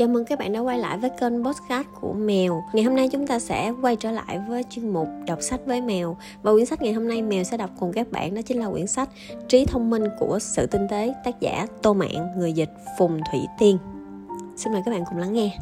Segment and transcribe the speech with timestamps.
[0.00, 2.62] Chào mừng các bạn đã quay lại với kênh podcast của Mèo.
[2.72, 5.80] Ngày hôm nay chúng ta sẽ quay trở lại với chuyên mục đọc sách với
[5.80, 6.16] Mèo.
[6.42, 8.70] Và quyển sách ngày hôm nay Mèo sẽ đọc cùng các bạn đó chính là
[8.70, 9.08] quyển sách
[9.48, 13.40] Trí thông minh của sự tinh tế, tác giả Tô Mạng, người dịch Phùng Thủy
[13.58, 13.78] Tiên.
[14.56, 15.58] Xin mời các bạn cùng lắng nghe.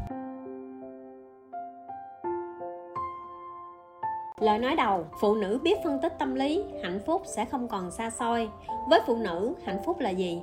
[4.41, 7.91] Lời nói đầu, phụ nữ biết phân tích tâm lý, hạnh phúc sẽ không còn
[7.91, 8.49] xa xôi.
[8.89, 10.41] Với phụ nữ, hạnh phúc là gì?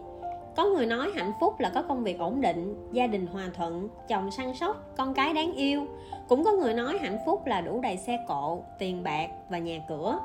[0.56, 3.90] Có người nói hạnh phúc là có công việc ổn định, gia đình hòa thuận,
[4.08, 5.86] chồng săn sóc, con cái đáng yêu.
[6.28, 9.80] Cũng có người nói hạnh phúc là đủ đầy xe cộ, tiền bạc và nhà
[9.90, 10.20] cửa.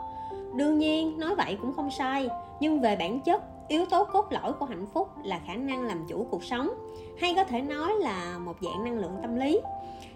[0.57, 2.29] Đương nhiên, nói vậy cũng không sai,
[2.61, 6.07] nhưng về bản chất, yếu tố cốt lõi của hạnh phúc là khả năng làm
[6.09, 6.71] chủ cuộc sống,
[7.21, 9.61] hay có thể nói là một dạng năng lượng tâm lý.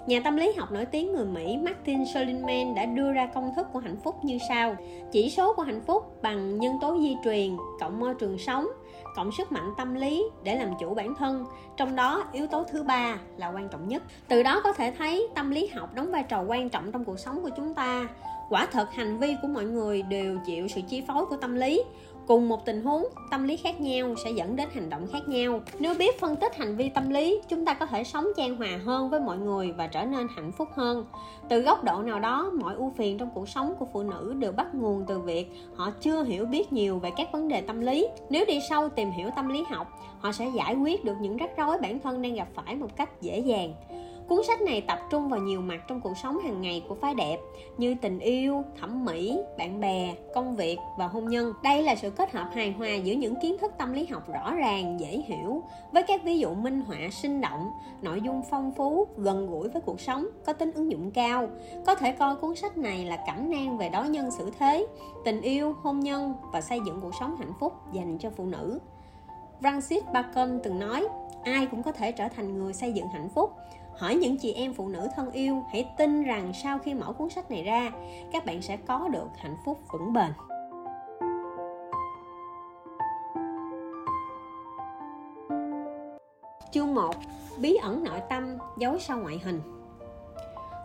[0.07, 3.67] Nhà tâm lý học nổi tiếng người Mỹ Martin Seligman đã đưa ra công thức
[3.73, 4.77] của hạnh phúc như sau.
[5.13, 8.67] Chỉ số của hạnh phúc bằng nhân tố di truyền cộng môi trường sống
[9.15, 11.45] cộng sức mạnh tâm lý để làm chủ bản thân.
[11.77, 14.03] Trong đó, yếu tố thứ ba là quan trọng nhất.
[14.29, 17.19] Từ đó có thể thấy tâm lý học đóng vai trò quan trọng trong cuộc
[17.19, 18.09] sống của chúng ta.
[18.49, 21.83] Quả thật, hành vi của mọi người đều chịu sự chi phối của tâm lý
[22.27, 25.61] cùng một tình huống, tâm lý khác nhau sẽ dẫn đến hành động khác nhau.
[25.79, 28.81] Nếu biết phân tích hành vi tâm lý, chúng ta có thể sống chan hòa
[28.85, 31.07] hơn với mọi người và trở nên hạnh phúc hơn.
[31.49, 34.53] Từ góc độ nào đó, mọi ưu phiền trong cuộc sống của phụ nữ đều
[34.53, 38.09] bắt nguồn từ việc họ chưa hiểu biết nhiều về các vấn đề tâm lý.
[38.31, 39.89] Nếu đi sâu tìm hiểu tâm lý học,
[40.19, 43.21] họ sẽ giải quyết được những rắc rối bản thân đang gặp phải một cách
[43.21, 43.75] dễ dàng.
[44.29, 47.15] Cuốn sách này tập trung vào nhiều mặt trong cuộc sống hàng ngày của phái
[47.15, 47.39] đẹp
[47.79, 51.53] như tình yêu, thẩm mỹ, bạn bè, công việc và hôn nhân.
[51.63, 54.55] Đây là sự kết hợp hài hòa giữa những kiến thức tâm lý học rõ
[54.55, 57.71] ràng, dễ hiểu với các ví dụ minh họa sinh động,
[58.03, 61.49] nội dung phong phú, gần gũi với cuộc sống, có tính ứng dụng cao.
[61.87, 64.87] Có thể coi cuốn sách này là cẩm nang về đối nhân xử thế,
[65.25, 68.79] tình yêu, hôn nhân và xây dựng cuộc sống hạnh phúc dành cho phụ nữ.
[69.61, 71.09] Francis Bacon từng nói,
[71.45, 73.51] ai cũng có thể trở thành người xây dựng hạnh phúc
[73.97, 77.31] hỏi những chị em phụ nữ thân yêu hãy tin rằng sau khi mở cuốn
[77.31, 77.91] sách này ra
[78.33, 80.31] các bạn sẽ có được hạnh phúc vững bền
[86.73, 87.15] Chương 1
[87.59, 89.61] Bí ẩn nội tâm giấu sau ngoại hình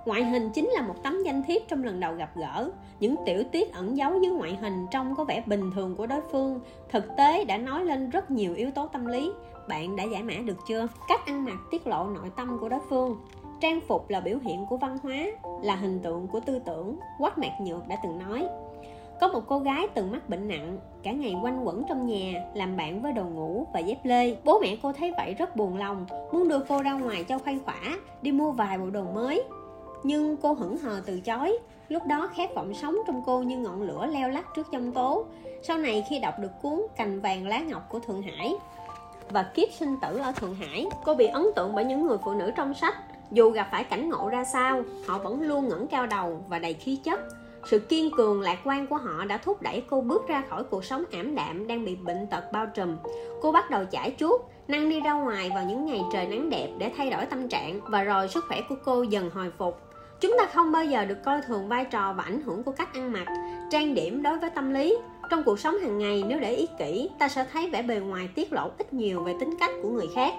[0.06, 2.72] Ngoại hình chính là một tấm danh thiếp trong lần đầu gặp gỡ.
[3.00, 6.22] Những tiểu tiết ẩn giấu dưới ngoại hình trông có vẻ bình thường của đối
[6.32, 6.60] phương,
[6.90, 9.32] thực tế đã nói lên rất nhiều yếu tố tâm lý.
[9.70, 10.88] Bạn đã giải mã được chưa?
[11.08, 13.18] Cách ăn mặc tiết lộ nội tâm của đối phương.
[13.60, 15.26] Trang phục là biểu hiện của văn hóa,
[15.62, 17.00] là hình tượng của tư tưởng.
[17.20, 18.48] Quách Mạc Nhược đã từng nói.
[19.22, 22.78] Có một cô gái từng mắc bệnh nặng, cả ngày quanh quẩn trong nhà, làm
[22.78, 24.36] bạn với đồ ngủ và dép lê.
[24.44, 27.60] Bố mẹ cô thấy vậy rất buồn lòng, muốn đưa cô ra ngoài cho khoai
[27.66, 29.44] khỏa, đi mua vài bộ đồ mới
[30.04, 31.58] nhưng cô hững hờ từ chối
[31.90, 35.26] lúc đó khát vọng sống trong cô như ngọn lửa leo lắc trước giông tố
[35.64, 38.56] sau này khi đọc được cuốn cành vàng lá ngọc của thượng hải
[39.32, 40.86] và kiếp sinh tử ở thượng hải.
[41.06, 42.96] Cô bị ấn tượng bởi những người phụ nữ trong sách.
[43.32, 46.74] Dù gặp phải cảnh ngộ ra sao, họ vẫn luôn ngẩng cao đầu và đầy
[46.74, 47.20] khí chất.
[47.66, 50.86] Sự kiên cường, lạc quan của họ đã thúc đẩy cô bước ra khỏi cuộc
[50.86, 52.98] sống ảm đạm đang bị bệnh tật bao trùm.
[53.42, 56.70] Cô bắt đầu chải chuốt năng đi ra ngoài vào những ngày trời nắng đẹp
[56.78, 59.80] để thay đổi tâm trạng và rồi sức khỏe của cô dần hồi phục.
[60.22, 62.94] Chúng ta không bao giờ được coi thường vai trò và ảnh hưởng của cách
[62.94, 63.26] ăn mặc,
[63.72, 64.98] trang điểm đối với tâm lý
[65.30, 68.30] trong cuộc sống hàng ngày, nếu để ý kỹ, ta sẽ thấy vẻ bề ngoài
[68.36, 70.34] tiết lộ ít nhiều về tính cách của người khác.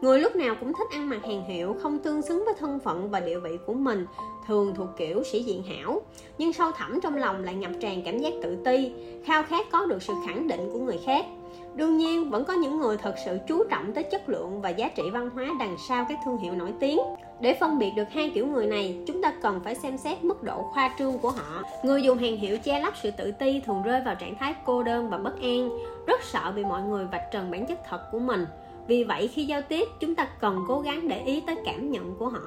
[0.00, 3.10] Người lúc nào cũng thích ăn mặc hàng hiệu, không tương xứng với thân phận
[3.10, 4.06] và địa vị của mình,
[4.46, 6.02] thường thuộc kiểu sĩ diện hảo.
[6.38, 8.92] Nhưng sâu thẳm trong lòng lại ngập tràn cảm giác tự ti,
[9.24, 11.26] khao khát có được sự khẳng định của người khác.
[11.74, 14.88] Đương nhiên, vẫn có những người thật sự chú trọng tới chất lượng và giá
[14.88, 17.00] trị văn hóa đằng sau các thương hiệu nổi tiếng
[17.40, 20.42] để phân biệt được hai kiểu người này, chúng ta cần phải xem xét mức
[20.42, 21.62] độ khoa trương của họ.
[21.84, 24.82] Người dùng hàng hiệu che lấp sự tự ti thường rơi vào trạng thái cô
[24.82, 25.70] đơn và bất an,
[26.06, 28.46] rất sợ bị mọi người vạch trần bản chất thật của mình.
[28.86, 32.14] Vì vậy, khi giao tiếp, chúng ta cần cố gắng để ý tới cảm nhận
[32.18, 32.40] của họ.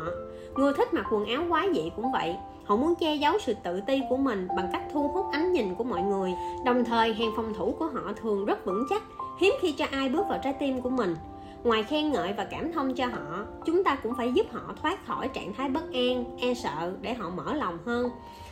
[0.55, 2.35] Người thích mặc quần áo quá dị cũng vậy.
[2.65, 5.75] Họ muốn che giấu sự tự ti của mình bằng cách thu hút ánh nhìn
[5.75, 6.33] của mọi người.
[6.65, 9.03] Đồng thời, hàng phòng thủ của họ thường rất vững chắc,
[9.39, 11.15] hiếm khi cho ai bước vào trái tim của mình
[11.63, 15.05] ngoài khen ngợi và cảm thông cho họ, chúng ta cũng phải giúp họ thoát
[15.05, 18.09] khỏi trạng thái bất an e sợ để họ mở lòng hơn.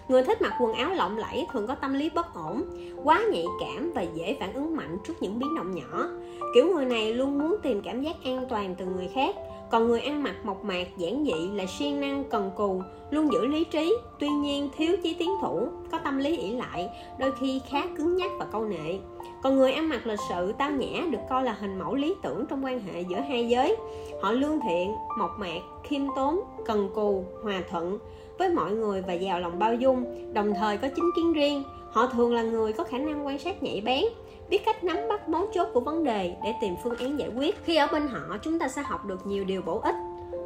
[0.07, 2.63] Người thích mặc quần áo lộng lẫy thường có tâm lý bất ổn,
[3.03, 6.07] quá nhạy cảm và dễ phản ứng mạnh trước những biến động nhỏ.
[6.55, 9.35] Kiểu người này luôn muốn tìm cảm giác an toàn từ người khác
[9.71, 12.81] còn người ăn mặc mộc mạc, giản dị là siêng năng cần cù,
[13.11, 13.95] luôn giữ lý trí.
[14.19, 16.89] Tuy nhiên, thiếu chí tiến thủ, có tâm lý ỷ lại,
[17.19, 18.97] đôi khi khá cứng nhắc và câu nệ.
[19.43, 22.45] Còn người ăn mặc lịch sự, tao nhã, được coi là hình mẫu lý tưởng
[22.49, 23.75] trong quan hệ giữa hai giới.
[24.21, 27.97] Họ lương thiện, mộc mạc, khiêm tốn, cần cù, hòa thuận
[28.37, 31.63] với mọi người và giàu lòng bao dung, đồng thời có chính kiến riêng.
[31.91, 34.03] Họ thường là người có khả năng quan sát nhạy bén
[34.51, 37.65] biết cách nắm bắt mấu chốt của vấn đề để tìm phương án giải quyết.
[37.65, 39.95] Khi ở bên họ, chúng ta sẽ học được nhiều điều bổ ích.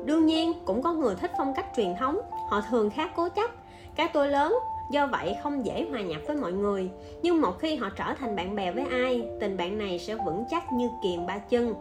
[0.06, 2.19] Đương nhiên, cũng có người thích phong cách truyền thống,
[2.50, 3.52] họ thường khá cố chấp.
[3.96, 4.56] Cái tôi lớn,
[4.92, 6.90] do vậy không dễ hòa nhập với mọi người.
[7.22, 10.44] Nhưng một khi họ trở thành bạn bè với ai, tình bạn này sẽ vững
[10.51, 11.74] chắc như kiềm ba chân.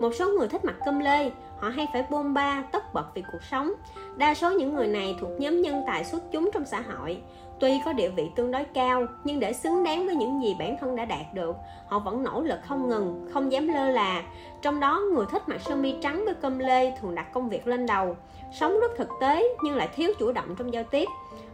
[0.00, 3.22] Một số người thích mặc cơm lê, họ hay phải bôn ba, tất bật vì
[3.32, 3.72] cuộc sống.
[4.16, 7.22] Đa số những người này thuộc nhóm nhân tài xuất chúng trong xã hội
[7.60, 10.76] tuy có địa vị tương đối cao, nhưng để xứng đáng với những gì bản
[10.80, 11.56] thân đã đạt được,
[11.86, 14.22] họ vẫn nỗ lực không ngừng, không dám lơ là.
[14.62, 17.66] Trong đó, người thích mặc sơ mi trắng với cơm lê thường đặt công việc
[17.66, 18.16] lên đầu.
[18.52, 21.08] Sống rất thực tế, nhưng lại thiếu chủ động trong giao tiếp.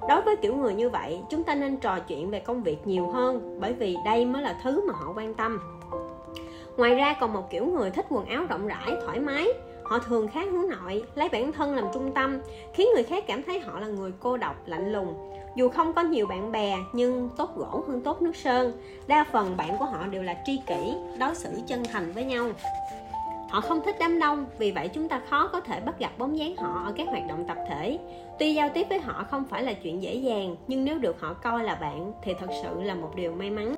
[0.09, 3.11] Đối với kiểu người như vậy, chúng ta nên trò chuyện về công việc nhiều
[3.11, 5.61] hơn, bởi vì đây mới là thứ mà họ quan tâm.
[6.77, 9.49] Ngoài ra, còn một kiểu người thích quần áo rộng rãi, thoải mái.
[9.85, 12.41] Họ thường khá hướng nội, lấy bản thân làm trung tâm,
[12.75, 15.15] khiến người khác cảm thấy họ là người cô độc, lạnh lùng
[15.59, 18.73] dù không có nhiều bạn bè, nhưng tốt gỗ hơn tốt nước sơn.
[19.07, 22.47] Đa phần bạn của họ đều là tri kỷ, đối xử chân thành với nhau.
[23.51, 26.39] Họ không thích đám đông, vì vậy chúng ta khó có thể bắt gặp bóng
[26.39, 27.99] dáng họ ở các hoạt động tập thể.
[28.39, 31.35] Tuy giao tiếp với họ không phải là chuyện dễ dàng, nhưng nếu được họ
[31.35, 33.75] coi là bạn thì thật sự là một điều may mắn.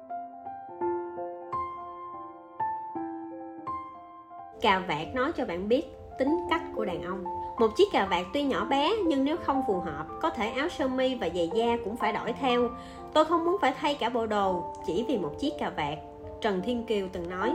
[4.61, 5.85] Cà vạt nói cho bạn biết
[6.19, 9.63] tính cách của đàn ông một chiếc cà vạt tuy nhỏ bé, nhưng nếu không
[9.67, 12.69] phù hợp, có thể áo sơ mi và giày da cũng phải đổi theo.
[13.13, 15.99] Tôi không muốn phải thay cả bộ đồ, chỉ vì một chiếc cà vạt.
[16.41, 17.53] Trần thiên kiều từng nói,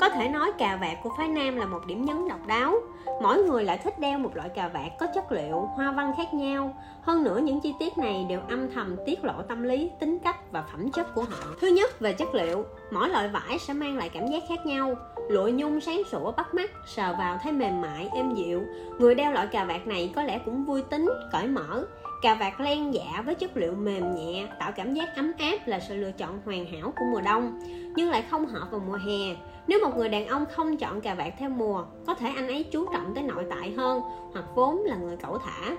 [0.00, 2.74] có thể nói cà vạt của phái nam là một điểm nhấn độc đáo.
[3.22, 6.34] Mỗi người lại thích đeo một loại cà vạt có chất liệu, hoa văn khác
[6.34, 6.74] nhau.
[7.02, 10.52] Hơn nữa, những chi tiết này đều âm thầm tiết lộ tâm lý, tính cách
[10.52, 11.54] và phẩm chất của họ.
[11.60, 12.64] Thứ nhất, về chất liệu.
[12.90, 14.94] Mỗi loại vải sẽ mang lại cảm giác khác nhau
[15.28, 18.62] lụa nhung sáng sủa bắt mắt, sờ vào thấy mềm mại, êm dịu.
[18.98, 21.86] Người đeo loại cà vạt này có lẽ cũng vui tính, cởi mở.
[22.22, 25.80] Cà vạt len dạ với chất liệu mềm nhẹ, tạo cảm giác ấm áp là
[25.80, 27.60] sự lựa chọn hoàn hảo của mùa đông,
[27.96, 29.36] nhưng lại không hợp vào mùa hè.
[29.66, 32.64] Nếu một người đàn ông không chọn cà vạt theo mùa, có thể anh ấy
[32.72, 34.00] chú trọng tới nội tại hơn
[34.32, 35.76] hoặc vốn là người cẩu thả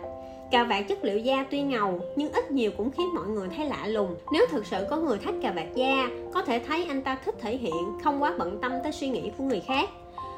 [0.53, 3.65] cà vạt chất liệu da tuy ngầu, nhưng ít nhiều cũng khiến mọi người thấy
[3.65, 4.15] lạ lùng.
[4.33, 7.35] Nếu thực sự có người thách cà vạt da, có thể thấy anh ta thích
[7.41, 9.89] thể hiện, không quá bận tâm tới suy nghĩ của người khác.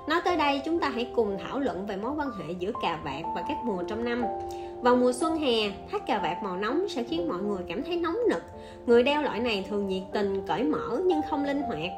[0.07, 2.99] Nói tới đây, chúng ta hãy cùng thảo luận về mối quan hệ giữa cà
[3.03, 4.23] vạt và các mùa trong năm.
[4.81, 7.95] Vào mùa xuân hè thắt cà vạt màu nóng sẽ khiến mọi người cảm thấy
[7.95, 8.43] nóng nực.
[8.85, 11.91] Người đeo loại này thường nhiệt tình, cởi mở nhưng không linh hoạt.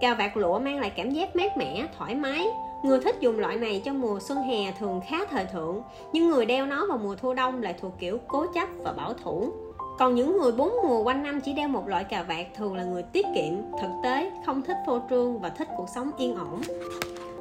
[0.00, 2.46] Cà vạt lụa mang lại cảm giác mát mẻ, thoải mái
[2.82, 5.82] người thích dùng loại này trong mùa xuân hè thường khá thời thượng,
[6.12, 9.14] nhưng người đeo nó vào mùa thu đông lại thuộc kiểu cố chấp và bảo
[9.24, 9.52] thủ.
[9.98, 12.84] Còn những người bốn mùa quanh năm chỉ đeo một loại cà vạt thường là
[12.84, 16.60] người tiết kiệm, thực tế, không thích phô trương và thích cuộc sống yên ổn.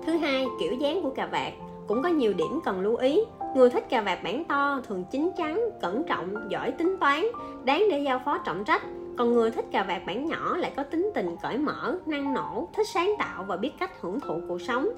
[0.06, 1.54] Thứ hai, kiểu dáng của cà vạt.
[1.88, 3.20] Cũng có nhiều điểm cần lưu ý.
[3.56, 7.26] Người thích cà vạt bản to, thường chín chắn, cẩn trọng, giỏi tính toán,
[7.64, 8.82] đáng để giao phó trọng trách
[9.20, 12.68] còn người thích cà vạt bản nhỏ lại có tính tình cởi mở, năng nổ,
[12.74, 14.90] thích sáng tạo và biết cách hưởng thụ cuộc sống.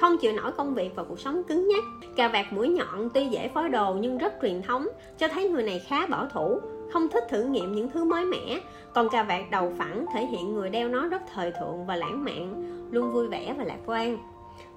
[0.00, 1.84] Không chịu nổi công việc và cuộc sống cứng nhắc.
[2.16, 4.86] Cà vạt mũi nhọn tuy dễ phối đồ nhưng rất truyền thống,
[5.18, 6.58] cho thấy người này khá bảo thủ,
[6.92, 8.60] không thích thử nghiệm những thứ mới mẻ.
[8.94, 12.24] Còn cà vạt đầu phẳng thể hiện người đeo nó rất thời thượng và lãng
[12.24, 14.18] mạn, luôn vui vẻ và lạc quan.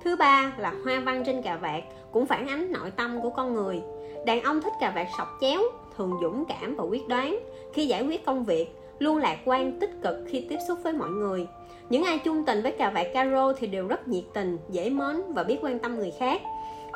[0.04, 3.54] Thứ ba là hoa văn trên cà vạt, cũng phản ánh nội tâm của con
[3.54, 3.81] người.
[4.25, 5.62] Đàn ông thích cà vạt sọc chéo,
[5.98, 7.40] thường dũng cảm và quyết đoán.
[7.74, 11.10] Khi giải quyết công việc luôn lạc quan, tích cực khi tiếp xúc với mọi
[11.10, 11.48] người.
[11.90, 15.34] Những ai chung tình với cà vạt caro thì đều rất nhiệt tình, dễ mến
[15.34, 16.42] và biết quan tâm người khác.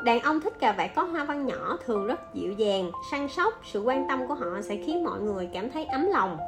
[0.04, 3.54] Đàn ông thích cà vạt có hoa văn nhỏ, thường rất dịu dàng, săn sóc,
[3.72, 6.38] sự quan tâm của họ sẽ khiến mọi người cảm thấy ấm lòng.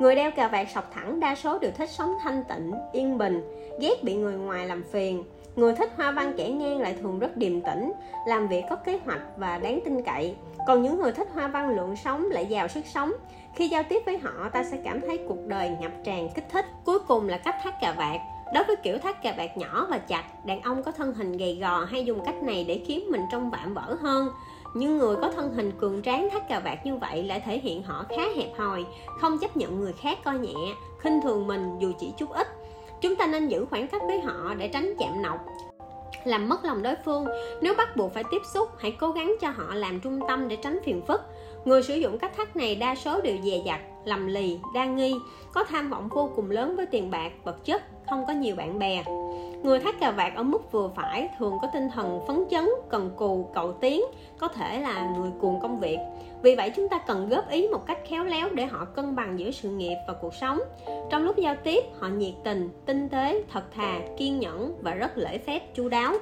[0.00, 3.42] Người đeo cà vạt sọc thẳng đa số đều thích sống thanh tịnh, yên bình,
[3.80, 5.24] ghét bị người ngoài làm phiền.
[5.56, 7.92] Người thích hoa văn kẻ ngang lại thường rất điềm tĩnh,
[8.26, 10.34] làm việc có kế hoạch và đáng tin cậy.
[10.66, 13.12] Còn những người thích hoa văn lượng sống lại giàu sức sống
[13.56, 16.66] khi giao tiếp với họ, ta sẽ cảm thấy cuộc đời ngập tràn kích thích.
[16.84, 18.20] Cuối cùng là cách thắt cà vạt.
[18.54, 21.58] Đối với kiểu thắt cà vạt nhỏ và chặt, đàn ông có thân hình gầy
[21.60, 24.28] gò hay dùng cách này để khiến mình trông vạm vỡ hơn.
[24.74, 27.82] Nhưng người có thân hình cường tráng thắt cà vạt như vậy lại thể hiện
[27.82, 28.84] họ khá hẹp hòi,
[29.20, 30.54] không chấp nhận người khác coi nhẹ,
[30.98, 32.48] khinh thường mình dù chỉ chút ít.
[33.00, 35.46] Chúng ta nên giữ khoảng cách với họ để tránh chạm nọc,
[36.24, 37.26] làm mất lòng đối phương.
[37.62, 40.56] Nếu bắt buộc phải tiếp xúc, hãy cố gắng cho họ làm trung tâm để
[40.56, 41.20] tránh phiền phức
[41.64, 45.14] người sử dụng cách thắt này đa số đều dè dặt, lầm lì, đa nghi,
[45.52, 48.78] có tham vọng vô cùng lớn với tiền bạc, vật chất, không có nhiều bạn
[48.78, 49.04] bè.
[49.62, 53.10] Người thắt cà vạt ở mức vừa phải thường có tinh thần phấn chấn, cần
[53.16, 54.02] cù, cầu tiến,
[54.38, 55.98] có thể là người cuồng công việc.
[56.42, 59.38] Vì vậy chúng ta cần góp ý một cách khéo léo để họ cân bằng
[59.38, 60.58] giữa sự nghiệp và cuộc sống.
[61.10, 65.18] Trong lúc giao tiếp, họ nhiệt tình, tinh tế, thật thà, kiên nhẫn và rất
[65.18, 66.14] lễ phép, chu đáo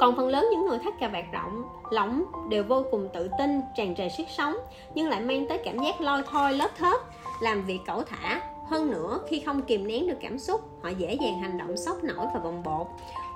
[0.00, 3.60] còn phần lớn những người thắt cà vạt rộng, lỏng đều vô cùng tự tin,
[3.76, 4.56] tràn trề sức sống,
[4.94, 7.00] nhưng lại mang tới cảm giác lôi thôi, lớp thớp
[7.40, 11.14] làm việc cẩu thả hơn nữa, khi không kìm nén được cảm xúc, họ dễ
[11.14, 12.86] dàng hành động sốc nổi và bồng bột.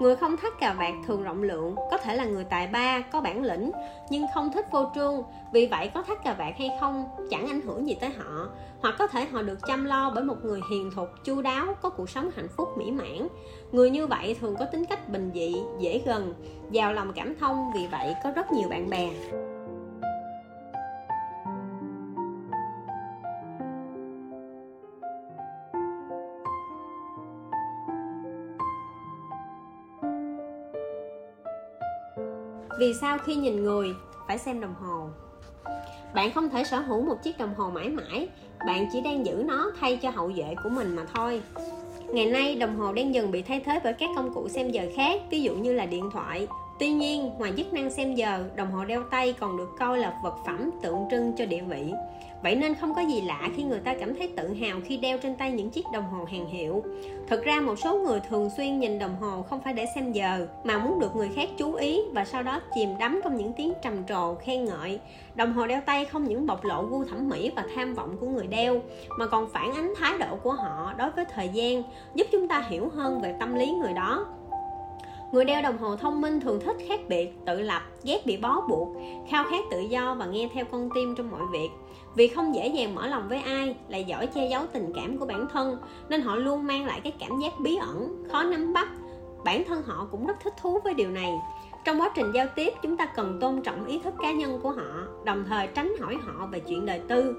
[0.00, 3.20] Người không thắt cà vạt thường rộng lượng, có thể là người tài ba, có
[3.20, 3.70] bản lĩnh,
[4.10, 5.22] nhưng không thích vô trương.
[5.52, 8.48] Vì vậy, có thắt cà vạt hay không chẳng ảnh hưởng gì tới họ.
[8.80, 11.88] Hoặc có thể họ được chăm lo bởi một người hiền thục, chu đáo, có
[11.88, 13.28] cuộc sống hạnh phúc, mỹ mãn.
[13.72, 16.34] Người như vậy thường có tính cách bình dị, dễ gần,
[16.70, 19.10] giàu lòng cảm thông, vì vậy có rất nhiều bạn bè.
[32.80, 33.94] Vì sao khi nhìn người,
[34.28, 35.08] phải xem đồng hồ?
[36.14, 38.28] Bạn không thể sở hữu một chiếc đồng hồ mãi mãi.
[38.66, 41.42] Bạn chỉ đang giữ nó thay cho hậu vệ của mình mà thôi.
[42.12, 44.82] Ngày nay, đồng hồ đang dần bị thay thế bởi các công cụ xem giờ
[44.96, 46.46] khác, ví dụ như là điện thoại.
[46.78, 50.20] Tuy nhiên, ngoài chức năng xem giờ, đồng hồ đeo tay còn được coi là
[50.24, 51.92] vật phẩm tượng trưng cho địa vị
[52.42, 55.18] vậy nên không có gì lạ khi người ta cảm thấy tự hào khi đeo
[55.18, 56.84] trên tay những chiếc đồng hồ hàng hiệu.
[57.28, 60.46] Thực ra một số người thường xuyên nhìn đồng hồ không phải để xem giờ,
[60.64, 63.72] mà muốn được người khác chú ý và sau đó chìm đắm trong những tiếng
[63.82, 65.00] trầm trồ, khen ngợi.
[65.34, 68.26] Đồng hồ đeo tay không những bộc lộ gu thẩm mỹ và tham vọng của
[68.26, 68.80] người đeo,
[69.18, 71.82] mà còn phản ánh thái độ của họ đối với thời gian,
[72.14, 74.26] giúp chúng ta hiểu hơn về tâm lý người đó.
[75.32, 78.60] Người đeo đồng hồ thông minh thường thích khác biệt, tự lập, ghét bị bó
[78.68, 78.88] buộc,
[79.30, 81.68] khao khát tự do và nghe theo con tim trong mọi việc.
[82.14, 85.26] Vì không dễ dàng mở lòng với ai, lại giỏi che giấu tình cảm của
[85.26, 88.88] bản thân, nên họ luôn mang lại cái cảm giác bí ẩn, khó nắm bắt.
[89.44, 91.32] Bản thân họ cũng rất thích thú với điều này.
[91.84, 94.70] Trong quá trình giao tiếp, chúng ta cần tôn trọng ý thức cá nhân của
[94.70, 97.34] họ, đồng thời tránh hỏi họ về chuyện đời tư.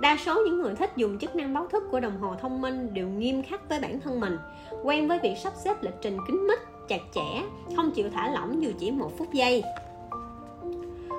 [0.00, 2.94] Đa số những người thích dùng chức năng báo thức của đồng hồ thông minh
[2.94, 4.38] đều nghiêm khắc với bản thân mình,
[4.84, 7.42] quen với việc sắp xếp lịch trình kín mít, chặt chẽ,
[7.76, 9.62] không chịu thả lỏng dù chỉ một phút giây.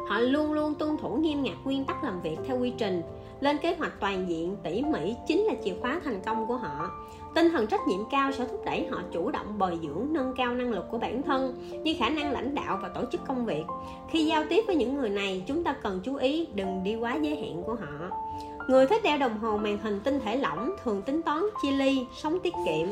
[0.08, 3.02] Họ luôn luôn tuân thủ nghiêm ngặt nguyên tắc làm việc theo quy trình,
[3.40, 6.92] lên kế hoạch toàn diện, tỉ mỉ chính là chìa khóa thành công của họ.
[7.36, 10.56] Tinh thần trách nhiệm cao sẽ thúc đẩy họ chủ động bồi dưỡng, nâng cao
[10.56, 13.64] năng lực của bản thân như khả năng lãnh đạo và tổ chức công việc.
[14.10, 17.16] Khi giao tiếp với những người này, chúng ta cần chú ý đừng đi quá
[17.16, 18.18] giới hạn của họ
[18.68, 22.06] người thích đeo đồng hồ màn hình tinh thể lỏng thường tính toán chia ly
[22.22, 22.88] sống tiết kiệm.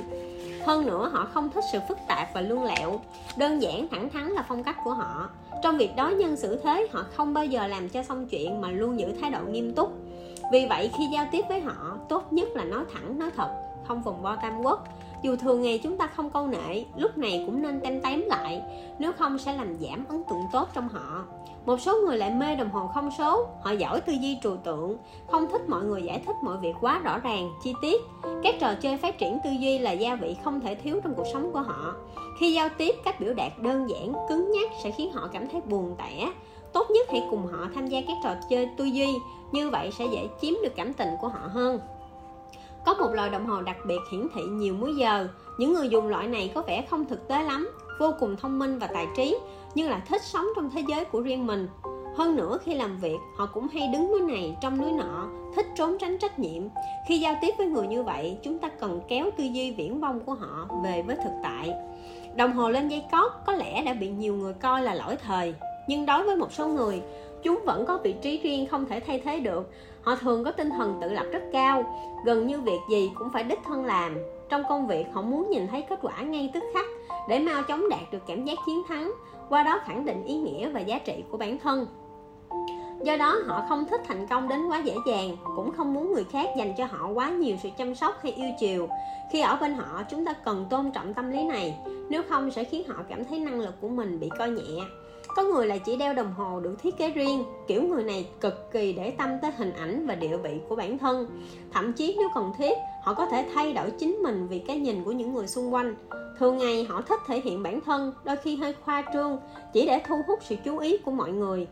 [0.65, 2.99] Hơn nữa, họ không thích sự phức tạp và lương lẹo.
[3.37, 5.29] Đơn giản, thẳng thắn là phong cách của họ.
[5.63, 8.71] Trong việc đối nhân xử thế, họ không bao giờ làm cho xong chuyện mà
[8.71, 9.93] luôn giữ thái độ nghiêm túc.
[10.51, 13.49] Vì vậy, khi giao tiếp với họ, tốt nhất là nói thẳng, nói thật,
[13.87, 14.87] không vòng vo tam quốc
[15.25, 18.61] dù thường ngày chúng ta không câu nệ, lúc này cũng nên tem tém lại,
[18.99, 21.23] nếu không sẽ làm giảm ấn tượng tốt trong họ
[21.65, 23.47] một số người lại mê đồng hồ không số.
[23.61, 24.97] Họ giỏi tư duy trừu tượng.
[25.31, 28.01] Không thích mọi người giải thích mọi việc quá rõ ràng, chi tiết.
[28.43, 31.27] Các trò chơi phát triển tư duy là gia vị không thể thiếu trong cuộc
[31.33, 31.93] sống của họ.
[32.39, 35.61] Khi giao tiếp, cách biểu đạt đơn giản, cứng nhắc sẽ khiến họ cảm thấy
[35.61, 36.31] buồn tẻ.
[36.73, 39.13] Tốt nhất hãy cùng họ tham gia các trò chơi tư duy.
[39.51, 41.79] Như vậy sẽ dễ chiếm được cảm tình của họ hơn.
[42.85, 45.27] Có một loại đồng hồ đặc biệt hiển thị nhiều múi giờ.
[45.57, 48.79] Những người dùng loại này có vẻ không thực tế lắm vô cùng thông minh
[48.79, 49.37] và tài trí,
[49.75, 51.67] nhưng lại thích sống trong thế giới của riêng mình.
[52.15, 55.65] Hơn nữa, khi làm việc, họ cũng hay đứng núi này trong núi nọ, thích
[55.75, 56.63] trốn tránh trách nhiệm.
[57.07, 60.19] Khi giao tiếp với người như vậy, chúng ta cần kéo tư duy viễn vông
[60.19, 61.73] của họ về với thực tại.
[62.35, 65.53] Đồng hồ lên dây cót có lẽ đã bị nhiều người coi là lỗi thời,
[65.87, 67.01] nhưng đối với một số người,
[67.43, 69.71] chúng vẫn có vị trí riêng không thể thay thế được.
[70.01, 71.83] Họ thường có tinh thần tự lập rất cao,
[72.25, 74.17] gần như việc gì cũng phải đích thân làm
[74.49, 76.85] trong công việc, họ muốn nhìn thấy kết quả ngay tức khắc
[77.29, 79.11] để mau chóng đạt được cảm giác chiến thắng,
[79.49, 81.87] qua đó khẳng định ý nghĩa và giá trị của bản thân.
[83.03, 86.23] Do đó, họ không thích thành công đến quá dễ dàng, cũng không muốn người
[86.23, 88.87] khác dành cho họ quá nhiều sự chăm sóc hay yêu chiều.
[89.31, 91.77] Khi ở bên họ, chúng ta cần tôn trọng tâm lý này,
[92.09, 94.81] nếu không sẽ khiến họ cảm thấy năng lực của mình bị coi nhẹ
[95.35, 98.71] có người là chỉ đeo đồng hồ được thiết kế riêng, kiểu người này cực
[98.71, 101.27] kỳ để tâm tới hình ảnh và địa vị của bản thân.
[101.73, 105.03] Thậm chí nếu cần thiết, họ có thể thay đổi chính mình vì cái nhìn
[105.03, 105.95] của những người xung quanh.
[106.39, 109.37] Thường ngày, họ thích thể hiện bản thân, đôi khi hơi khoa trương,
[109.73, 111.67] chỉ để thu hút sự chú ý của mọi người.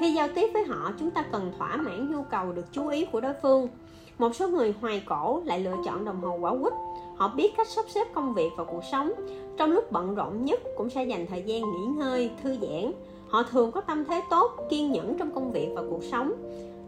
[0.00, 3.04] Khi giao tiếp với họ, chúng ta cần thỏa mãn nhu cầu được chú ý
[3.04, 3.68] của đối phương.
[4.18, 6.72] Một số người hoài cổ lại lựa chọn đồng hồ quả quýt
[7.16, 9.12] họ biết cách sắp xếp công việc và cuộc sống.
[9.56, 12.92] Trong lúc bận rộn nhất cũng sẽ dành thời gian nghỉ ngơi, thư giãn.
[13.28, 16.32] Họ thường có tâm thế tốt, kiên nhẫn trong công việc và cuộc sống.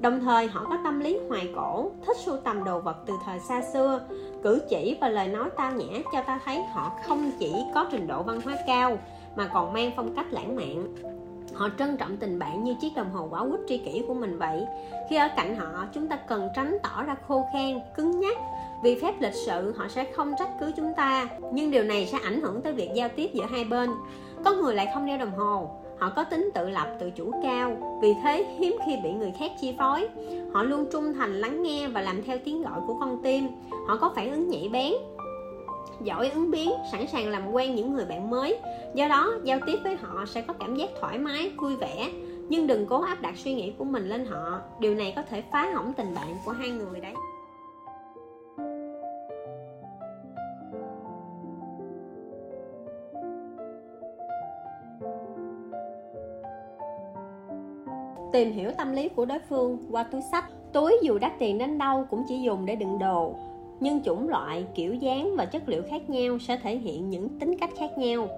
[0.01, 3.41] Đồng thời, họ có tâm lý hoài cổ, thích sưu tầm đồ vật từ thời
[3.41, 4.01] xa xưa.
[4.43, 8.07] Cử chỉ và lời nói tao nhã cho ta thấy họ không chỉ có trình
[8.07, 8.99] độ văn hóa cao,
[9.37, 10.95] mà còn mang phong cách lãng mạn.
[11.55, 14.39] Họ trân trọng tình bạn như chiếc đồng hồ quả quýt tri kỷ của mình
[14.39, 14.67] vậy.
[15.11, 18.39] Khi ở cạnh họ, chúng ta cần tránh tỏ ra khô khan, cứng nhắc
[18.83, 21.29] vì phép lịch sự, họ sẽ không trách cứ chúng ta.
[21.53, 23.91] Nhưng điều này sẽ ảnh hưởng tới việc giao tiếp giữa hai bên.
[24.45, 25.71] Có người lại không đeo đồng hồ.
[25.99, 27.99] Họ có tính tự lập, tự chủ cao.
[28.03, 30.09] Vì thế, hiếm khi bị người khác chi phối.
[30.53, 33.49] Họ luôn trung thành, lắng nghe và làm theo tiếng gọi của con tim.
[33.87, 34.93] Họ có phản ứng nhạy bén,
[36.03, 38.59] giỏi ứng biến, sẵn sàng làm quen những người bạn mới.
[38.95, 42.11] Do đó, giao tiếp với họ sẽ có cảm giác thoải mái, vui vẻ.
[42.49, 44.61] Nhưng đừng cố áp đặt suy nghĩ của mình lên họ.
[44.81, 47.15] Điều này có thể phá hỏng tình bạn của hai người đấy.
[58.33, 60.45] Tìm hiểu tâm lý của đối phương qua túi sách.
[60.73, 63.35] Túi dù đắt tiền đến đâu cũng chỉ dùng để đựng đồ.
[63.81, 67.59] Nhưng chủng loại, kiểu dáng và chất liệu khác nhau sẽ thể hiện những tính
[67.59, 68.29] cách khác nhau.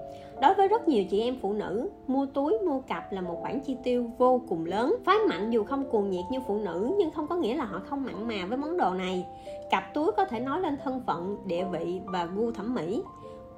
[0.43, 3.61] Đối với rất nhiều chị em phụ nữ, mua túi, mua cặp là một khoản
[3.61, 4.97] chi tiêu vô cùng lớn.
[5.05, 7.81] Phái mạnh dù không cuồng nhiệt như phụ nữ, nhưng không có nghĩa là họ
[7.89, 9.27] không mặn mà với món đồ này.
[9.71, 13.03] Cặp túi có thể nói lên thân phận, địa vị và gu thẩm mỹ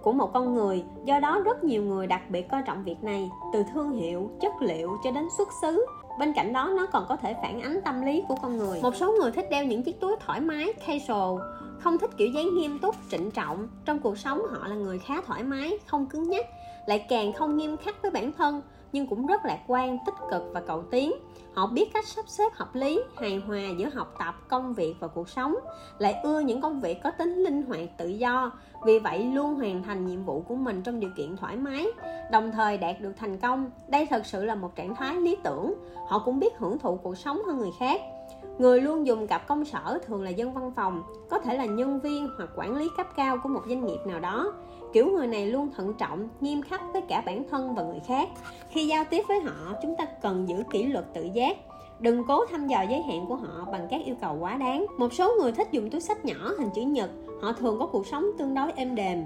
[0.02, 0.84] của một con người.
[1.04, 4.52] Do đó rất nhiều người đặc biệt coi trọng việc này, từ thương hiệu, chất
[4.60, 5.86] liệu cho đến xuất xứ
[6.18, 8.80] bên cạnh đó, nó còn có thể phản ánh tâm lý của con người.
[8.82, 11.40] Một số người thích đeo những chiếc túi thoải mái, casual,
[11.78, 13.68] không thích kiểu dáng nghiêm túc, trịnh trọng.
[13.84, 16.46] Trong cuộc sống, họ là người khá thoải mái, không cứng nhắc,
[16.86, 20.42] lại càng không nghiêm khắc với bản thân, nhưng cũng rất lạc quan, tích cực
[20.52, 21.12] và cầu tiến.
[21.54, 25.08] Họ biết cách sắp xếp hợp lý, hài hòa giữa học tập, công việc và
[25.08, 25.54] cuộc sống,
[25.98, 28.52] lại ưa những công việc có tính linh hoạt, tự do
[28.84, 31.86] vì vậy luôn hoàn thành nhiệm vụ của mình trong điều kiện thoải mái,
[32.32, 33.70] đồng thời đạt được thành công.
[33.88, 35.74] Đây thật sự là một trạng thái lý tưởng.
[36.08, 38.00] Họ cũng biết hưởng thụ cuộc sống hơn người khác.
[38.58, 42.00] Người luôn dùng cặp công sở thường là dân văn phòng, có thể là nhân
[42.00, 44.52] viên hoặc quản lý cấp cao của một doanh nghiệp nào đó.
[44.92, 48.28] Kiểu người này luôn thận trọng, nghiêm khắc với cả bản thân và người khác.
[48.68, 51.56] Khi giao tiếp với họ, chúng ta cần giữ kỷ luật tự giác
[52.02, 54.86] đừng cố thăm dò giới hạn của họ bằng các yêu cầu quá đáng.
[54.98, 57.10] Một số người thích dùng túi sách nhỏ hình chữ nhật,
[57.42, 59.24] họ thường có cuộc sống tương đối êm đềm,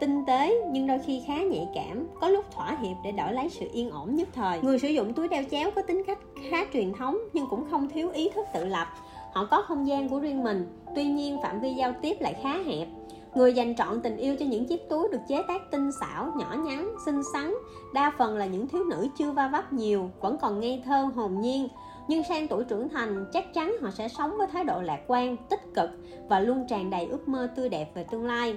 [0.00, 3.48] tinh tế nhưng đôi khi khá nhạy cảm, có lúc thỏa hiệp để đổi lấy
[3.48, 4.60] sự yên ổn nhất thời.
[4.62, 6.18] Người sử dụng túi đeo chéo có tính cách
[6.50, 8.86] khá truyền thống nhưng cũng không thiếu ý thức tự lập.
[9.32, 12.58] Họ có không gian của riêng mình, tuy nhiên phạm vi giao tiếp lại khá
[12.66, 12.88] hẹp.
[13.34, 16.56] Người dành trọn tình yêu cho những chiếc túi được chế tác tinh xảo, nhỏ
[16.64, 17.54] nhắn, xinh xắn,
[17.94, 21.40] đa phần là những thiếu nữ chưa va vấp nhiều, vẫn còn ngây thơ hồn
[21.40, 21.68] nhiên
[22.10, 25.36] nhưng sang tuổi trưởng thành, chắc chắn họ sẽ sống với thái độ lạc quan,
[25.50, 25.90] tích cực
[26.28, 28.56] và luôn tràn đầy ước mơ tươi đẹp về tương lai.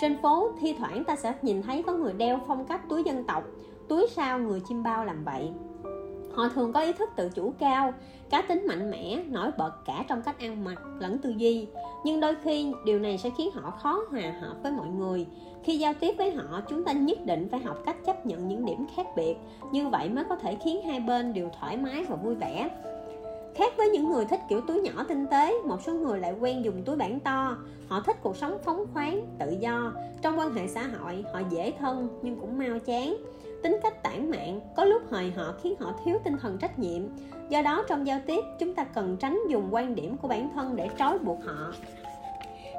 [0.00, 3.24] Trên phố, thi thoảng ta sẽ nhìn thấy có người đeo phong cách túi dân
[3.24, 3.44] tộc,
[3.88, 5.50] túi sao người chim bao làm vậy
[6.38, 7.92] họ thường có ý thức tự chủ cao,
[8.30, 11.66] cá tính mạnh mẽ, nổi bật cả trong cách ăn mặc lẫn tư duy.
[12.04, 15.26] Nhưng đôi khi, điều này sẽ khiến họ khó hòa hợp với mọi người.
[15.64, 18.64] Khi giao tiếp với họ, chúng ta nhất định phải học cách chấp nhận những
[18.64, 19.36] điểm khác biệt.
[19.72, 22.70] Như vậy mới có thể khiến hai bên đều thoải mái và vui vẻ.
[23.54, 26.64] Khác với những người thích kiểu túi nhỏ tinh tế, một số người lại quen
[26.64, 27.56] dùng túi bản to.
[27.88, 29.92] Họ thích cuộc sống phóng khoáng, tự do.
[30.22, 33.16] Trong quan hệ xã hội, họ dễ thân nhưng cũng mau chán
[33.62, 37.02] tính cách tản mạn, có lúc hời họ khiến họ thiếu tinh thần trách nhiệm.
[37.48, 40.76] Do đó trong giao tiếp, chúng ta cần tránh dùng quan điểm của bản thân
[40.76, 41.72] để trói buộc họ.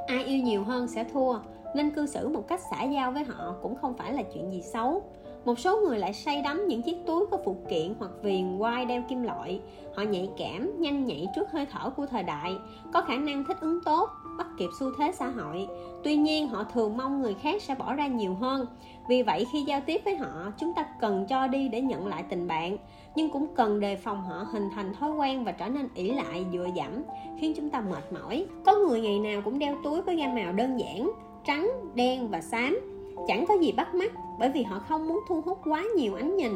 [0.08, 1.40] Ai yêu nhiều hơn sẽ thua,
[1.76, 4.62] nên cư xử một cách xã giao với họ cũng không phải là chuyện gì
[4.62, 5.04] xấu.
[5.46, 8.86] Một số người lại say đắm những chiếc túi có phụ kiện hoặc viền quai
[8.86, 9.62] đeo kim loại.
[9.96, 12.56] Họ nhạy cảm, nhanh nhạy trước hơi thở của thời đại,
[12.94, 15.68] có khả năng thích ứng tốt bắt kịp xu thế xã hội.
[16.04, 18.66] Tuy nhiên, họ thường mong người khác sẽ bỏ ra nhiều hơn.
[19.10, 22.24] Vì vậy, khi giao tiếp với họ, chúng ta cần cho đi để nhận lại
[22.30, 22.78] tình bạn,
[23.16, 26.46] nhưng cũng cần đề phòng họ hình thành thói quen và trở nên ỷ lại,
[26.54, 27.04] dựa dẫm,
[27.40, 28.46] khiến chúng ta mệt mỏi.
[28.66, 31.12] Có người ngày nào cũng đeo túi với gam màu đơn giản,
[31.46, 32.80] trắng, đen và xám.
[33.28, 36.38] Chẳng có gì bắt mắt, bởi vì họ không muốn thu hút quá nhiều ánh
[36.38, 36.52] nhìn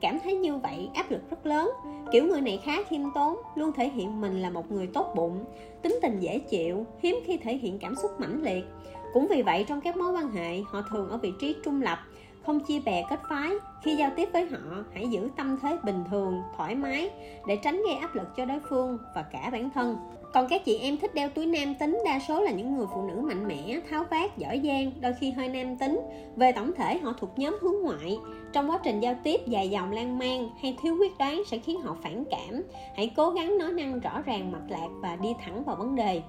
[0.00, 1.70] cảm thấy như vậy áp lực rất lớn.
[2.12, 5.44] Kiểu người này khá khiêm tốn, luôn thể hiện mình là một người tốt bụng,
[5.82, 8.64] tính tình dễ chịu, hiếm khi thể hiện cảm xúc mãnh liệt.
[9.12, 11.98] Cũng vì vậy trong các mối quan hệ, họ thường ở vị trí trung lập,
[12.46, 13.50] không chia bè kết phái.
[13.82, 17.10] Khi giao tiếp với họ, hãy giữ tâm thế bình thường, thoải mái,
[17.46, 19.96] để tránh gây áp lực cho đối phương và cả bản thân
[20.32, 23.02] còn các chị em thích đeo túi nam tính, đa số là những người phụ
[23.02, 26.00] nữ mạnh mẽ, tháo vát, giỏi giang, đôi khi hơi nam tính.
[26.36, 28.18] Về tổng thể, họ thuộc nhóm hướng ngoại.
[28.52, 31.80] Trong quá trình giao tiếp dài dòng lan man hay thiếu quyết đoán sẽ khiến
[31.80, 32.62] họ phản cảm.
[32.96, 36.22] Hãy cố gắng nói năng rõ ràng, mạch lạc và đi thẳng vào vấn đề.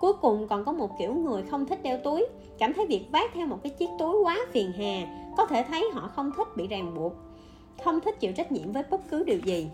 [0.00, 2.26] Cuối cùng, còn có một kiểu người không thích đeo túi.
[2.58, 5.90] Cảm thấy việc vác theo một cái chiếc túi quá phiền hà, có thể thấy
[5.92, 7.12] họ không thích bị ràng buộc,
[7.84, 9.68] không thích chịu trách nhiệm với bất cứ điều gì.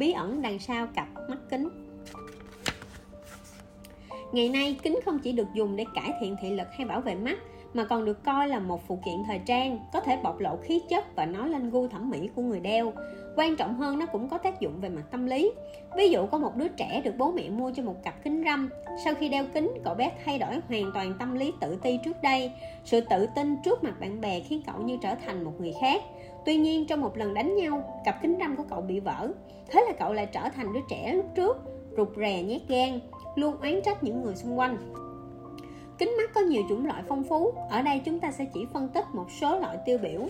[0.00, 1.68] Bí ẩn đằng sau cặp mắt kính.
[4.32, 7.14] Ngày nay, kính không chỉ được dùng để cải thiện thị lực hay bảo vệ
[7.14, 7.38] mắt,
[7.74, 10.80] mà còn được coi là một phụ kiện thời trang, có thể bộc lộ khí
[10.88, 12.92] chất và nói lên gu thẩm mỹ của người đeo.
[13.36, 15.52] Quan trọng hơn, nó cũng có tác dụng về mặt tâm lý.
[15.96, 18.68] Ví dụ, có một đứa trẻ được bố mẹ mua cho một cặp kính râm.
[19.04, 22.22] Sau khi đeo kính, cậu bé thay đổi hoàn toàn tâm lý tự ti trước
[22.22, 22.52] đây.
[22.84, 26.02] Sự tự tin trước mặt bạn bè khiến cậu như trở thành một người khác.
[26.44, 29.28] Tuy nhiên, trong một lần đánh nhau, cặp kính râm của cậu bị vỡ
[29.70, 31.56] thế là cậu lại trở thành đứa trẻ lúc trước,
[31.96, 33.00] rụt rè nhát gan,
[33.36, 34.76] luôn oán trách những người xung quanh.
[35.98, 38.88] Kính mắt có nhiều chủng loại phong phú, ở đây chúng ta sẽ chỉ phân
[38.88, 40.20] tích một số loại tiêu biểu.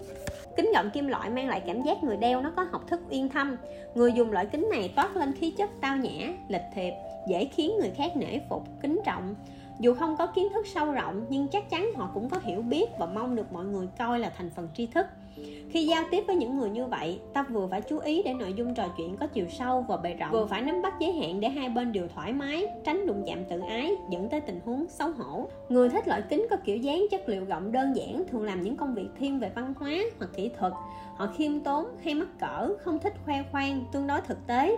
[0.57, 3.29] Kính gọng kim loại mang lại cảm giác người đeo nó có học thức uyên
[3.29, 3.57] thâm.
[3.95, 6.93] Người dùng loại kính này toát lên khí chất tao nhã, lịch thiệp,
[7.29, 9.35] dễ khiến người khác nể phục, kính trọng.
[9.79, 12.87] Dù không có kiến thức sâu rộng, nhưng chắc chắn họ cũng có hiểu biết
[12.99, 15.07] và mong được mọi người coi là thành phần tri thức
[15.71, 18.53] khi giao tiếp với những người như vậy ta vừa phải chú ý để nội
[18.53, 20.31] dung trò chuyện có chiều sâu và bề rộng.
[20.33, 23.45] Vừa phải nắm bắt giới hạn để hai bên đều thoải mái tránh đụng chạm
[23.45, 25.49] tự ái dẫn tới tình huống xấu hổ.
[25.69, 28.77] Người thích loại kính có kiểu dáng chất liệu gọng đơn giản thường làm những
[28.77, 30.73] công việc thiên về văn hóa hoặc kỹ thuật.
[31.17, 34.77] Họ khiêm tốn hay mắc cỡ không thích khoe khoang tương đối thực tế.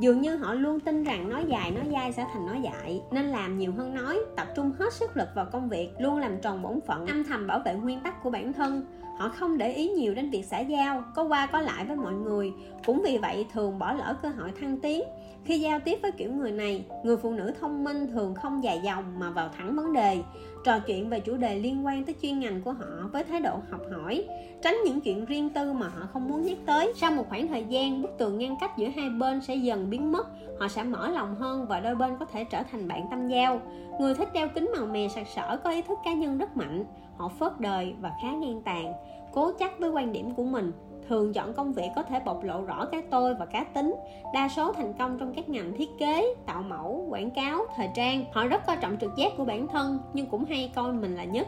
[0.00, 3.26] Dường như họ luôn tin rằng nói dài nói dai sẽ thành nói dại nên
[3.26, 6.62] làm nhiều hơn nói tập trung hết sức lực vào công việc luôn làm tròn
[6.62, 7.06] bổn phận.
[7.06, 8.86] Âm thầm bảo vệ nguyên tắc của bản thân
[9.20, 12.12] họ không để ý nhiều đến việc xã giao, có qua có lại với mọi
[12.12, 12.52] người.
[12.86, 15.02] Cũng vì vậy thường bỏ lỡ cơ hội thăng tiến.
[15.44, 18.80] Khi giao tiếp với kiểu người này, người phụ nữ thông minh thường không dài
[18.84, 20.18] dòng mà vào thẳng vấn đề.
[20.64, 23.58] Trò chuyện về chủ đề liên quan tới chuyên ngành của họ với thái độ
[23.70, 24.24] học hỏi,
[24.62, 26.92] tránh những chuyện riêng tư mà họ không muốn nhắc tới.
[26.96, 30.12] Sau một khoảng thời gian, bức tường ngăn cách giữa hai bên sẽ dần biến
[30.12, 30.26] mất.
[30.60, 33.60] Họ sẽ mở lòng hơn và đôi bên có thể trở thành bạn tâm giao.
[34.00, 36.84] Người thích đeo kính màu mè sặc sỡ có ý thức cá nhân rất mạnh.
[37.16, 38.92] Họ phớt đời và khá ngang tàn
[39.32, 40.72] cố chắc với quan điểm của mình,
[41.08, 43.96] thường chọn công việc có thể bộc lộ rõ cái tôi và cá tính,
[44.34, 48.24] đa số thành công trong các ngành thiết kế, tạo mẫu, quảng cáo, thời trang.
[48.32, 51.24] Họ rất coi trọng trực giác của bản thân, nhưng cũng hay coi mình là
[51.24, 51.46] nhất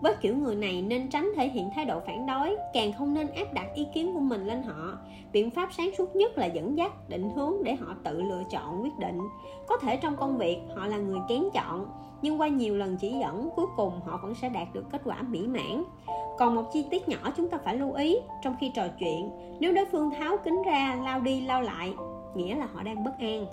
[0.00, 3.26] với kiểu người này nên tránh thể hiện thái độ phản đối, càng không nên
[3.26, 4.98] áp đặt ý kiến của mình lên họ.
[5.32, 8.82] Biện pháp sáng suốt nhất là dẫn dắt, định hướng để họ tự lựa chọn
[8.82, 9.18] quyết định.
[9.68, 11.86] Có thể trong công việc, họ là người kén chọn,
[12.22, 15.22] nhưng qua nhiều lần chỉ dẫn, cuối cùng họ vẫn sẽ đạt được kết quả
[15.22, 15.84] mỹ mãn.
[16.38, 19.30] Còn một chi tiết nhỏ chúng ta phải lưu ý trong khi trò chuyện,
[19.60, 21.94] nếu đối phương tháo kính ra, lao đi, lao lại,
[22.34, 23.46] nghĩa là họ đang bất an.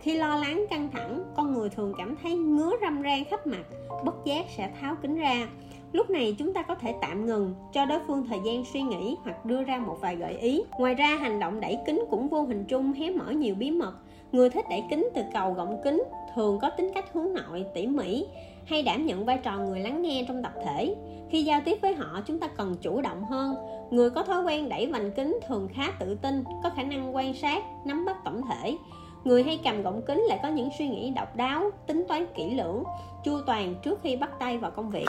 [0.00, 3.64] Khi lo lắng, căng thẳng, con người thường cảm thấy ngứa râm ran khắp mặt,
[4.04, 5.48] bất giác sẽ tháo kính ra
[5.92, 9.16] lúc này chúng ta có thể tạm ngừng, cho đối phương thời gian suy nghĩ
[9.24, 10.62] hoặc đưa ra một vài gợi ý.
[10.78, 13.92] Ngoài ra, hành động đẩy kính cũng vô hình chung hé mở nhiều bí mật.
[14.32, 16.02] Người thích đẩy kính từ cầu gọng kính
[16.34, 18.26] thường có tính cách hướng nội, tỉ mỉ,
[18.66, 20.94] hay đảm nhận vai trò người lắng nghe trong tập thể.
[21.30, 23.54] Khi giao tiếp với họ, chúng ta cần chủ động hơn.
[23.90, 27.34] Người có thói quen đẩy vành kính thường khá tự tin, có khả năng quan
[27.34, 28.76] sát, nắm bắt tổng thể.
[29.24, 32.50] Người hay cầm gọng kính lại có những suy nghĩ độc đáo, tính toán kỹ
[32.50, 32.84] lưỡng,
[33.24, 35.08] chu toàn trước khi bắt tay vào công việc.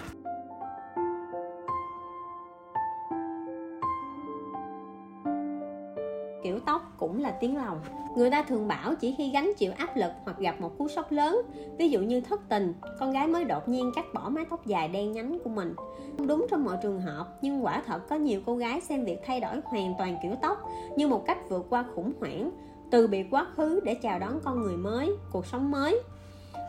[6.44, 7.82] Kiểu tóc cũng là tiếng lòng.
[8.16, 11.12] Người ta thường bảo chỉ khi gánh chịu áp lực hoặc gặp một cú sốc
[11.12, 11.42] lớn,
[11.78, 14.88] ví dụ như thất tình, con gái mới đột nhiên cắt bỏ mái tóc dài
[14.88, 15.74] đen nhánh của mình.
[16.18, 19.20] Không đúng trong mọi trường hợp, nhưng quả thật có nhiều cô gái xem việc
[19.26, 22.52] thay đổi hoàn toàn kiểu tóc như một cách vượt qua khủng hoảng,
[22.92, 26.02] từ biệt quá khứ để chào đón con người mới, cuộc sống mới.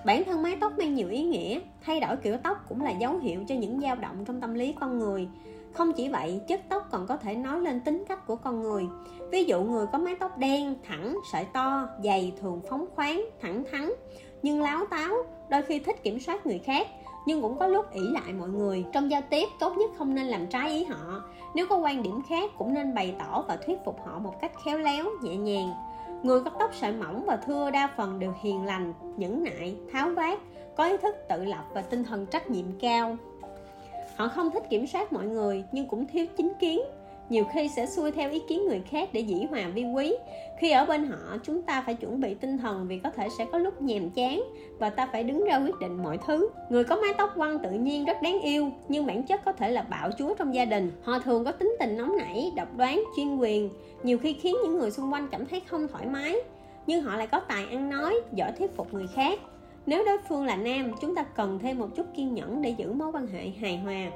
[0.04, 3.18] Bản thân mái tóc mang nhiều ý nghĩa, thay đổi kiểu tóc cũng là dấu
[3.18, 5.28] hiệu cho những dao động trong tâm lý con người
[5.72, 8.86] không chỉ vậy, chất tóc còn có thể nói lên tính cách của con người.
[9.32, 13.64] Ví dụ người có mái tóc đen, thẳng, sợi to, dày, thường phóng khoáng, thẳng
[13.72, 13.92] thắn,
[14.42, 15.14] nhưng láo táo,
[15.50, 16.86] đôi khi thích kiểm soát người khác,
[17.26, 18.84] nhưng cũng có lúc ỷ lại mọi người.
[18.92, 21.22] Trong giao tiếp, tốt nhất không nên làm trái ý họ.
[21.54, 24.52] Nếu có quan điểm khác, cũng nên bày tỏ và thuyết phục họ một cách
[24.64, 25.72] khéo léo, nhẹ nhàng.
[26.22, 30.10] Người có tóc sợi mỏng và thưa đa phần đều hiền lành, nhẫn nại, tháo
[30.10, 30.38] vát,
[30.76, 33.16] có ý thức tự lập và tinh thần trách nhiệm cao
[34.20, 36.80] họ không thích kiểm soát mọi người, nhưng cũng thiếu chính kiến.
[37.28, 40.14] Nhiều khi sẽ xuôi theo ý kiến người khác để dĩ hòa vi quý.
[40.58, 43.46] Khi ở bên họ, chúng ta phải chuẩn bị tinh thần vì có thể sẽ
[43.52, 44.42] có lúc nhàm chán
[44.78, 46.48] và ta phải đứng ra quyết định mọi thứ.
[46.70, 49.70] Người có mái tóc quăn tự nhiên rất đáng yêu, nhưng bản chất có thể
[49.70, 50.92] là bạo chúa trong gia đình.
[51.02, 53.70] Họ thường có tính tình nóng nảy, độc đoán, chuyên quyền,
[54.02, 56.36] nhiều khi khiến những người xung quanh cảm thấy không thoải mái.
[56.86, 59.38] Nhưng họ lại có tài ăn nói, giỏi thuyết phục người khác
[59.86, 62.92] nếu đối phương là nam, chúng ta cần thêm một chút kiên nhẫn để giữ
[62.92, 64.10] mối quan hệ hài hòa.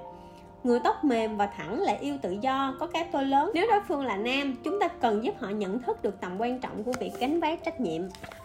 [0.64, 3.50] Người tóc mềm và thẳng lại yêu tự do, có cái tôi lớn.
[3.55, 6.61] Nếu đối phương là nam, chúng ta cần giúp họ nhận thức được tầm quan
[6.61, 8.03] trọng của việc gánh vác trách nhiệm.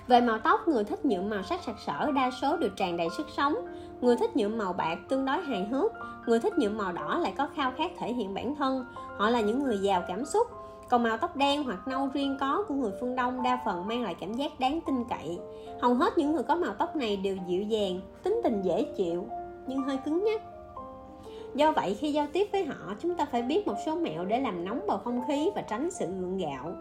[0.07, 3.07] Về màu tóc, người thích nhuộm màu sắc sặc sỡ, đa số đều tràn đầy
[3.17, 3.55] sức sống.
[4.01, 5.91] Người thích nhuộm màu bạc, tương đối hài hước.
[6.25, 8.85] Người thích nhuộm màu đỏ lại có khao khát thể hiện bản thân.
[9.17, 10.47] Họ là những người giàu cảm xúc
[10.89, 14.03] còn màu tóc đen hoặc nâu riêng có của người phương Đông đa phần mang
[14.03, 15.39] lại cảm giác đáng tin cậy.
[15.81, 19.25] Hầu hết những người có màu tóc này đều dịu dàng, tính tình dễ chịu,
[19.67, 20.41] nhưng hơi cứng nhắc.
[21.55, 24.39] do vậy khi giao tiếp với họ chúng ta phải biết một số mẹo để
[24.39, 26.73] làm nóng bầu không khí và tránh sự gượng gạo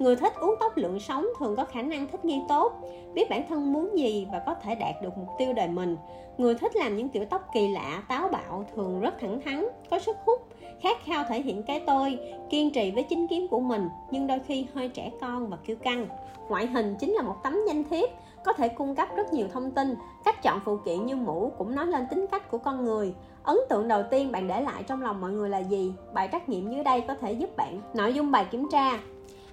[0.00, 2.72] người thích uống tóc lượng sống thường có khả năng thích nghi tốt
[3.14, 5.96] biết bản thân muốn gì và có thể đạt được mục tiêu đời mình
[6.38, 9.98] người thích làm những kiểu tóc kỳ lạ táo bạo thường rất thẳng thắn có
[9.98, 10.40] sức hút
[10.82, 12.18] khát khao thể hiện cái tôi,
[12.50, 15.76] kiên trì với chính kiến của mình, nhưng đôi khi hơi trẻ con và kiêu
[15.76, 16.06] căng.
[16.48, 18.10] Ngoại hình chính là một tấm danh thiếp,
[18.44, 21.74] có thể cung cấp rất nhiều thông tin, cách chọn phụ kiện như mũ cũng
[21.74, 23.14] nói lên tính cách của con người.
[23.42, 25.92] Ấn tượng đầu tiên bạn để lại trong lòng mọi người là gì?
[26.12, 28.98] Bài trắc nghiệm dưới đây có thể giúp bạn nội dung bài kiểm tra.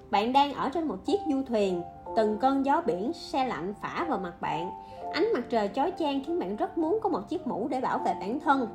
[0.09, 1.81] Bạn đang ở trên một chiếc du thuyền,
[2.15, 4.71] từng cơn gió biển xe lạnh phả vào mặt bạn.
[5.13, 7.97] Ánh mặt trời chói chang khiến bạn rất muốn có một chiếc mũ để bảo
[7.97, 8.67] vệ bản thân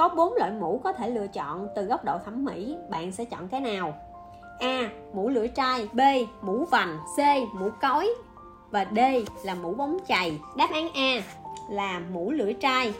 [0.00, 3.24] có bốn loại mũ có thể lựa chọn từ góc độ thẩm mỹ, bạn sẽ
[3.24, 3.94] chọn cái nào?
[4.58, 6.00] A, mũ lưỡi trai, b,
[6.42, 7.20] mũ vành, c,
[7.54, 8.08] mũ cói
[8.70, 8.98] và d
[9.44, 10.38] là mũ bóng chày.
[10.56, 11.22] Đáp án a
[11.70, 12.94] là mũ lưỡi trai.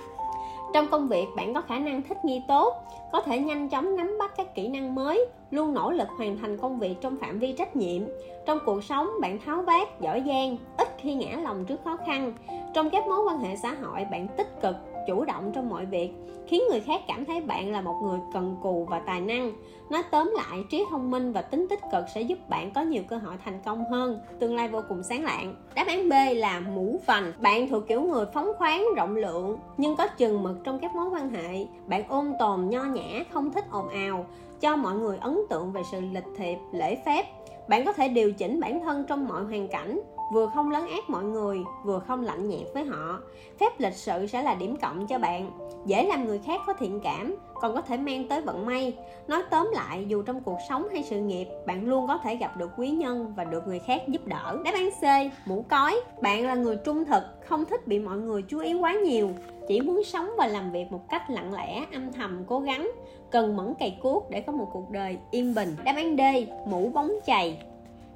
[0.74, 2.74] Trong công việc, bạn có khả năng thích nghi tốt,
[3.12, 6.58] có thể nhanh chóng nắm bắt các kỹ năng mới, luôn nỗ lực hoàn thành
[6.58, 8.02] công việc trong phạm vi trách nhiệm.
[8.46, 12.32] Trong cuộc sống, bạn tháo vát, giỏi giang, ít khi ngã lòng trước khó khăn.
[12.74, 16.10] Trong các mối quan hệ xã hội, bạn tích cực chủ động trong mọi việc,
[16.46, 19.52] khiến người khác cảm thấy bạn là một người cần cù và tài năng.
[19.90, 23.02] Nói tóm lại, trí thông minh và tính tích cực sẽ giúp bạn có nhiều
[23.08, 24.20] cơ hội thành công hơn.
[24.38, 25.54] Tương lai vô cùng sáng lạng.
[25.74, 29.96] Đáp án b là mũ vành bạn thuộc kiểu người phóng khoáng, rộng lượng, nhưng
[29.96, 31.66] có chừng mực trong các mối quan hệ.
[31.86, 34.26] Bạn ôn tồn, nho nhã, không thích ồn ào,
[34.60, 37.26] cho mọi người ấn tượng về sự lịch thiệp, lễ phép.
[37.68, 41.10] Bạn có thể điều chỉnh bản thân trong mọi hoàn cảnh vừa không lấn át
[41.10, 43.20] mọi người, vừa không lạnh nhạt với họ.
[43.60, 45.50] Phép lịch sự sẽ là điểm cộng cho bạn.
[45.86, 48.96] Dễ làm người khác có thiện cảm, còn có thể mang tới vận may.
[49.28, 52.56] Nói tóm lại, dù trong cuộc sống hay sự nghiệp, bạn luôn có thể gặp
[52.56, 54.58] được quý nhân và được người khác giúp đỡ.
[54.64, 56.00] Đáp án c, mũ cói.
[56.22, 59.30] Bạn là người trung thực, không thích bị mọi người chú ý quá nhiều.
[59.68, 62.90] Chỉ muốn sống và làm việc một cách lặng lẽ, âm thầm, cố gắng.
[63.30, 65.76] Cần mẫn cày cuốc để có một cuộc đời yên bình.
[65.84, 66.20] Đáp án d,
[66.68, 67.62] mũ bóng chày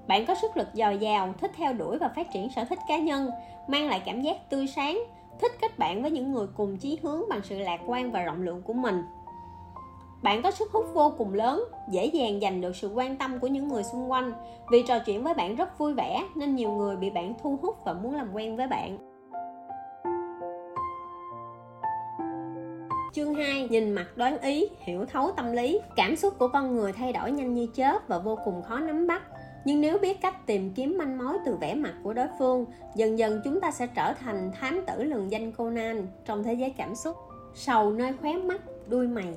[0.07, 2.99] bạn có sức lực dồi dào thích theo đuổi và phát triển sở thích cá
[2.99, 3.31] nhân
[3.69, 4.99] mang lại cảm giác tươi sáng
[5.40, 8.43] thích kết bạn với những người cùng chí hướng bằng sự lạc quan và rộng
[8.43, 9.03] lượng của mình.
[10.23, 13.47] Bạn có sức hút vô cùng lớn dễ dàng giành được sự quan tâm của
[13.47, 14.33] những người xung quanh.
[14.71, 17.85] Vì trò chuyện với bạn rất vui vẻ nên nhiều người bị bạn thu hút
[17.85, 18.99] và muốn làm quen với bạn.
[23.12, 25.81] Chương 2 Nhìn mặt đoán ý, hiểu thấu tâm lý.
[25.97, 29.07] Cảm xúc của con người thay đổi nhanh như chớp và vô cùng khó nắm
[29.07, 29.23] bắt
[29.64, 33.18] nhưng nếu biết cách tìm kiếm manh mối từ vẻ mặt của đối phương, dần
[33.18, 36.94] dần chúng ta sẽ trở thành thám tử lừng danh conan trong thế giới cảm
[36.94, 37.16] xúc.
[37.55, 39.35] Sầu nơi khóe mắt, đuôi mày.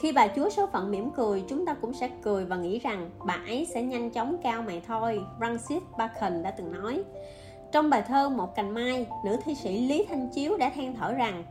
[0.00, 3.10] Khi bà chúa số phận mỉm cười, chúng ta cũng sẽ cười và nghĩ rằng
[3.26, 7.02] bà ấy sẽ nhanh chóng cao mày thôi, francis bacon đã từng nói.
[7.72, 11.12] Trong bài thơ một cành mai, nữ thi sĩ lý thanh chiếu đã than thở
[11.12, 11.44] rằng,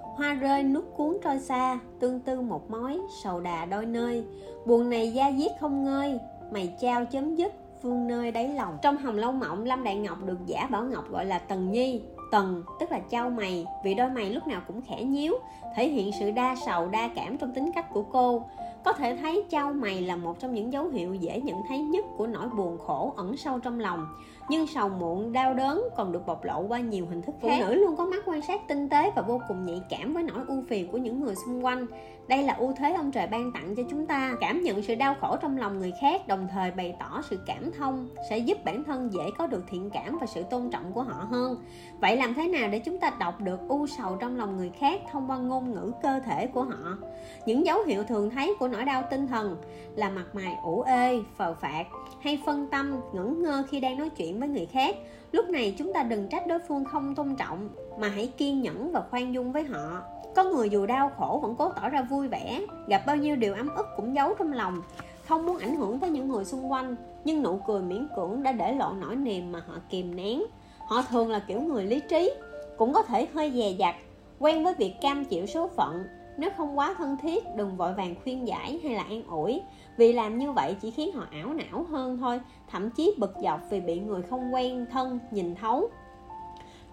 [0.00, 4.24] hoa rơi nước cuốn trôi xa, tương tư một mối, sầu đà đôi nơi.
[4.66, 6.18] Buồn này da diết không ngơi
[6.52, 7.52] mày trao chấm dứt
[7.82, 8.78] phương nơi đáy lòng.
[8.82, 12.02] Trong hồng lâu mộng lâm đại ngọc được giả bảo ngọc gọi là tần nhi.
[12.30, 15.34] Tần tức là trao mày vì đôi mày lúc nào cũng khẽ nhíu
[15.76, 18.44] thể hiện sự đa sầu đa cảm trong tính cách của cô.
[18.84, 22.04] Có thể thấy trao mày là một trong những dấu hiệu dễ nhận thấy nhất
[22.16, 24.06] của nỗi buồn khổ ẩn sâu trong lòng.
[24.48, 27.48] Nhưng sầu muộn đau đớn còn được bộc lộ qua nhiều hình thức khác.
[27.58, 30.22] phụ nữ luôn có mắt quan sát tinh tế và vô cùng nhạy cảm với
[30.22, 31.86] nỗi ưu phiền của những người xung quanh
[32.28, 35.14] đây là ưu thế ông trời ban tặng cho chúng ta, cảm nhận sự đau
[35.20, 38.84] khổ trong lòng người khác, đồng thời bày tỏ sự cảm thông, sẽ giúp bản
[38.84, 41.56] thân dễ có được thiện cảm và sự tôn trọng của họ hơn.
[42.00, 45.00] Vậy làm thế nào để chúng ta đọc được u sầu trong lòng người khác
[45.12, 46.98] thông qua ngôn ngữ cơ thể của họ?
[47.46, 49.56] Những dấu hiệu thường thấy của nỗi đau tinh thần
[49.96, 51.84] là mặt mày ủ ê, phờ phạt
[52.20, 54.96] hay phân tâm, ngẩn ngơ khi đang nói chuyện với người khác.
[55.32, 58.92] Lúc này chúng ta đừng trách đối phương không tôn trọng mà hãy kiên nhẫn
[58.92, 60.02] và khoan dung với họ.
[60.36, 62.60] Có người dù đau khổ vẫn cố tỏ ra vui vẻ.
[62.86, 64.82] Gặp bao nhiêu điều ấm ức cũng giấu trong lòng.
[65.28, 68.52] Không muốn ảnh hưởng tới những người xung quanh, nhưng nụ cười miễn cưỡng đã
[68.52, 70.42] để lộ nỗi niềm mà họ kìm nén.
[70.86, 72.32] Họ thường là kiểu người lý trí,
[72.76, 73.94] cũng có thể hơi dè dặt,
[74.38, 76.04] quen với việc cam chịu số phận.
[76.38, 79.62] Nếu không quá thân thiết, đừng vội vàng khuyên giải hay là an ủi.
[79.96, 83.60] Vì làm như vậy chỉ khiến họ ảo não hơn thôi, thậm chí bực dọc
[83.70, 85.88] vì bị người không quen thân nhìn thấu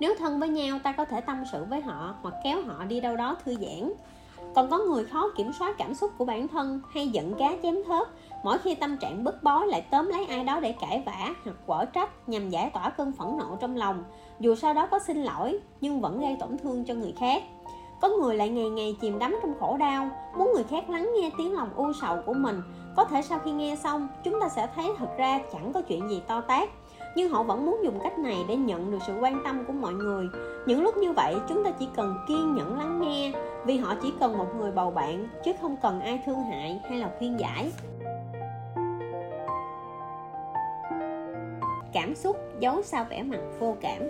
[0.02, 3.00] nếu thân với nhau, ta có thể tâm sự với họ hoặc kéo họ đi
[3.00, 3.92] đâu đó thư giãn.
[4.56, 7.76] Còn có người khó kiểm soát cảm xúc của bản thân hay giận cá chém
[7.88, 8.08] thớt,
[8.44, 11.56] mỗi khi tâm trạng bức bối lại tóm lấy ai đó để cãi vã hoặc
[11.66, 14.04] quở trách nhằm giải tỏa cơn phẫn nộ trong lòng.
[14.40, 17.44] Dù sau đó có xin lỗi, nhưng vẫn gây tổn thương cho người khác.
[18.02, 21.30] Có người lại ngày ngày chìm đắm trong khổ đau, muốn người khác lắng nghe
[21.38, 22.62] tiếng lòng u sầu của mình.
[22.96, 26.10] Có thể sau khi nghe xong, chúng ta sẽ thấy thật ra chẳng có chuyện
[26.10, 26.70] gì to tát
[27.16, 29.94] nhưng họ vẫn muốn dùng cách này để nhận được sự quan tâm của mọi
[29.94, 30.28] người.
[30.66, 33.32] Những lúc như vậy, chúng ta chỉ cần kiên nhẫn lắng nghe,
[33.66, 37.00] vì họ chỉ cần một người bầu bạn, chứ không cần ai thương hại hay
[37.00, 37.72] là khuyên giải.
[41.94, 44.02] Cảm xúc giấu sau vẻ mặt, vô cảm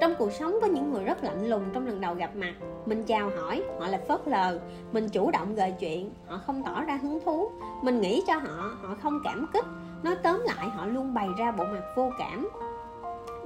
[0.00, 2.54] trong cuộc sống có những người rất lạnh lùng trong lần đầu gặp mặt.
[2.86, 4.60] Mình chào hỏi, họ lại phớt lờ.
[4.92, 7.50] Mình chủ động gợi chuyện, họ không tỏ ra hứng thú.
[7.82, 9.64] Mình nghĩ cho họ họ không cảm kích.
[10.02, 12.48] Nói tóm lại, họ luôn bày ra bộ mặt vô cảm.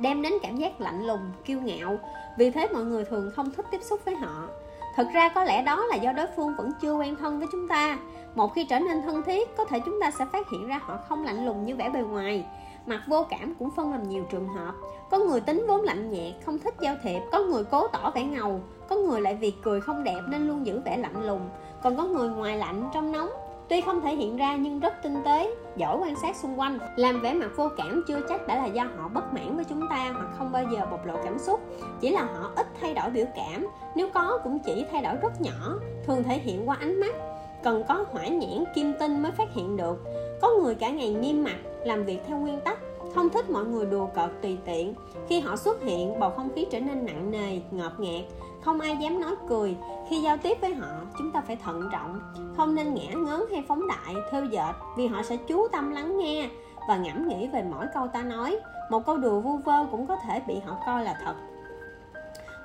[0.00, 1.98] Đem đến cảm giác lạnh lùng, kiêu ngạo.
[2.38, 4.48] Vì thế mọi người thường không thích tiếp xúc với họ.
[4.96, 7.68] Thực ra có lẽ đó là do đối phương vẫn chưa quen thân với chúng
[7.68, 7.98] ta.
[8.34, 10.98] Một khi trở nên thân thiết, có thể chúng ta sẽ phát hiện ra họ
[11.08, 12.46] không lạnh lùng như vẻ bề ngoài.
[12.86, 14.74] Mặt vô cảm cũng phân làm nhiều trường hợp
[15.12, 18.24] có người tính vốn lạnh nhẹ không thích giao thiệp, có người cố tỏ vẻ
[18.24, 21.48] ngầu, có người lại vì cười không đẹp nên luôn giữ vẻ lạnh lùng.
[21.82, 23.30] Còn có người ngoài lạnh, trong nóng,
[23.68, 26.78] tuy không thể hiện ra nhưng rất tinh tế, giỏi quan sát xung quanh.
[26.96, 29.88] Làm vẻ mặt vô cảm chưa chắc đã là do họ bất mãn với chúng
[29.90, 31.60] ta hoặc không bao giờ bộc lộ cảm xúc.
[32.00, 35.40] Chỉ là họ ít thay đổi biểu cảm, nếu có cũng chỉ thay đổi rất
[35.40, 37.14] nhỏ, thường thể hiện qua ánh mắt.
[37.62, 40.04] Cần có hỏa nhãn, kim tinh mới phát hiện được.
[40.40, 42.78] Có người cả ngày nghiêm mặt, làm việc theo nguyên tắc
[43.14, 44.94] không thích mọi người đùa cợt tùy tiện.
[45.28, 48.24] Khi họ xuất hiện, bầu không khí trở nên nặng nề, ngợp nghẹt.
[48.64, 49.76] Không ai dám nói cười.
[50.08, 52.20] Khi giao tiếp với họ, chúng ta phải thận trọng.
[52.56, 56.18] Không nên ngã ngớn hay phóng đại theo dệt, vì họ sẽ chú tâm lắng
[56.18, 56.50] nghe
[56.88, 58.58] và ngẫm nghĩ về mỗi câu ta nói.
[58.90, 61.34] Một câu đùa vu vơ cũng có thể bị họ coi là thật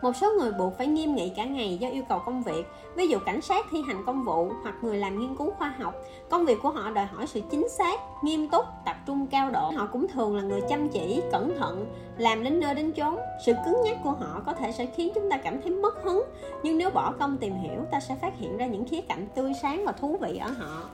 [0.02, 2.66] một số người buộc phải nghiêm nghị cả ngày do yêu cầu công việc.
[2.96, 5.94] Ví dụ cảnh sát thi hành công vụ hoặc người làm nghiên cứu khoa học.
[6.30, 9.72] Công việc của họ đòi hỏi sự chính xác, nghiêm túc, tập trung cao độ.
[9.76, 11.86] Họ cũng thường là người chăm chỉ, cẩn thận,
[12.18, 13.18] làm đến nơi đến chốn.
[13.46, 16.24] Sự cứng nhắc của họ có thể sẽ khiến chúng ta cảm thấy mất hứng.
[16.64, 19.54] Nhưng nếu bỏ công tìm hiểu, ta sẽ phát hiện ra những khía cạnh tươi
[19.62, 20.90] sáng và thú vị ở họ.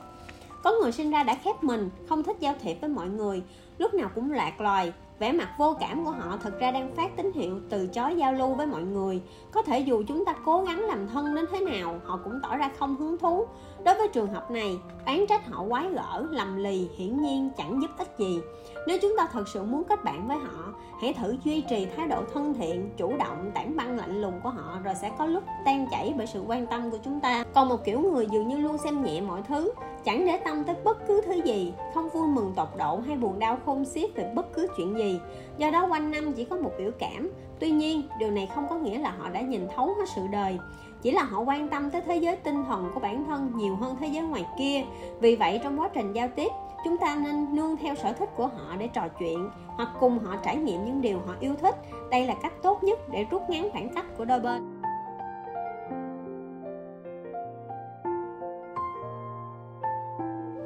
[0.64, 3.44] Có người sinh ra đã khép mình, không thích giao thiệp với mọi người.
[3.78, 7.16] Lúc nào cũng lạc loài vẻ mặt vô cảm của họ thực ra đang phát
[7.18, 9.22] tín hiệu từ chối giao lưu với mọi người.
[9.52, 12.56] Có thể dù chúng ta cố gắng làm thân đến thế nào, họ cũng tỏ
[12.56, 13.46] ra không hứng thú
[13.86, 17.82] đối với trường hợp này, oán trách họ quái gở, lầm lì hiển nhiên chẳng
[17.82, 18.40] giúp ích gì.
[18.88, 22.08] Nếu chúng ta thật sự muốn kết bạn với họ, hãy thử duy trì thái
[22.08, 25.44] độ thân thiện, chủ động, tản băng lạnh lùng của họ rồi sẽ có lúc
[25.66, 27.44] tan chảy bởi sự quan tâm của chúng ta.
[27.54, 29.72] Còn một kiểu người dường như luôn xem nhẹ mọi thứ,
[30.04, 33.40] chẳng để tâm tới bất cứ thứ gì, không vui mừng tột độ hay buồn
[33.40, 35.20] đau khôn xiết về bất cứ chuyện gì.
[35.58, 37.32] Do đó quanh năm chỉ có một biểu cảm.
[37.60, 40.58] Tuy nhiên, điều này không có nghĩa là họ đã nhìn thấu hết sự đời
[41.04, 43.96] chỉ là họ quan tâm tới thế giới tinh thần của bản thân nhiều hơn
[44.00, 44.84] thế giới ngoài kia.
[45.20, 46.52] Vì vậy trong quá trình giao tiếp,
[46.86, 50.36] chúng ta nên nương theo sở thích của họ để trò chuyện hoặc cùng họ
[50.44, 51.76] trải nghiệm những điều họ yêu thích.
[52.12, 54.82] Đây là cách tốt nhất để rút ngắn khoảng cách của đôi bên.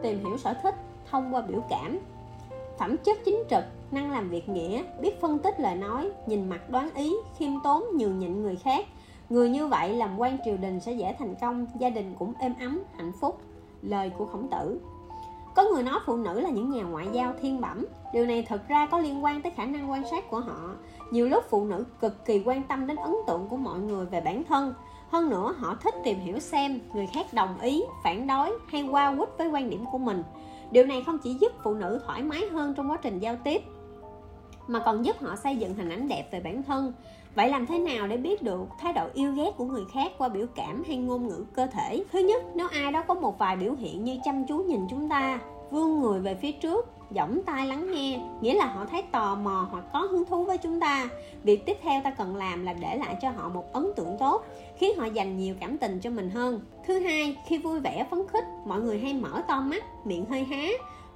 [0.03, 0.75] Tìm hiểu sở thích
[1.11, 1.99] thông qua biểu cảm.
[2.77, 6.69] Phẩm chất chính trực, năng làm việc nghĩa, biết phân tích lời nói, nhìn mặt
[6.69, 8.85] đoán ý, khiêm tốn, nhường nhịn người khác
[9.29, 12.53] người như vậy làm quan triều đình sẽ dễ thành công, gia đình cũng êm
[12.59, 13.41] ấm, hạnh phúc.
[13.81, 14.81] Lời của khổng tử.
[15.55, 17.85] Có người nói phụ nữ là những nhà ngoại giao thiên bẩm.
[18.13, 20.75] Điều này thực ra có liên quan tới khả năng quan sát của họ.
[21.11, 24.21] Nhiều lúc phụ nữ cực kỳ quan tâm đến ấn tượng của mọi người về
[24.21, 24.73] bản thân.
[25.09, 29.15] Hơn nữa, họ thích tìm hiểu xem người khác đồng ý, phản đối hay qua
[29.17, 30.23] quýt với quan điểm của mình.
[30.71, 33.61] Điều này không chỉ giúp phụ nữ thoải mái hơn trong quá trình giao tiếp,
[34.67, 36.93] mà còn giúp họ xây dựng hình ảnh đẹp về bản thân
[37.37, 40.29] vậy làm thế nào để biết được thái độ yêu ghét của người khác qua
[40.29, 42.03] biểu cảm hay ngôn ngữ cơ thể?
[42.11, 45.09] Thứ nhất, nếu ai đó có một vài biểu hiện như chăm chú nhìn chúng
[45.09, 45.39] ta,
[45.71, 49.67] vươn người về phía trước giỏng tai lắng nghe, nghĩa là họ thấy tò mò
[49.71, 51.09] hoặc có hứng thú với chúng ta,
[51.43, 54.45] việc tiếp theo ta cần làm là để lại cho họ một ấn tượng tốt,
[54.77, 56.61] khiến họ dành nhiều cảm tình cho mình hơn.
[56.87, 60.43] Thứ hai, khi vui vẻ, phấn khích, mọi người hay mở to mắt, miệng hơi
[60.43, 60.67] há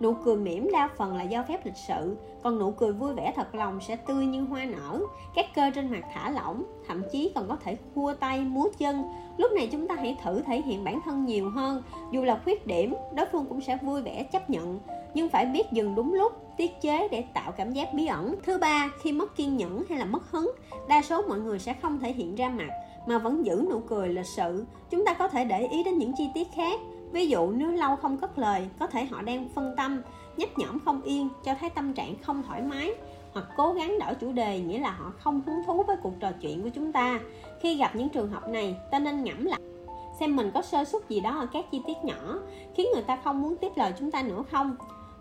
[0.01, 3.33] nụ cười mỉm đa phần là do phép lịch sự, còn nụ cười vui vẻ
[3.35, 4.99] thật lòng sẽ tươi như hoa nở.
[5.35, 9.03] Các cơ trên mặt thả lỏng, thậm chí còn có thể khua tay, múa chân.
[9.37, 11.83] Lúc này chúng ta hãy thử thể hiện bản thân nhiều hơn.
[12.11, 14.79] Dù là khuyết điểm, đối phương cũng sẽ vui vẻ chấp nhận.
[15.13, 18.35] Nhưng phải biết dừng đúng lúc, tiết chế để tạo cảm giác bí ẩn.
[18.43, 20.51] Thứ ba, khi mất kiên nhẫn hay là mất hứng,
[20.87, 22.69] đa số mọi người sẽ không thể hiện ra mặt,
[23.07, 24.65] mà vẫn giữ nụ cười lịch sự.
[24.89, 26.79] Chúng ta có thể để ý đến những chi tiết khác
[27.11, 30.01] ví dụ nếu lâu không cất lời, có thể họ đang phân tâm
[30.37, 32.91] nhấp nhõm không yên, cho thấy tâm trạng không thoải mái,
[33.33, 36.31] hoặc cố gắng đổi chủ đề nghĩa là họ không hứng thú với cuộc trò
[36.41, 37.19] chuyện của chúng ta.
[37.61, 39.59] Khi gặp những trường hợp này, ta nên ngẫm lại
[40.19, 42.39] xem mình có sơ suất gì đó ở các chi tiết nhỏ,
[42.75, 44.75] khiến người ta không muốn tiếp lời chúng ta nữa không.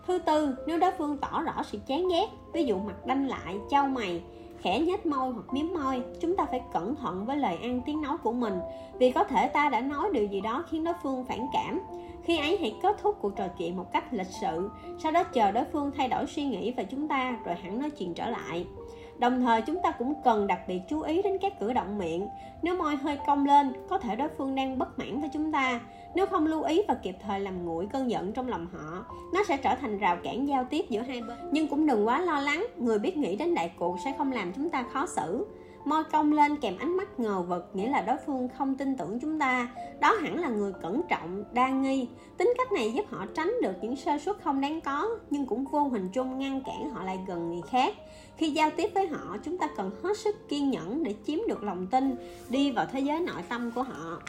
[0.07, 3.59] Thứ tư, nếu đối phương tỏ rõ sự chán ghét, ví dụ mặt đanh lại,
[3.71, 4.23] trao mày
[4.63, 8.03] khẽ nhếch môi hoặc miếm môi, chúng ta phải cẩn thận với lời ăn tiếng
[8.03, 8.55] nói của mình.
[8.99, 11.81] Vì có thể ta đã nói điều gì đó khiến đối phương phản cảm.
[12.23, 15.51] Khi ấy hãy kết thúc cuộc trò chuyện một cách lịch sự, sau đó chờ
[15.51, 18.67] đối phương thay đổi suy nghĩ về chúng ta, rồi hẳn nói chuyện trở lại.
[19.21, 22.29] Đồng thời chúng ta cũng cần đặc biệt chú ý đến các cử động miệng.
[22.63, 25.81] Nếu môi hơi cong lên, có thể đối phương đang bất mãn với chúng ta.
[26.15, 29.05] Nếu không lưu ý và kịp thời làm nguội cơn giận trong lòng họ,
[29.35, 31.39] nó sẽ trở thành rào cản giao tiếp giữa hai bên.
[31.53, 34.53] Nhưng cũng đừng quá lo lắng, người biết nghĩ đến đại cuộc sẽ không làm
[34.53, 35.47] chúng ta khó xử
[35.85, 39.21] môi cong lên kèm ánh mắt ngờ vực nghĩa là đối phương không tin tưởng
[39.21, 39.69] chúng ta
[40.01, 43.73] đó hẳn là người cẩn trọng đa nghi tính cách này giúp họ tránh được
[43.83, 47.19] những sơ suất không đáng có nhưng cũng vô hình chung ngăn cản họ lại
[47.27, 47.95] gần người khác
[48.41, 51.63] khi giao tiếp với họ, chúng ta cần hết sức kiên nhẫn để chiếm được
[51.63, 52.17] lòng tin,
[52.49, 54.23] đi vào thế giới nội tâm của họ.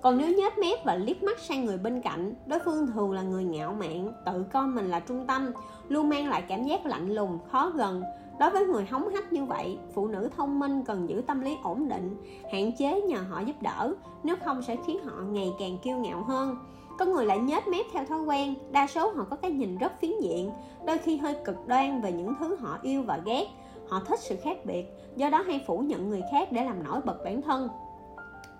[0.00, 3.22] Còn nếu nhếch mép và liếc mắt sang người bên cạnh, đối phương thường là
[3.22, 5.50] người ngạo mạn, tự coi mình là trung tâm,
[5.88, 8.02] luôn mang lại cảm giác lạnh lùng, khó gần.
[8.40, 11.56] Đối với người hóng hách như vậy, phụ nữ thông minh cần giữ tâm lý
[11.62, 12.16] ổn định,
[12.52, 16.22] hạn chế nhờ họ giúp đỡ, nếu không sẽ khiến họ ngày càng kiêu ngạo
[16.22, 16.56] hơn
[16.98, 19.92] có người lại nhếch mép theo thói quen, đa số họ có cái nhìn rất
[20.00, 20.50] phiến diện,
[20.86, 23.46] đôi khi hơi cực đoan về những thứ họ yêu và ghét.
[23.88, 24.84] Họ thích sự khác biệt,
[25.16, 27.68] do đó hay phủ nhận người khác để làm nổi bật bản thân.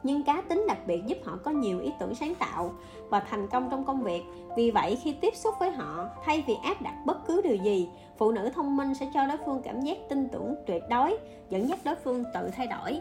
[0.03, 2.73] Nhưng cá tính đặc biệt giúp họ có nhiều ý tưởng sáng tạo
[3.09, 4.23] và thành công trong công việc.
[4.57, 7.89] Vì vậy, khi tiếp xúc với họ, thay vì áp đặt bất cứ điều gì,
[8.17, 11.19] phụ nữ thông minh sẽ cho đối phương cảm giác tin tưởng tuyệt đối,
[11.51, 13.01] dẫn dắt đối phương tự thay đổi.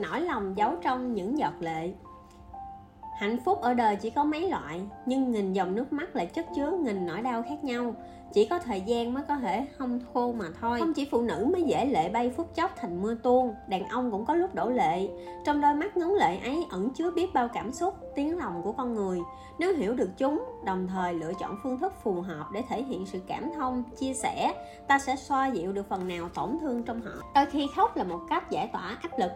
[0.00, 1.92] Nỗi lòng giấu trong những giọt lệ.
[3.20, 6.46] Hạnh phúc ở đời chỉ có mấy loại, nhưng nghìn dòng nước mắt lại chất
[6.56, 7.94] chứa nghìn nỗi đau khác nhau.
[8.32, 10.78] Chỉ có thời gian mới có thể không khô mà thôi.
[10.80, 14.10] Không chỉ phụ nữ mới dễ lệ bay phút chốc thành mưa tuôn, đàn ông
[14.10, 15.08] cũng có lúc đổ lệ.
[15.44, 18.72] Trong đôi mắt ngấn lệ ấy ẩn chứa biết bao cảm xúc, tiếng lòng của
[18.72, 19.18] con người.
[19.58, 23.06] Nếu hiểu được chúng, đồng thời lựa chọn phương thức phù hợp để thể hiện
[23.06, 24.54] sự cảm thông, chia sẻ,
[24.88, 27.10] ta sẽ xoa dịu được phần nào tổn thương trong họ.
[27.34, 29.30] Đôi khi khóc là một cách giải tỏa áp lực.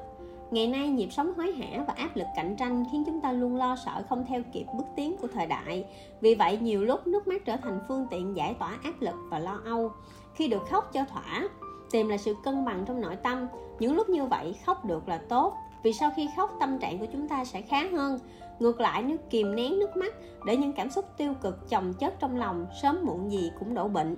[0.50, 3.56] Ngày nay nhịp sống hối hả và áp lực cạnh tranh khiến chúng ta luôn
[3.56, 5.84] lo sợ không theo kịp bước tiến của thời đại.
[6.20, 9.38] Vì vậy nhiều lúc nước mắt trở thành phương tiện giải tỏa áp lực và
[9.38, 9.92] lo âu.
[10.34, 11.48] Khi được khóc cho thỏa,
[11.90, 13.46] tìm là sự cân bằng trong nội tâm.
[13.78, 17.06] Những lúc như vậy khóc được là tốt, vì sau khi khóc tâm trạng của
[17.12, 18.18] chúng ta sẽ khá hơn.
[18.58, 20.14] Ngược lại nếu kìm nén nước mắt
[20.46, 23.88] để những cảm xúc tiêu cực chồng chất trong lòng sớm muộn gì cũng đổ
[23.88, 24.16] bệnh.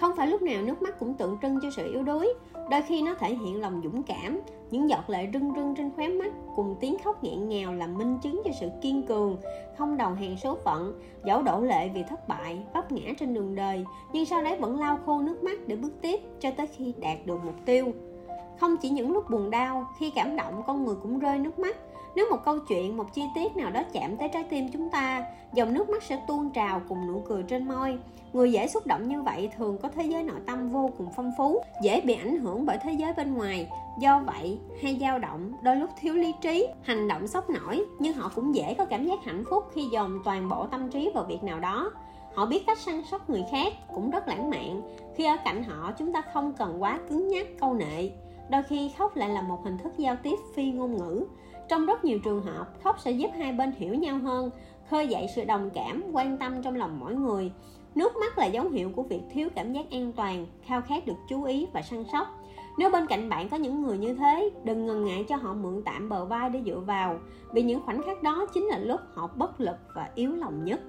[0.00, 2.34] Không phải lúc nào nước mắt cũng tượng trưng cho sự yếu đuối
[2.70, 4.40] Đôi khi nó thể hiện lòng dũng cảm
[4.70, 8.18] những giọt lệ rưng rưng trên khóe mắt Cùng tiếng khóc nghẹn ngào là minh
[8.22, 9.36] chứng cho sự kiên cường
[9.78, 13.54] Không đầu hàng số phận Dẫu đổ lệ vì thất bại Vấp ngã trên đường
[13.54, 16.94] đời Nhưng sau đấy vẫn lau khô nước mắt để bước tiếp Cho tới khi
[17.00, 17.92] đạt được mục tiêu
[18.60, 21.76] Không chỉ những lúc buồn đau Khi cảm động con người cũng rơi nước mắt
[22.14, 25.24] nếu một câu chuyện, một chi tiết nào đó chạm tới trái tim chúng ta,
[25.52, 27.98] dòng nước mắt sẽ tuôn trào cùng nụ cười trên môi.
[28.32, 31.32] Người dễ xúc động như vậy thường có thế giới nội tâm vô cùng phong
[31.38, 33.68] phú, dễ bị ảnh hưởng bởi thế giới bên ngoài.
[33.98, 38.12] Do vậy, hay dao động, đôi lúc thiếu lý trí, hành động sốc nổi, nhưng
[38.12, 41.24] họ cũng dễ có cảm giác hạnh phúc khi dồn toàn bộ tâm trí vào
[41.24, 41.90] việc nào đó.
[42.34, 44.82] Họ biết cách săn sóc người khác, cũng rất lãng mạn.
[45.16, 48.10] Khi ở cạnh họ, chúng ta không cần quá cứng nhắc câu nệ.
[48.50, 51.26] Đôi khi khóc lại là một hình thức giao tiếp phi ngôn ngữ
[51.70, 54.50] trong rất nhiều trường hợp, khóc sẽ giúp hai bên hiểu nhau hơn,
[54.90, 57.52] khơi dậy sự đồng cảm, quan tâm trong lòng mỗi người.
[58.00, 61.14] Nước mắt là dấu hiệu của việc thiếu cảm giác an toàn, khao khát được
[61.28, 62.26] chú ý và săn sóc.
[62.78, 65.82] Nếu bên cạnh bạn có những người như thế, đừng ngần ngại cho họ mượn
[65.84, 67.18] tạm bờ vai để dựa vào,
[67.52, 70.80] vì những khoảnh khắc đó chính là lúc họ bất lực và yếu lòng nhất.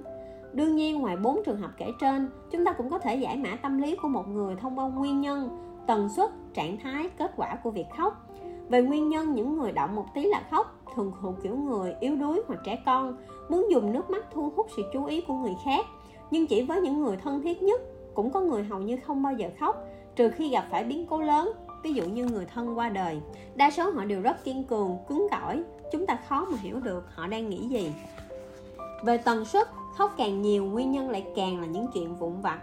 [0.53, 3.55] Đương nhiên ngoài bốn trường hợp kể trên, chúng ta cũng có thể giải mã
[3.55, 5.49] tâm lý của một người thông qua nguyên nhân,
[5.87, 8.27] tần suất, trạng thái, kết quả của việc khóc
[8.69, 12.15] về nguyên nhân những người động một tí là khóc thường thuộc kiểu người yếu
[12.15, 13.17] đuối hoặc trẻ con
[13.49, 15.85] muốn dùng nước mắt thu hút sự chú ý của người khác
[16.31, 17.81] nhưng chỉ với những người thân thiết nhất,
[18.13, 21.21] cũng có người hầu như không bao giờ khóc, trừ khi gặp phải biến cố
[21.21, 21.51] lớn,
[21.83, 23.21] ví dụ như người thân qua đời.
[23.55, 27.03] Đa số họ đều rất kiên cường, cứng cỏi, chúng ta khó mà hiểu được
[27.15, 27.91] họ đang nghĩ gì.
[29.03, 29.67] Về tần suất,
[29.97, 32.59] khóc càng nhiều, nguyên nhân lại càng là những chuyện vụn vặt.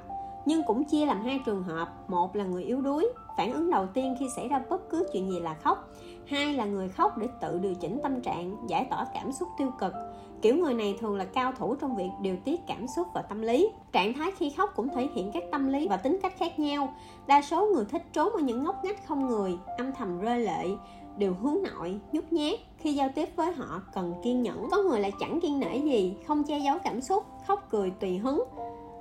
[0.46, 3.86] Nhưng cũng chia làm hai trường hợp, một là người yếu đuối, phản ứng đầu
[3.86, 5.88] tiên khi xảy ra bất cứ chuyện gì là khóc.
[6.26, 9.70] Hai là người khóc để tự điều chỉnh tâm trạng, giải tỏa cảm xúc tiêu
[9.80, 9.92] cực
[10.42, 13.42] kiểu người này thường là cao thủ trong việc điều tiết cảm xúc và tâm
[13.42, 13.68] lý.
[13.92, 16.94] Trạng thái khi khóc cũng thể hiện các tâm lý và tính cách khác nhau.
[17.26, 20.66] Đa số người thích trốn ở những ngóc ngách không người âm thầm rơi lệ
[21.16, 22.58] đều hướng nội nhút nhát.
[22.78, 24.68] Khi giao tiếp với họ cần kiên nhẫn.
[24.70, 28.18] Có người lại chẳng kiên nể gì không che giấu cảm xúc khóc cười tùy
[28.18, 28.44] hứng.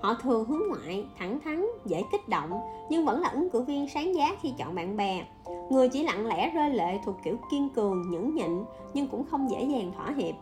[0.01, 3.87] Họ thường hướng ngoại, thẳng thắn, dễ kích động nhưng vẫn là ứng cử viên
[3.87, 5.25] sáng giá khi chọn bạn bè.
[5.69, 8.63] Người chỉ lặng lẽ rơi lệ thuộc kiểu kiên cường, nhẫn nhịn
[8.93, 10.35] nhưng cũng không dễ dàng thỏa hiệp.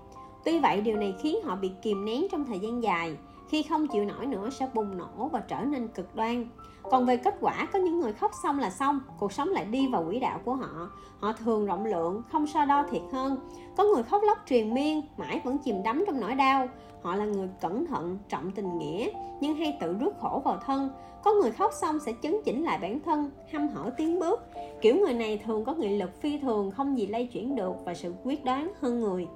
[0.46, 3.18] Tuy vậy, điều này khiến họ bị kìm nén trong thời gian dài.
[3.50, 6.48] khi không chịu nổi nữa, sẽ bùng nổ và trở nên cực đoan.
[6.84, 9.88] Còn về kết quả, có những người khóc xong là xong, cuộc sống lại đi
[9.88, 10.90] vào quỹ đạo của họ.
[11.20, 13.38] Họ thường rộng lượng, không so đo thiệt hơn.
[13.78, 16.68] Có người khóc lóc truyền miên, mãi vẫn chìm đắm trong nỗi đau.
[17.02, 19.10] Họ là người cẩn thận, trọng tình nghĩa,
[19.42, 20.90] nhưng hay tự rước khổ vào thân.
[21.24, 24.40] Có người khóc xong sẽ chấn chỉnh lại bản thân, hăm hở tiến bước.
[24.82, 27.94] Kiểu người này thường có nghị lực phi thường, không gì lay chuyển được và
[27.94, 29.28] sự quyết đoán hơn người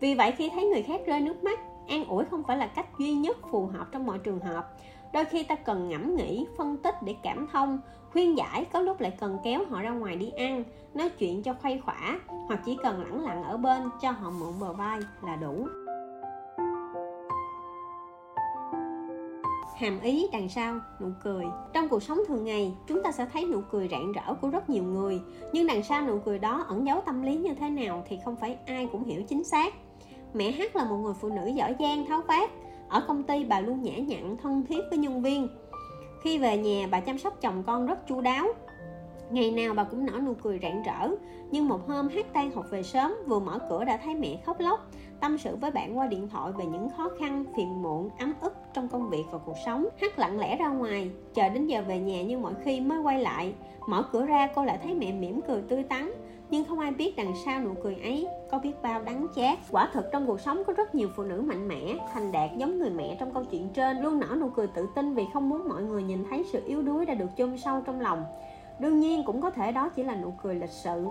[0.00, 2.86] vì vậy khi thấy người khác rơi nước mắt, an ủi không phải là cách
[2.98, 4.72] duy nhất phù hợp trong mọi trường hợp.
[5.12, 7.78] Đôi khi ta cần ngẫm nghĩ, phân tích để cảm thông,
[8.12, 11.54] khuyên giải, có lúc lại cần kéo họ ra ngoài đi ăn, nói chuyện cho
[11.62, 15.36] khuây khỏa, hoặc chỉ cần lẳng lặng ở bên cho họ mượn bờ vai là
[15.36, 15.66] đủ.
[19.76, 21.44] Hàm ý đằng sau, nụ cười.
[21.72, 24.70] Trong cuộc sống thường ngày, chúng ta sẽ thấy nụ cười rạng rỡ của rất
[24.70, 25.20] nhiều người.
[25.52, 28.36] Nhưng đằng sau nụ cười đó ẩn giấu tâm lý như thế nào thì không
[28.36, 29.74] phải ai cũng hiểu chính xác
[30.34, 32.50] mẹ hát là một người phụ nữ giỏi giang, tháo vát.
[32.88, 35.48] Ở công ty, bà luôn nhã nhặn, thân thiết với nhân viên.
[36.22, 38.46] Khi về nhà, bà chăm sóc chồng con rất chu đáo.
[39.30, 41.10] Ngày nào bà cũng nở nụ cười rạng rỡ,
[41.50, 44.60] nhưng một hôm hát tan học về sớm, vừa mở cửa đã thấy mẹ khóc
[44.60, 44.90] lóc.
[45.20, 48.54] Tâm sự với bạn qua điện thoại về những khó khăn, phiền muộn, ấm ức
[48.74, 49.86] trong công việc và cuộc sống.
[50.00, 53.20] Hát lặng lẽ ra ngoài, chờ đến giờ về nhà như mọi khi mới quay
[53.20, 53.54] lại.
[53.86, 56.12] Mở cửa ra, cô lại thấy mẹ mỉm cười tươi tắn
[56.50, 59.58] nhưng không ai biết đằng sau nụ cười ấy có biết bao đắng chát.
[59.70, 62.78] Quả thực trong cuộc sống có rất nhiều phụ nữ mạnh mẽ, thành đạt giống
[62.78, 63.98] người mẹ trong câu chuyện trên.
[63.98, 66.82] Luôn nở nụ cười tự tin vì không muốn mọi người nhìn thấy sự yếu
[66.82, 68.24] đuối đã được chôn sâu trong lòng.
[68.78, 71.06] Đương nhiên cũng có thể đó chỉ là nụ cười lịch sự.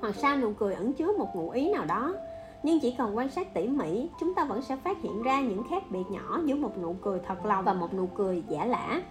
[0.00, 2.14] Hoặc sao nụ cười ẩn chứa một ngụ ý nào đó.
[2.62, 5.62] Nhưng chỉ cần quan sát tỉ mỉ, chúng ta vẫn sẽ phát hiện ra những
[5.70, 9.02] khác biệt nhỏ giữa một nụ cười thật lòng và một nụ cười giả lả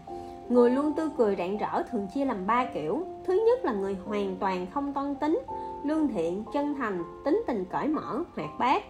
[0.50, 3.04] người luôn tươi cười rạng rỡ thường chia làm ba kiểu.
[3.26, 5.42] Thứ nhất là người hoàn toàn không toan tính,
[5.84, 8.84] lương thiện, chân thành, tính tình cởi mở, hoạt bát.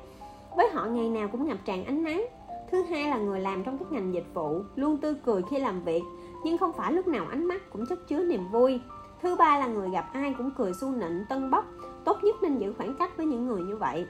[0.56, 2.26] Với họ ngày nào cũng ngập tràn ánh nắng.
[2.72, 4.62] Thứ hai là người làm trong các ngành dịch vụ.
[4.76, 6.02] Luôn tươi cười khi làm việc,
[6.44, 8.82] nhưng không phải lúc nào ánh mắt cũng chất chứa niềm vui.
[9.22, 11.66] Thứ ba là người gặp ai cũng cười su nịnh, tân bốc.
[12.06, 14.06] Tốt nhất nên giữ khoảng cách với những người như vậy.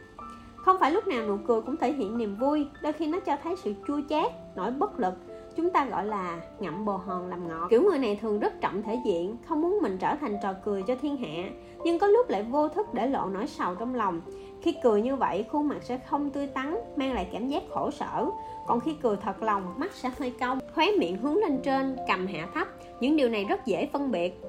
[0.56, 3.38] Không phải lúc nào nụ cười cũng thể hiện niềm vui, đôi khi nó cho
[3.44, 5.14] thấy sự chua chát, nỗi bất lực
[5.62, 7.68] chúng ta gọi là ngậm bồ hòn làm ngọt.
[7.70, 10.84] Kiểu người này thường rất trọng thể diện, không muốn mình trở thành trò cười
[10.84, 11.50] cho thiên hạ.
[11.84, 14.22] Nhưng có lúc lại vô thức để lộ nỗi sầu trong lòng.
[14.62, 17.92] Khi cười như vậy, khuôn mặt sẽ không tươi tắn, mang lại cảm giác khổ
[17.92, 18.26] sở.
[18.68, 22.28] Còn khi cười thật lòng, mắt sẽ hơi cong, khóe miệng hướng lên trên, cầm
[22.28, 22.68] hạ thấp.
[23.00, 24.42] Những điều này rất dễ phân biệt.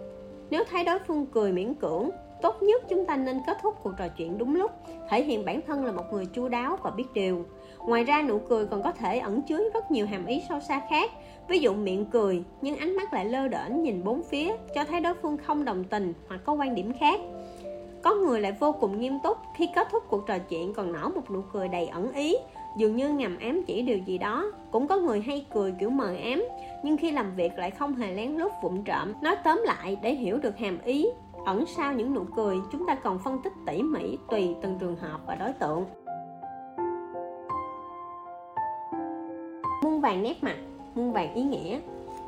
[0.50, 2.10] Nếu thấy đối phương cười miễn cưỡng,
[2.42, 4.70] tốt nhất chúng ta nên kết thúc cuộc trò chuyện đúng lúc.
[5.10, 7.44] Thể hiện bản thân là một người chu đáo và biết điều
[7.86, 10.80] ngoài ra nụ cười còn có thể ẩn chứa rất nhiều hàm ý sâu xa
[10.90, 11.10] khác.
[11.48, 15.00] Ví dụ miệng cười, nhưng ánh mắt lại lơ đễnh nhìn bốn phía, cho thấy
[15.00, 17.20] đối phương không đồng tình hoặc có quan điểm khác.
[18.02, 21.10] Có người lại vô cùng nghiêm túc, khi kết thúc cuộc trò chuyện còn nở
[21.14, 22.36] một nụ cười đầy ẩn ý.
[22.76, 24.52] Dường như ngầm ám chỉ điều gì đó.
[24.70, 26.44] Cũng có người hay cười kiểu mờ ám,
[26.82, 29.12] nhưng khi làm việc lại không hề lén lút vụng trộm.
[29.22, 31.06] Nói tóm lại, để hiểu được hàm ý,
[31.46, 34.96] ẩn sau những nụ cười, chúng ta cần phân tích tỉ mỉ tùy từng trường
[34.96, 35.84] hợp và đối tượng.
[39.90, 40.56] Muôn vàng nét mặt,
[40.94, 41.80] muôn vàng ý nghĩa.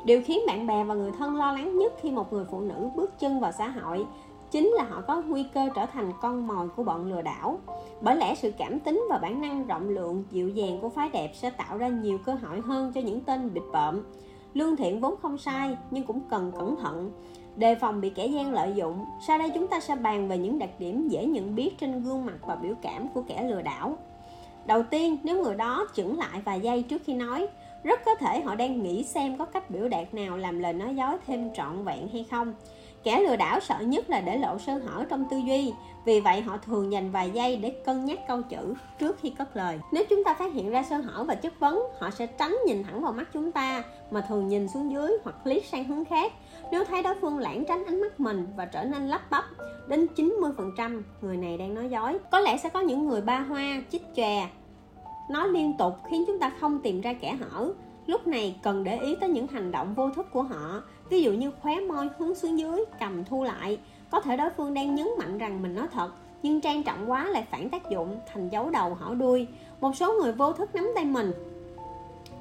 [0.05, 2.89] Điều khiến bạn bè và người thân lo lắng nhất khi một người phụ nữ
[2.95, 4.05] bước chân vào xã hội
[4.51, 7.59] chính là họ có nguy cơ trở thành con mồi của bọn lừa đảo.
[8.01, 11.31] Bởi lẽ sự cảm tính và bản năng rộng lượng, dịu dàng của phái đẹp
[11.33, 14.01] sẽ tạo ra nhiều cơ hội hơn cho những tên bịt bợm.
[14.53, 17.11] Lương thiện vốn không sai, nhưng cũng cần cẩn thận.
[17.55, 20.59] Đề phòng bị kẻ gian lợi dụng, sau đây chúng ta sẽ bàn về những
[20.59, 23.97] đặc điểm dễ nhận biết trên gương mặt và biểu cảm của kẻ lừa đảo
[24.65, 27.47] đầu tiên, nếu người đó chững lại vài giây trước khi nói,
[27.83, 30.95] rất có thể họ đang nghĩ xem có cách biểu đạt nào làm lời nói
[30.95, 32.53] dối thêm trọn vẹn hay không.
[33.03, 35.73] Kẻ lừa đảo sợ nhất là để lộ sơ hở trong tư duy,
[36.05, 39.55] vì vậy họ thường dành vài giây để cân nhắc câu chữ trước khi cất
[39.55, 39.79] lời.
[39.91, 42.83] Nếu chúng ta phát hiện ra sơ hở và chất vấn, họ sẽ tránh nhìn
[42.83, 46.33] thẳng vào mắt chúng ta, mà thường nhìn xuống dưới hoặc liếc sang hướng khác
[46.73, 49.45] nếu thấy đối phương lãng tránh ánh mắt mình và trở nên lắp bắp,
[49.87, 52.17] đến 90% người này đang nói dối.
[52.31, 54.47] Có lẽ sẽ có những người ba hoa, chích chòe
[55.29, 57.73] nói liên tục khiến chúng ta không tìm ra kẻ hở.
[58.07, 60.83] Lúc này cần để ý tới những hành động vô thức của họ.
[61.09, 63.79] Ví dụ như khóe môi hướng xuống dưới, cầm thu lại.
[64.11, 66.09] Có thể đối phương đang nhấn mạnh rằng mình nói thật,
[66.43, 69.47] nhưng trang trọng quá lại phản tác dụng, thành dấu đầu hở đuôi.
[69.81, 71.33] Một số người vô thức nắm tay mình,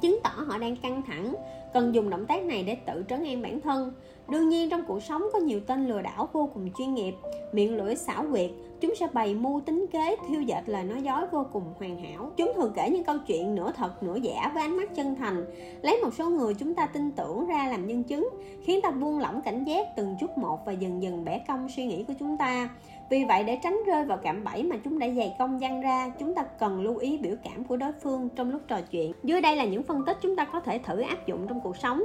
[0.01, 1.35] chứng tỏ họ đang căng thẳng.
[1.75, 3.93] Cần dùng động tác này để tự trấn an bản thân
[4.29, 7.15] đương nhiên trong cuộc sống có nhiều tên lừa đảo vô cùng chuyên nghiệp,
[7.53, 8.51] miệng lưỡi xảo quyệt.
[8.81, 12.31] Chúng sẽ bày mưu tính kế, thiêu dệt lời nói dối vô cùng hoàn hảo.
[12.37, 15.45] Chúng thường kể những câu chuyện nửa thật nửa giả với ánh mắt chân thành.
[15.83, 18.29] Lấy một số người chúng ta tin tưởng ra làm nhân chứng,
[18.63, 21.87] khiến ta buông lỏng cảnh giác từng chút một và dần dần bẻ cong suy
[21.87, 22.69] nghĩ của chúng ta.
[23.11, 26.13] Vì vậy, để tránh rơi vào cạm bẫy mà chúng đã dày công dăng ra,
[26.19, 29.13] chúng ta cần lưu ý biểu cảm của đối phương trong lúc trò chuyện.
[29.23, 31.77] Dưới đây là những phân tích chúng ta có thể thử áp dụng trong cuộc
[31.77, 32.03] sống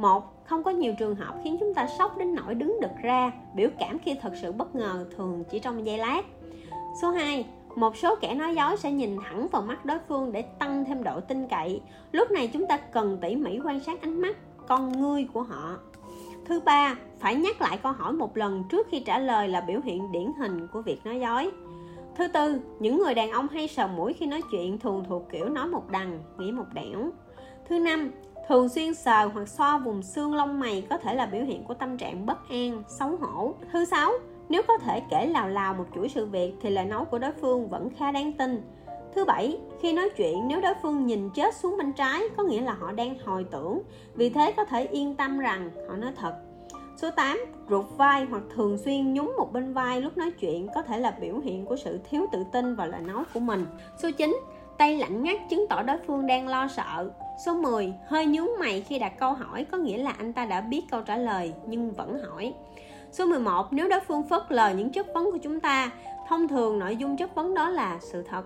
[0.00, 3.32] một, không có nhiều trường hợp khiến chúng ta sốc đến nỗi đứng đực ra,
[3.54, 6.22] biểu cảm khi thật sự bất ngờ thường chỉ trong giây lát.
[7.02, 7.46] Số 2
[7.76, 11.02] một số kẻ nói dối sẽ nhìn thẳng vào mắt đối phương để tăng thêm
[11.02, 11.80] độ tin cậy.
[12.12, 14.36] Lúc này chúng ta cần tỉ mỉ quan sát ánh mắt
[14.68, 15.76] con ngươi của họ.
[16.44, 19.80] Thứ ba, phải nhắc lại câu hỏi một lần trước khi trả lời là biểu
[19.84, 21.50] hiện điển hình của việc nói dối.
[22.16, 25.48] Thứ tư, những người đàn ông hay sờ mũi khi nói chuyện thường thuộc kiểu
[25.48, 27.10] nói một đằng nghĩ một đẻo
[27.70, 28.10] thứ năm
[28.48, 31.74] thường xuyên sờ hoặc xoa vùng xương lông mày có thể là biểu hiện của
[31.74, 34.12] tâm trạng bất an xấu hổ thứ sáu
[34.48, 37.32] nếu có thể kể lào lào một chuỗi sự việc thì lời nói của đối
[37.32, 38.62] phương vẫn khá đáng tin
[39.14, 42.60] Thứ bảy, khi nói chuyện nếu đối phương nhìn chết xuống bên trái có nghĩa
[42.60, 43.82] là họ đang hồi tưởng,
[44.14, 46.34] vì thế có thể yên tâm rằng họ nói thật.
[46.96, 47.38] Số 8,
[47.70, 51.10] rụt vai hoặc thường xuyên nhún một bên vai lúc nói chuyện có thể là
[51.10, 53.66] biểu hiện của sự thiếu tự tin vào lời nói của mình.
[54.02, 54.40] Số 9,
[54.78, 57.10] tay lạnh ngắt chứng tỏ đối phương đang lo sợ.
[57.44, 60.60] Số 10, hơi nhướng mày khi đặt câu hỏi có nghĩa là anh ta đã
[60.60, 62.54] biết câu trả lời nhưng vẫn hỏi.
[63.12, 65.90] Số 11, nếu đối phương phớt lờ những chất vấn của chúng ta,
[66.28, 68.42] thông thường nội dung chất vấn đó là sự thật.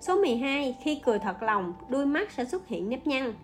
[0.00, 3.34] Số 12, khi cười thật lòng, đuôi mắt sẽ xuất hiện nếp nhăn.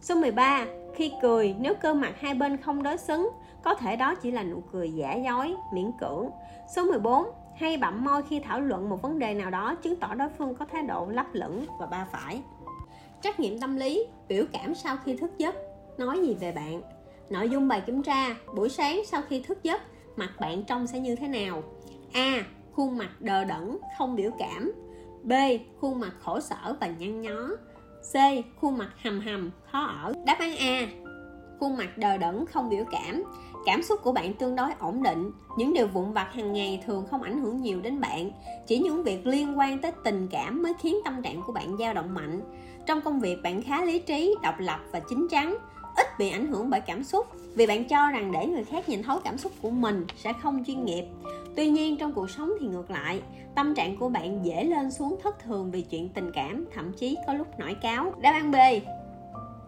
[0.00, 3.30] Số 13, khi cười, nếu cơ mặt hai bên không đối xứng,
[3.62, 6.30] có thể đó chỉ là nụ cười giả dối, miễn cưỡng.
[6.76, 10.14] Số 14, hay bặm môi khi thảo luận một vấn đề nào đó chứng tỏ
[10.14, 12.42] đối phương có thái độ lấp lửng và ba phải.
[13.22, 15.54] Trắc nghiệm tâm lý, biểu cảm sau khi thức giấc,
[15.98, 16.82] nói gì về bạn?
[17.30, 19.82] Nội dung bài kiểm tra, buổi sáng sau khi thức giấc,
[20.16, 21.62] mặt bạn trông sẽ như thế nào?
[22.12, 22.44] A.
[22.72, 24.72] Khuôn mặt đờ đẫn, không biểu cảm
[25.22, 25.32] B.
[25.80, 27.48] Khuôn mặt khổ sở và nhăn nhó
[28.12, 28.14] C.
[28.60, 30.88] Khuôn mặt hầm hầm, khó ở Đáp án A
[31.60, 33.22] Khuôn mặt đờ đẫn, không biểu cảm
[33.66, 37.06] Cảm xúc của bạn tương đối ổn định Những điều vụn vặt hàng ngày thường
[37.10, 38.30] không ảnh hưởng nhiều đến bạn
[38.66, 41.94] Chỉ những việc liên quan tới tình cảm mới khiến tâm trạng của bạn dao
[41.94, 42.40] động mạnh
[42.86, 45.56] trong công việc bạn khá lý trí, độc lập và chín chắn
[45.96, 47.26] ít bị ảnh hưởng bởi cảm xúc.
[47.54, 50.64] Vì bạn cho rằng để người khác nhìn thấu cảm xúc của mình sẽ không
[50.66, 51.04] chuyên nghiệp.
[51.56, 53.22] Tuy nhiên trong cuộc sống thì ngược lại
[53.54, 57.16] tâm trạng của bạn dễ lên xuống thất thường vì chuyện tình cảm thậm chí
[57.26, 58.12] có lúc nổi cáo.
[58.20, 58.56] Đáp án b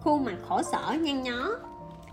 [0.00, 1.48] khuôn mặt khổ sở nhăn nhó.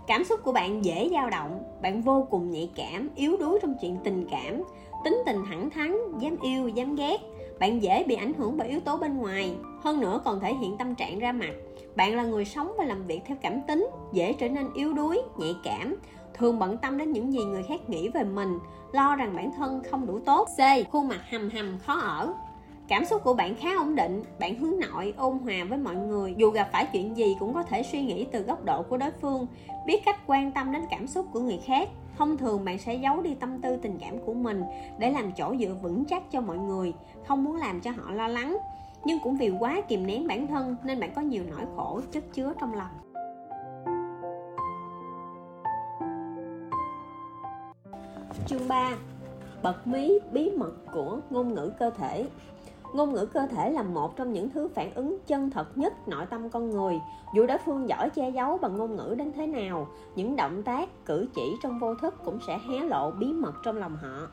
[0.06, 3.74] Cảm xúc của bạn dễ dao động bạn vô cùng nhạy cảm yếu đuối trong
[3.80, 4.62] chuyện tình cảm.
[5.04, 7.18] Tính tình thẳng thắn dám yêu dám ghét
[7.60, 10.76] bạn dễ bị ảnh hưởng bởi yếu tố bên ngoài, hơn nữa còn thể hiện
[10.78, 11.52] tâm trạng ra mặt.
[11.96, 15.22] Bạn là người sống và làm việc theo cảm tính, dễ trở nên yếu đuối,
[15.38, 15.96] nhạy cảm,
[16.34, 18.58] thường bận tâm đến những gì người khác nghĩ về mình,
[18.92, 20.48] lo rằng bản thân không đủ tốt.
[20.48, 20.90] C.
[20.90, 22.34] Khuôn mặt hầm hầm khó ở.
[22.88, 26.34] Cảm xúc của bạn khá ổn định, bạn hướng nội, ôn hòa với mọi người.
[26.36, 29.10] Dù gặp phải chuyện gì cũng có thể suy nghĩ từ góc độ của đối
[29.10, 29.46] phương,
[29.86, 31.88] biết cách quan tâm đến cảm xúc của người khác
[32.20, 34.62] thông thường bạn sẽ giấu đi tâm tư, tình cảm của mình
[34.98, 36.92] để làm chỗ dựa vững chắc cho mọi người,
[37.28, 38.56] không muốn làm cho họ lo lắng.
[39.04, 42.24] Nhưng cũng vì quá kìm nén bản thân nên bạn có nhiều nỗi khổ chất
[42.32, 42.90] chứa trong lòng.
[48.46, 48.92] Chương 3
[49.62, 52.26] bật mí bí mật của ngôn ngữ cơ thể
[52.92, 56.26] ngôn ngữ cơ thể là một trong những thứ phản ứng chân thật nhất nội
[56.30, 57.00] tâm con người
[57.34, 61.06] dù đối phương giỏi che giấu bằng ngôn ngữ đến thế nào những động tác
[61.06, 64.28] cử chỉ trong vô thức cũng sẽ hé lộ bí mật trong lòng họ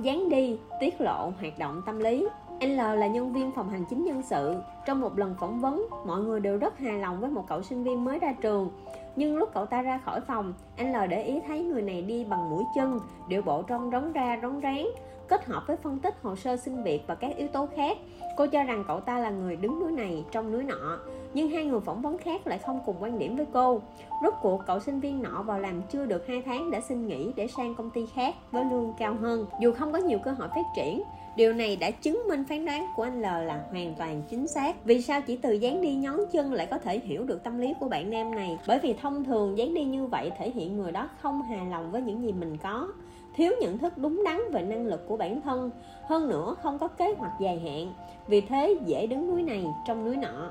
[0.00, 2.28] dán đi tiết lộ hoạt động tâm lý
[2.60, 4.54] L là nhân viên phòng hành chính nhân sự.
[4.86, 7.84] Trong một lần phỏng vấn, mọi người đều rất hài lòng với một cậu sinh
[7.84, 8.70] viên mới ra trường.
[9.16, 12.24] Nhưng lúc cậu ta ra khỏi phòng, anh L để ý thấy người này đi
[12.24, 14.86] bằng mũi chân, điệu bộ trông rống ra rống rén
[15.32, 17.98] Kết hợp với phân tích hồ sơ xin việc và các yếu tố khác,
[18.36, 20.98] cô cho rằng cậu ta là người đứng núi này trong núi nọ.
[21.34, 23.80] Nhưng hai người phỏng vấn khác lại không cùng quan điểm với cô.
[24.22, 27.32] Rốt cuộc cậu sinh viên nọ vào làm chưa được 2 tháng đã xin nghỉ
[27.36, 29.46] để sang công ty khác với lương cao hơn.
[29.60, 31.02] Dù không có nhiều cơ hội phát triển,
[31.36, 34.84] Điều này đã chứng minh phán đoán của anh L là hoàn toàn chính xác.
[34.84, 37.74] Vì sao chỉ từ dáng đi nhón chân lại có thể hiểu được tâm lý
[37.80, 38.58] của bạn nam này?
[38.66, 41.90] Bởi vì thông thường dáng đi như vậy thể hiện người đó không hài lòng
[41.90, 42.88] với những gì mình có,
[43.36, 45.70] thiếu nhận thức đúng đắn về năng lực của bản thân,
[46.04, 47.92] hơn nữa không có kế hoạch dài hạn
[48.26, 50.50] vì thế, dễ đứng núi này trong núi nọ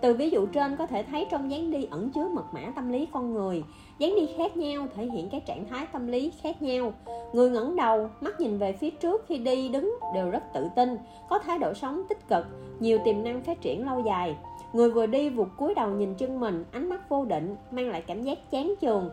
[0.00, 2.92] từ ví dụ trên có thể thấy trong dáng đi ẩn chứa mật mã tâm
[2.92, 3.62] lý con người
[3.98, 6.92] dáng đi khác nhau, thể hiện các trạng thái tâm lý khác nhau.
[7.32, 10.96] Người ngẩng đầu, mắt nhìn về phía trước khi đi đứng đều rất tự tin,
[11.28, 12.44] có thái độ sống tích cực,
[12.80, 14.36] nhiều tiềm năng phát triển lâu dài.
[14.72, 18.02] Người vừa đi vụt cúi đầu nhìn chân mình, ánh mắt vô định, mang lại
[18.06, 19.10] cảm giác chán chường.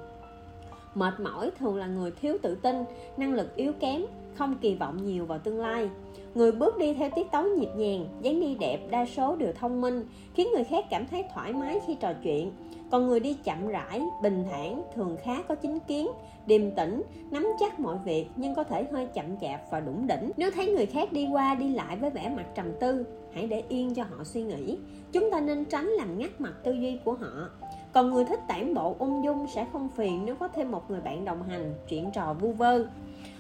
[0.96, 2.76] Mệt mỏi thường là người thiếu tự tin,
[3.18, 4.06] năng lực yếu kém,
[4.36, 5.90] không kỳ vọng nhiều vào tương lai.
[6.36, 9.82] Người bước đi theo tiết tấu nhịp nhàng, dáng đi đẹp, đa số đều thông
[9.82, 12.52] minh, khiến người khác cảm thấy thoải mái khi trò chuyện
[12.92, 16.08] còn người đi chậm rãi, bình thản, thường khá có chính kiến,
[16.46, 20.32] điềm tĩnh, nắm chắc mọi việc nhưng có thể hơi chậm chạp và đủng đỉnh.
[20.38, 23.64] Nếu thấy người khác đi qua, đi lại với vẻ mặt trầm tư, hãy để
[23.70, 24.78] yên cho họ suy nghĩ.
[25.12, 27.50] Chúng ta nên tránh làm ngắt mặt tư duy của họ.
[27.94, 31.02] Còn người thích tản bộ ung dung sẽ không phiền nếu có thêm một người
[31.02, 32.86] bạn đồng hành, chuyện trò vu vơ.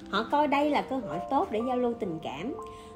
[0.09, 2.55] Họ coi đây là cơ hội tốt để giao lưu tình cảm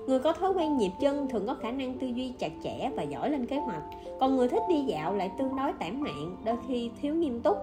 [0.09, 3.03] người có thói quen nhịp chân thường có khả năng tư duy chặt chẽ và
[3.03, 3.83] giỏi lên kế hoạch.
[4.19, 7.57] Còn người thích đi dạo lại tương đối tản mạn, đôi khi thiếu nghiêm túc.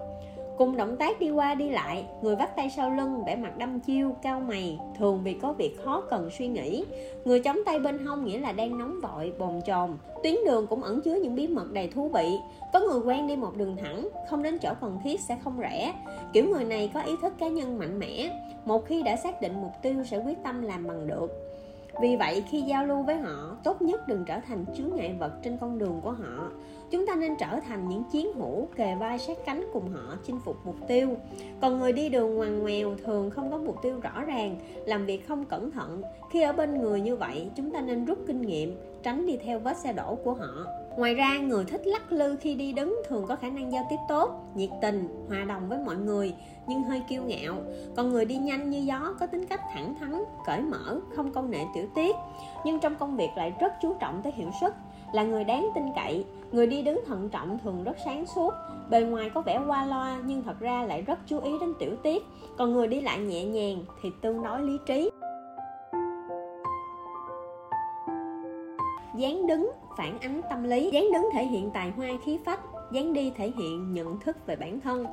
[0.57, 3.79] Cùng động tác đi qua đi lại, người vắt tay sau lưng, vẻ mặt đăm
[3.79, 6.85] chiêu, cao mày, thường vì có việc khó cần suy nghĩ.
[7.25, 9.89] Người chống tay bên hông nghĩa là đang nóng vội, bồn chồn.
[10.23, 12.37] Tuyến đường cũng ẩn chứa những bí mật đầy thú vị.
[12.73, 15.93] Có người quen đi một đường thẳng, không đến chỗ cần thiết sẽ không rẽ.
[16.33, 18.29] Kiểu người này có ý thức cá nhân mạnh mẽ.
[18.65, 21.46] Một khi đã xác định mục tiêu sẽ quyết tâm làm bằng được
[22.01, 25.31] vì vậy, khi giao lưu với họ, tốt nhất đừng trở thành chướng ngại vật
[25.43, 26.51] trên con đường của họ.
[26.91, 30.39] Chúng ta nên trở thành những chiến hữu kề vai sát cánh cùng họ, chinh
[30.45, 31.09] phục mục tiêu.
[31.61, 35.27] Còn người đi đường ngoằn ngoèo thường không có mục tiêu rõ ràng, làm việc
[35.27, 36.01] không cẩn thận.
[36.31, 39.59] Khi ở bên người như vậy, chúng ta nên rút kinh nghiệm, tránh đi theo
[39.59, 40.65] vết xe đổ của họ
[40.97, 43.95] ngoài ra, người thích lắc lư khi đi đứng thường có khả năng giao tiếp
[44.07, 46.35] tốt, nhiệt tình, hòa đồng với mọi người,
[46.67, 47.55] nhưng hơi kiêu ngạo.
[47.95, 51.51] Còn người đi nhanh như gió có tính cách thẳng thắn, cởi mở, không công
[51.51, 52.15] nghệ tiểu tiết.
[52.65, 54.73] Nhưng trong công việc lại rất chú trọng tới hiệu suất,
[55.13, 56.25] là người đáng tin cậy.
[56.51, 58.53] Người đi đứng thận trọng thường rất sáng suốt,
[58.89, 61.95] bề ngoài có vẻ qua loa nhưng thật ra lại rất chú ý đến tiểu
[62.03, 62.23] tiết.
[62.57, 65.09] Còn người đi lại nhẹ nhàng thì tương đối lý trí.
[69.15, 70.89] Dáng đứng phản ánh tâm lý.
[70.93, 72.59] Dáng đứng thể hiện tài hoa, khí phách.
[72.91, 75.05] Dáng đi thể hiện nhận thức về bản thân.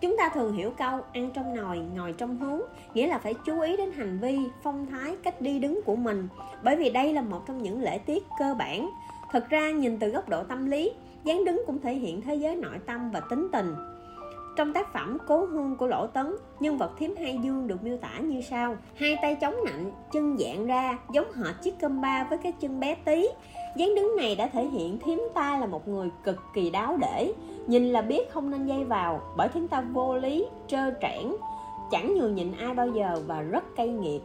[0.00, 2.60] Chúng ta thường hiểu câu ăn trong nồi, ngồi trong hướng
[2.94, 6.28] nghĩa là phải chú ý đến hành vi, phong thái, cách đi đứng của mình.
[6.62, 8.90] Bởi vì đây là một trong những lễ tiết cơ bản.
[9.32, 10.92] Thực ra, nhìn từ góc độ tâm lý,
[11.24, 13.74] dáng đứng cũng thể hiện thế giới nội tâm và tính tình
[14.58, 17.96] trong tác phẩm Cố hương của Lỗ Tấn, nhân vật thiếm Hai Dương được miêu
[17.96, 18.76] tả như sau.
[18.96, 22.80] Hai tay chống nạnh, chân dạng ra, giống hệt chiếc cơm ba với cái chân
[22.80, 23.28] bé tí.
[23.76, 27.32] Dáng đứng này đã thể hiện thiếm ta là một người cực kỳ đáo để.
[27.66, 31.32] Nhìn là biết không nên dây vào bởi thiếm ta vô lý trơ trẽn
[31.90, 34.22] chẳng nhường nhịn ai bao giờ và rất cay nghiệt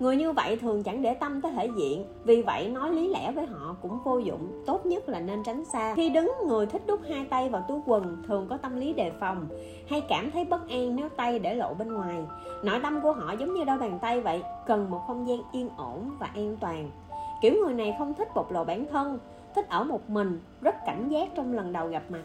[0.00, 2.04] người như vậy thường chẳng để tâm tới thể diện.
[2.24, 4.62] Vì vậy, nói lý lẽ với họ cũng vô dụng.
[4.66, 5.94] Tốt nhất là nên tránh xa.
[5.94, 9.12] Khi đứng, người thích đút hai tay vào túi quần, thường có tâm lý đề
[9.20, 9.48] phòng
[9.88, 12.16] hay cảm thấy bất an nếu tay để lộ bên ngoài.
[12.62, 15.68] Nội tâm của họ giống như đôi bàn tay vậy, cần một không gian yên
[15.76, 16.90] ổn và an toàn.
[17.42, 19.18] Kiểu người này không thích bộc lộ bản thân,
[19.54, 22.22] thích ở một mình, rất cảnh giác trong lần đầu gặp mặt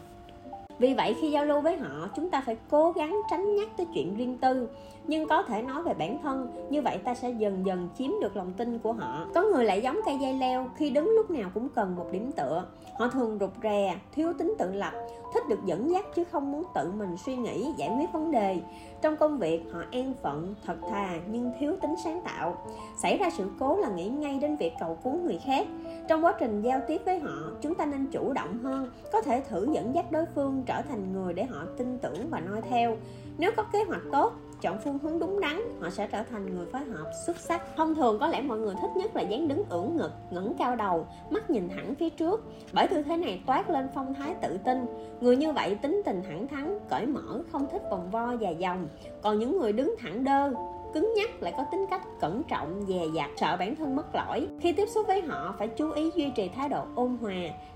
[0.79, 3.87] vì vậy khi giao lưu với họ, chúng ta phải cố gắng tránh nhắc tới
[3.93, 4.69] chuyện riêng tư.
[5.07, 8.37] Nhưng có thể nói về bản thân, như vậy ta sẽ dần dần chiếm được
[8.37, 9.25] lòng tin của họ.
[9.35, 12.31] Có người lại giống cây dây leo, khi đứng lúc nào cũng cần một điểm
[12.31, 12.65] tựa.
[12.99, 14.93] Họ thường rụt rè, thiếu tính tự lập,
[15.33, 18.59] thích được dẫn dắt chứ không muốn tự mình suy nghĩ, giải quyết vấn đề
[19.05, 22.57] trong công việc họ an phận, thật thà nhưng thiếu tính sáng tạo.
[23.01, 25.67] Xảy ra sự cố là nghĩ ngay đến việc cầu cứu người khác.
[26.07, 29.43] Trong quá trình giao tiếp với họ, chúng ta nên chủ động hơn, có thể
[29.49, 32.97] thử dẫn dắt đối phương trở thành người để họ tin tưởng và noi theo.
[33.37, 36.65] Nếu có kế hoạch tốt chọn phương hướng đúng đắn, họ sẽ trở thành người
[36.65, 37.61] phối hợp xuất sắc.
[37.77, 40.75] Thông thường có lẽ mọi người thích nhất là dáng đứng ưỡn ngực, ngẩng cao
[40.75, 42.43] đầu, mắt nhìn thẳng phía trước.
[42.73, 44.85] Bởi tư thế này toát lên phong thái tự tin.
[45.21, 48.87] Người như vậy tính tình thẳng thắn, cởi mở, không thích vòng vo dài dòng.
[49.21, 50.51] Còn những người đứng thẳng đơ,
[50.93, 54.47] cứng nhắc lại có tính cách cẩn trọng, dè dặt, sợ bản thân mất lỗi.
[54.61, 57.33] Khi tiếp xúc với họ, phải chú ý duy trì thái độ ôn hòa,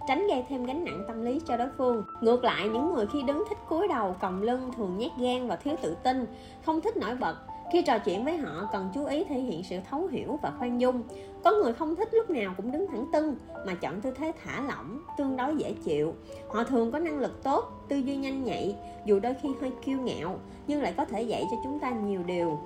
[0.08, 2.04] tránh gây thêm gánh nặng tâm lý cho đối phương.
[2.22, 5.56] Ngược lại, những người khi đứng thích cúi đầu còng lưng, thường nhát gan và
[5.56, 6.26] thiếu tự tin
[6.70, 7.36] không thích nổi bật.
[7.74, 10.82] Khi trò chuyện với họ, cần chú ý thể hiện sự thấu hiểu và khoan
[10.82, 11.04] dung.
[11.44, 14.62] Có người không thích lúc nào cũng đứng thẳng tưng, mà chọn tư thế thả
[14.68, 16.14] lỏng, tương đối dễ chịu.
[16.50, 19.98] Họ thường có năng lực tốt, tư duy nhanh nhạy, dù đôi khi hơi kiêu
[19.98, 22.60] ngạo, nhưng lại có thể dạy cho chúng ta nhiều điều.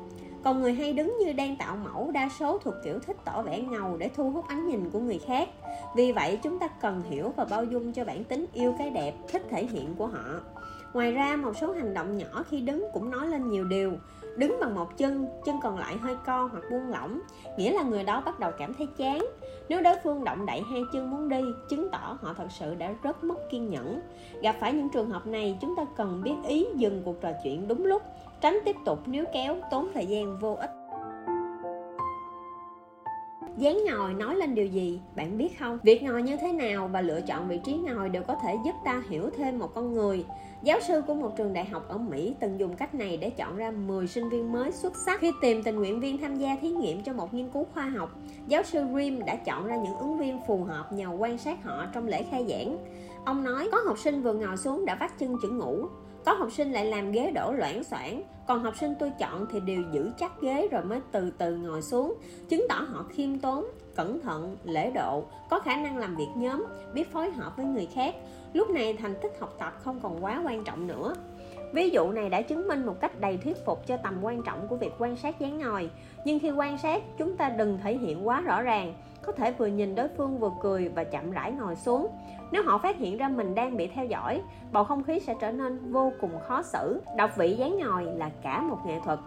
[0.44, 3.60] Còn người hay đứng như đang tạo mẫu đa số thuộc kiểu thích tỏ vẻ
[3.60, 5.50] ngầu để thu hút ánh nhìn của người khác.
[5.96, 9.14] Vì vậy, chúng ta cần hiểu và bao dung cho bản tính yêu cái đẹp,
[9.28, 10.24] thích thể hiện của họ
[10.94, 13.92] ngoài ra, một số hành động nhỏ khi đứng cũng nói lên nhiều điều.
[14.38, 17.20] Đứng bằng một chân chân còn lại hơi co hoặc buông lỏng,
[17.58, 19.26] nghĩa là người đó bắt đầu cảm thấy chán.
[19.70, 22.94] Nếu đối phương động đậy hai chân muốn đi, chứng tỏ họ thật sự đã
[23.04, 24.02] rất mất kiên nhẫn.
[24.42, 27.68] Gặp phải những trường hợp này, chúng ta cần biết ý, dừng cuộc trò chuyện
[27.68, 28.02] đúng lúc,
[28.42, 30.72] tránh tiếp tục níu kéo, tốn thời gian vô ích.
[33.58, 35.80] Dáng ngồi nói lên điều gì, bạn biết không?
[35.84, 38.76] Việc ngồi như thế nào và lựa chọn vị trí ngồi đều có thể giúp
[38.86, 40.26] ta hiểu thêm một con người.
[40.64, 43.56] Giáo sư của một trường đại học ở Mỹ từng dùng cách này để chọn
[43.56, 45.20] ra 10 sinh viên mới xuất sắc.
[45.20, 48.10] Khi tìm tình nguyện viên tham gia thí nghiệm cho một nghiên cứu khoa học,
[48.48, 51.86] giáo sư Grimm đã chọn ra những ứng viên phù hợp nhờ quan sát họ
[51.94, 52.78] trong lễ khai giảng.
[53.26, 55.88] ông nói có học sinh vừa ngồi xuống đã vắt chân chữ ngủ
[56.26, 59.60] có học sinh lại làm ghế đổ loãng xoảng còn học sinh tôi chọn thì
[59.60, 62.14] đều giữ chắc ghế rồi mới từ từ ngồi xuống
[62.50, 66.66] chứng tỏ họ khiêm tốn cẩn thận lễ độ có khả năng làm việc nhóm
[66.94, 68.16] biết phối hợp với người khác
[68.54, 71.16] lúc này thành tích học tập không còn quá quan trọng nữa
[71.74, 74.68] Ví dụ này đã chứng minh một cách đầy thuyết phục cho tầm quan trọng
[74.68, 75.90] của việc quan sát dáng ngồi.
[76.26, 78.94] Nhưng khi quan sát, chúng ta đừng thể hiện quá rõ ràng.
[79.26, 82.08] Có thể vừa nhìn đối phương vừa cười và chậm rãi ngồi xuống.
[82.52, 84.42] Nếu họ phát hiện ra mình đang bị theo dõi,
[84.72, 87.02] bầu không khí sẽ trở nên vô cùng khó xử.
[87.18, 89.20] Đọc vị dáng ngồi là cả một nghệ thuật.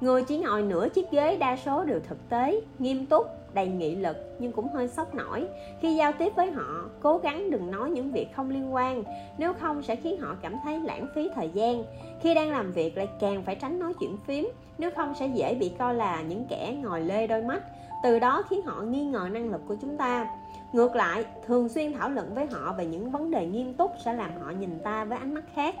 [0.00, 3.96] Người chỉ ngồi nửa chiếc ghế đa số đều thực tế, nghiêm túc, đầy nghị
[3.96, 5.46] lực nhưng cũng hơi sốc nổi.
[5.80, 9.04] Khi giao tiếp với họ, cố gắng đừng nói những việc không liên quan,
[9.38, 11.84] nếu không sẽ khiến họ cảm thấy lãng phí thời gian.
[12.20, 14.48] Khi đang làm việc lại càng phải tránh nói chuyện phím,
[14.78, 17.62] nếu không sẽ dễ bị coi là những kẻ ngồi lê đôi mắt.
[18.02, 20.26] Từ đó khiến họ nghi ngờ năng lực của chúng ta.
[20.72, 24.12] Ngược lại, thường xuyên thảo luận với họ về những vấn đề nghiêm túc sẽ
[24.12, 25.74] làm họ nhìn ta với ánh mắt khác.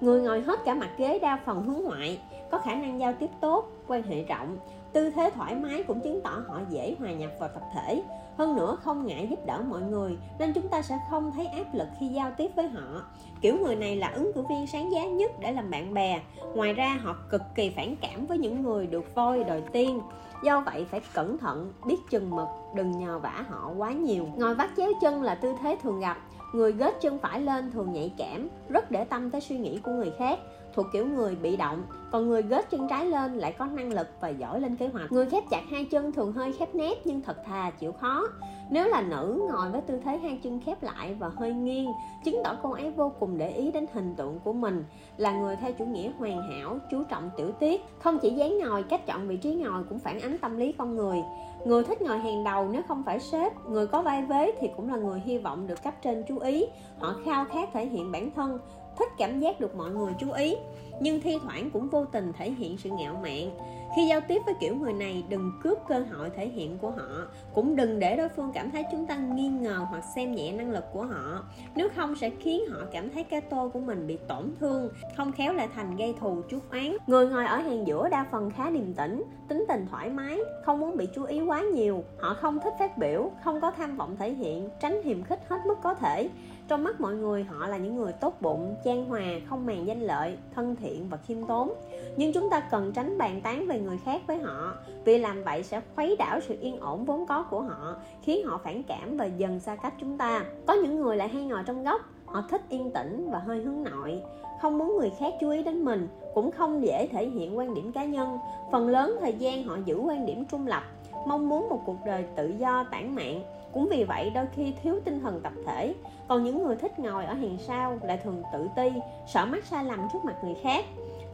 [0.00, 2.20] Người ngồi hết cả mặt ghế đa phần hướng ngoại,
[2.50, 4.56] có khả năng giao tiếp tốt, quan hệ rộng
[4.92, 8.02] tư thế thoải mái cũng chứng tỏ họ dễ hòa nhập vào tập thể.
[8.38, 11.74] Hơn nữa, không ngại giúp đỡ mọi người, nên chúng ta sẽ không thấy áp
[11.74, 13.02] lực khi giao tiếp với họ.
[13.40, 16.20] Kiểu người này là ứng cử viên sáng giá nhất để làm bạn bè.
[16.54, 20.00] Ngoài ra, họ cực kỳ phản cảm với những người được voi đòi tiên
[20.42, 24.26] do vậy, phải cẩn thận, biết chừng mực, đừng nhờ vả họ quá nhiều.
[24.36, 26.18] Ngồi vắt chéo chân là tư thế thường gặp.
[26.54, 29.90] Người gết chân phải lên thường nhạy cảm, rất để tâm tới suy nghĩ của
[29.90, 30.38] người khác
[30.76, 34.06] thuộc kiểu người bị động, còn người gớt chân trái lên lại có năng lực
[34.20, 35.12] và giỏi lên kế hoạch.
[35.12, 38.22] Người khép chặt hai chân thường hơi khép nép nhưng thật thà chịu khó.
[38.70, 41.88] Nếu là nữ, ngồi với tư thế hai chân khép lại và hơi nghiêng,
[42.24, 44.84] chứng tỏ cô ấy vô cùng để ý đến hình tượng của mình,
[45.16, 47.84] là người theo chủ nghĩa hoàn hảo, chú trọng tiểu tiết.
[47.98, 50.96] Không chỉ dáng ngồi, cách chọn vị trí ngồi cũng phản ánh tâm lý con
[50.96, 51.18] người.
[51.64, 54.92] Người thích ngồi hàng đầu nếu không phải sếp, người có vai vế thì cũng
[54.92, 56.66] là người hy vọng được cấp trên chú ý.
[56.98, 58.58] Họ khao khát thể hiện bản thân
[58.98, 60.56] thích cảm giác được mọi người chú ý,
[61.00, 63.50] nhưng thi thoảng cũng vô tình thể hiện sự ngạo mạn.
[63.96, 67.26] Khi giao tiếp với kiểu người này, đừng cướp cơ hội thể hiện của họ,
[67.54, 70.70] cũng đừng để đối phương cảm thấy chúng ta nghi ngờ hoặc xem nhẹ năng
[70.70, 71.44] lực của họ.
[71.76, 75.32] Nếu không sẽ khiến họ cảm thấy cái tô của mình bị tổn thương, không
[75.32, 76.96] khéo lại thành gây thù, chuốc oán.
[77.06, 80.80] Người ngồi ở hàng giữa đa phần khá điềm tĩnh, tính tình thoải mái, không
[80.80, 82.04] muốn bị chú ý quá nhiều.
[82.18, 85.58] Họ không thích phát biểu, không có tham vọng thể hiện, tránh hiềm khích hết
[85.66, 86.28] mức có thể
[86.68, 90.00] trong mắt mọi người, họ là những người tốt bụng, chan hòa, không màng danh
[90.00, 91.72] lợi, thân thiện và khiêm tốn.
[92.16, 95.62] Nhưng chúng ta cần tránh bàn tán về người khác với họ, vì làm vậy
[95.62, 99.24] sẽ khuấy đảo sự yên ổn vốn có của họ, khiến họ phản cảm và
[99.24, 100.44] dần xa cách chúng ta.
[100.66, 103.82] Có những người lại hay ngồi trong góc, họ thích yên tĩnh và hơi hướng
[103.82, 104.22] nội,
[104.62, 107.92] không muốn người khác chú ý đến mình, cũng không dễ thể hiện quan điểm
[107.92, 108.38] cá nhân.
[108.72, 110.82] Phần lớn thời gian họ giữ quan điểm trung lập,
[111.26, 113.42] mong muốn một cuộc đời tự do tản mạn
[113.72, 115.94] cũng vì vậy, đôi khi thiếu tinh thần tập thể.
[116.28, 118.92] Còn những người thích ngồi ở hàng sau lại thường tự ti,
[119.26, 120.84] sợ mắc sai lầm trước mặt người khác,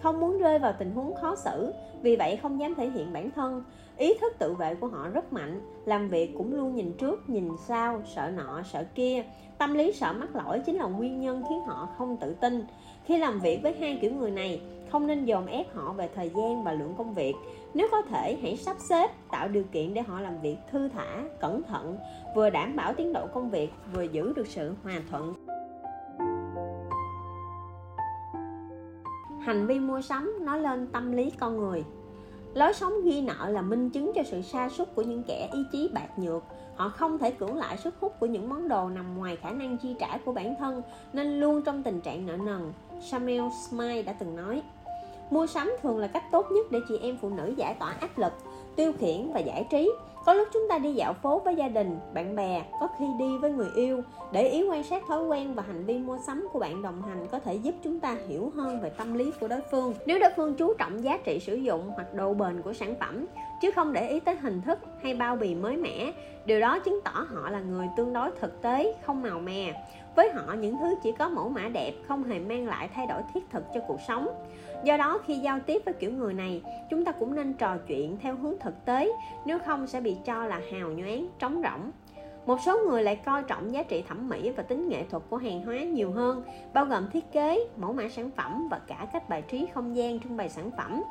[0.03, 1.73] không muốn rơi vào tình huống khó xử.
[2.03, 3.65] Vì vậy, không dám thể hiện bản thân.
[3.97, 7.49] Ý thức tự vệ của họ rất mạnh, làm việc cũng luôn nhìn trước, nhìn
[7.67, 9.25] sau, sợ nọ, sợ kia.
[9.59, 12.65] Tâm lý sợ mắc lỗi chính là nguyên nhân khiến họ không tự tin.
[13.05, 14.61] Khi làm việc với hai kiểu người này
[14.93, 17.35] không nên dồn ép họ về thời gian và lượng công việc.
[17.75, 21.23] Nếu có thể, hãy sắp xếp, tạo điều kiện để họ làm việc thư thả,
[21.41, 21.99] cẩn thận,
[22.37, 25.35] vừa đảm bảo tiến độ công việc, vừa giữ được sự hòa thuận.
[29.41, 31.85] Hành vi mua sắm nói lên tâm lý con người.
[32.55, 35.61] Lối sống ghi nợ là minh chứng cho sự sa sút của những kẻ ý
[35.73, 36.43] chí bạc nhược.
[36.77, 39.79] Họ không thể cưỡng lại sức hút của những món đồ nằm ngoài khả năng
[39.79, 40.83] chi trả của bản thân,
[41.13, 42.73] nên luôn trong tình trạng nợ nần.
[43.01, 44.63] Samuel Smile đã từng nói
[45.31, 48.19] mua sắm thường là cách tốt nhất để chị em phụ nữ giải tỏa áp
[48.19, 48.33] lực,
[48.77, 49.93] tiêu khiển và giải trí.
[50.27, 53.39] Có lúc chúng ta đi dạo phố với gia đình, bạn bè, có khi đi
[53.39, 54.03] với người yêu.
[54.33, 57.27] Để ý quan sát thói quen và hành vi mua sắm của bạn đồng hành
[57.31, 59.95] có thể giúp chúng ta hiểu hơn về tâm lý của đối phương.
[60.07, 63.27] Nếu đối phương chú trọng giá trị sử dụng hoặc độ bền của sản phẩm,
[63.63, 66.13] chứ không để ý tới hình thức hay bao bì mới mẻ,
[66.45, 69.85] điều đó chứng tỏ họ là người tương đối thực tế, không màu mè.
[70.17, 73.23] Với họ, những thứ chỉ có mẫu mã đẹp, không hề mang lại thay đổi
[73.35, 74.29] thiết thực cho cuộc sống
[74.85, 78.17] do đó khi giao tiếp với kiểu người này, chúng ta cũng nên trò chuyện
[78.23, 79.13] theo hướng thực tế,
[79.45, 81.91] nếu không sẽ bị cho là hào nhoáng, trống rỗng.
[82.47, 85.37] Một số người lại coi trọng giá trị thẩm mỹ và tính nghệ thuật của
[85.37, 86.43] hàng hóa nhiều hơn,
[86.75, 90.21] bao gồm thiết kế, mẫu mã sản phẩm và cả cách bài trí không gian
[90.21, 91.03] trưng bày sản phẩm.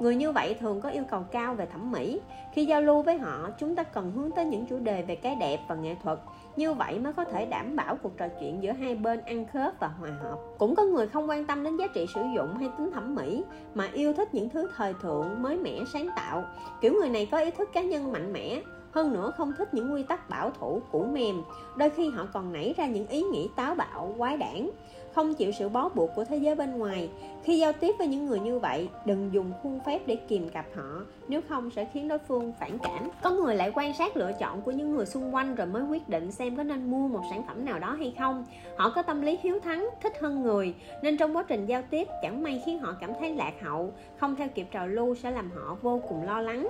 [0.00, 2.20] Người như vậy thường có yêu cầu cao về thẩm mỹ.
[2.52, 5.36] Khi giao lưu với họ, chúng ta cần hướng tới những chủ đề về cái
[5.40, 6.18] đẹp và nghệ thuật
[6.56, 9.80] như vậy mới có thể đảm bảo cuộc trò chuyện giữa hai bên ăn khớp
[9.80, 10.38] và hòa hợp.
[10.58, 13.44] Cũng có người không quan tâm đến giá trị sử dụng hay tính thẩm mỹ,
[13.74, 16.44] mà yêu thích những thứ thời thượng, mới mẻ, sáng tạo.
[16.80, 19.92] Kiểu người này có ý thức cá nhân mạnh mẽ, hơn nữa không thích những
[19.92, 21.42] quy tắc bảo thủ cũ mềm.
[21.76, 24.70] Đôi khi họ còn nảy ra những ý nghĩ táo bạo, quái đản
[25.14, 27.10] không chịu sự bó buộc của thế giới bên ngoài.
[27.44, 30.66] Khi giao tiếp với những người như vậy, đừng dùng khuôn phép để kìm cặp
[30.74, 33.08] họ, nếu không sẽ khiến đối phương phản cảm.
[33.22, 36.08] Có người lại quan sát lựa chọn của những người xung quanh rồi mới quyết
[36.08, 38.44] định xem có nên mua một sản phẩm nào đó hay không.
[38.76, 42.08] Họ có tâm lý hiếu thắng, thích hơn người, nên trong quá trình giao tiếp
[42.22, 43.92] chẳng may khiến họ cảm thấy lạc hậu.
[44.16, 46.68] Không theo kịp trào lưu sẽ làm họ vô cùng lo lắng.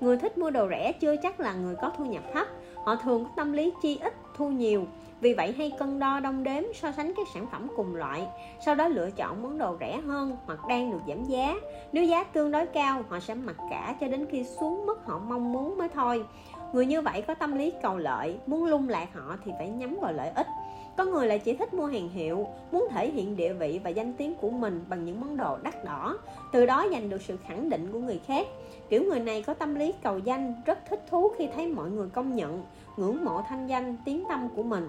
[0.00, 2.46] Người thích mua đồ rẻ chưa chắc là người có thu nhập thấp.
[2.84, 4.86] Họ thường có tâm lý chi ít, thu nhiều
[5.20, 8.26] vì vậy hay cân đo đong đếm, so sánh các sản phẩm cùng loại,
[8.64, 11.54] sau đó lựa chọn món đồ rẻ hơn hoặc đang được giảm giá.
[11.92, 15.18] Nếu giá tương đối cao, họ sẽ mặc cả cho đến khi xuống mức họ
[15.18, 16.24] mong muốn mới thôi.
[16.72, 19.98] Người như vậy có tâm lý cầu lợi, muốn lung lạc họ thì phải nhắm
[20.00, 20.46] vào lợi ích.
[20.96, 24.12] Có người lại chỉ thích mua hàng hiệu, muốn thể hiện địa vị và danh
[24.12, 26.18] tiếng của mình bằng những món đồ đắt đỏ,
[26.52, 28.46] từ đó giành được sự khẳng định của người khác.
[28.88, 32.08] Kiểu người này có tâm lý cầu danh, rất thích thú khi thấy mọi người
[32.08, 32.64] công nhận,
[32.96, 34.88] ngưỡng mộ thanh danh, tiếng tâm của mình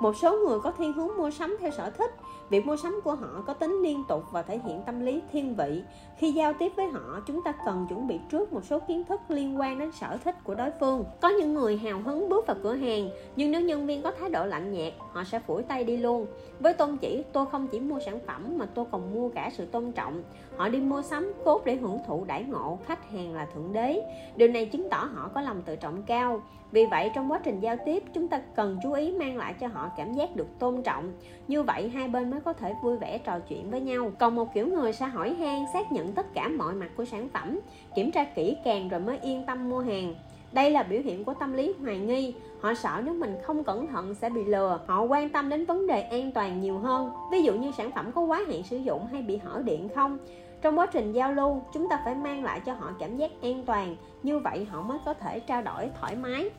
[0.00, 2.10] một số người có thiên hướng mua sắm theo sở thích
[2.50, 5.54] việc mua sắm của họ có tính liên tục và thể hiện tâm lý thiên
[5.54, 5.82] vị.
[6.16, 9.20] Khi giao tiếp với họ, chúng ta cần chuẩn bị trước một số kiến thức
[9.28, 11.04] liên quan đến sở thích của đối phương.
[11.20, 14.30] Có những người hào hứng bước vào cửa hàng, nhưng nếu nhân viên có thái
[14.30, 16.26] độ lạnh nhạt, họ sẽ phủi tay đi luôn.
[16.60, 19.66] Với tôn chỉ, tôi không chỉ mua sản phẩm mà tôi còn mua cả sự
[19.66, 20.22] tôn trọng.
[20.56, 24.02] Họ đi mua sắm cốt để hưởng thụ đãi ngộ, khách hàng là thượng đế.
[24.36, 26.42] Điều này chứng tỏ họ có lòng tự trọng cao.
[26.72, 29.66] Vì vậy, trong quá trình giao tiếp, chúng ta cần chú ý mang lại cho
[29.66, 31.12] họ cảm giác được tôn trọng
[31.50, 34.12] như vậy, hai bên mới có thể vui vẻ trò chuyện với nhau.
[34.18, 37.28] Còn một kiểu người sẽ hỏi han, xác nhận tất cả mọi mặt của sản
[37.28, 37.60] phẩm,
[37.94, 40.14] kiểm tra kỹ càng rồi mới yên tâm mua hàng.
[40.52, 42.34] Đây là biểu hiện của tâm lý hoài nghi.
[42.60, 44.80] Họ sợ nếu mình không cẩn thận sẽ bị lừa.
[44.86, 47.10] Họ quan tâm đến vấn đề an toàn nhiều hơn.
[47.32, 50.18] Ví dụ như sản phẩm có quá hạn sử dụng hay bị hở điện không?
[50.62, 53.62] Trong quá trình giao lưu, chúng ta phải mang lại cho họ cảm giác an
[53.66, 53.96] toàn.
[54.22, 56.50] Như vậy, họ mới có thể trao đổi thoải mái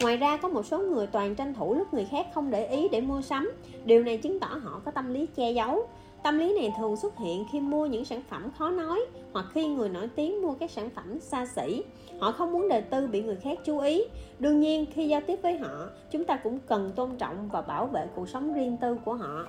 [0.00, 2.88] ngoài ra có một số người toàn tranh thủ lúc người khác không để ý
[2.88, 3.52] để mua sắm.
[3.84, 5.88] Điều này chứng tỏ họ có tâm lý che giấu.
[6.22, 9.00] Tâm lý này thường xuất hiện khi mua những sản phẩm khó nói
[9.32, 11.82] hoặc khi người nổi tiếng mua các sản phẩm xa xỉ.
[12.18, 14.04] Họ không muốn đời tư bị người khác chú ý.
[14.38, 17.86] Đương nhiên, khi giao tiếp với họ, chúng ta cũng cần tôn trọng và bảo
[17.86, 19.48] vệ cuộc sống riêng tư của họ.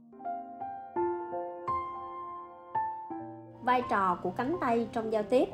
[3.63, 5.49] Vai trò của cánh tay trong giao tiếp.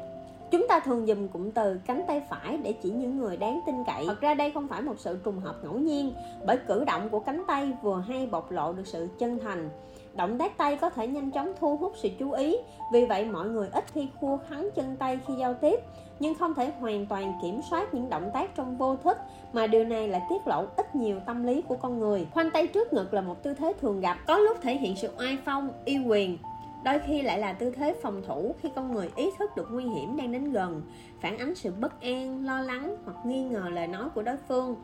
[0.51, 3.75] Chúng ta thường dùng cụm từ cánh tay phải để chỉ những người đáng tin
[3.87, 4.03] cậy.
[4.07, 6.13] Thật ra đây không phải một sự trùng hợp ngẫu nhiên,
[6.45, 9.69] bởi cử động của cánh tay vừa hay bộc lộ được sự chân thành.
[10.15, 12.57] Động tác tay có thể nhanh chóng thu hút sự chú ý,
[12.93, 15.79] vì vậy mọi người ít khi khua khắn chân tay khi giao tiếp,
[16.19, 19.17] nhưng không thể hoàn toàn kiểm soát những động tác trong vô thức
[19.53, 22.27] mà điều này lại tiết lộ ít nhiều tâm lý của con người.
[22.33, 25.09] Khoanh tay trước ngực là một tư thế thường gặp, có lúc thể hiện sự
[25.19, 26.37] oai phong, uy quyền,
[26.85, 29.85] đôi khi lại là tư thế phòng thủ khi con người ý thức được nguy
[29.85, 30.81] hiểm đang đến gần,
[31.21, 34.75] phản ánh sự bất an, lo lắng hoặc nghi ngờ lời nói của đối phương.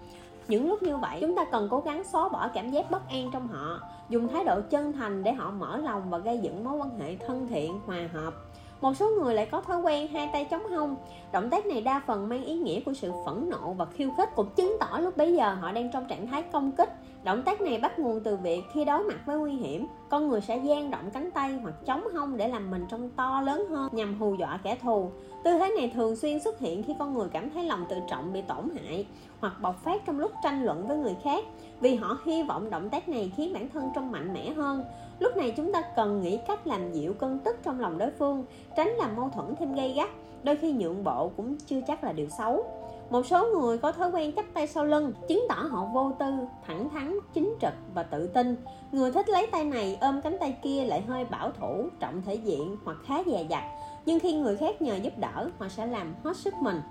[0.47, 3.29] Những lúc như vậy, chúng ta cần cố gắng xóa bỏ cảm giác bất an
[3.33, 3.79] trong họ,
[4.09, 7.15] dùng thái độ chân thành để họ mở lòng và gây dựng mối quan hệ
[7.15, 8.33] thân thiện, hòa hợp.
[8.81, 10.95] Một số người lại có thói quen hai tay chống hông.
[11.31, 14.29] Động tác này đa phần mang ý nghĩa của sự phẫn nộ và khiêu khích
[14.35, 16.89] cũng chứng tỏ lúc bấy giờ họ đang trong trạng thái công kích
[17.23, 20.41] động tác này bắt nguồn từ việc khi đối mặt với nguy hiểm, con người
[20.41, 23.89] sẽ dang động cánh tay hoặc chống hông để làm mình trông to lớn hơn
[23.91, 25.11] nhằm hù dọa kẻ thù.
[25.43, 28.33] Tư thế này thường xuyên xuất hiện khi con người cảm thấy lòng tự trọng
[28.33, 29.07] bị tổn hại
[29.39, 31.45] hoặc bộc phát trong lúc tranh luận với người khác,
[31.79, 34.83] vì họ hy vọng động tác này khiến bản thân trông mạnh mẽ hơn.
[35.19, 38.45] Lúc này chúng ta cần nghĩ cách làm dịu cơn tức trong lòng đối phương,
[38.77, 40.09] tránh làm mâu thuẫn thêm gây gắt,
[40.43, 42.65] đôi khi nhượng bộ cũng chưa chắc là điều xấu
[43.11, 46.33] một số người có thói quen chắp tay sau lưng, chứng tỏ họ vô tư,
[46.67, 48.55] thẳng thắn, chính trực và tự tin.
[48.91, 52.35] Người thích lấy tay này ôm cánh tay kia lại hơi bảo thủ, trọng thể
[52.35, 53.63] diện hoặc khá dè dặt.
[54.05, 56.81] Nhưng khi người khác nhờ giúp đỡ, họ sẽ làm hết sức mình.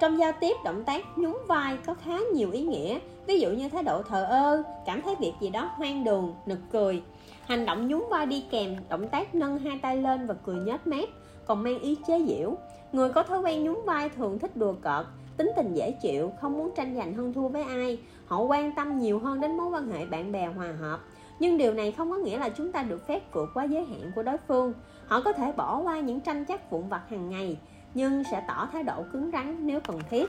[0.00, 2.98] Trong giao tiếp, động tác, nhún vai có khá nhiều ý nghĩa.
[3.26, 6.58] Ví dụ như thái độ thờ ơ, cảm thấy việc gì đó hoang đường, nực
[6.72, 7.02] cười.
[7.46, 10.86] Hành động nhún vai đi kèm, động tác nâng hai tay lên và cười nhếch
[10.86, 11.08] mép,
[11.46, 12.54] còn mang ý chế giễu.
[12.92, 15.06] Người có thói quen nhún vai thường thích đùa cợt
[15.42, 18.00] tính tình dễ chịu, không muốn tranh giành hơn thua với ai.
[18.26, 21.00] Họ quan tâm nhiều hơn đến mối quan hệ bạn bè hòa hợp.
[21.40, 24.12] Nhưng điều này không có nghĩa là chúng ta được phép vượt quá giới hạn
[24.14, 24.72] của đối phương.
[25.06, 27.58] Họ có thể bỏ qua những tranh chấp vụn vặt hàng ngày,
[27.94, 30.26] nhưng sẽ tỏ thái độ cứng rắn nếu cần thiết.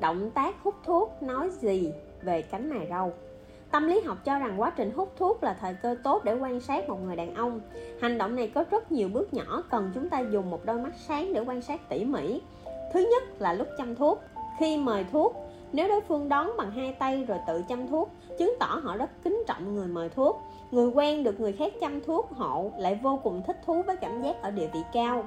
[0.00, 1.92] Động tác hút thuốc nói gì
[2.22, 3.12] về cánh mày râu?
[3.70, 6.60] Tâm lý học cho rằng quá trình hút thuốc là thời cơ tốt để quan
[6.60, 7.60] sát một người đàn ông.
[8.00, 10.92] Hành động này có rất nhiều bước nhỏ cần chúng ta dùng một đôi mắt
[11.08, 12.40] sáng để quan sát tỉ mỉ.
[12.92, 14.22] Thứ nhất là lúc chăm thuốc.
[14.58, 15.36] Khi mời thuốc,
[15.72, 19.10] nếu đối phương đón bằng hai tay rồi tự chăm thuốc, chứng tỏ họ rất
[19.24, 20.42] kính trọng người mời thuốc.
[20.70, 24.22] Người quen được người khác chăm thuốc hộ lại vô cùng thích thú với cảm
[24.22, 25.24] giác ở địa vị cao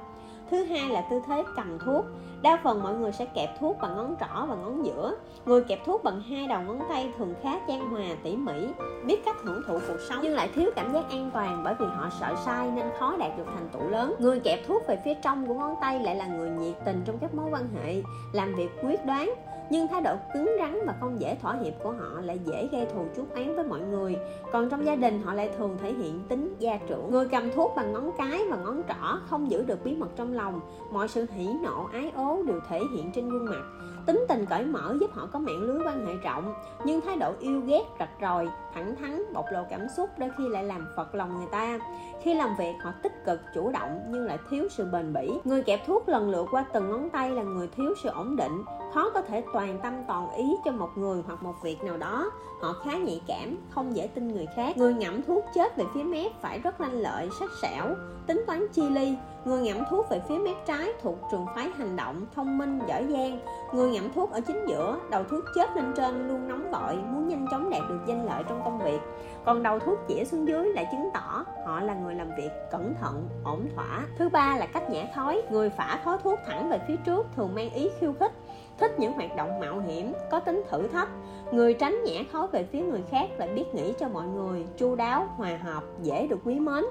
[0.50, 2.04] thứ hai là tư thế cầm thuốc.
[2.42, 5.16] Đa phần mọi người sẽ kẹp thuốc bằng ngón trỏ và ngón giữa.
[5.46, 8.68] Người kẹp thuốc bằng hai đầu ngón tay thường khá chan hòa, tỉ mỉ,
[9.04, 11.86] biết cách hưởng thụ cuộc sống nhưng lại thiếu cảm giác an toàn bởi vì
[11.86, 14.14] họ sợ sai nên khó đạt được thành tựu lớn.
[14.18, 17.18] Người kẹp thuốc về phía trong của ngón tay lại là người nhiệt tình trong
[17.18, 19.34] các mối quan hệ, làm việc quyết đoán
[19.70, 22.86] nhưng thái độ cứng rắn và không dễ thỏa hiệp của họ lại dễ gây
[22.94, 24.16] thù chuốc oán với mọi người.
[24.52, 27.10] Còn trong gia đình, họ lại thường thể hiện tính gia trưởng.
[27.10, 30.32] Người cầm thuốc bằng ngón cái và ngón trỏ không giữ được bí mật trong
[30.32, 30.60] lòng.
[30.92, 33.62] Mọi sự hỉ nộ, ái ố đều thể hiện trên gương mặt
[34.06, 37.32] tính tình cởi mở giúp họ có mạng lưới quan hệ rộng, nhưng thái độ
[37.40, 41.14] yêu ghét, rạch ròi, thẳng thắn, bộc lộ cảm xúc đôi khi lại làm phật
[41.14, 41.78] lòng người ta.
[42.22, 45.30] Khi làm việc, họ tích cực, chủ động, nhưng lại thiếu sự bền bỉ.
[45.44, 48.64] Người kẹp thuốc lần lượt qua từng ngón tay là người thiếu sự ổn định.
[48.94, 52.30] Khó có thể toàn tâm toàn ý cho một người hoặc một việc nào đó.
[52.60, 54.76] Họ khá nhạy cảm, không dễ tin người khác.
[54.76, 57.94] Người ngậm thuốc chết về phía mép phải rất lanh lợi, sắc sảo,
[58.26, 61.96] tính toán chi ly người ngậm thuốc về phía mép trái thuộc trường phái hành
[61.96, 63.38] động thông minh, giỏi giang.
[63.72, 67.28] Người ngậm thuốc ở chính giữa, đầu thuốc chết lên trên, luôn nóng vội, muốn
[67.28, 69.00] nhanh chóng đạt được danh lợi trong công việc.
[69.44, 72.94] Còn đầu thuốc chỉ xuống dưới lại chứng tỏ họ là người làm việc cẩn
[73.00, 74.00] thận, ổn thỏa.
[74.18, 77.54] Thứ ba là cách nhả khói người phả khói thuốc thẳng về phía trước thường
[77.54, 78.32] mang ý khiêu khích,
[78.78, 81.08] thích những hoạt động mạo hiểm, có tính thử thách.
[81.52, 84.94] Người tránh nhả khói về phía người khác lại biết nghĩ cho mọi người, chu
[84.94, 86.84] đáo, hòa hợp, dễ được quý mến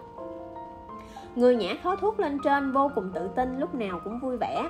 [1.35, 4.69] người nhã khói thuốc lên trên vô cùng tự tin, lúc nào cũng vui vẻ.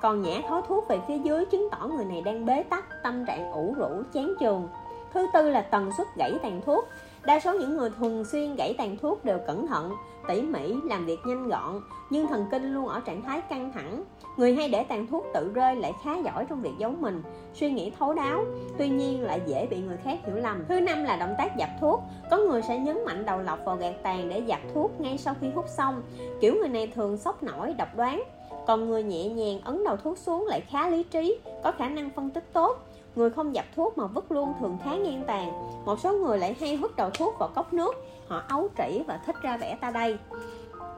[0.00, 3.26] Còn nhã khói thuốc về phía dưới chứng tỏ người này đang bế tắc, tâm
[3.26, 4.68] trạng ủ rũ, chán trường
[5.14, 6.88] thứ tư là tần suất gãy tàn thuốc.
[7.24, 9.92] Đa số những người thường xuyên gãy tàn thuốc đều cẩn thận
[10.28, 14.04] tỉ mỉ, làm việc nhanh gọn, nhưng thần kinh luôn ở trạng thái căng thẳng.
[14.36, 17.22] Người hay để tàn thuốc tự rơi lại khá giỏi trong việc giấu mình,
[17.54, 18.44] suy nghĩ thấu đáo.
[18.78, 20.64] Tuy nhiên lại dễ bị người khác hiểu lầm.
[20.68, 22.00] Thứ năm là động tác dập thuốc.
[22.30, 25.34] Có người sẽ nhấn mạnh đầu lọc vào gạt tàn để dập thuốc ngay sau
[25.40, 26.02] khi hút xong.
[26.40, 28.22] Kiểu người này thường sốc nổi, độc đoán.
[28.66, 32.10] Còn người nhẹ nhàng ấn đầu thuốc xuống lại khá lý trí, có khả năng
[32.10, 32.78] phân tích tốt.
[33.16, 35.52] Người không dập thuốc mà vứt luôn thường khá ngang tàn.
[35.84, 37.94] Một số người lại hay vứt đầu thuốc vào cốc nước
[38.28, 40.18] họ ấu trĩ và thích ra vẻ ta đây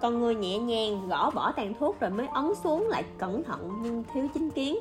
[0.00, 3.70] còn người nhẹ nhàng gõ bỏ tàn thuốc rồi mới ấn xuống lại cẩn thận
[3.82, 4.76] nhưng thiếu chính kiến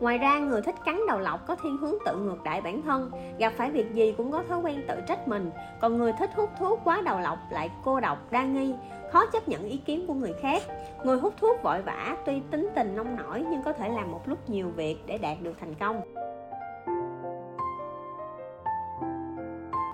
[0.00, 3.10] Ngoài ra, người thích cắn đầu lọc có thiên hướng tự ngược đại bản thân,
[3.38, 5.50] gặp phải việc gì cũng có thói quen tự trách mình.
[5.80, 8.74] Còn người thích hút thuốc quá đầu lọc lại cô độc, đa nghi,
[9.12, 10.62] khó chấp nhận ý kiến của người khác.
[11.04, 14.20] Người hút thuốc vội vã tuy tính tình nông nổi nhưng có thể làm một
[14.26, 16.00] lúc nhiều việc để đạt được thành công.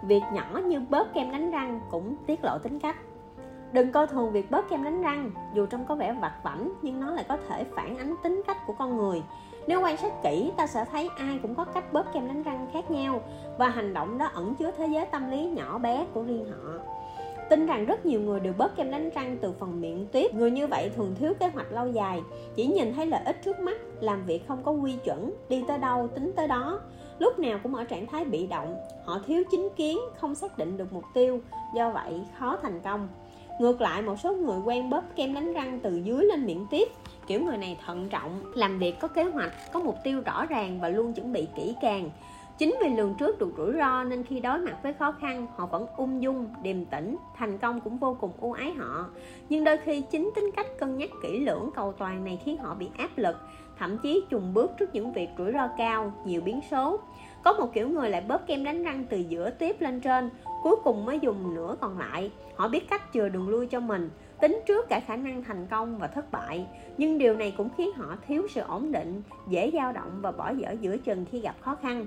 [0.02, 2.96] Việc nhỏ như bớt kem đánh răng cũng tiết lộ tính cách
[3.72, 7.00] Đừng coi thường việc bớt kem đánh răng, dù trông có vẻ vặt vảnh nhưng
[7.00, 9.22] nó lại có thể phản ánh tính cách của con người.
[9.66, 12.66] Nếu quan sát kỹ, ta sẽ thấy ai cũng có cách bớt kem đánh răng
[12.72, 13.20] khác nhau
[13.58, 16.78] và hành động đó ẩn chứa thế giới tâm lý nhỏ bé của riêng họ.
[17.50, 20.50] Tin rằng rất nhiều người đều bớt kem đánh răng từ phần miệng tuyết Người
[20.50, 22.22] như vậy thường thiếu kế hoạch lâu dài
[22.54, 25.78] Chỉ nhìn thấy lợi ích trước mắt Làm việc không có quy chuẩn Đi tới
[25.78, 26.80] đâu tính tới đó
[27.22, 30.76] Lúc nào cũng ở trạng thái bị động Họ thiếu chính kiến Không xác định
[30.76, 31.40] được mục tiêu
[31.74, 33.08] Do vậy khó thành công
[33.60, 36.88] Ngược lại một số người quen bóp kem đánh răng từ dưới lên miệng tiếp
[37.26, 40.80] Kiểu người này thận trọng, làm việc có kế hoạch, có mục tiêu rõ ràng
[40.80, 42.10] và luôn chuẩn bị kỹ càng
[42.58, 45.66] Chính vì lường trước được rủi ro nên khi đối mặt với khó khăn họ
[45.66, 49.06] vẫn ung dung, điềm tĩnh, thành công cũng vô cùng ưu ái họ.
[49.48, 52.74] Nhưng đôi khi chính tính cách cân nhắc kỹ lưỡng cầu toàn này khiến họ
[52.74, 53.36] bị áp lực,
[53.78, 57.00] thậm chí chùng bước trước những việc rủi ro cao, nhiều biến số.
[57.44, 60.30] Có một kiểu người lại bóp kem đánh răng từ giữa tiếp lên trên,
[60.62, 62.32] cuối cùng mới dùng nửa còn lại.
[62.56, 65.98] Họ biết cách chừa đường lui cho mình, tính trước cả khả năng thành công
[65.98, 66.66] và thất bại.
[66.96, 70.50] Nhưng điều này cũng khiến họ thiếu sự ổn định, dễ dao động và bỏ
[70.50, 72.06] dở giữa chừng khi gặp khó khăn.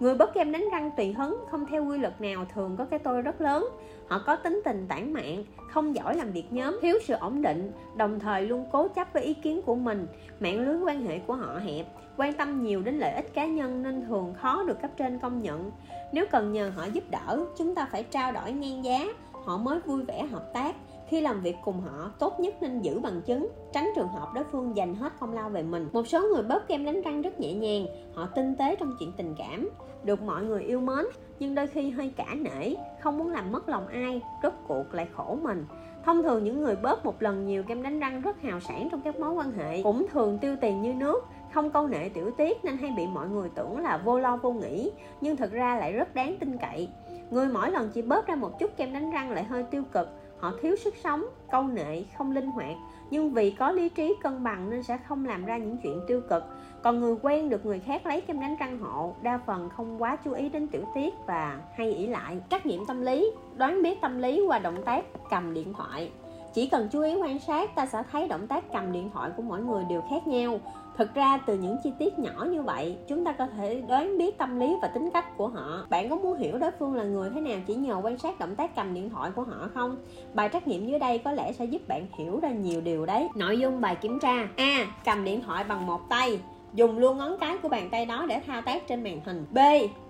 [0.00, 2.98] Người bớt kem đánh răng tùy hứng, không theo quy luật nào thường có cái
[2.98, 3.68] tôi rất lớn.
[4.08, 7.72] Họ có tính tình tản mạn, không giỏi làm việc nhóm, thiếu sự ổn định,
[7.96, 10.06] đồng thời luôn cố chấp với ý kiến của mình.
[10.40, 13.82] Mạng lưới quan hệ của họ hẹp, quan tâm nhiều đến lợi ích cá nhân
[13.82, 15.70] nên thường khó được cấp trên công nhận.
[16.12, 19.06] Nếu cần nhờ họ giúp đỡ, chúng ta phải trao đổi ngang giá,
[19.44, 20.76] họ mới vui vẻ hợp tác.
[21.08, 24.44] Khi làm việc cùng họ tốt nhất nên giữ bằng chứng tránh trường hợp đối
[24.44, 25.88] phương dành hết công lao về mình.
[25.92, 29.12] Một số người bóp kem đánh răng rất nhẹ nhàng họ tinh tế trong chuyện
[29.16, 29.68] tình cảm
[30.04, 31.04] được mọi người yêu mến
[31.38, 35.08] nhưng đôi khi hơi cả nể không muốn làm mất lòng ai rốt cuộc lại
[35.12, 35.66] khổ mình.
[36.04, 39.00] Thông thường những người bóp một lần nhiều kem đánh răng rất hào sản trong
[39.00, 41.24] các mối quan hệ cũng thường tiêu tiền như nước
[41.54, 44.52] không câu nệ tiểu tiết nên hay bị mọi người tưởng là vô lo vô
[44.52, 44.90] nghĩ,
[45.20, 46.88] nhưng thực ra lại rất đáng tin cậy.
[47.30, 50.08] Người mỗi lần chỉ bóp ra một chút kem đánh răng lại hơi tiêu cực,
[50.38, 52.74] họ thiếu sức sống, câu nệ, không linh hoạt.
[53.10, 56.20] Nhưng vì có lý trí cân bằng nên sẽ không làm ra những chuyện tiêu
[56.30, 56.44] cực.
[56.82, 60.16] Còn người quen được người khác lấy kem đánh răng hộ, đa phần không quá
[60.16, 62.38] chú ý đến tiểu tiết và hay ỷ lại.
[62.50, 66.12] Trắc nghiệm tâm lý, đoán biết tâm lý qua động tác cầm điện thoại.
[66.54, 69.42] Chỉ cần chú ý quan sát, ta sẽ thấy động tác cầm điện thoại của
[69.42, 70.58] mỗi người đều khác nhau
[70.96, 74.38] thực ra từ những chi tiết nhỏ như vậy, chúng ta có thể đoán biết
[74.38, 75.86] tâm lý và tính cách của họ.
[75.90, 78.56] Bạn có muốn hiểu đối phương là người thế nào chỉ nhờ quan sát động
[78.56, 79.96] tác cầm điện thoại của họ không?
[80.34, 83.28] Bài trắc nghiệm dưới đây có lẽ sẽ giúp bạn hiểu ra nhiều điều đấy.
[83.34, 84.48] Nội dung bài kiểm tra.
[84.56, 84.86] A.
[85.04, 86.40] Cầm điện thoại bằng một tay.
[86.74, 89.46] Dùng luôn ngón cái của bàn tay đó để thao tác trên màn hình.
[89.50, 89.58] B.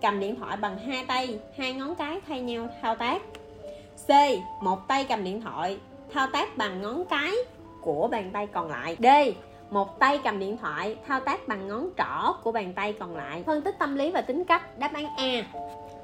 [0.03, 1.39] Cầm điện thoại bằng hai tay.
[1.59, 3.23] Hai ngón cái thay nhau thao tác.
[4.07, 4.11] C.
[4.63, 5.79] Một tay cầm điện thoại,
[6.13, 7.33] thao tác bằng ngón cái
[7.81, 8.97] của bàn tay còn lại.
[8.99, 9.07] D
[9.71, 13.43] một tay cầm điện thoại, thao tác bằng ngón trỏ của bàn tay còn lại.
[13.47, 15.45] Phân tích tâm lý và tính cách, đáp án a.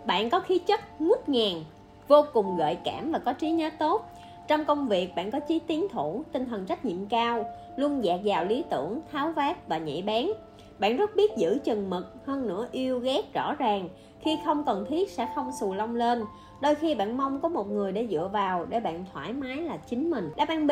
[0.05, 1.65] Bạn có khí chất ngút ngàn,
[2.09, 4.11] vô cùng gợi cảm và có trí nhớ tốt.
[4.49, 7.45] Trong công việc, bạn có chí tiến thủ, tinh thần trách nhiệm cao,
[7.77, 10.31] luôn dạt dào lý tưởng, tháo vát và nhạy bén.
[10.79, 13.89] Bạn rất biết giữ chừng mực, hơn nữa yêu ghét rõ ràng.
[14.21, 16.25] Khi không cần thiết sẽ không xù lông lên.
[16.63, 19.77] Đôi khi bạn mong có một người để dựa vào để bạn thoải mái là
[19.77, 20.31] chính mình.
[20.37, 20.71] Đáp án b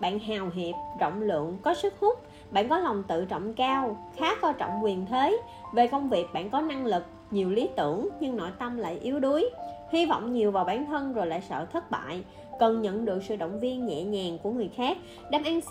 [0.00, 2.18] bạn hào hiệp, rộng lượng, có sức hút.
[2.50, 5.40] Bạn có lòng tự trọng cao, khá coi trọng quyền thế.
[5.72, 9.20] Về công việc, bạn có năng lực, nhiều lý tưởng, nhưng nội tâm lại yếu
[9.20, 9.50] đuối.
[9.90, 12.24] Hy vọng nhiều vào bản thân rồi lại sợ thất bại.
[12.58, 14.98] Cần nhận được sự động viên nhẹ nhàng của người khác.
[15.30, 15.70] Đáp án c,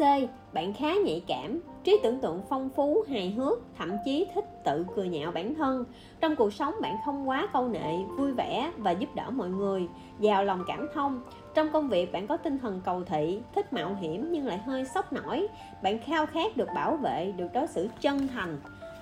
[0.53, 1.59] bạn khá nhạy cảm.
[1.83, 5.85] Trí tưởng tượng phong phú, hài hước, thậm chí thích tự cười nhạo bản thân.
[6.21, 9.87] Trong cuộc sống, bạn không quá câu nệ, vui vẻ và giúp đỡ mọi người.
[10.19, 11.21] Giàu lòng cảm thông
[11.53, 14.85] trong công việc, bạn có tinh thần cầu thị, thích mạo hiểm nhưng lại hơi
[14.85, 15.47] sốc nổi.
[15.83, 18.59] Bạn khao khát được bảo vệ, được đối xử chân thành,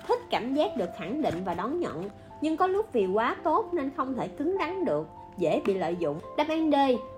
[0.08, 2.10] thích cảm giác được khẳng định và đón nhận.
[2.40, 5.06] Nhưng có lúc vì quá tốt nên không thể cứng rắn được,
[5.38, 6.18] dễ bị lợi dụng.
[6.36, 6.74] Đáp án D,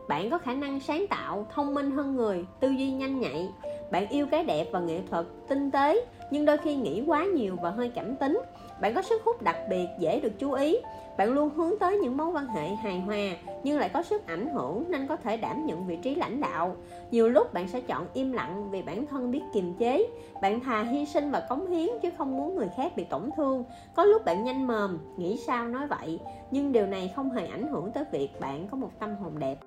[0.08, 3.48] bạn có khả năng sáng tạo, thông minh hơn người, tư duy nhanh nhạy.
[3.90, 7.56] Bạn yêu cái đẹp và nghệ thuật, tinh tế, nhưng đôi khi nghĩ quá nhiều
[7.62, 8.40] và hơi cảm tính.
[8.80, 10.76] Bạn có sức hút đặc biệt, dễ được chú ý
[11.18, 13.16] bạn luôn hướng tới những mối quan hệ hài hòa,
[13.62, 16.76] nhưng lại có sức ảnh hưởng nên có thể đảm nhận vị trí lãnh đạo.
[17.10, 20.06] Nhiều lúc bạn sẽ chọn im lặng vì bản thân biết kiềm chế.
[20.42, 23.64] Bạn thà hy sinh và cống hiến chứ không muốn người khác bị tổn thương.
[23.94, 26.20] Có lúc bạn nhanh mồm, nghĩ sao nói vậy.
[26.50, 29.58] Nhưng điều này không hề ảnh hưởng tới việc bạn có một tâm hồn đẹp.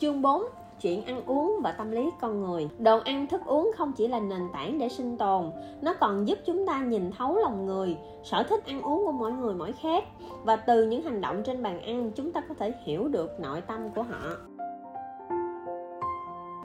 [0.00, 0.42] Chương 4
[0.84, 2.68] chuyện ăn uống và tâm lý con người.
[2.78, 5.50] Đồ ăn, thức uống không chỉ là nền tảng để sinh tồn,
[5.82, 9.32] nó còn giúp chúng ta nhìn thấu lòng người, sở thích ăn uống của mỗi
[9.32, 10.04] người mỗi khác.
[10.42, 13.60] Và từ những hành động trên bàn ăn, chúng ta có thể hiểu được nội
[13.60, 14.20] tâm của họ.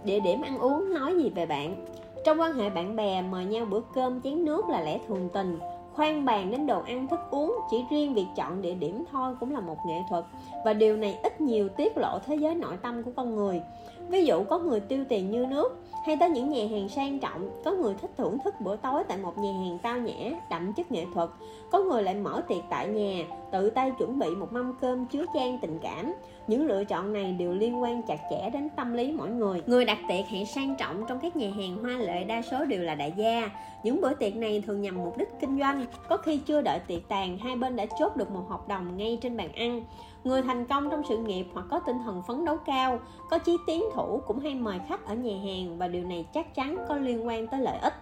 [0.04, 1.86] Địa điểm ăn uống, nói gì về bạn?
[2.26, 5.60] Trong quan hệ bạn bè, mời nhau bữa cơm, chén nước là lẽ thường tình.
[5.94, 9.54] Khoan bàn đến đồ ăn, thức uống, chỉ riêng việc chọn địa điểm thôi cũng
[9.54, 10.24] là một nghệ thuật.
[10.66, 13.62] Và điều này ít nhiều tiết lộ thế giới nội tâm của con người
[14.10, 17.49] ví dụ có người tiêu tiền như nước hay tới những nhà hàng sang trọng,
[17.65, 20.91] có người thích thưởng thức bữa tối tại một nhà hàng tao nhã, đậm chất
[20.91, 21.30] nghệ thuật.
[21.72, 25.26] Có người lại mở tiệc tại nhà, tự tay chuẩn bị một mâm cơm chứa
[25.34, 26.14] chan tình cảm.
[26.48, 29.61] Những lựa chọn này đều liên quan chặt chẽ đến tâm lý mỗi người.
[29.65, 32.84] Người đặt tiệc hẹn sang trọng trong các nhà hàng hoa lệ đa số đều
[32.84, 33.49] là đại gia.
[33.84, 35.86] Những bữa tiệc này thường nhằm mục đích kinh doanh.
[36.10, 39.18] Có khi chưa đợi tiệc tàn, hai bên đã chốt được một hợp đồng ngay
[39.22, 39.84] trên bàn ăn
[40.24, 43.58] người thành công trong sự nghiệp hoặc có tinh thần phấn đấu cao, có chí
[43.68, 46.96] tiến thủ cũng hay mời khách ở nhà hàng và điều này chắc chắn có
[46.96, 47.94] liên quan tới lợi ích.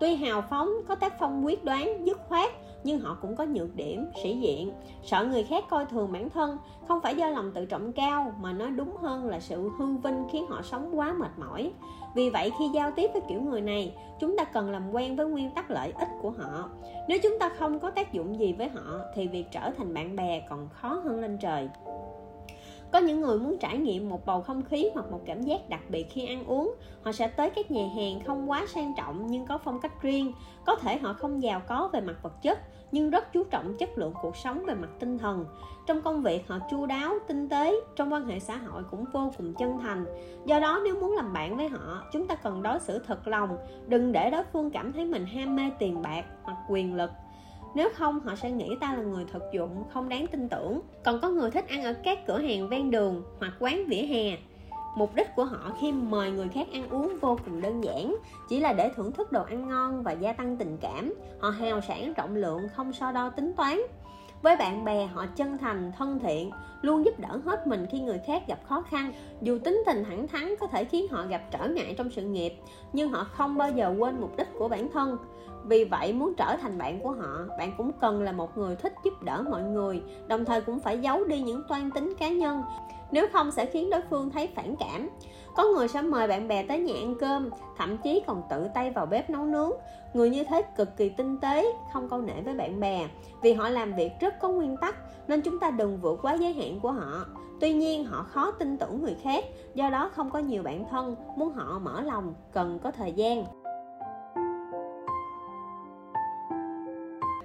[0.00, 2.50] Tuy hào phóng, có tác phong quyết đoán, dứt khoát,
[2.84, 4.72] nhưng họ cũng có nhược điểm, sĩ diện.
[5.02, 6.58] Sợ người khác coi thường bản thân,
[6.88, 10.24] không phải do lòng tự trọng cao mà nói đúng hơn là sự hư vinh
[10.30, 11.72] khiến họ sống quá mệt mỏi
[12.14, 15.26] vì vậy khi giao tiếp với kiểu người này, chúng ta cần làm quen với
[15.26, 16.70] nguyên tắc lợi ích của họ.
[17.08, 20.16] Nếu chúng ta không có tác dụng gì với họ, thì việc trở thành bạn
[20.16, 21.68] bè còn khó hơn lên trời.
[22.92, 25.80] Có những người muốn trải nghiệm một bầu không khí hoặc một cảm giác đặc
[25.88, 29.46] biệt khi ăn uống, họ sẽ tới các nhà hàng không quá sang trọng nhưng
[29.46, 30.32] có phong cách riêng.
[30.66, 32.58] Có thể họ không giàu có về mặt vật chất,
[32.92, 35.46] nhưng rất chú trọng chất lượng cuộc sống về mặt tinh thần
[35.88, 39.32] trong công việc họ chu đáo, tinh tế, trong quan hệ xã hội cũng vô
[39.38, 40.06] cùng chân thành.
[40.46, 43.56] Do đó nếu muốn làm bạn với họ, chúng ta cần đối xử thật lòng,
[43.86, 47.10] đừng để đối phương cảm thấy mình ham mê tiền bạc hoặc quyền lực.
[47.74, 50.80] Nếu không, họ sẽ nghĩ ta là người thực dụng, không đáng tin tưởng.
[51.04, 54.36] Còn có người thích ăn ở các cửa hàng ven đường hoặc quán vỉa hè.
[54.96, 58.16] Mục đích của họ khi mời người khác ăn uống vô cùng đơn giản,
[58.48, 61.14] chỉ là để thưởng thức đồ ăn ngon và gia tăng tình cảm.
[61.40, 63.78] Họ hào sản rộng lượng, không so đo tính toán
[64.42, 66.50] với bạn bè, họ chân thành, thân thiện,
[66.82, 69.12] luôn giúp đỡ hết mình khi người khác gặp khó khăn.
[69.42, 72.52] Dù tính tình thẳng thắn có thể khiến họ gặp trở ngại trong sự nghiệp,
[72.92, 75.18] nhưng họ không bao giờ quên mục đích của bản thân.
[75.64, 78.94] Vì vậy, muốn trở thành bạn của họ, bạn cũng cần là một người thích
[79.04, 82.62] giúp đỡ mọi người, đồng thời cũng phải giấu đi những toan tính cá nhân.
[83.12, 85.08] Nếu không sẽ khiến đối phương thấy phản cảm
[85.58, 88.90] có người sẽ mời bạn bè tới nhà ăn cơm, thậm chí còn tự tay
[88.90, 89.70] vào bếp nấu nướng.
[90.14, 93.08] Người như thế cực kỳ tinh tế, không câu nệ với bạn bè.
[93.42, 94.94] Vì họ làm việc rất có nguyên tắc,
[95.28, 97.26] nên chúng ta đừng vượt quá giới hạn của họ.
[97.60, 99.44] Tuy nhiên, họ khó tin tưởng người khác,
[99.74, 103.44] do đó không có nhiều bạn thân muốn họ mở lòng, cần có thời gian.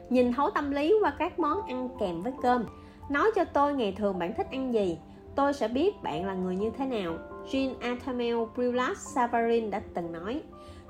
[0.09, 2.65] Nhìn thấu tâm lý qua các món ăn kèm với cơm.
[3.09, 4.99] Nói cho tôi ngày thường bạn thích ăn gì,
[5.35, 7.13] tôi sẽ biết bạn là người như thế nào.
[7.51, 10.41] Jean Antamel Brillat Savarin đã từng nói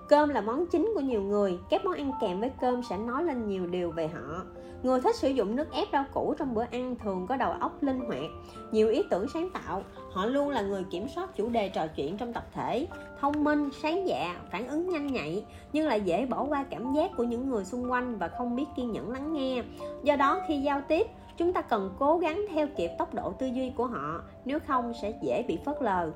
[0.09, 3.23] Cơm là món chính của nhiều người, các món ăn kèm với cơm sẽ nói
[3.23, 4.43] lên nhiều điều về họ.
[4.83, 7.83] Người thích sử dụng nước ép rau củ trong bữa ăn thường có đầu óc
[7.83, 8.31] linh hoạt,
[8.71, 9.83] nhiều ý tưởng sáng tạo.
[10.11, 12.87] Họ luôn là người kiểm soát chủ đề trò chuyện trong tập thể,
[13.19, 17.11] thông minh, sáng dạ, phản ứng nhanh nhạy, nhưng lại dễ bỏ qua cảm giác
[17.17, 19.63] của những người xung quanh và không biết kiên nhẫn lắng nghe.
[20.03, 21.07] Do đó khi giao tiếp,
[21.37, 24.93] chúng ta cần cố gắng theo kịp tốc độ tư duy của họ, nếu không
[25.01, 26.11] sẽ dễ bị phớt lờ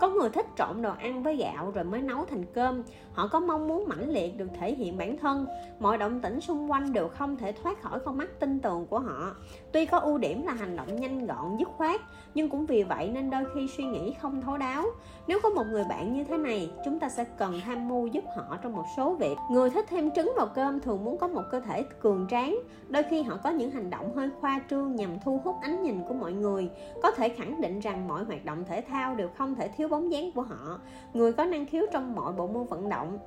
[0.00, 2.82] có người thích trộn đồ ăn với gạo rồi mới nấu thành cơm.
[3.12, 5.46] Họ có mong muốn mãnh liệt được thể hiện bản thân.
[5.80, 8.98] Mọi động tĩnh xung quanh đều không thể thoát khỏi con mắt tin tưởng của
[8.98, 9.34] họ.
[9.72, 12.00] Tuy có ưu điểm là hành động nhanh gọn, dứt khoát,
[12.34, 14.84] nhưng cũng vì vậy nên đôi khi suy nghĩ không thấu đáo.
[15.26, 18.24] Nếu có một người bạn như thế này, chúng ta sẽ cần tham mưu giúp
[18.36, 19.36] họ trong một số việc.
[19.50, 22.58] Người thích thêm trứng vào cơm thường muốn có một cơ thể cường tráng.
[22.88, 26.02] Đôi khi họ có những hành động hơi khoa trương nhằm thu hút ánh nhìn
[26.08, 26.70] của mọi người.
[27.02, 30.12] Có thể khẳng định rằng mọi hoạt động thể thao đều không thể thiếu bóng
[30.12, 30.80] dáng của họ
[31.14, 33.18] người có năng khiếu trong mọi bộ môn vận động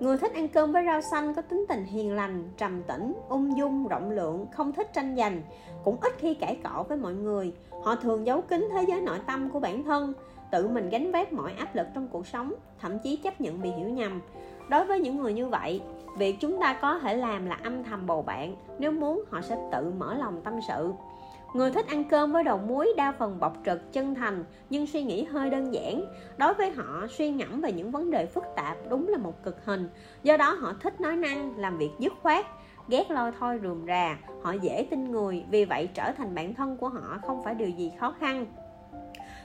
[0.00, 3.56] Người thích ăn cơm với rau xanh có tính tình hiền lành, trầm tĩnh, ung
[3.56, 5.42] dung, rộng lượng, không thích tranh giành,
[5.84, 7.52] cũng ít khi cãi cọ với mọi người.
[7.84, 10.12] Họ thường giấu kín thế giới nội tâm của bản thân,
[10.50, 13.70] tự mình gánh vác mọi áp lực trong cuộc sống, thậm chí chấp nhận bị
[13.70, 14.20] hiểu nhầm.
[14.70, 15.82] Đối với những người như vậy,
[16.18, 19.68] việc chúng ta có thể làm là âm thầm bầu bạn, nếu muốn họ sẽ
[19.72, 20.92] tự mở lòng tâm sự.
[21.52, 25.02] Người thích ăn cơm với đầu muối đa phần bộc trực, chân thành nhưng suy
[25.02, 26.04] nghĩ hơi đơn giản.
[26.36, 29.64] Đối với họ, suy ngẫm về những vấn đề phức tạp đúng là một cực
[29.64, 29.88] hình.
[30.22, 32.46] Do đó họ thích nói năng, làm việc dứt khoát,
[32.88, 34.18] ghét lôi thôi rườm rà.
[34.42, 37.68] Họ dễ tin người, vì vậy trở thành bản thân của họ không phải điều
[37.68, 38.46] gì khó khăn.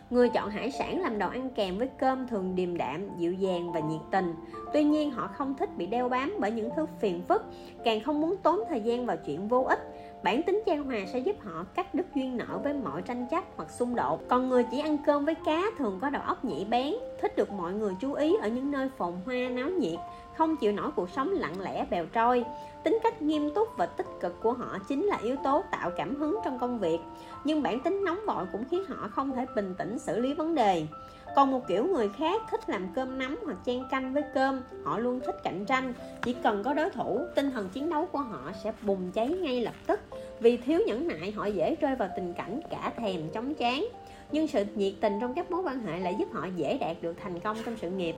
[0.10, 3.72] Người chọn hải sản làm đồ ăn kèm với cơm thường điềm đạm, dịu dàng
[3.72, 4.34] và nhiệt tình.
[4.74, 7.44] Tuy nhiên họ không thích bị đeo bám bởi những thứ phiền phức,
[7.84, 9.80] càng không muốn tốn thời gian vào chuyện vô ích
[10.24, 13.44] bản tính chan hòa sẽ giúp họ cắt đứt duyên nợ với mọi tranh chấp
[13.56, 14.22] hoặc xung đột.
[14.28, 17.52] Còn người chỉ ăn cơm với cá thường có đầu óc nhạy bén, thích được
[17.52, 20.00] mọi người chú ý ở những nơi phồn hoa, náo nhiệt,
[20.38, 22.46] không chịu nổi cuộc sống lặng lẽ, bèo trôi.
[22.84, 26.16] Tính cách nghiêm túc và tích cực của họ chính là yếu tố tạo cảm
[26.16, 27.00] hứng trong công việc,
[27.44, 30.56] nhưng bản tính nóng vội cũng khiến họ không thể bình tĩnh xử lý vấn
[30.56, 30.88] đề
[31.36, 35.00] còn một kiểu người khác thích làm cơm nắm hoặc chan canh với cơm, họ
[35.00, 35.94] luôn thích cạnh tranh.
[36.24, 39.62] Chỉ cần có đối thủ, tinh thần chiến đấu của họ sẽ bùng cháy ngay
[39.62, 40.00] lập tức.
[40.40, 43.86] Vì thiếu nhẫn nại, họ dễ rơi vào tình cảnh cả thèm chóng chán.
[44.32, 47.14] Nhưng sự nhiệt tình trong các mối quan hệ lại giúp họ dễ đạt được
[47.24, 48.16] thành công trong sự nghiệp.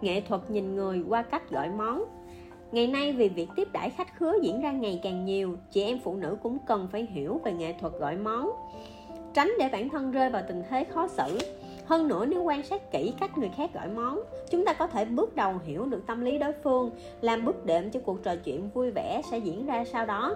[0.00, 2.04] Nghệ thuật nhìn người qua cách gọi món.
[2.72, 5.98] Ngày nay vì việc tiếp đãi khách khứa diễn ra ngày càng nhiều, chị em
[6.04, 8.50] phụ nữ cũng cần phải hiểu về nghệ thuật gọi món,
[9.34, 11.38] tránh để bản thân rơi vào tình thế khó xử.
[11.86, 14.20] Hơn nữa nếu quan sát kỹ cách người khác gọi món,
[14.50, 16.90] chúng ta có thể bước đầu hiểu được tâm lý đối phương,
[17.20, 20.34] làm bước đệm cho cuộc trò chuyện vui vẻ sẽ diễn ra sau đó.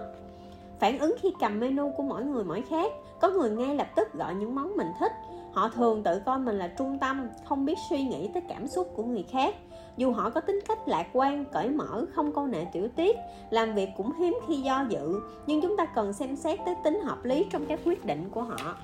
[0.79, 2.91] Phản ứng khi cầm menu của mỗi người mỗi khác,
[3.21, 5.11] có người ngay lập tức gọi những món mình thích,
[5.53, 8.91] họ thường tự coi mình là trung tâm không biết suy nghĩ tới cảm xúc
[8.95, 9.55] của người khác
[10.01, 13.17] dù họ có tính cách lạc quan, cởi mở, không câu nệ tiểu tiết,
[13.49, 17.01] làm việc cũng hiếm khi do dự, nhưng chúng ta cần xem xét tới tính
[17.03, 18.75] hợp lý trong các quyết định của họ.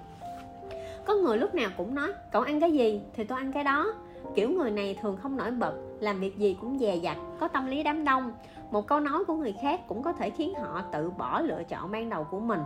[1.05, 3.93] Có người lúc nào cũng nói, cậu ăn cái gì thì tôi ăn cái đó.
[4.35, 7.67] Kiểu người này thường không nổi bật, làm việc gì cũng dè dặt, có tâm
[7.67, 8.33] lý đám đông.
[8.71, 11.91] Một câu nói của người khác cũng có thể khiến họ tự bỏ lựa chọn
[11.91, 12.59] ban đầu của mình.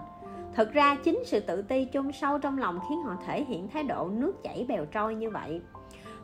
[0.54, 3.84] Thực ra chính sự tự ti chôn sâu trong lòng khiến họ thể hiện thái
[3.84, 5.62] độ nước chảy bèo trôi như vậy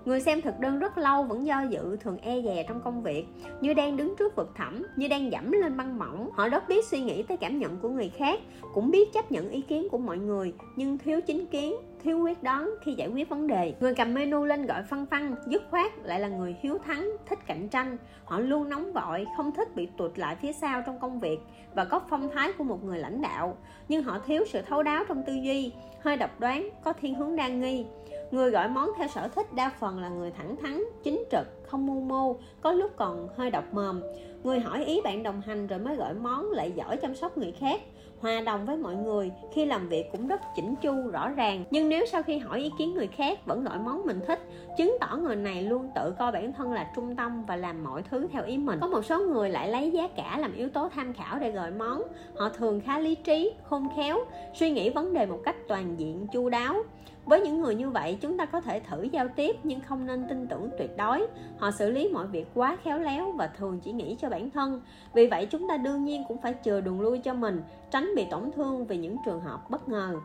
[0.07, 3.25] người xem thực đơn rất lâu vẫn do dự, thường e dè trong công việc.
[3.61, 6.85] Như đang đứng trước vực thẳm, như đang dẫm lên băng mỏng, họ rất biết
[6.85, 8.39] suy nghĩ tới cảm nhận của người khác,
[8.73, 10.53] cũng biết chấp nhận ý kiến của mọi người.
[10.75, 11.73] Nhưng thiếu chính kiến,
[12.03, 13.73] thiếu quyết đoán khi giải quyết vấn đề.
[13.79, 17.39] Người cầm menu lên gọi phân phân dứt khoát lại là người hiếu thắng, thích
[17.47, 17.97] cạnh tranh.
[18.25, 21.39] Họ luôn nóng vội, không thích bị tụt lại phía sau trong công việc
[21.75, 23.57] và có phong thái của một người lãnh đạo.
[23.87, 27.35] Nhưng họ thiếu sự thấu đáo trong tư duy, hơi độc đoán, có thiên hướng
[27.35, 27.85] đa nghi
[28.31, 31.87] người gọi món theo sở thích đa phần là người thẳng thắn, chính trực, không
[31.87, 34.01] mưu mô, có lúc còn hơi độc mồm.
[34.43, 37.51] Người hỏi ý bạn đồng hành rồi mới gọi món lại giỏi chăm sóc người
[37.51, 37.81] khác.
[38.21, 41.63] Hòa đồng với mọi người, khi làm việc cũng rất chỉnh chu, rõ ràng.
[41.71, 44.39] Nhưng nếu sau khi hỏi ý kiến người khác vẫn gọi món mình thích,
[44.77, 48.03] chứng tỏ người này luôn tự coi bản thân là trung tâm và làm mọi
[48.09, 48.79] thứ theo ý mình.
[48.81, 51.71] Có một số người lại lấy giá cả làm yếu tố tham khảo để gọi
[51.71, 52.01] món.
[52.37, 54.19] Họ thường khá lý trí, khôn khéo,
[54.53, 56.83] suy nghĩ vấn đề một cách toàn diện, chu đáo
[57.27, 60.25] với những người như vậy, chúng ta có thể thử giao tiếp nhưng không nên
[60.29, 61.27] tin tưởng tuyệt đối.
[61.57, 64.81] Họ xử lý mọi việc quá khéo léo và thường chỉ nghĩ cho bản thân.
[65.13, 68.25] Vì vậy, chúng ta đương nhiên cũng phải chừa đường lui cho mình, tránh bị
[68.31, 70.15] tổn thương vì những trường hợp bất ngờ.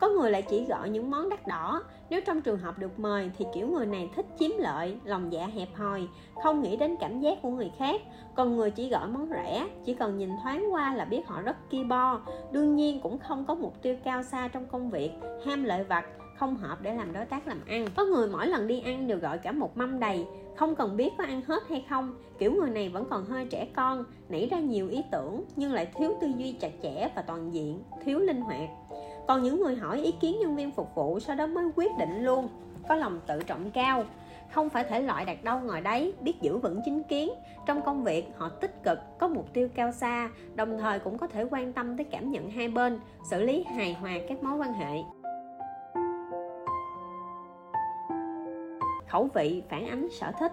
[0.00, 1.82] Có người lại chỉ gọi những món đắt đỏ.
[2.10, 5.46] Nếu trong trường hợp được mời thì kiểu người này thích chiếm lợi, lòng dạ
[5.46, 6.08] hẹp hòi,
[6.42, 8.00] không nghĩ đến cảm giác của người khác.
[8.34, 11.70] Còn người chỉ gọi món rẻ, chỉ cần nhìn thoáng qua là biết họ rất
[11.70, 12.20] ki bo.
[12.52, 15.10] Đương nhiên cũng không có mục tiêu cao xa trong công việc,
[15.46, 16.04] ham lợi vặt
[16.40, 17.86] không hợp để làm đối tác làm ăn.
[17.96, 20.26] Có người mỗi lần đi ăn đều gọi cả một mâm đầy.
[20.56, 22.14] Không cần biết có ăn hết hay không.
[22.38, 25.88] Kiểu người này vẫn còn hơi trẻ con, nảy ra nhiều ý tưởng, nhưng lại
[25.94, 28.68] thiếu tư duy chặt chẽ và toàn diện, thiếu linh hoạt.
[29.28, 32.24] Còn những người hỏi ý kiến nhân viên phục vụ, sau đó mới quyết định
[32.24, 32.48] luôn.
[32.88, 34.04] Có lòng tự trọng cao.
[34.52, 37.30] Không phải thể loại đặt đâu ngồi đấy, biết giữ vững chính kiến.
[37.66, 41.26] Trong công việc, họ tích cực, có mục tiêu cao xa, đồng thời cũng có
[41.26, 43.00] thể quan tâm tới cảm nhận hai bên,
[43.30, 45.19] xử lý hài hòa các mối quan hệ.
[49.10, 50.52] Khẩu vị, phản ánh sở thích.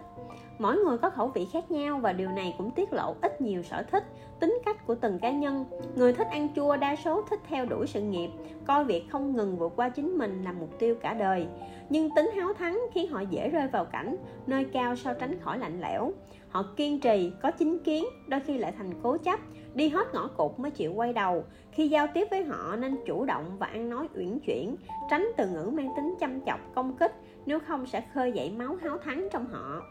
[0.59, 3.63] Mỗi người có khẩu vị khác nhau và điều này cũng tiết lộ ít nhiều
[3.63, 4.03] sở thích,
[4.39, 5.65] tính cách của từng cá nhân.
[5.95, 8.29] Người thích ăn chua đa số thích theo đuổi sự nghiệp,
[8.67, 11.47] coi việc không ngừng vượt qua chính mình là mục tiêu cả đời.
[11.89, 14.15] Nhưng tính háo thắng khiến họ dễ rơi vào cảnh
[14.47, 16.11] nơi cao sao tránh khỏi lạnh lẽo.
[16.49, 19.39] Họ kiên trì, có chính kiến, đôi khi lại thành cố chấp,
[19.73, 21.43] đi hết ngõ cụt mới chịu quay đầu.
[21.71, 24.75] Khi giao tiếp với họ nên chủ động và ăn nói uyển chuyển,
[25.09, 27.11] tránh từ ngữ mang tính chăm chọc, công kích
[27.48, 29.82] nếu không sẽ khơi dậy máu háo thắng trong họ.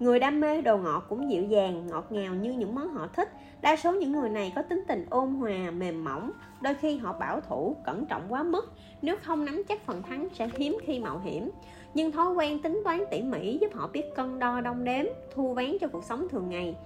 [0.00, 3.28] Người đam mê đồ ngọt cũng dịu dàng, ngọt ngào như những món họ thích.
[3.60, 6.30] Đa số những người này có tính tình ôn hòa, mềm mỏng.
[6.60, 8.72] Đôi khi họ bảo thủ, cẩn trọng quá mức.
[9.02, 11.50] Nếu không nắm chắc phần thắng sẽ hiếm khi mạo hiểm.
[11.94, 15.04] Nhưng thói quen tính toán tỉ mỉ giúp họ biết cân đo đong đếm,
[15.34, 16.76] thu vén cho cuộc sống thường ngày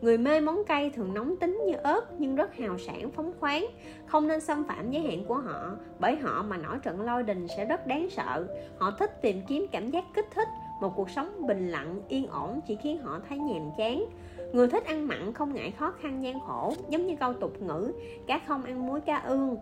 [0.00, 3.66] người mê món cay thường nóng tính như ớt nhưng rất hào sản phóng khoáng.
[4.06, 7.46] Không nên xâm phạm giới hạn của họ, bởi họ mà nổi trận lôi đình
[7.56, 8.46] sẽ rất đáng sợ.
[8.78, 10.48] Họ thích tìm kiếm cảm giác kích thích,
[10.80, 14.04] một cuộc sống bình lặng, yên ổn chỉ khiến họ thấy nhàm chán.
[14.52, 17.92] Người thích ăn mặn không ngại khó khăn gian khổ, giống như câu tục ngữ,
[18.26, 19.56] cá không ăn muối, cá ương.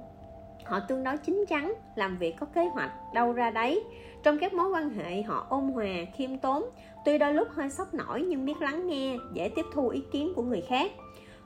[0.64, 3.84] Họ tương đối chín chắn, làm việc có kế hoạch, đâu ra đấy.
[4.22, 6.64] Trong các mối quan hệ, họ ôn hòa, khiêm tốn
[7.06, 10.32] tuy đôi lúc hơi sốc nổi nhưng biết lắng nghe, dễ tiếp thu ý kiến
[10.36, 10.92] của người khác.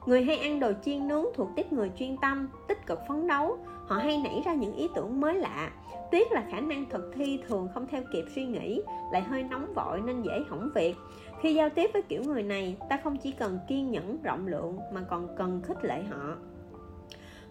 [0.07, 3.59] Người hay ăn đồ chiên nướng thuộc tiếp người chuyên tâm, tích cực phấn đấu.
[3.87, 5.71] Họ hay nảy ra những ý tưởng mới lạ.
[6.13, 8.83] Tuyết là khả năng thực thi thường không theo kịp suy nghĩ,
[9.13, 10.97] lại hơi nóng vội nên dễ hỏng việc.
[11.41, 14.79] Khi giao tiếp với kiểu người này, ta không chỉ cần kiên nhẫn, rộng lượng
[14.93, 16.37] mà còn cần khích lệ họ.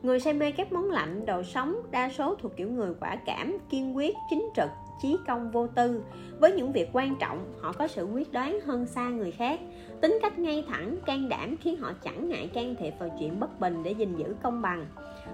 [0.02, 3.58] Người say mê các món lạnh, đồ sống, đa số thuộc kiểu người quả cảm,
[3.70, 4.70] kiên quyết, chính trực
[5.02, 6.04] chí công vô tư.
[6.40, 9.60] Với những việc quan trọng, họ có sự quyết đoán hơn xa người khác.
[10.02, 13.60] Tính cách ngay thẳng, can đảm khiến họ chẳng ngại can thiệp vào chuyện bất
[13.60, 14.86] bình để gìn giữ công bằng.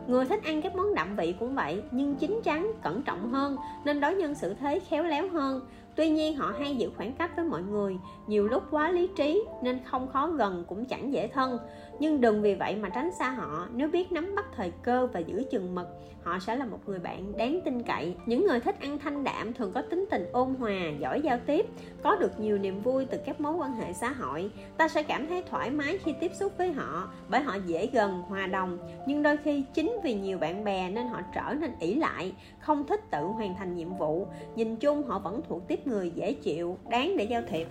[0.08, 3.58] Người thích ăn các món đậm vị cũng vậy, nhưng chín chắn, cẩn trọng hơn,
[3.86, 5.62] nên đối nhân xử thế khéo léo hơn.
[5.96, 7.98] Tuy nhiên, họ hay giữ khoảng cách với mọi người,
[8.28, 11.58] nhiều lúc quá lý trí, nên không khó gần cũng chẳng dễ thân
[12.00, 13.68] nhưng đừng vì vậy mà tránh xa họ.
[13.74, 15.88] Nếu biết nắm bắt thời cơ và giữ chừng mực,
[16.24, 18.16] họ sẽ là một người bạn đáng tin cậy.
[18.26, 21.66] Những người thích ăn thanh đạm thường có tính tình ôn hòa, giỏi giao tiếp,
[22.04, 24.52] có được nhiều niềm vui từ các mối quan hệ xã hội.
[24.78, 28.22] Ta sẽ cảm thấy thoải mái khi tiếp xúc với họ, bởi họ dễ gần,
[28.22, 28.78] hòa đồng.
[29.08, 32.88] Nhưng đôi khi chính vì nhiều bạn bè nên họ trở nên ỷ lại, không
[32.88, 34.28] thích tự hoàn thành nhiệm vụ.
[34.56, 37.68] Nhìn chung, họ vẫn thuộc tiếp người dễ chịu, đáng để giao thiệp.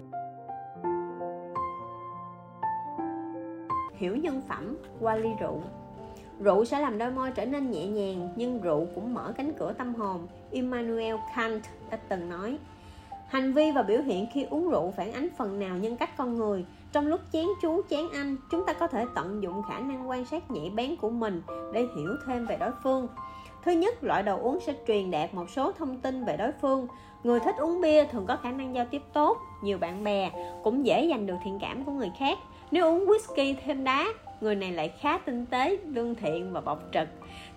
[3.96, 5.60] Hiểu nhân phẩm qua ly rượu.
[6.40, 9.72] Rượu sẽ làm đôi môi trở nên nhẹ nhàng, nhưng rượu cũng mở cánh cửa
[9.72, 12.58] tâm hồn, Immanuel Kant đã từng nói.
[13.28, 16.36] Hành vi và biểu hiện khi uống rượu phản ánh phần nào nhân cách con
[16.36, 16.64] người.
[16.92, 20.24] Trong lúc chén chú, chén anh chúng ta có thể tận dụng khả năng quan
[20.24, 21.42] sát nhạy bén của mình
[21.72, 23.08] để hiểu thêm về đối phương.
[23.64, 26.86] Thứ nhất, loại đồ uống sẽ truyền đạt một số thông tin về đối phương.
[27.24, 30.30] Người thích uống bia thường có khả năng giao tiếp tốt, nhiều bạn bè,
[30.62, 32.38] cũng dễ giành được thiện cảm của người khác
[32.74, 34.06] nếu uống whisky thêm đá,
[34.40, 37.08] người này lại khá tinh tế, lương thiện và bộc trực.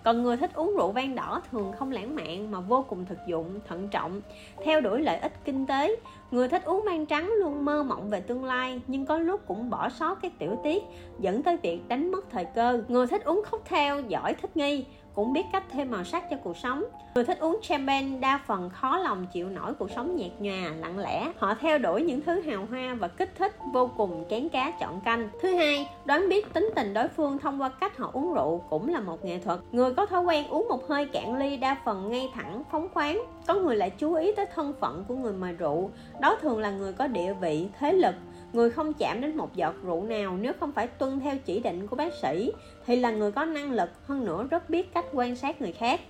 [0.04, 3.18] Còn người thích uống rượu vang đỏ thường không lãng mạn mà vô cùng thực
[3.26, 4.20] dụng, thận trọng,
[4.64, 5.96] theo đuổi lợi ích kinh tế.
[6.30, 9.70] Người thích uống vang trắng luôn mơ mộng về tương lai, nhưng có lúc cũng
[9.70, 10.82] bỏ sót các tiểu tiết,
[11.18, 12.82] dẫn tới việc đánh mất thời cơ.
[12.88, 14.84] Người thích uống cocktail giỏi thích nghi
[15.18, 16.84] cũng biết cách thêm màu sắc cho cuộc sống.
[17.14, 20.98] Người thích uống champagne đa phần khó lòng chịu nổi cuộc sống nhạt nhòa, lặng
[20.98, 21.32] lẽ.
[21.38, 25.00] Họ theo đuổi những thứ hào hoa và kích thích vô cùng kén cá chọn
[25.00, 25.28] canh.
[25.42, 28.88] Thứ hai, đoán biết tính tình đối phương thông qua cách họ uống rượu cũng
[28.88, 29.58] là một nghệ thuật.
[29.72, 33.22] Người có thói quen uống một hơi cạn ly đa phần ngay thẳng phóng khoáng.
[33.46, 35.90] Có người lại chú ý tới thân phận của người mời rượu.
[36.20, 38.14] Đó thường là người có địa vị, thế lực
[38.52, 41.86] người không chạm đến một giọt rượu nào nếu không phải tuân theo chỉ định
[41.86, 42.52] của bác sĩ
[42.86, 46.00] thì là người có năng lực hơn nữa rất biết cách quan sát người khác.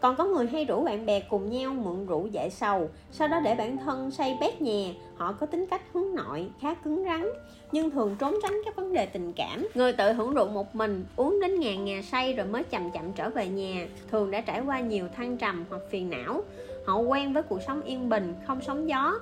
[0.00, 3.40] Còn có người hay rủ bạn bè cùng nhau mượn rượu giải sầu, sau đó
[3.40, 7.26] để bản thân say bét nhè, họ có tính cách hướng nội, khá cứng rắn,
[7.72, 9.66] nhưng thường trốn tránh các vấn đề tình cảm.
[9.74, 13.12] Người tự hưởng rượu một mình, uống đến ngàn ngà say rồi mới chậm chậm
[13.12, 16.42] trở về nhà, thường đã trải qua nhiều thăng trầm hoặc phiền não.
[16.86, 19.14] Họ quen với cuộc sống yên bình, không sóng gió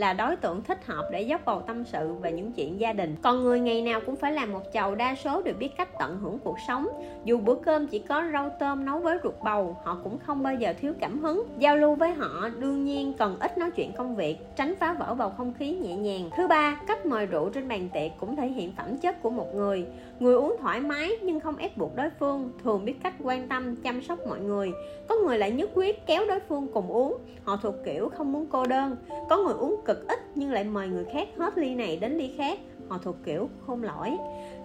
[0.00, 3.16] là đối tượng thích hợp để dốc bầu tâm sự về những chuyện gia đình.
[3.22, 6.18] Còn người ngày nào cũng phải làm một chầu đa số đều biết cách tận
[6.20, 6.88] hưởng cuộc sống.
[7.24, 10.54] Dù bữa cơm chỉ có rau tôm nấu với ruột bầu, họ cũng không bao
[10.54, 11.42] giờ thiếu cảm hứng.
[11.58, 15.14] Giao lưu với họ đương nhiên cần ít nói chuyện công việc, tránh phá vỡ
[15.14, 16.30] bầu không khí nhẹ nhàng.
[16.36, 19.54] Thứ ba, cách mời rượu trên bàn tiệc cũng thể hiện phẩm chất của một
[19.54, 19.86] người
[20.20, 23.76] người uống thoải mái nhưng không ép buộc đối phương, thường biết cách quan tâm,
[23.76, 24.72] chăm sóc mọi người.
[25.08, 27.16] Có người lại nhất quyết kéo đối phương cùng uống.
[27.44, 28.96] Họ thuộc kiểu không muốn cô đơn.
[29.30, 32.34] Có người uống cực ít nhưng lại mời người khác hết ly này đến ly
[32.38, 32.58] khác.
[32.88, 34.10] Họ thuộc kiểu khôn lỗi.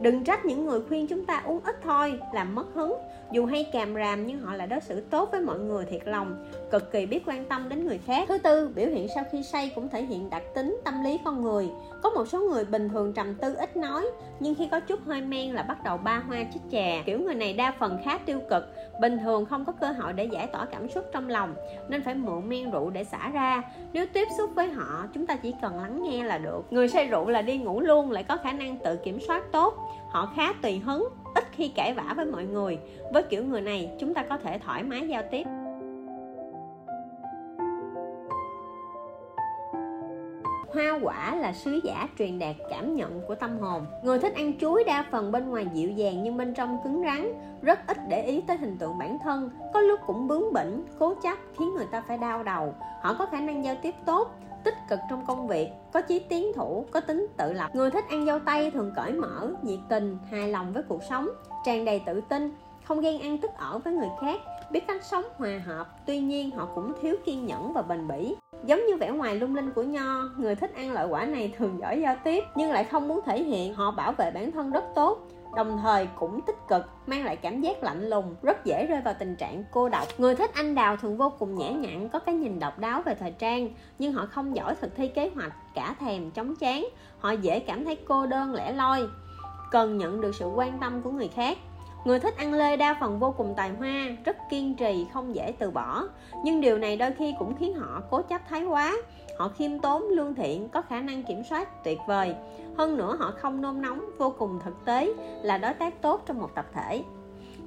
[0.01, 2.93] Đừng trách những người khuyên chúng ta uống ít thôi, làm mất hứng
[3.31, 6.45] dù hay càm ràm nhưng họ lại đối xử tốt với mọi người thiệt lòng,
[6.71, 8.25] cực kỳ biết quan tâm đến người khác.
[8.27, 11.43] Thứ tư, biểu hiện sau khi say cũng thể hiện đặc tính tâm lý con
[11.43, 11.69] người.
[12.03, 14.05] Có một số người bình thường trầm tư ít nói,
[14.39, 17.35] nhưng khi có chút hơi men là bắt đầu ba hoa chích chè kiểu người
[17.35, 18.63] này đa phần khá tiêu cực,
[19.01, 21.55] bình thường không có cơ hội để giải tỏa cảm xúc trong lòng,
[21.89, 23.61] nên phải mượn men rượu để xả ra.
[23.93, 26.61] Nếu tiếp xúc với họ, chúng ta chỉ cần lắng nghe là được.
[26.69, 29.73] Người say rượu là đi ngủ luôn, lại có khả năng tự kiểm soát tốt.
[30.09, 31.07] Họ khá tùy hứng
[31.55, 32.79] khi cãi vã với mọi người.
[33.13, 35.43] Với kiểu người này, chúng ta có thể thoải mái giao tiếp.
[40.73, 43.85] Hoa quả là sứ giả truyền đạt cảm nhận của tâm hồn.
[44.03, 47.33] Người thích ăn chuối đa phần bên ngoài dịu dàng nhưng bên trong cứng rắn,
[47.61, 49.49] rất ít để ý tới hình tượng bản thân.
[49.73, 52.73] Có lúc cũng bướng bỉnh, cố chấp, khiến người ta phải đau đầu.
[53.01, 54.31] Họ có khả năng giao tiếp tốt
[54.65, 57.71] tích cực trong công việc, có chí tiến thủ, có tính tự lập.
[57.73, 61.27] Người thích ăn dâu tây thường cởi mở, nhiệt tình, hài lòng với cuộc sống,
[61.65, 62.51] tràn đầy tự tin,
[62.83, 64.39] không ghen ăn tức ở với người khác,
[64.71, 65.87] biết cách sống hòa hợp.
[66.05, 68.35] Tuy nhiên, họ cũng thiếu kiên nhẫn và bền bỉ.
[68.63, 71.79] Giống như vẻ ngoài lung linh của nho, người thích ăn loại quả này thường
[71.79, 73.73] giỏi giao tiếp, nhưng lại không muốn thể hiện.
[73.73, 77.61] Họ bảo vệ bản thân rất tốt đồng thời cũng tích cực mang lại cảm
[77.61, 80.97] giác lạnh lùng rất dễ rơi vào tình trạng cô độc người thích anh đào
[80.97, 83.69] thường vô cùng nhã nhặn có cái nhìn độc đáo về thời trang
[83.99, 86.87] nhưng họ không giỏi thực thi kế hoạch cả thèm chóng chán
[87.19, 89.07] họ dễ cảm thấy cô đơn lẻ loi
[89.71, 91.57] cần nhận được sự quan tâm của người khác
[92.05, 95.53] Người thích ăn lê đa phần vô cùng tài hoa, rất kiên trì, không dễ
[95.59, 96.03] từ bỏ.
[96.43, 98.95] Nhưng điều này đôi khi cũng khiến họ cố chấp thái quá.
[99.37, 102.35] Họ khiêm tốn, lương thiện, có khả năng kiểm soát tuyệt vời.
[102.77, 106.39] Hơn nữa họ không nôn nóng, vô cùng thực tế, là đối tác tốt trong
[106.39, 107.03] một tập thể.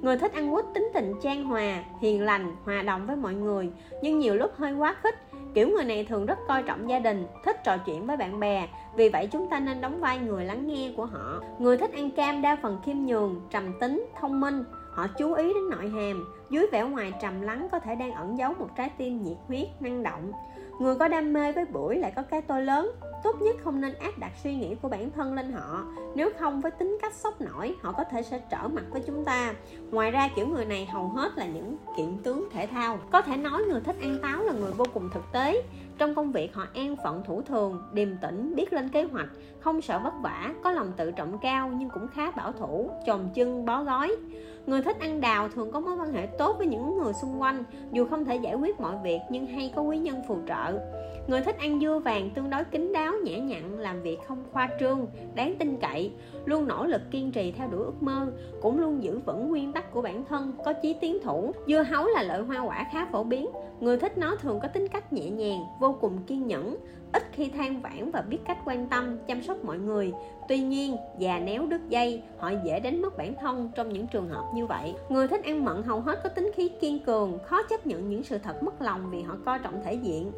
[0.01, 3.69] Người thích ăn quýt tính tình trang hòa, hiền lành, hòa đồng với mọi người,
[4.01, 5.15] nhưng nhiều lúc hơi quá khích,
[5.53, 8.67] kiểu người này thường rất coi trọng gia đình thích trò chuyện với bạn bè.
[8.95, 11.39] Vì vậy chúng ta nên đóng vai người lắng nghe của họ.
[11.59, 14.63] Người thích ăn cam đa phần khiêm nhường trầm tính thông minh.
[14.91, 18.37] Họ chú ý đến nội hàm dưới vẻ ngoài trầm lắng có thể đang ẩn
[18.37, 20.31] giấu một trái tim nhiệt huyết năng động
[20.79, 22.91] người có đam mê với buổi lại có cái tôi lớn.
[23.23, 25.83] Tốt nhất không nên áp đặt suy nghĩ của bản thân lên họ.
[26.15, 29.25] Nếu không, với tính cách sốc nổi, họ có thể sẽ trở mặt với chúng
[29.25, 29.53] ta.
[29.91, 32.99] Ngoài ra, kiểu người này hầu hết là những kiện tướng thể thao.
[33.11, 35.63] Có thể nói người thích ăn táo là người vô cùng thực tế.
[35.97, 39.29] Trong công việc, họ an phận thủ thường, điềm tĩnh, biết lên kế hoạch,
[39.59, 43.29] không sợ vất vả, có lòng tự trọng cao nhưng cũng khá bảo thủ, chồm
[43.35, 44.15] chân, bó gói
[44.69, 47.63] người thích ăn đào thường có mối quan hệ tốt với những người xung quanh,
[47.91, 50.79] dù không thể giải quyết mọi việc nhưng hay có quý nhân phù trợ.
[51.27, 54.69] Người thích ăn dưa vàng tương đối kín đáo, nhã nhặn, làm việc không khoa
[54.79, 56.11] trương, đáng tin cậy,
[56.45, 58.31] luôn nỗ lực kiên trì theo đuổi ước mơ,
[58.61, 61.51] cũng luôn giữ vững nguyên tắc của bản thân, có chí tiến thủ.
[61.67, 63.47] Dưa hấu là loại hoa quả khá phổ biến,
[63.79, 66.77] người thích nó thường có tính cách nhẹ nhàng, vô cùng kiên nhẫn
[67.13, 70.13] ít khi than vãn và biết cách quan tâm, chăm sóc mọi người.
[70.47, 74.29] Tuy nhiên, già néo đứt dây, họ dễ đánh mất bản thân trong những trường
[74.29, 74.93] hợp như vậy.
[75.09, 78.23] Người thích ăn mận hầu hết có tính khí kiên cường, khó chấp nhận những
[78.23, 80.31] sự thật mất lòng vì họ coi trọng thể diện.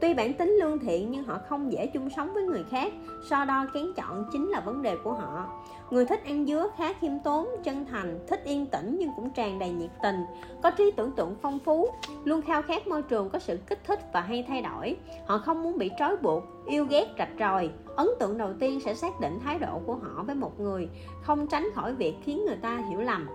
[0.00, 2.92] Tuy bản tính lương thiện nhưng họ không dễ chung sống với người khác,
[3.30, 5.62] So đo kén chọn chính là vấn đề của họ.
[5.90, 9.58] Người thích ăn dứa khá khiêm tốn, chân thành, thích yên tĩnh nhưng cũng tràn
[9.58, 10.24] đầy nhiệt tình
[10.62, 11.88] Có trí tưởng tượng phong phú,
[12.24, 14.96] luôn khao khát môi trường có sự kích thích và hay thay đổi.
[15.26, 17.70] Họ không muốn bị trói buộc, yêu ghét rạch ròi.
[17.96, 20.88] Ấn tượng đầu tiên sẽ xác định thái độ của họ với một người
[21.22, 23.28] Không tránh khỏi việc khiến người ta hiểu lầm.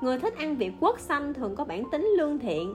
[0.00, 2.74] Người thích ăn vị quốc xanh thường có bản tính lương thiện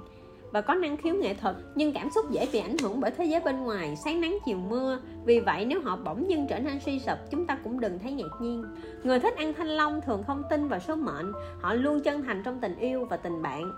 [0.52, 3.26] và có năng khiếu nghệ thuật, nhưng cảm xúc dễ bị ảnh hưởng bởi thế
[3.26, 3.96] giới bên ngoài.
[3.96, 7.46] Sáng nắng, chiều mưa, vì vậy nếu họ bỗng dưng trở nên suy sụp, chúng
[7.46, 8.64] ta cũng đừng thấy ngạc nhiên.
[9.04, 11.32] Người thích ăn thanh long thường không tin vào số mệnh,
[11.62, 13.72] họ luôn chân thành trong tình yêu và tình bạn.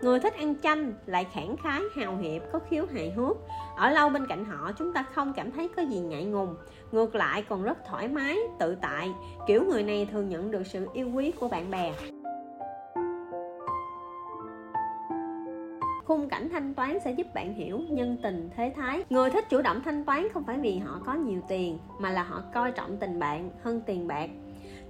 [0.00, 3.36] Người thích ăn chanh lại khẳng khái, hào hiệp, có khiếu hài hước.
[3.76, 6.54] Ở lâu bên cạnh họ, chúng ta không cảm thấy có gì ngại ngùng.
[6.92, 9.10] Ngược lại còn rất thoải mái, tự tại.
[9.46, 11.92] Kiểu người này thường nhận được sự yêu quý của bạn bè.
[16.06, 19.04] Khung cảnh thanh toán sẽ giúp bạn hiểu nhân tình, thế thái.
[19.10, 22.22] Người thích chủ động thanh toán không phải vì họ có nhiều tiền, mà là
[22.22, 24.30] họ coi trọng tình bạn hơn tiền bạc.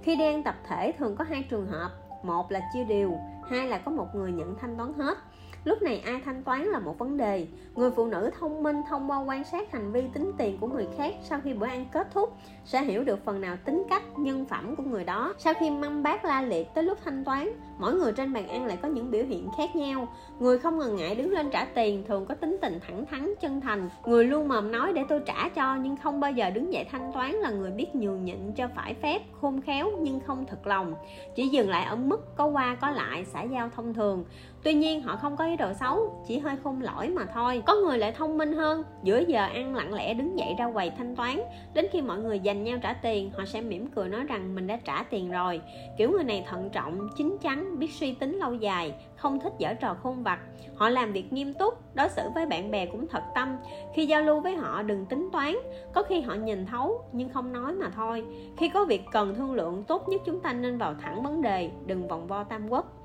[0.03, 1.91] Khi đi ăn tập thể thường có hai trường hợp,
[2.23, 3.13] một là chia đều,
[3.49, 5.17] hai là có một người nhận thanh toán hết.
[5.63, 9.11] Lúc này ai thanh toán là một vấn đề người phụ nữ thông minh, thông
[9.11, 12.07] qua quan sát hành vi tính tiền của người khác sau khi bữa ăn kết
[12.13, 12.33] thúc
[12.65, 15.33] sẽ hiểu được phần nào tính cách, nhân phẩm của người đó.
[15.37, 17.49] Sau khi mâm bát la liệt tới lúc thanh toán,
[17.79, 20.07] mỗi người trên bàn ăn lại có những biểu hiện khác nhau.
[20.39, 23.61] Người không ngần ngại đứng lên trả tiền thường có tính tình thẳng thắn, chân
[23.61, 23.89] thành.
[24.05, 27.11] Người luôn mồm nói để tôi trả cho nhưng không bao giờ đứng dậy thanh
[27.13, 30.95] toán là người biết nhường nhịn cho phải phép, khôn khéo nhưng không thật lòng.
[31.35, 34.25] Chỉ dừng lại ở mức có qua có lại, xã giao thông thường.
[34.63, 37.75] Tuy nhiên họ không có ý đồ xấu, chỉ hơi khôn lỗi mà thôi có
[37.75, 38.83] người lại thông minh hơn.
[39.03, 41.39] Giữa giờ ăn lặng lẽ đứng dậy ra quầy thanh toán,
[41.73, 44.67] đến khi mọi người dành nhau trả tiền, họ sẽ mỉm cười nói rằng mình
[44.67, 45.61] đã trả tiền rồi.
[45.97, 49.73] Kiểu người này thận trọng, chín chắn, biết suy tính lâu dài, không thích giở
[49.73, 50.39] trò khôn vặt.
[50.75, 53.57] Họ làm việc nghiêm túc, đối xử với bạn bè cũng thật tâm.
[53.95, 55.55] Khi giao lưu với họ, đừng tính toán.
[55.93, 58.25] Có khi họ nhìn thấu, nhưng không nói mà thôi.
[58.57, 61.71] Khi có việc cần thương lượng, tốt nhất chúng ta nên vào thẳng vấn đề,
[61.85, 62.96] đừng vòng vo tam quốc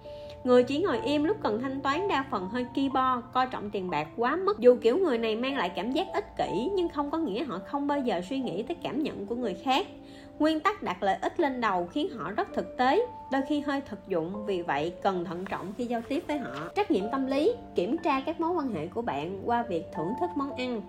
[0.45, 3.71] người chỉ ngồi im lúc cần thanh toán đa phần hơi ki bo coi trọng
[3.71, 4.59] tiền bạc quá mức.
[4.59, 7.59] Dù kiểu người này mang lại cảm giác ích kỷ, nhưng không có nghĩa họ
[7.67, 9.87] không bao giờ suy nghĩ tới cảm nhận của người khác.
[10.39, 13.81] Nguyên tắc đặt lợi ích lên đầu khiến họ rất thực tế, đôi khi hơi
[13.81, 16.69] thực dụng, vì vậy cần thận trọng khi giao tiếp với họ.
[16.75, 20.13] Trách nhiệm tâm lý, kiểm tra các mối quan hệ của bạn qua việc thưởng
[20.21, 20.83] thức món ăn.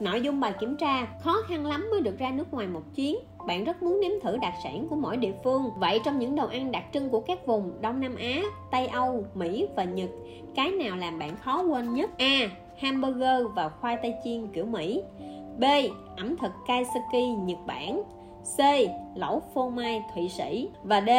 [0.00, 3.16] Nội dung bài kiểm tra khó khăn lắm mới được ra nước ngoài một chuyến
[3.48, 5.70] bạn rất muốn nếm thử đặc sản của mỗi địa phương.
[5.76, 9.24] Vậy trong những đồ ăn đặc trưng của các vùng đông nam á, tây âu,
[9.34, 10.10] mỹ và nhật,
[10.54, 12.10] cái nào làm bạn khó quên nhất?
[12.18, 12.50] A.
[12.78, 15.02] Hamburger và khoai tây chiên kiểu mỹ.
[15.58, 15.64] B.
[16.16, 18.02] Ẩm thực kaiseki nhật bản.
[18.56, 18.60] C.
[19.14, 20.68] Lẩu phô mai thụy sĩ.
[20.82, 21.10] Và d.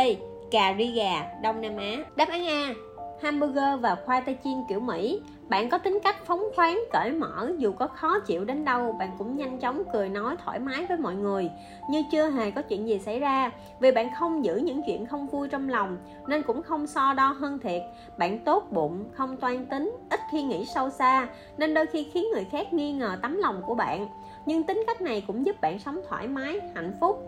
[0.51, 1.95] Cà ri gà đông nam á.
[2.15, 2.73] Đáp án a.
[3.22, 7.51] Hamburger và khoai tây chiên kiểu mỹ bạn có tính cách phóng khoáng, cởi mở,
[7.57, 10.97] dù có khó chịu đến đâu, bạn cũng nhanh chóng cười nói thoải mái với
[10.97, 11.51] mọi người.
[11.89, 15.27] Như chưa hề có chuyện gì xảy ra, vì bạn không giữ những chuyện không
[15.27, 15.97] vui trong lòng,
[16.27, 17.81] nên cũng không so đo hơn thiệt.
[18.17, 21.27] Bạn tốt bụng, không toan tính, ít khi nghĩ sâu xa,
[21.57, 24.07] nên đôi khi khiến người khác nghi ngờ tấm lòng của bạn.
[24.45, 27.23] Nhưng tính cách này cũng giúp bạn sống thoải mái, hạnh phúc.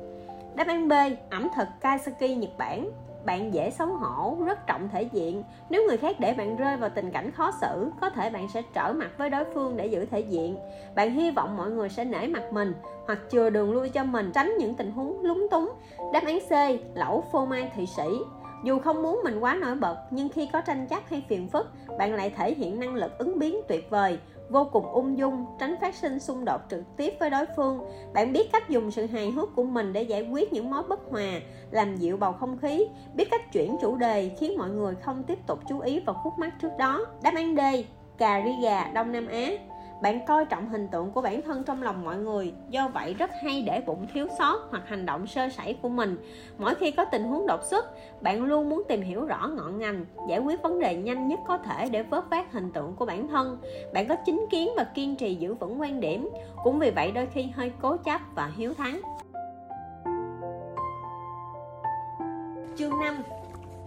[0.55, 0.93] Đáp án b,
[1.29, 2.91] ẩm thực kaiseki, nhật bản
[3.25, 5.43] bạn dễ xấu hổ, rất trọng thể diện.
[5.69, 8.61] Nếu người khác để bạn rơi vào tình cảnh khó xử, có thể bạn sẽ
[8.73, 10.57] trở mặt với đối phương để giữ thể diện.
[10.95, 12.73] Bạn hy vọng mọi người sẽ nể mặt mình,
[13.05, 15.71] hoặc chừa đường lui cho mình, tránh những tình huống lúng túng.
[16.13, 18.07] Đáp án c, lẩu phô mai thị sĩ.
[18.63, 21.67] Dù không muốn mình quá nổi bật, nhưng khi có tranh chấp hay phiền phức,
[21.97, 24.19] bạn lại thể hiện năng lực ứng biến tuyệt vời
[24.51, 27.79] vô cùng ung dung, tránh phát sinh xung đột trực tiếp với đối phương.
[28.13, 30.99] Bạn biết cách dùng sự hài hước của mình để giải quyết những mối bất
[31.09, 31.39] hòa,
[31.71, 32.85] làm dịu bầu không khí.
[33.13, 36.33] Biết cách chuyển chủ đề khiến mọi người không tiếp tục chú ý vào khúc
[36.39, 37.05] mắc trước đó.
[37.23, 37.59] Đáp án D,
[38.17, 39.51] cà ri gà, Đông Nam Á
[40.01, 43.31] bạn coi trọng hình tượng của bản thân trong lòng mọi người, do vậy rất
[43.43, 46.17] hay để bụng thiếu sót hoặc hành động sơ sẩy của mình.
[46.57, 47.85] Mỗi khi có tình huống đột xuất,
[48.21, 51.57] bạn luôn muốn tìm hiểu rõ ngọn ngành, giải quyết vấn đề nhanh nhất có
[51.57, 53.57] thể để vớt vát hình tượng của bản thân.
[53.93, 56.29] Bạn có chính kiến và kiên trì giữ vững quan điểm,
[56.63, 59.01] cũng vì vậy đôi khi hơi cố chấp và hiếu thắng.
[62.77, 63.23] Chương 5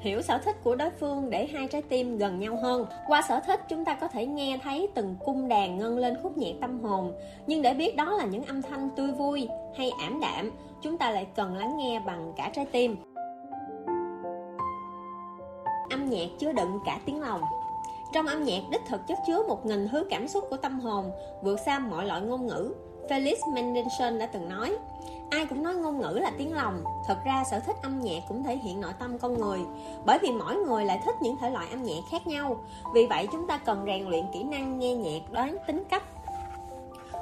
[0.05, 2.87] hiểu sở thích của đối phương để hai trái tim gần nhau hơn.
[3.07, 6.39] Qua sở thích, chúng ta có thể nghe thấy từng cung đàn ngân lên khúc
[6.39, 7.13] nhạc tâm hồn.
[7.47, 10.51] Nhưng để biết đó là những âm thanh tươi vui hay ảm đạm,
[10.83, 12.97] chúng ta lại cần lắng nghe bằng cả trái tim.
[15.91, 17.43] Âm nhạc chứa đựng cả tiếng lòng.
[18.15, 21.11] Trong âm nhạc, đích thực chất chứa một nghìn thứ cảm xúc của tâm hồn.
[21.43, 22.75] Vượt xa mọi loại ngôn ngữ.
[23.09, 24.77] Felix Mendelssohn đã từng nói
[25.35, 26.85] ai cũng nói ngôn ngữ là tiếng lòng.
[27.07, 29.61] Thật ra sở thích âm nhạc cũng thể hiện nội tâm con người,
[30.05, 32.57] bởi vì mỗi người lại thích những thể loại âm nhạc khác nhau.
[32.95, 36.03] Vì vậy, chúng ta cần rèn luyện kỹ năng nghe nhạc đoán tính cách.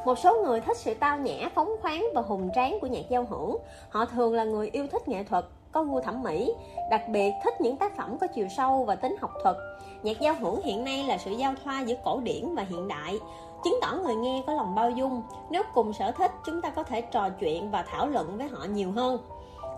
[0.06, 3.26] Một số người thích sự tao nhã, phóng khoáng và hùng tráng của nhạc giao
[3.30, 3.56] hưởng.
[3.90, 6.54] Họ thường là người yêu thích nghệ thuật, có gu thẩm mỹ,
[6.90, 9.56] đặc biệt thích những tác phẩm có chiều sâu và tính học thuật.
[10.02, 13.18] Nhạc giao hưởng hiện nay là sự giao thoa giữa cổ điển và hiện đại
[13.64, 16.82] chứng tỏ người nghe có lòng bao dung nếu cùng sở thích chúng ta có
[16.82, 19.18] thể trò chuyện và thảo luận với họ nhiều hơn.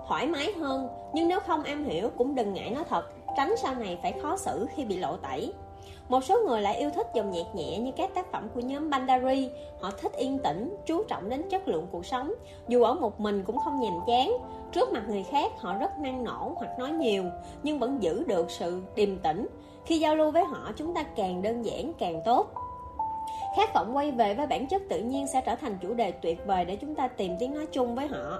[0.09, 3.05] Thoải mái hơn nhưng nếu không am hiểu cũng đừng ngại nói thật
[3.36, 5.52] tránh sau này phải khó xử khi bị lộ tẩy.
[6.09, 8.90] Một số người lại yêu thích dòng nhạc nhẹ như các tác phẩm của nhóm
[8.90, 9.51] Bandari.
[9.81, 12.32] Họ thích yên tĩnh, chú trọng đến chất lượng cuộc sống.
[12.69, 14.32] Dù ở một mình cũng không nhàm chán.
[14.73, 17.24] Trước mặt người khác họ rất năng nổ hoặc nói nhiều
[17.62, 19.47] Nhưng vẫn giữ được sự điềm tĩnh.
[19.85, 22.47] Khi giao lưu với họ chúng ta càng đơn giản càng tốt
[23.56, 26.47] khát vọng quay về với bản chất tự nhiên sẽ trở thành chủ đề tuyệt
[26.47, 28.39] vời để chúng ta tìm tiếng nói chung với họ.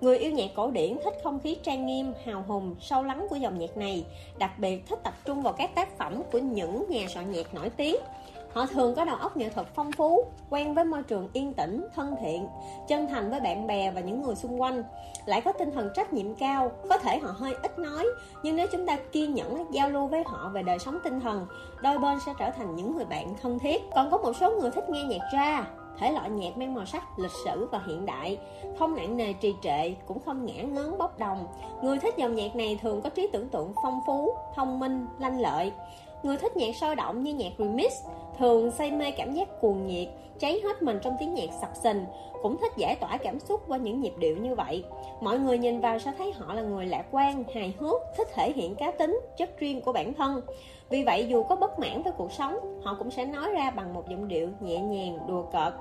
[0.00, 3.36] Người yêu nhạc cổ điển thích không khí trang nghiêm, hào hùng, sâu lắng của
[3.36, 4.04] dòng nhạc này,
[4.38, 7.70] đặc biệt thích tập trung vào các tác phẩm của những nhà soạn nhạc nổi
[7.70, 7.96] tiếng.
[8.52, 11.86] Họ thường có đầu óc nghệ thuật phong phú, quen với môi trường yên tĩnh,
[11.94, 12.48] thân thiện,
[12.88, 14.84] chân thành với bạn bè và những người xung quanh,
[15.26, 16.72] lại có tinh thần trách nhiệm cao.
[16.88, 18.06] Có thể họ hơi ít nói,
[18.42, 21.46] nhưng nếu chúng ta kiên nhẫn giao lưu với họ về đời sống tinh thần,
[21.82, 23.82] đôi bên sẽ trở thành những người bạn thân thiết.
[23.94, 25.66] Còn có một số người thích nghe nhạc ra,
[25.98, 28.38] thể loại nhạc mang màu sắc lịch sử và hiện đại
[28.78, 31.46] không nặng nề trì trệ cũng không ngã ngớn bốc đồng
[31.82, 35.40] người thích dòng nhạc này thường có trí tưởng tượng phong phú thông minh lanh
[35.40, 35.72] lợi
[36.22, 37.92] người thích nhạc sôi động như nhạc remix
[38.38, 40.08] thường say mê cảm giác cuồng nhiệt,
[40.38, 42.04] cháy hết mình trong tiếng nhạc sập sình.
[42.42, 44.84] Cũng thích giải tỏa cảm xúc qua những nhịp điệu như vậy.
[45.20, 48.52] Mọi người nhìn vào sẽ thấy họ là người lạc quan, hài hước, thích thể
[48.52, 50.40] hiện cá tính, chất riêng của bản thân.
[50.90, 53.94] Vì vậy, dù có bất mãn với cuộc sống, họ cũng sẽ nói ra bằng
[53.94, 55.74] một giọng điệu nhẹ nhàng, đùa cợt.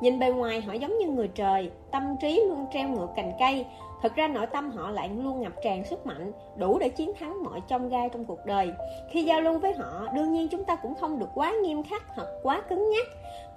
[0.00, 3.66] Nhìn bề ngoài, họ giống như người trời, tâm trí luôn treo ngược cành cây.
[4.02, 7.42] Thực ra nội tâm họ lại luôn ngập tràn sức mạnh, đủ để chiến thắng
[7.44, 8.72] mọi trong gai trong cuộc đời.
[9.10, 12.02] Khi giao lưu với họ, đương nhiên chúng ta cũng không được quá nghiêm khắc
[12.16, 13.06] hoặc quá cứng nhắc.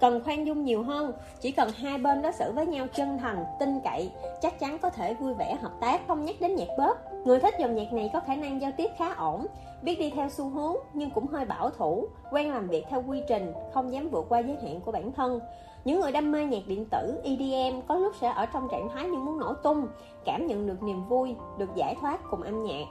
[0.00, 3.44] Cần khoan dung nhiều hơn, chỉ cần hai bên đối xử với nhau chân thành,
[3.60, 4.10] tin cậy,
[4.40, 6.96] chắc chắn có thể vui vẻ hợp tác, không nhắc đến nhạc bóp.
[7.24, 9.46] Người thích dòng nhạc này có khả năng giao tiếp khá ổn,
[9.82, 13.22] biết đi theo xu hướng nhưng cũng hơi bảo thủ, quen làm việc theo quy
[13.28, 15.40] trình, không dám vượt qua giới hạn của bản thân.
[15.84, 19.04] Những người đam mê nhạc điện tử, EDM có lúc sẽ ở trong trạng thái
[19.04, 19.86] như muốn nổ tung,
[20.24, 22.84] cảm nhận được niềm vui, được giải thoát cùng âm nhạc.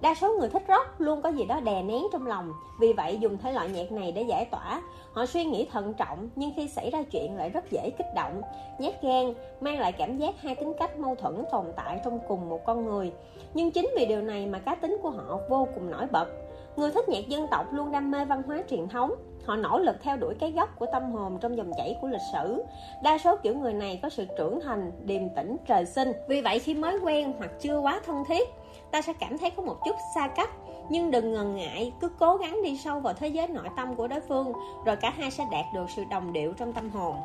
[0.00, 3.18] Đa số người thích rock luôn có gì đó đè nén trong lòng, vì vậy
[3.20, 4.82] dùng thể loại nhạc này để giải tỏa.
[5.12, 8.42] Họ suy nghĩ thận trọng, nhưng khi xảy ra chuyện lại rất dễ kích động,
[8.78, 12.48] nhát gan, mang lại cảm giác hai tính cách mâu thuẫn tồn tại trong cùng
[12.48, 13.12] một con người.
[13.54, 16.28] Nhưng chính vì điều này mà cá tính của họ vô cùng nổi bật.
[16.76, 19.14] Người thích nhạc dân tộc luôn đam mê văn hóa truyền thống,
[19.48, 22.20] họ nỗ lực theo đuổi cái gốc của tâm hồn trong dòng chảy của lịch
[22.32, 22.64] sử.
[23.02, 26.12] Đa số kiểu người này có sự trưởng thành, điềm tĩnh, trời sinh.
[26.28, 28.48] Vì vậy khi mới quen hoặc chưa quá thân thiết,
[28.90, 30.50] ta sẽ cảm thấy có một chút xa cách.
[30.88, 34.08] Nhưng đừng ngần ngại, cứ cố gắng đi sâu vào thế giới nội tâm của
[34.08, 34.52] đối phương,
[34.84, 37.16] rồi cả hai sẽ đạt được sự đồng điệu trong tâm hồn.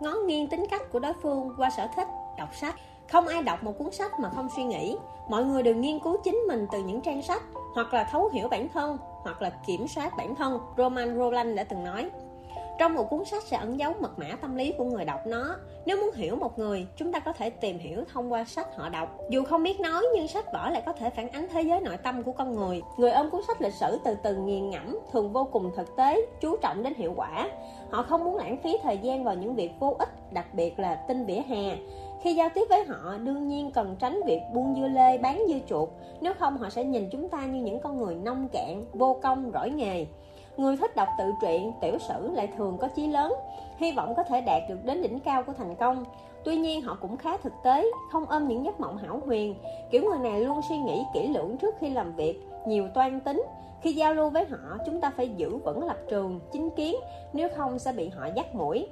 [0.00, 2.74] Ngó nghiêng tính cách của đối phương qua sở thích, đọc sách.
[3.12, 4.96] Không ai đọc một cuốn sách mà không suy nghĩ.
[5.28, 7.42] Mọi người đều nghiên cứu chính mình từ những trang sách
[7.76, 11.64] hoặc là thấu hiểu bản thân, hoặc là kiểm soát bản thân, roman roland đã
[11.64, 12.10] từng nói.
[12.78, 15.56] Trong một cuốn sách sẽ ẩn giấu mật mã tâm lý của người đọc nó,
[15.86, 18.88] nếu muốn hiểu một người, chúng ta có thể tìm hiểu thông qua sách họ
[18.88, 19.18] đọc.
[19.30, 21.96] Dù không biết nói, nhưng sách vở lại có thể phản ánh thế giới nội
[21.96, 22.82] tâm của con người.
[22.96, 26.26] Người ôm cuốn sách lịch sử từ từ nghiền ngẫm, thường vô cùng thực tế,
[26.40, 27.50] chú trọng đến hiệu quả.
[27.90, 30.94] Họ không muốn lãng phí thời gian vào những việc vô ích, đặc biệt là
[30.94, 31.76] tin vỉa hè
[32.26, 35.58] khi giao tiếp với họ, đương nhiên cần tránh việc buông dưa lê, bán dưa
[35.68, 35.88] chuột.
[36.20, 39.50] Nếu không, họ sẽ nhìn chúng ta như những con người nông cạn, vô công
[39.54, 40.06] rỗi nghề.
[40.56, 43.32] Người thích đọc tự truyện, tiểu sử lại thường có chí lớn,
[43.76, 46.04] hy vọng có thể đạt được đến đỉnh cao của thành công.
[46.44, 49.54] Tuy nhiên, họ cũng khá thực tế, không ôm những giấc mộng hảo huyền.
[49.90, 53.42] Kiểu người này luôn suy nghĩ kỹ lưỡng trước khi làm việc, nhiều toan tính.
[53.80, 56.96] Khi giao lưu với họ, chúng ta phải giữ vững lập trường, chính kiến,
[57.32, 58.86] nếu không sẽ bị họ dắt mũi.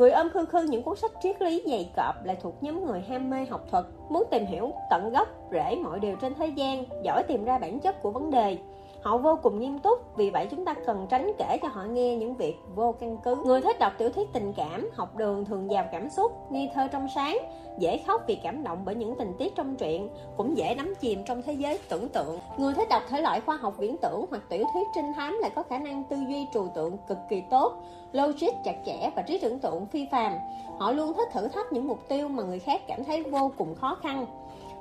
[0.00, 3.00] Người ôm khư khư những cuốn sách triết lý dày cọp lại thuộc nhóm người
[3.00, 6.84] ham mê học thuật, muốn tìm hiểu tận gốc, rễ mọi điều trên thế gian,
[7.02, 8.58] giỏi tìm ra bản chất của vấn đề.
[9.02, 12.16] Họ vô cùng nghiêm túc, vì vậy chúng ta cần tránh kể cho họ nghe
[12.16, 13.36] những việc vô căn cứ.
[13.44, 16.88] Người thích đọc tiểu thuyết tình cảm, học đường thường giàu cảm xúc, nghi thơ
[16.92, 17.38] trong sáng,
[17.78, 21.24] dễ khóc vì cảm động bởi những tình tiết trong truyện, cũng dễ đắm chìm
[21.26, 22.38] trong thế giới tưởng tượng.
[22.58, 25.50] Người thích đọc thể loại khoa học viễn tưởng hoặc tiểu thuyết trinh thám lại
[25.54, 27.72] có khả năng tư duy trừu tượng cực kỳ tốt,
[28.12, 30.32] logic chặt chẽ và trí tưởng tượng phi phàm.
[30.78, 33.74] Họ luôn thích thử thách những mục tiêu mà người khác cảm thấy vô cùng
[33.74, 34.26] khó khăn.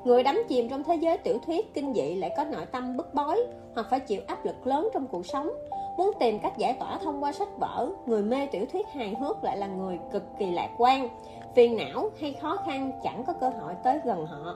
[0.04, 3.14] Người đắm chìm trong thế giới tiểu thuyết kinh dị lại có nội tâm bức
[3.14, 3.46] bối
[3.76, 5.50] hoặc phải chịu áp lực lớn trong cuộc sống.
[5.98, 9.44] Muốn tìm cách giải tỏa thông qua sách vở, người mê tiểu thuyết hài hước
[9.44, 11.10] lại là người cực kỳ lạc quan.
[11.56, 14.56] Phiền não hay khó khăn chẳng có cơ hội tới gần họ.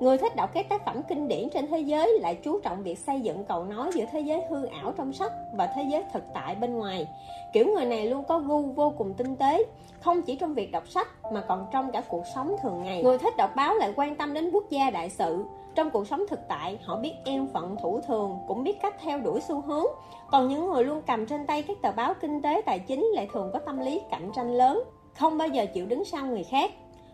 [0.00, 2.98] Người thích đọc các tác phẩm kinh điển trên thế giới lại chú trọng việc
[2.98, 6.24] xây dựng cầu nối giữa thế giới hư ảo trong sách và thế giới thực
[6.34, 7.08] tại bên ngoài.
[7.52, 9.64] Kiểu người này luôn có gu vô cùng tinh tế,
[10.04, 13.02] không chỉ trong việc đọc sách mà còn trong cả cuộc sống thường ngày.
[13.02, 15.44] Người thích đọc báo lại quan tâm đến quốc gia đại sự.
[15.74, 19.18] Trong cuộc sống thực tại, họ biết em phận thủ thường, cũng biết cách theo
[19.18, 19.84] đuổi xu hướng.
[20.30, 23.28] Còn những người luôn cầm trên tay các tờ báo kinh tế tài chính lại
[23.32, 24.82] thường có tâm lý cạnh tranh lớn,
[25.14, 26.70] không bao giờ chịu đứng sau người khác.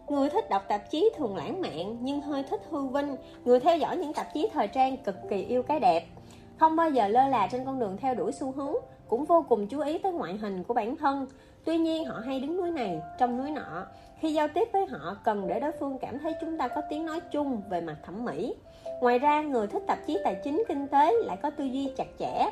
[0.08, 3.16] Người thích đọc tạp chí thường lãng mạn nhưng hơi thích hư vinh.
[3.44, 6.06] Người theo dõi những tạp chí thời trang cực kỳ yêu cái đẹp.
[6.56, 8.74] Không bao giờ lơ là trên con đường theo đuổi xu hướng,
[9.08, 11.26] cũng vô cùng chú ý tới ngoại hình của bản thân.
[11.64, 13.86] Tuy nhiên họ hay đứng núi này, trong núi nọ.
[14.18, 17.06] Khi giao tiếp với họ cần để đối phương cảm thấy chúng ta có tiếng
[17.06, 18.54] nói chung về mặt thẩm mỹ.
[19.00, 22.06] Ngoài ra, người thích tạp chí tài chính kinh tế lại có tư duy chặt
[22.18, 22.50] chẽ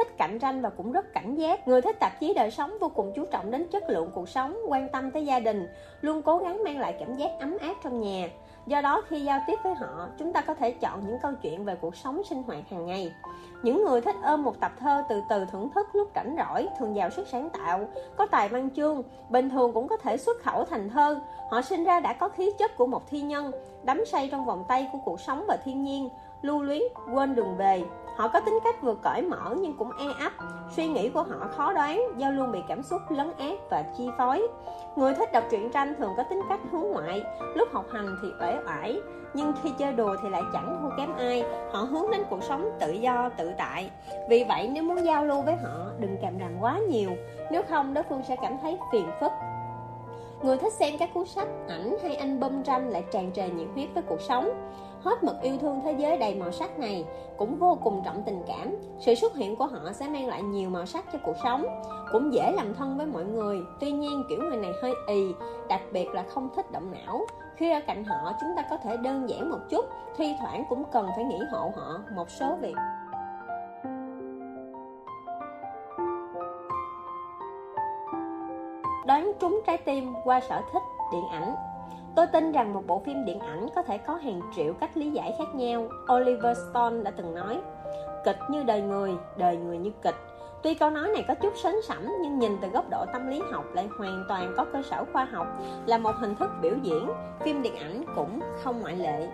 [0.00, 2.88] thích cạnh tranh và cũng rất cảnh giác người thích tạp chí đời sống vô
[2.88, 5.68] cùng chú trọng đến chất lượng cuộc sống quan tâm tới gia đình
[6.00, 8.28] luôn cố gắng mang lại cảm giác ấm áp trong nhà
[8.66, 11.64] do đó khi giao tiếp với họ chúng ta có thể chọn những câu chuyện
[11.64, 13.12] về cuộc sống sinh hoạt hàng ngày
[13.62, 16.96] những người thích ôm một tập thơ từ từ thưởng thức lúc rảnh rỗi thường
[16.96, 20.64] giàu sức sáng tạo, có tài văn chương, bình thường cũng có thể xuất khẩu
[20.64, 21.20] thành thơ.
[21.50, 24.64] Họ sinh ra đã có khí chất của một thi nhân, đắm say trong vòng
[24.68, 26.08] tay của cuộc sống và thiên nhiên,
[26.42, 26.82] lưu luyến,
[27.14, 27.84] quên đường về.
[28.16, 30.32] Họ có tính cách vừa cởi mở nhưng cũng e ấp.
[30.76, 34.08] Suy nghĩ của họ khó đoán do luôn bị cảm xúc lấn át và chi
[34.18, 34.48] phối.
[34.96, 37.22] Người thích đọc truyện tranh thường có tính cách hướng ngoại,
[37.54, 39.00] lúc học hành thì uể oải
[39.34, 41.44] nhưng khi chơi đùa thì lại chẳng thua kém ai.
[41.72, 43.90] Họ hướng đến cuộc sống tự do, tự tại.
[44.28, 47.10] Vì vậy, nếu muốn giao lưu với họ, đừng kèm ràm quá nhiều.
[47.50, 49.32] Nếu không, đối phương sẽ cảm thấy phiền phức.
[50.42, 53.68] Người thích xem các cuốn sách, ảnh hay anh bông tranh lại tràn trề nhiệt
[53.74, 54.50] huyết với cuộc sống.
[55.02, 57.04] Hết mực yêu thương thế giới đầy màu sắc này
[57.36, 58.76] cũng vô cùng trọng tình cảm.
[58.98, 61.66] Sự xuất hiện của họ sẽ mang lại nhiều màu sắc cho cuộc sống.
[62.12, 63.60] Cũng dễ làm thân với mọi người.
[63.80, 65.34] Tuy nhiên, kiểu người này hơi ì,
[65.68, 67.26] đặc biệt là không thích động não
[67.60, 69.84] khi ở cạnh họ chúng ta có thể đơn giản một chút
[70.16, 72.74] thi thoảng cũng cần phải nghĩ hộ họ một số việc
[79.06, 80.82] đoán trúng trái tim qua sở thích
[81.12, 81.54] điện ảnh
[82.14, 85.10] Tôi tin rằng một bộ phim điện ảnh có thể có hàng triệu cách lý
[85.10, 85.88] giải khác nhau.
[86.14, 87.60] Oliver Stone đã từng nói,
[88.24, 90.29] kịch như đời người, đời người như kịch.
[90.62, 93.40] Tuy câu nói này có chút sến sẩm nhưng nhìn từ góc độ tâm lý
[93.52, 95.46] học lại hoàn toàn có cơ sở khoa học,
[95.86, 97.10] là một hình thức biểu diễn,
[97.44, 99.28] phim điện ảnh cũng không ngoại lệ.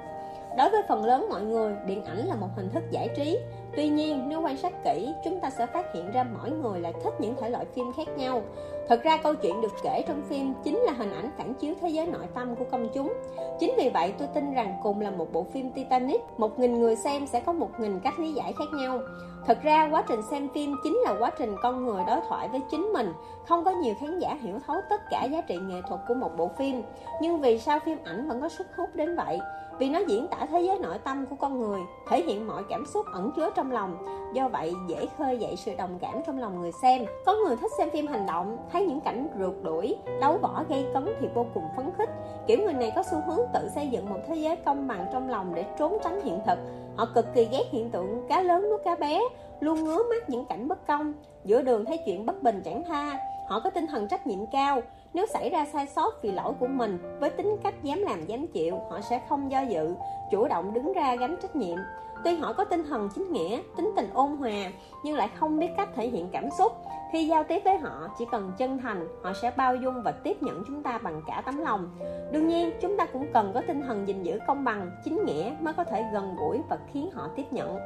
[0.57, 3.39] Đối với phần lớn mọi người, điện ảnh là một hình thức giải trí.
[3.77, 6.93] Tuy nhiên, nếu quan sát kỹ, chúng ta sẽ phát hiện ra mỗi người lại
[7.05, 8.43] thích những thể loại phim khác nhau.
[8.89, 11.89] Thật ra câu chuyện được kể trong phim chính là hình ảnh phản chiếu thế
[11.89, 13.13] giới nội tâm của công chúng.
[13.61, 16.97] Chính vì vậy tôi tin rằng cùng là một bộ phim Titanic, một nghìn người
[16.97, 19.01] xem sẽ có một nghìn cách lý giải khác nhau.
[19.47, 22.61] Thật ra quá trình xem phim chính là quá trình con người đối thoại với
[22.71, 23.13] chính mình
[23.49, 26.31] Không có nhiều khán giả hiểu thấu tất cả giá trị nghệ thuật của một
[26.37, 26.83] bộ phim
[27.21, 29.41] Nhưng vì sao phim ảnh vẫn có sức hút đến vậy?
[29.79, 32.87] Vì nó diễn tả thế giới nội tâm của con người Thể hiện mọi cảm
[32.87, 33.97] xúc ẩn chứa trong lòng.
[34.35, 37.05] Do vậy dễ khơi dậy sự đồng cảm trong lòng người xem.
[37.27, 40.87] Có người thích xem phim hành động Thấy những cảnh rượt đuổi, đấu võ gây
[40.95, 42.11] cấn thì vô cùng phấn khích.
[42.47, 45.29] Kiểu người này có xu hướng tự xây dựng một thế giới công bằng trong
[45.29, 46.59] lòng để trốn tránh hiện thực.
[46.97, 49.23] Họ cực kỳ ghét hiện tượng cá lớn nuốt cá bé
[49.61, 51.13] Luôn ngứa mắt những cảnh bất công.
[51.45, 53.19] Giữa đường thấy chuyện bất bình chẳng tha.
[53.49, 54.81] Họ có tinh thần trách nhiệm cao
[55.15, 58.47] nếu xảy ra sai sót vì lỗi của mình Với tính cách dám làm dám
[58.47, 59.95] chịu Họ sẽ không do dự
[60.31, 61.79] Chủ động đứng ra gánh trách nhiệm.
[62.25, 64.71] Tuy họ có tinh thần chính nghĩa, tính tình ôn hòa
[65.05, 66.73] Nhưng lại không biết cách thể hiện cảm xúc.
[67.13, 70.43] Khi giao tiếp với họ, chỉ cần chân thành Họ sẽ bao dung và tiếp
[70.43, 71.91] nhận chúng ta bằng cả tấm lòng.
[72.33, 75.55] Đương nhiên, chúng ta cũng cần có tinh thần gìn giữ công bằng, chính nghĩa
[75.61, 77.79] Mới có thể gần gũi và khiến họ tiếp nhận.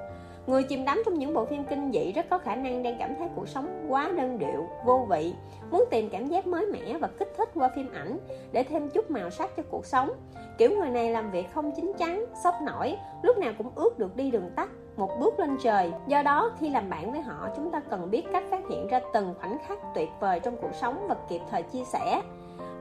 [0.46, 3.14] Người chìm đắm trong những bộ phim kinh dị rất có khả năng đang cảm
[3.18, 5.34] thấy cuộc sống quá đơn điệu, vô vị,
[5.70, 8.18] muốn tìm cảm giác mới mẻ và kích thích qua phim ảnh
[8.52, 10.10] để thêm chút màu sắc cho cuộc sống.
[10.58, 14.16] Kiểu người này làm việc không chính chắn, sốc nổi, lúc nào cũng ước được
[14.16, 15.92] đi đường tắt, một bước lên trời.
[16.06, 19.00] Do đó, khi làm bạn với họ, chúng ta cần biết cách phát hiện ra
[19.12, 22.22] từng khoảnh khắc tuyệt vời trong cuộc sống và kịp thời chia sẻ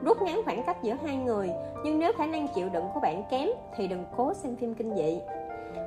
[0.03, 1.49] rút ngắn khoảng cách giữa hai người
[1.83, 4.95] nhưng nếu khả năng chịu đựng của bạn kém thì đừng cố xem phim kinh
[4.95, 5.19] dị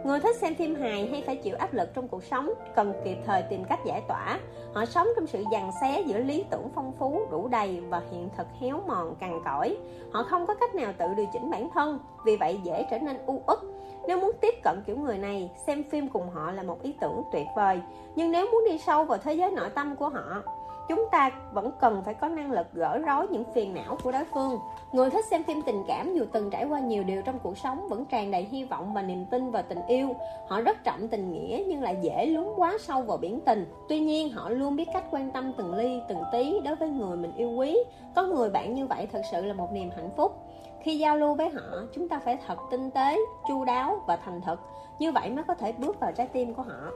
[0.05, 3.17] Người thích xem phim hài hay phải chịu áp lực trong cuộc sống cần kịp
[3.27, 4.39] thời tìm cách giải tỏa.
[4.75, 8.29] Họ sống trong sự giằng xé giữa lý tưởng phong phú, đủ đầy và hiện
[8.37, 9.77] thực héo mòn cằn cõi.
[10.13, 13.17] Họ không có cách nào tự điều chỉnh bản thân, vì vậy dễ trở nên
[13.27, 13.59] u uất.
[14.09, 17.23] Nếu muốn tiếp cận kiểu người này, xem phim cùng họ là một ý tưởng
[17.33, 17.81] tuyệt vời.
[18.15, 20.43] Nhưng nếu muốn đi sâu vào thế giới nội tâm của họ,
[20.89, 24.25] chúng ta vẫn cần phải có năng lực gỡ rối những phiền não của đối
[24.35, 24.59] phương.
[24.93, 27.89] Người thích xem phim tình cảm dù từng trải qua nhiều điều trong cuộc sống
[27.89, 30.17] vẫn tràn đầy hy vọng và niềm tin vào tình yêu.
[30.49, 33.73] Họ rất trọng tình nghĩa nhưng lại dễ lún quá sâu vào biển tình.
[33.89, 37.17] Tuy nhiên, họ luôn biết cách quan tâm từng ly, từng tí đối với người
[37.17, 37.79] mình yêu quý.
[38.15, 40.39] Có người bạn như vậy thật sự là một niềm hạnh phúc.
[40.83, 43.19] Khi giao lưu với họ, chúng ta phải thật tinh tế,
[43.49, 44.61] chu đáo và thành thật.
[44.99, 46.91] Như vậy mới có thể bước vào trái tim của họ.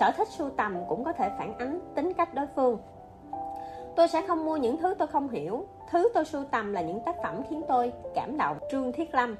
[0.00, 2.78] Sở thích sưu tầm cũng có thể phản ánh tính cách đối phương.
[3.96, 5.66] Tôi sẽ không mua những thứ tôi không hiểu.
[5.90, 8.58] Thứ tôi sưu tầm là những tác phẩm khiến tôi cảm động.
[8.70, 9.36] Trương thiết lâm.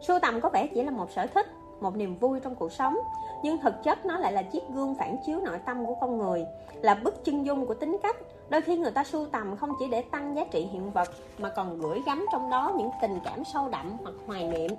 [0.00, 1.46] Sưu tầm có vẻ chỉ là một sở thích,
[1.80, 2.96] một niềm vui trong cuộc sống,
[3.42, 6.46] nhưng thực chất nó lại là chiếc gương phản chiếu nội tâm của con người,
[6.82, 8.16] là bức chân dung của tính cách.
[8.48, 11.08] Đôi khi người ta sưu tầm không chỉ để tăng giá trị hiện vật,
[11.38, 14.70] mà còn gửi gắm trong đó những tình cảm sâu đậm hoặc hoài niệm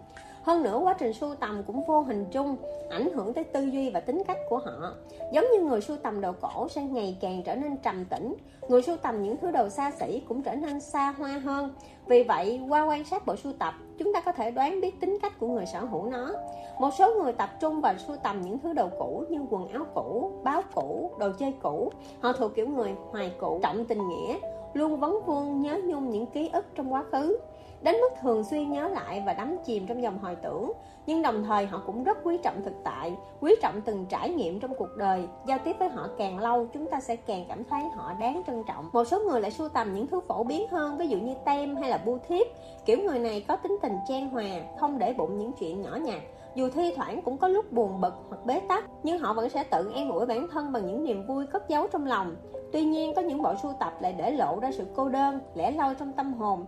[0.48, 2.56] hơn nữa, quá trình sưu tầm cũng vô hình chung,
[2.90, 4.94] ảnh hưởng tới tư duy và tính cách của họ.
[5.34, 8.36] Giống như người sưu tầm đồ cổ sẽ ngày càng trở nên trầm tĩnh,
[8.70, 11.74] người sưu tầm những thứ đồ xa xỉ cũng trở nên xa hoa hơn.
[12.06, 15.18] Vì vậy, qua quan sát bộ sưu tập, chúng ta có thể đoán biết tính
[15.22, 16.32] cách của người sở hữu nó.
[16.80, 19.86] Một số người tập trung vào sưu tầm những thứ đồ cũ như quần áo
[19.96, 21.92] cũ, báo cũ, đồ chơi cũ.
[22.20, 24.38] Họ thuộc kiểu người hoài cũ, trọng tình nghĩa,
[24.74, 27.38] luôn vấn vương nhớ nhung những ký ức trong quá khứ
[27.82, 30.72] đến mức thường xuyên nhớ lại và đắm chìm trong dòng hồi tưởng.
[31.06, 34.60] Nhưng đồng thời họ cũng rất quý trọng thực tại, quý trọng từng trải nghiệm
[34.60, 35.28] trong cuộc đời.
[35.46, 38.64] Giao tiếp với họ càng lâu, chúng ta sẽ càng cảm thấy họ đáng trân
[38.68, 38.90] trọng.
[38.94, 41.76] Một số người lại sưu tầm những thứ phổ biến hơn, ví dụ như tem
[41.76, 42.48] hay là bưu thiếp.
[42.86, 44.46] Kiểu người này có tính tình trang hòa,
[44.80, 46.22] không để bụng những chuyện nhỏ nhặt.
[46.56, 49.64] Dù thi thoảng cũng có lúc buồn bực hoặc bế tắc, nhưng họ vẫn sẽ
[49.64, 52.36] tự an ủi bản thân bằng những niềm vui cất giấu trong lòng.
[52.74, 55.72] Tuy nhiên, có những bộ sưu tập lại để lộ ra sự cô đơn, lẻ
[55.72, 56.66] loi trong tâm hồn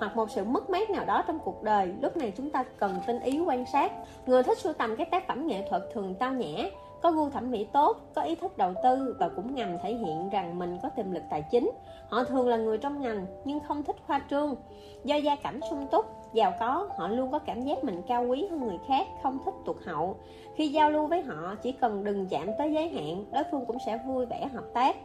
[0.00, 2.94] hoặc một sự mất mát nào đó trong cuộc đời, lúc này chúng ta cần
[3.06, 3.92] tinh ý quan sát.
[4.26, 6.70] Người thích sưu tầm các tác phẩm nghệ thuật thường tao nhã,
[7.02, 10.30] có gu thẩm mỹ tốt, có ý thức đầu tư và cũng ngầm thể hiện
[10.30, 11.70] rằng mình có tiềm lực tài chính.
[12.08, 14.54] Họ thường là người trong ngành, nhưng không thích khoa trương.
[15.04, 18.46] Do gia cảnh sung túc, giàu có, họ luôn có cảm giác mình cao quý
[18.50, 20.16] hơn người khác, không thích tụt hậu.
[20.54, 23.78] Khi giao lưu với họ, chỉ cần đừng chạm tới giới hạn, đối phương cũng
[23.86, 24.96] sẽ vui vẻ hợp tác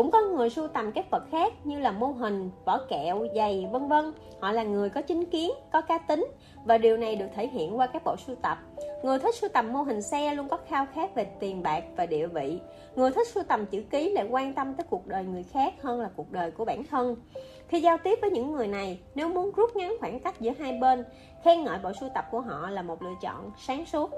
[0.00, 3.68] cũng có người sưu tầm các vật khác như là mô hình, vỏ kẹo, giày,
[3.72, 4.12] vân vân.
[4.40, 6.26] Họ là người có chính kiến, có cá tính
[6.64, 8.58] và điều này được thể hiện qua các bộ sưu tập.
[9.02, 12.06] Người thích sưu tầm mô hình xe luôn có khao khát về tiền bạc và
[12.06, 12.58] địa vị.
[12.96, 16.00] Người thích sưu tầm chữ ký lại quan tâm tới cuộc đời người khác hơn
[16.00, 17.16] là cuộc đời của bản thân.
[17.68, 20.72] Khi giao tiếp với những người này, nếu muốn rút ngắn khoảng cách giữa hai
[20.72, 21.04] bên,
[21.44, 24.10] khen ngợi bộ sưu tập của họ là một lựa chọn sáng suốt.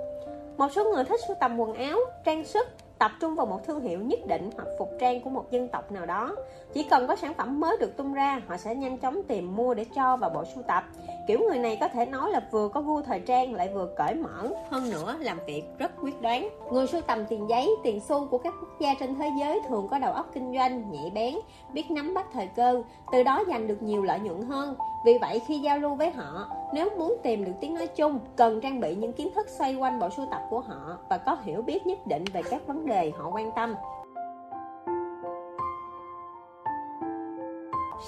[0.56, 2.68] Một số người thích sưu tầm quần áo, trang sức,
[3.02, 5.92] tập trung vào một thương hiệu nhất định hoặc phục trang của một dân tộc
[5.92, 6.36] nào đó.
[6.72, 9.74] Chỉ cần có sản phẩm mới được tung ra, họ sẽ nhanh chóng tìm mua
[9.74, 10.84] để cho vào bộ sưu tập.
[11.28, 14.14] Kiểu người này có thể nói là vừa có gu thời trang, lại vừa cởi
[14.14, 14.48] mở.
[14.70, 16.48] Hơn nữa, làm việc rất quyết đoán.
[16.72, 19.88] Người sưu tầm tiền giấy, tiền xu của các quốc gia trên thế giới thường
[19.90, 21.34] có đầu óc kinh doanh, nhạy bén,
[21.72, 24.74] biết nắm bắt thời cơ, từ đó giành được nhiều lợi nhuận hơn.
[25.04, 28.60] Vì vậy, khi giao lưu với họ, nếu muốn tìm được tiếng nói chung, cần
[28.60, 31.62] trang bị những kiến thức xoay quanh bộ sưu tập của họ và có hiểu
[31.62, 33.74] biết nhất định về các vấn đề họ quan tâm.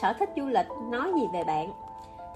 [0.01, 1.73] Sở thích du lịch nói gì về bạn?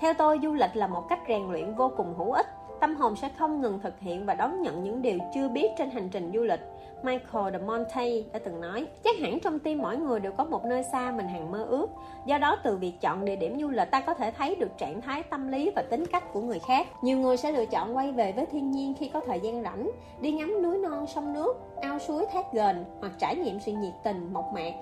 [0.00, 2.46] Theo tôi, du lịch là một cách rèn luyện vô cùng hữu ích.
[2.80, 5.90] Tâm hồn sẽ không ngừng thực hiện và đón nhận những điều chưa biết trên
[5.90, 6.60] hành trình du lịch.
[7.02, 10.64] Michael de Monte đã từng nói, chắc hẳn trong tim mỗi người đều có một
[10.64, 11.86] nơi xa mình hằng mơ ước.
[12.26, 15.00] Do đó từ việc chọn địa điểm du lịch, ta có thể thấy được trạng
[15.00, 16.86] thái tâm lý và tính cách của người khác.
[17.02, 19.90] Nhiều người sẽ lựa chọn quay về với thiên nhiên khi có thời gian rảnh,
[20.20, 23.94] đi ngắm núi non, sông nước, ao suối thác gền hoặc trải nghiệm sự nhiệt
[24.04, 24.72] tình, mộc mạc.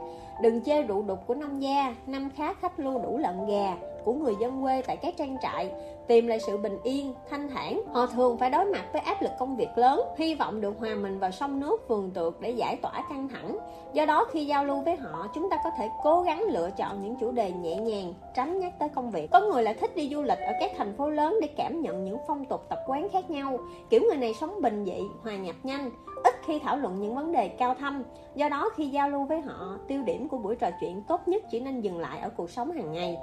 [0.43, 4.13] Đừng chê rượu đục của nông gia, năm khá khách lưu đủ lợn gà của
[4.13, 5.71] người dân quê tại các trang trại
[6.09, 7.83] tìm lại sự bình yên, thanh thản.
[7.93, 10.95] Họ thường phải đối mặt với áp lực công việc lớn, hy vọng được hòa
[10.95, 13.59] mình vào sông nước vườn tược để giải tỏa căng thẳng.
[13.93, 17.03] Do đó, khi giao lưu với họ, chúng ta có thể cố gắng lựa chọn
[17.03, 19.31] những chủ đề nhẹ nhàng, tránh nhắc tới công việc.
[19.31, 22.05] Có người lại thích đi du lịch ở các thành phố lớn để cảm nhận
[22.05, 23.59] những phong tục tập quán khác nhau.
[23.91, 25.91] Kiểu người này sống bình dị, hòa nhập nhanh,
[26.25, 28.03] ít khi thảo luận những vấn đề cao thâm.
[28.35, 31.43] Do đó, khi giao lưu với họ, tiêu điểm của buổi trò chuyện tốt nhất
[31.51, 33.19] chỉ nên dừng lại ở cuộc sống hàng ngày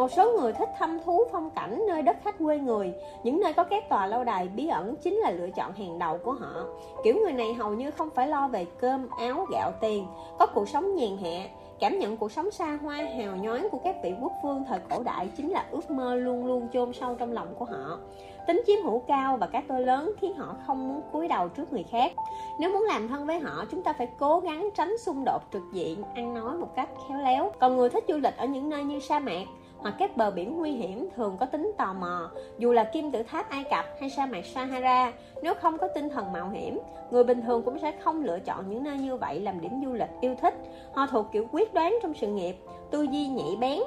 [0.00, 2.94] một số người thích thăm thú phong cảnh nơi đất khách quê người.
[3.22, 6.18] Những nơi có các tòa lâu đài bí ẩn chính là lựa chọn hàng đầu
[6.24, 6.64] của họ.
[7.04, 10.06] Kiểu người này hầu như không phải lo về cơm, áo, gạo, tiền,
[10.38, 11.48] có cuộc sống nhàn hạ.
[11.80, 15.02] Cảm nhận cuộc sống xa hoa, hào nhoáng của các vị quốc vương thời cổ
[15.02, 17.98] đại chính là ước mơ luôn luôn chôn sâu trong lòng của họ.
[18.46, 21.72] Tính chiếm hữu cao và cái tôi lớn khiến họ không muốn cúi đầu trước
[21.72, 22.12] người khác.
[22.58, 25.62] Nếu muốn làm thân với họ, chúng ta phải cố gắng tránh xung đột trực
[25.72, 27.52] diện, ăn nói một cách khéo léo.
[27.58, 29.44] Còn người thích du lịch ở những nơi như sa mạc
[29.82, 33.22] hoặc các bờ biển nguy hiểm thường có tính tò mò, dù là kim tự
[33.22, 35.12] tháp, ai cập hay sa mạc sahara.
[35.42, 36.78] Nếu không có tinh thần mạo hiểm,
[37.10, 39.92] người bình thường cũng sẽ không lựa chọn những nơi như vậy làm điểm du
[39.92, 40.54] lịch yêu thích.
[40.92, 42.56] Họ thuộc kiểu quyết đoán trong sự nghiệp,
[42.90, 43.80] tư duy nhạy bén,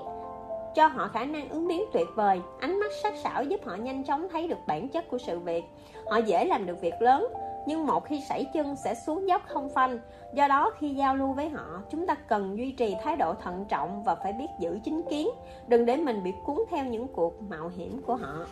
[0.75, 2.41] cho họ khả năng ứng biến tuyệt vời.
[2.59, 5.63] Ánh mắt sắc sảo giúp họ nhanh chóng thấy được bản chất của sự việc.
[6.09, 7.27] Họ dễ làm được việc lớn
[7.67, 9.99] nhưng một khi sảy chân sẽ xuống dốc không phanh.
[10.33, 13.65] Do đó khi giao lưu với họ, chúng ta cần duy trì thái độ thận
[13.69, 15.27] trọng và phải biết giữ chính kiến.
[15.67, 18.45] Đừng để mình bị cuốn theo những cuộc mạo hiểm của họ.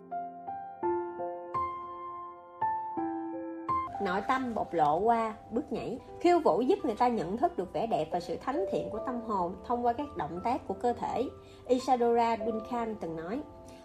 [4.01, 5.99] Nội tâm bộc lộ qua, bước nhảy.
[6.19, 8.99] Khiêu vũ giúp người ta nhận thức được vẻ đẹp và sự thánh thiện của
[9.05, 11.23] tâm hồn thông qua các động tác của cơ thể.
[11.67, 13.41] Isadora Duncan từng nói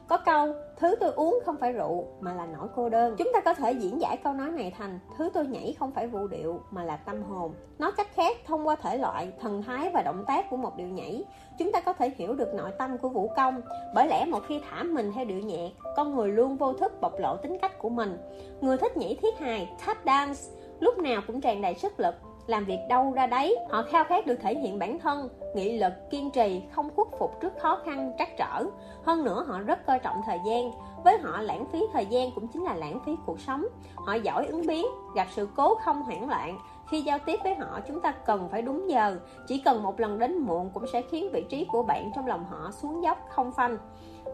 [0.09, 3.15] có câu, thứ tôi uống không phải rượu, mà là nỗi cô đơn.
[3.19, 6.07] Chúng ta có thể diễn giải câu nói này thành, thứ tôi nhảy không phải
[6.07, 7.55] vũ điệu, mà là tâm hồn.
[7.79, 10.89] Nói cách khác, thông qua thể loại, thần thái và động tác của một điệu
[10.89, 11.25] nhảy,
[11.59, 13.61] chúng ta có thể hiểu được nội tâm của vũ công.
[13.95, 17.13] Bởi lẽ một khi thả mình theo điệu nhạc, con người luôn vô thức bộc
[17.19, 18.19] lộ tính cách của mình.
[18.61, 20.41] Người thích nhảy thiết hài, tap dance,
[20.81, 22.15] lúc nào cũng tràn đầy sức lực
[22.47, 23.57] làm việc đâu ra đấy.
[23.71, 27.41] Họ khao khát được thể hiện bản thân, nghị lực, kiên trì, không khuất phục
[27.41, 28.65] trước khó khăn, trắc trở.
[29.05, 30.71] Hơn nữa, họ rất coi trọng thời gian.
[31.05, 33.67] Với họ, lãng phí thời gian cũng chính là lãng phí cuộc sống.
[33.95, 36.59] Họ giỏi ứng biến, gặp sự cố không hoảng loạn.
[36.89, 39.19] Khi giao tiếp với họ, chúng ta cần phải đúng giờ.
[39.47, 42.45] Chỉ cần một lần đến muộn cũng sẽ khiến vị trí của bạn trong lòng
[42.51, 43.79] họ xuống dốc, không phanh.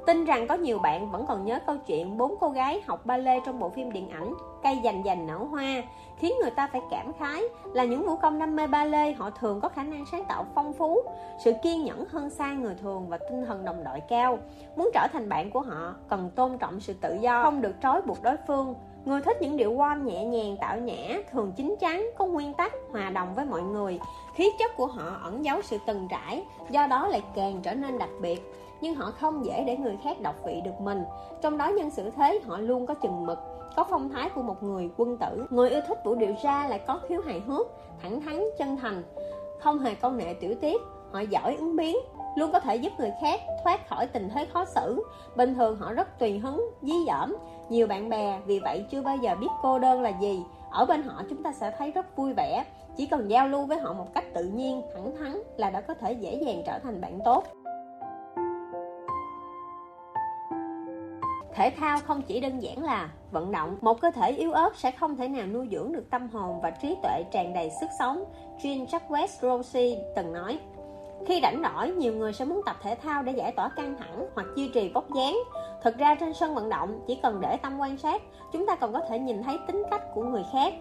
[0.06, 3.16] Tin rằng có nhiều bạn vẫn còn nhớ câu chuyện bốn cô gái học ba
[3.16, 5.82] lê trong bộ phim điện ảnh Cây dành dành nở hoa
[6.18, 7.42] Khiến người ta phải cảm khái
[7.72, 10.46] là những vũ công đam mê ba lê họ thường có khả năng sáng tạo
[10.54, 11.02] phong phú
[11.44, 14.38] Sự kiên nhẫn hơn xa người thường và tinh thần đồng đội cao.
[14.76, 18.02] Muốn trở thành bạn của họ cần tôn trọng sự tự do Không được trói
[18.02, 18.74] buộc đối phương.
[19.04, 22.72] Người thích những điệu warm nhẹ nhàng tạo nhã, thường chính chắn, có nguyên tắc,
[22.90, 24.00] hòa đồng với mọi người.
[24.34, 27.98] Khí chất của họ ẩn giấu sự từng trải, do đó lại càng trở nên
[27.98, 28.52] đặc biệt
[28.82, 31.04] nhưng họ không dễ để người khác đọc vị được mình.
[31.40, 33.38] Trong đó nhân xử thế, họ luôn có chừng mực,
[33.76, 35.46] có phong thái của một người quân tử.
[35.50, 37.66] Người yêu thích vũ điệu ra lại có khiếu hài hước,
[38.02, 39.02] thẳng thắn, chân thành,
[39.60, 40.82] không hề công nghệ tiểu tiết.
[41.12, 41.96] Họ giỏi ứng biến,
[42.36, 45.02] luôn có thể giúp người khác thoát khỏi tình thế khó xử.
[45.36, 47.36] Bình thường họ rất tùy hứng, dí dỏm.
[47.68, 50.42] Nhiều bạn bè, vì vậy chưa bao giờ biết cô đơn là gì.
[50.70, 52.64] Ở bên họ chúng ta sẽ thấy rất vui vẻ.
[52.96, 55.94] Chỉ cần giao lưu với họ một cách tự nhiên, thẳng thắn là đã có
[55.94, 57.44] thể dễ dàng trở thành bạn tốt.
[61.54, 64.90] Thể thao không chỉ đơn giản là vận động Một cơ thể yếu ớt sẽ
[64.90, 68.24] không thể nào nuôi dưỡng được tâm hồn và trí tuệ tràn đầy sức sống
[68.62, 70.58] Jean Jacques Rossi từng nói
[71.26, 74.26] khi rảnh rỗi, nhiều người sẽ muốn tập thể thao để giải tỏa căng thẳng
[74.34, 75.38] hoặc duy trì vóc dáng.
[75.82, 78.22] Thực ra trên sân vận động, chỉ cần để tâm quan sát,
[78.52, 80.74] chúng ta còn có thể nhìn thấy tính cách của người khác.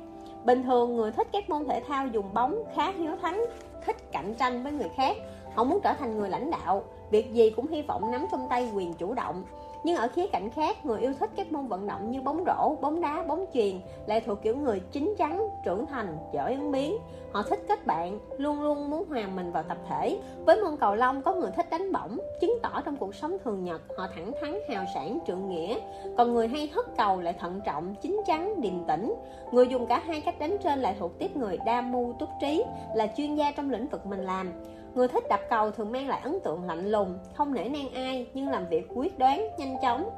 [0.45, 3.45] Bình thường, người thích các môn thể thao dùng bóng khá hiếu thắng,
[3.85, 5.17] thích cạnh tranh với người khác.
[5.55, 8.71] Họ muốn trở thành người lãnh đạo, việc gì cũng hy vọng nắm trong tay
[8.75, 9.43] quyền chủ động
[9.83, 12.75] nhưng ở khía cạnh khác, người yêu thích các môn vận động như bóng rổ,
[12.81, 16.97] bóng đá, bóng chuyền lại thuộc kiểu người chín chắn, trưởng thành, giỏi ứng biến.
[17.31, 20.19] Họ thích kết bạn, luôn luôn muốn hòa mình vào tập thể.
[20.45, 23.63] Với môn cầu lông, có người thích đánh bổng, chứng tỏ trong cuộc sống thường
[23.63, 25.79] nhật, họ thẳng thắn, hào sản trượng nghĩa.
[26.17, 29.13] Còn người hay hất cầu lại thận trọng, chín chắn, điềm tĩnh.
[29.51, 32.63] Người dùng cả hai cách đánh trên lại thuộc tiếp người đa mưu túc trí,
[32.95, 34.51] là chuyên gia trong lĩnh vực mình làm.
[34.95, 38.27] Người thích đập cầu thường mang lại ấn tượng lạnh lùng, không nể nang ai
[38.33, 40.09] nhưng làm việc quyết đoán, nhanh chóng.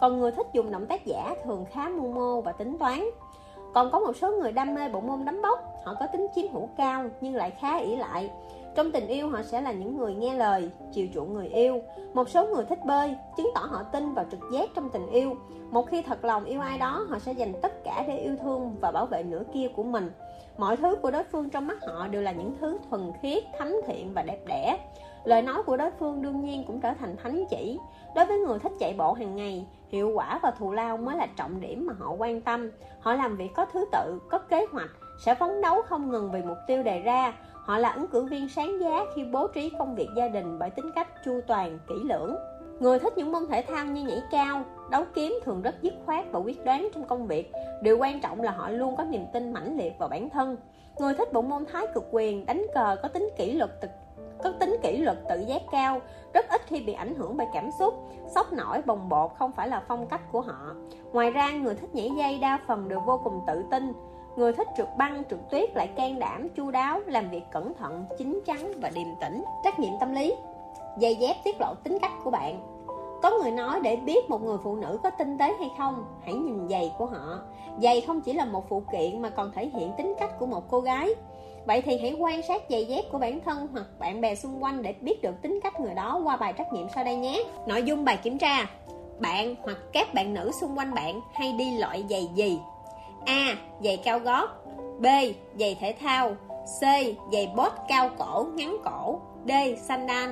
[0.00, 3.04] Còn người thích dùng động tác giả thường khá mưu mô và tính toán.
[3.74, 6.52] Còn có một số người đam mê bộ môn đấm bốc, họ có tính chiếm
[6.52, 8.30] hữu cao nhưng lại khá ỷ lại.
[8.74, 11.80] Trong tình yêu họ sẽ là những người nghe lời, chiều chuộng người yêu.
[12.14, 15.34] Một số người thích bơi, chứng tỏ họ tin vào trực giác trong tình yêu.
[15.70, 18.76] Một khi thật lòng yêu ai đó, họ sẽ dành tất cả để yêu thương
[18.80, 20.10] và bảo vệ nửa kia của mình
[20.58, 23.76] mọi thứ của đối phương trong mắt họ đều là những thứ thuần khiết, thánh
[23.86, 24.78] thiện và đẹp đẽ.
[25.24, 27.78] Lời nói của đối phương đương nhiên cũng trở thành thánh chỉ.
[28.14, 31.26] Đối với người thích chạy bộ hàng ngày, hiệu quả và thù lao mới là
[31.36, 32.70] trọng điểm mà họ quan tâm.
[33.00, 34.90] Họ làm việc có thứ tự, có kế hoạch,
[35.24, 37.32] sẽ phấn đấu không ngừng vì mục tiêu đề ra.
[37.52, 40.70] Họ là ứng cử viên sáng giá khi bố trí công việc gia đình bởi
[40.70, 42.36] tính cách chu toàn, kỹ lưỡng.
[42.80, 46.24] Người thích những môn thể thao như nhảy cao, đấu kiếm thường rất dứt khoát
[46.32, 47.52] và quyết đoán trong công việc.
[47.82, 50.56] Điều quan trọng là họ luôn có niềm tin mãnh liệt vào bản thân.
[50.98, 53.88] Người thích bộ môn thái cực quyền, đánh cờ có tính kỷ luật tự,
[54.42, 56.00] có tính kỷ luật tự giác cao,
[56.34, 57.94] rất ít khi bị ảnh hưởng bởi cảm xúc,
[58.34, 60.74] sốc nổi bồng bột không phải là phong cách của họ.
[61.12, 63.92] Ngoài ra, người thích nhảy dây đa phần đều vô cùng tự tin.
[64.36, 68.04] Người thích trượt băng, trượt tuyết lại can đảm, chu đáo, làm việc cẩn thận,
[68.18, 69.44] chín chắn và điềm tĩnh.
[69.64, 70.34] Trách nhiệm tâm lý
[70.96, 72.60] Giày dép tiết lộ tính cách của bạn
[73.22, 76.34] Có người nói để biết một người phụ nữ có tinh tế hay không Hãy
[76.34, 77.38] nhìn giày của họ
[77.82, 80.64] Giày không chỉ là một phụ kiện mà còn thể hiện tính cách của một
[80.70, 81.14] cô gái
[81.66, 84.82] Vậy thì hãy quan sát giày dép của bản thân hoặc bạn bè xung quanh
[84.82, 87.44] để biết được tính cách người đó qua bài trắc nghiệm sau đây nhé.
[87.66, 88.66] Nội dung bài kiểm tra
[89.20, 92.58] Bạn hoặc các bạn nữ xung quanh bạn hay đi loại giày gì?
[93.26, 93.56] A.
[93.80, 94.50] Giày cao gót
[94.98, 95.06] B.
[95.58, 96.34] Giày thể thao
[96.80, 96.82] C.
[97.32, 99.50] Giày bốt cao cổ, ngắn cổ D.
[99.88, 100.30] Sandal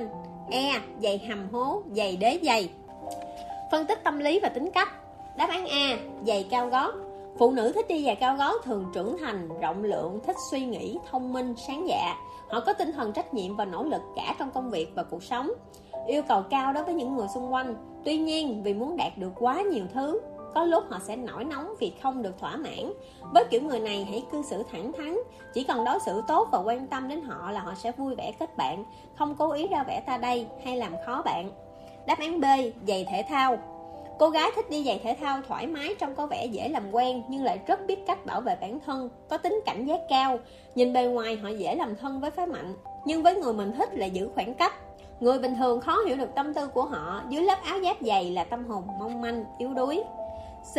[0.49, 0.81] E.
[1.01, 2.69] dày hầm hố, dày đế dày.
[3.71, 4.89] Phân tích tâm lý và tính cách
[5.37, 5.97] Đáp án A.
[6.25, 6.93] Giày cao gót
[7.37, 10.97] Phụ nữ thích đi giày cao gót thường trưởng thành, rộng lượng, thích suy nghĩ,
[11.11, 12.15] thông minh, sáng dạ
[12.49, 15.23] Họ có tinh thần trách nhiệm và nỗ lực cả trong công việc và cuộc
[15.23, 15.51] sống
[16.07, 19.31] Yêu cầu cao đối với những người xung quanh Tuy nhiên vì muốn đạt được
[19.35, 20.21] quá nhiều thứ
[20.55, 22.93] có lúc họ sẽ nổi nóng vì không được thỏa mãn
[23.33, 25.17] với kiểu người này hãy cư xử thẳng thắn
[25.53, 28.31] chỉ cần đối xử tốt và quan tâm đến họ là họ sẽ vui vẻ
[28.39, 28.83] kết bạn
[29.15, 31.51] không cố ý ra vẻ ta đây hay làm khó bạn
[32.07, 32.45] đáp án b
[32.87, 33.57] giày thể thao
[34.19, 37.23] Cô gái thích đi giày thể thao thoải mái trông có vẻ dễ làm quen
[37.27, 40.39] nhưng lại rất biết cách bảo vệ bản thân, có tính cảnh giác cao.
[40.75, 42.73] Nhìn bề ngoài họ dễ làm thân với phái mạnh,
[43.05, 44.73] nhưng với người mình thích lại giữ khoảng cách.
[45.19, 48.31] Người bình thường khó hiểu được tâm tư của họ, dưới lớp áo giáp dày
[48.31, 50.03] là tâm hồn mong manh, yếu đuối.
[50.73, 50.77] C.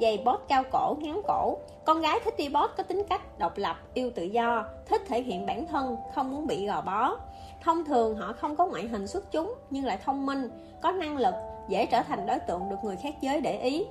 [0.00, 1.58] Giày bót cao cổ, ngắn cổ.
[1.84, 5.22] Con gái thích đi bót có tính cách độc lập, yêu tự do Thích thể
[5.22, 7.16] hiện bản thân, không muốn bị gò bó.
[7.64, 10.50] Thông thường họ không có ngoại hình xuất chúng Nhưng lại thông minh,
[10.82, 11.34] có năng lực
[11.68, 13.84] Dễ trở thành đối tượng được người khác giới để ý.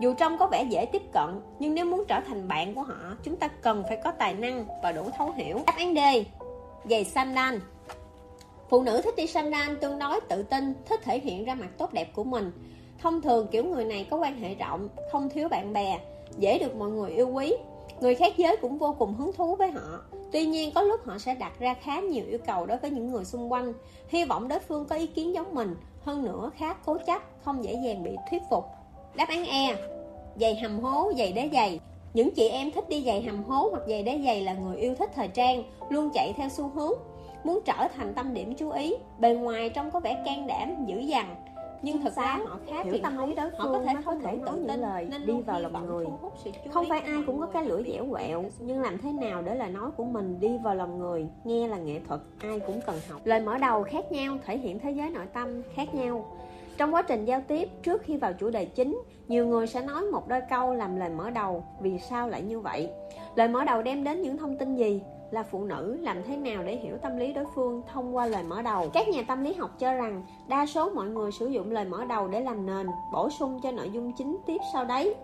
[0.00, 3.16] Dù trông có vẻ dễ tiếp cận Nhưng nếu muốn trở thành bạn của họ
[3.22, 5.60] Chúng ta cần phải có tài năng và đủ thấu hiểu.
[5.66, 5.98] Đáp án D
[6.90, 7.56] Giày sandal
[8.68, 11.92] Phụ nữ thích đi sandal tương đối tự tin Thích thể hiện ra mặt tốt
[11.92, 12.52] đẹp của mình.
[13.02, 16.00] Thông thường kiểu người này có quan hệ rộng, không thiếu bạn bè,
[16.38, 17.54] dễ được mọi người yêu quý.
[18.00, 20.00] Người khác giới cũng vô cùng hứng thú với họ.
[20.32, 23.12] Tuy nhiên có lúc họ sẽ đặt ra khá nhiều yêu cầu đối với những
[23.12, 23.72] người xung quanh.
[24.08, 27.64] Hy vọng đối phương có ý kiến giống mình, hơn nữa khá cố chấp, không
[27.64, 28.64] dễ dàng bị thuyết phục.
[29.14, 29.76] Đáp án E
[30.40, 31.80] Giày hầm hố, giày đế giày
[32.14, 34.94] Những chị em thích đi giày hầm hố hoặc giày đế giày là người yêu
[34.94, 36.92] thích thời trang, luôn chạy theo xu hướng,
[37.44, 40.98] muốn trở thành tâm điểm chú ý, bề ngoài trông có vẻ can đảm, dữ
[40.98, 41.36] dằn,
[41.82, 44.38] nhưng thực ra họ khá hiểu tâm lý đối phương họ có thể không thể
[44.46, 46.06] tự những lời đi vào lòng người.
[46.70, 49.70] không phải ai cũng có cái lưỡi dẻo quẹo nhưng làm thế nào để lời
[49.70, 53.20] nói của mình đi vào lòng người nghe là nghệ thuật ai cũng cần học.
[53.24, 56.24] Lời mở đầu khác nhau thể hiện thế giới nội tâm khác nhau.
[56.76, 60.02] Trong quá trình giao tiếp trước khi vào chủ đề chính nhiều người sẽ nói
[60.02, 61.64] một đôi câu làm lời mở đầu.
[61.80, 62.90] Vì sao lại như vậy?
[63.34, 65.02] Lời mở đầu đem đến những thông tin gì
[65.32, 68.42] là phụ nữ làm thế nào để hiểu tâm lý đối phương thông qua lời
[68.42, 68.90] mở đầu.
[68.92, 72.04] Các nhà tâm lý học cho rằng đa số mọi người sử dụng lời mở
[72.04, 75.14] đầu để làm nền, bổ sung cho nội dung chính tiếp sau đấy.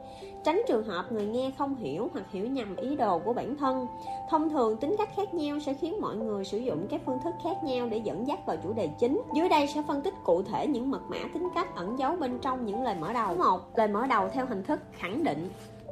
[0.44, 3.86] Tránh trường hợp người nghe không hiểu hoặc hiểu nhầm ý đồ của bản thân.
[4.30, 7.34] Thông thường, tính cách khác nhau sẽ khiến mọi người sử dụng các phương thức
[7.44, 9.22] khác nhau để dẫn dắt vào chủ đề chính.
[9.34, 12.38] Dưới đây sẽ phân tích cụ thể những mật mã tính cách ẩn giấu bên
[12.38, 13.34] trong những lời mở đầu.
[13.34, 15.48] Một, lời mở đầu theo hình thức khẳng định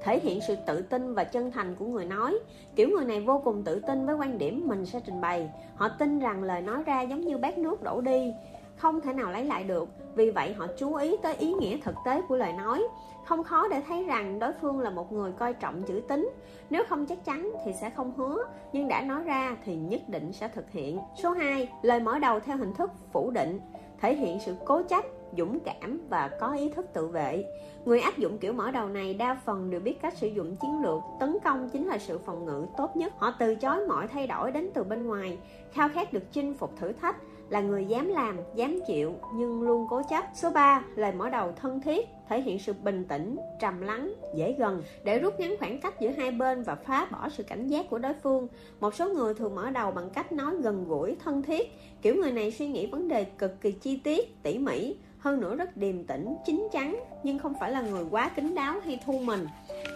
[0.06, 2.38] thể hiện sự tự tin và chân thành của người nói.
[2.76, 5.50] Kiểu người này vô cùng tự tin với quan điểm mình sẽ trình bày.
[5.76, 8.32] Họ tin rằng lời nói ra giống như bát nước đổ đi,
[8.76, 9.88] không thể nào lấy lại được.
[10.14, 12.82] Vì vậy, họ chú ý tới ý nghĩa thực tế của lời nói.
[13.24, 16.30] Không khó để thấy rằng đối phương là một người coi trọng chữ tín.
[16.70, 20.32] Nếu không chắc chắn thì sẽ không hứa, nhưng đã nói ra thì nhất định
[20.32, 20.98] sẽ thực hiện.
[21.22, 23.60] Số 2 lời mở đầu theo hình thức phủ định,
[24.00, 25.04] thể hiện sự cố chấp
[25.38, 27.44] dũng cảm và có ý thức tự vệ
[27.84, 30.82] người áp dụng kiểu mở đầu này đa phần đều biết cách sử dụng chiến
[30.82, 34.26] lược tấn công chính là sự phòng ngự tốt nhất họ từ chối mọi thay
[34.26, 35.38] đổi đến từ bên ngoài
[35.72, 37.16] khao khát được chinh phục thử thách
[37.48, 40.24] là người dám làm, dám chịu nhưng luôn cố chấp.
[40.34, 44.54] Số 3, lời mở đầu thân thiết, thể hiện sự bình tĩnh, trầm lắng, dễ
[44.58, 47.90] gần để rút ngắn khoảng cách giữa hai bên và phá bỏ sự cảnh giác
[47.90, 48.48] của đối phương.
[48.80, 51.72] Một số người thường mở đầu bằng cách nói gần gũi, thân thiết.
[52.02, 54.96] Kiểu người này suy nghĩ vấn đề cực kỳ chi tiết, tỉ mỉ,
[55.26, 58.80] hơn nữa rất điềm tĩnh, chín chắn nhưng không phải là người quá kín đáo
[58.84, 59.46] hay thu mình.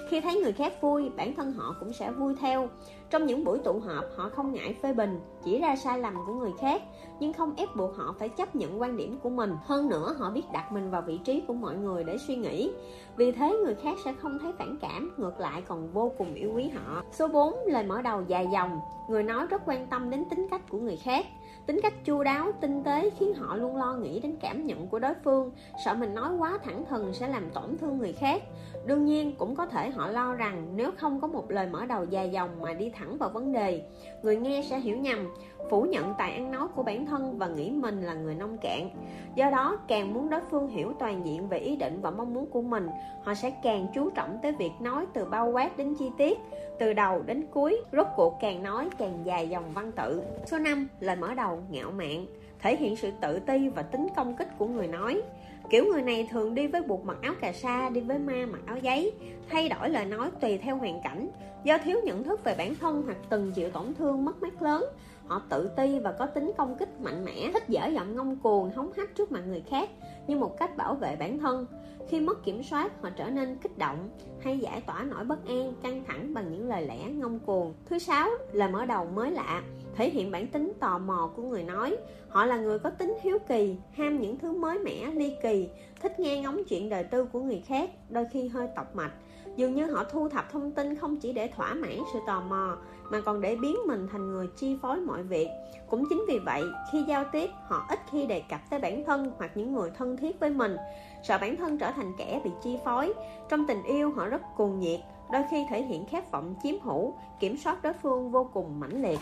[0.09, 2.69] Khi thấy người khác vui, bản thân họ cũng sẽ vui theo.
[3.11, 6.35] Trong những buổi tụ họp, họ không ngại phê bình, chỉ ra sai lầm của
[6.35, 6.83] người khác,
[7.21, 9.53] nhưng không ép buộc họ phải chấp nhận quan điểm của mình.
[9.65, 12.71] Hơn nữa, họ biết đặt mình vào vị trí của mọi người để suy nghĩ.
[13.17, 16.53] Vì thế, người khác sẽ không thấy phản cảm, ngược lại còn vô cùng yêu
[16.55, 17.03] quý họ.
[17.13, 18.81] Số 4, lời mở đầu dài dòng.
[19.09, 21.27] Người nói rất quan tâm đến tính cách của người khác.
[21.71, 24.99] Tính cách chu đáo, tinh tế khiến họ luôn lo nghĩ đến cảm nhận của
[24.99, 25.53] đối phương,
[25.85, 28.43] sợ mình nói quá thẳng thừng sẽ làm tổn thương người khác.
[28.87, 32.05] Đương nhiên cũng có thể họ lo rằng nếu không có một lời mở đầu
[32.05, 33.83] dài dòng mà đi thẳng vào vấn đề,
[34.23, 35.35] người nghe sẽ hiểu nhầm,
[35.71, 38.91] phủ nhận tài ăn nói của bản thân và nghĩ mình là người nông cạn.
[39.35, 42.47] Do đó, càng muốn đối phương hiểu toàn diện về ý định và mong muốn
[42.47, 42.89] của mình,
[43.23, 46.39] họ sẽ càng chú trọng tới việc nói từ bao quát đến chi tiết,
[46.79, 50.23] từ đầu đến cuối, rốt cuộc càng nói càng dài dòng văn tự.
[50.47, 52.27] Số 5, lời mở đầu ngạo mạn,
[52.59, 55.23] thể hiện sự tự ti và tính công kích của người nói.
[55.71, 58.61] Kiểu người này thường đi với buộc mặc áo cà sa, đi với ma mặc
[58.67, 59.13] áo giấy,
[59.51, 61.29] thay đổi lời nói tùy theo hoàn cảnh.
[61.65, 64.85] Do thiếu nhận thức về bản thân hoặc từng chịu tổn thương mất mát lớn,
[65.31, 68.71] họ tự ti và có tính công kích mạnh mẽ, thích dở giọng ngông cuồng,
[68.71, 69.91] hống hách trước mặt người khác
[70.27, 71.67] như một cách bảo vệ bản thân.
[72.09, 75.73] Khi mất kiểm soát, họ trở nên kích động hay giải tỏa nỗi bất an,
[75.83, 77.75] căng thẳng bằng những lời lẽ ngông cuồng.
[77.87, 79.63] Thứ sáu là mở đầu mới lạ,
[79.97, 81.97] thể hiện bản tính tò mò của người nói.
[82.29, 85.69] Họ là người có tính hiếu kỳ, ham những thứ mới mẻ, ly kỳ,
[86.01, 89.13] thích nghe ngóng chuyện đời tư của người khác, đôi khi hơi tọc mạch.
[89.57, 92.77] Dường như họ thu thập thông tin không chỉ để thỏa mãn sự tò mò,
[93.11, 95.49] mà còn để biến mình thành người chi phối mọi việc.
[95.91, 96.63] Cũng chính vì vậy,
[96.93, 100.17] khi giao tiếp, họ ít khi đề cập tới bản thân hoặc những người thân
[100.17, 100.77] thiết với mình,
[101.23, 103.13] sợ bản thân trở thành kẻ bị chi phối.
[103.49, 105.01] Trong tình yêu, họ rất cuồng nhiệt,
[105.33, 109.03] đôi khi thể hiện khát vọng chiếm hữu, kiểm soát đối phương vô cùng mãnh
[109.03, 109.19] liệt.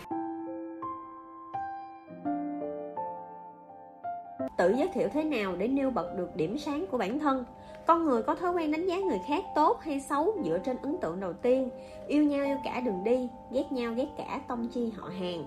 [4.59, 7.45] tự giới thiệu thế nào để nêu bật được điểm sáng của bản thân
[7.89, 10.97] con người có thói quen đánh giá người khác tốt hay xấu dựa trên ấn
[11.01, 11.69] tượng đầu tiên.
[12.07, 15.45] Yêu nhau yêu cả đường đi, ghét nhau ghét cả tông chi họ hàng.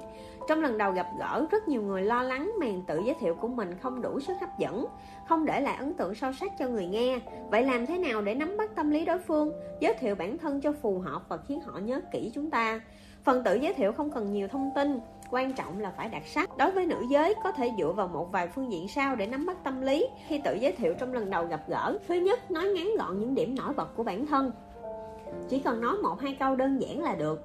[0.48, 3.48] Trong lần đầu gặp gỡ, rất nhiều người lo lắng màn tự giới thiệu của
[3.48, 4.86] mình không đủ sức hấp dẫn,
[5.28, 7.18] không để lại ấn tượng sâu sắc cho người nghe.
[7.50, 10.60] Vậy làm thế nào để nắm bắt tâm lý đối phương, giới thiệu bản thân
[10.60, 12.80] cho phù hợp và khiến họ nhớ kỹ chúng ta?
[13.24, 15.00] Phần tự giới thiệu không cần nhiều thông tin
[15.32, 16.56] quan trọng là phải đặc sắc.
[16.56, 19.46] Đối với nữ giới, có thể dựa vào một vài phương diện sau để nắm
[19.46, 20.08] bắt tâm lý.
[20.26, 23.34] Khi tự giới thiệu trong lần đầu gặp gỡ, thứ nhất, nói ngắn gọn những
[23.34, 24.52] điểm nổi bật của bản thân.
[25.48, 27.40] Chỉ cần nói một hai câu đơn giản là được.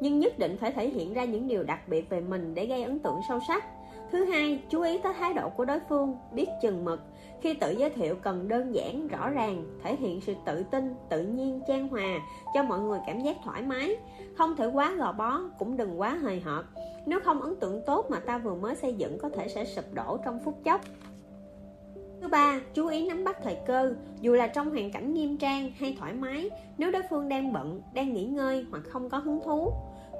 [0.00, 2.82] Nhưng nhất định phải thể hiện ra những điều đặc biệt về mình để gây
[2.82, 3.64] ấn tượng sâu sắc.
[4.12, 7.00] Thứ hai, chú ý tới thái độ của đối phương, biết chừng mực.
[7.40, 11.22] Khi tự giới thiệu cần đơn giản, rõ ràng, thể hiện sự tự tin, tự
[11.22, 12.18] nhiên trang hòa,
[12.54, 13.96] cho mọi người cảm giác thoải mái
[14.40, 16.64] không thể quá gò bó cũng đừng quá hời hợt
[17.06, 19.84] nếu không ấn tượng tốt mà ta vừa mới xây dựng có thể sẽ sụp
[19.92, 20.80] đổ trong phút chốc
[22.20, 25.70] Thứ ba, chú ý nắm bắt thời cơ, dù là trong hoàn cảnh nghiêm trang
[25.78, 29.40] hay thoải mái, nếu đối phương đang bận, đang nghỉ ngơi hoặc không có hứng
[29.44, 29.72] thú.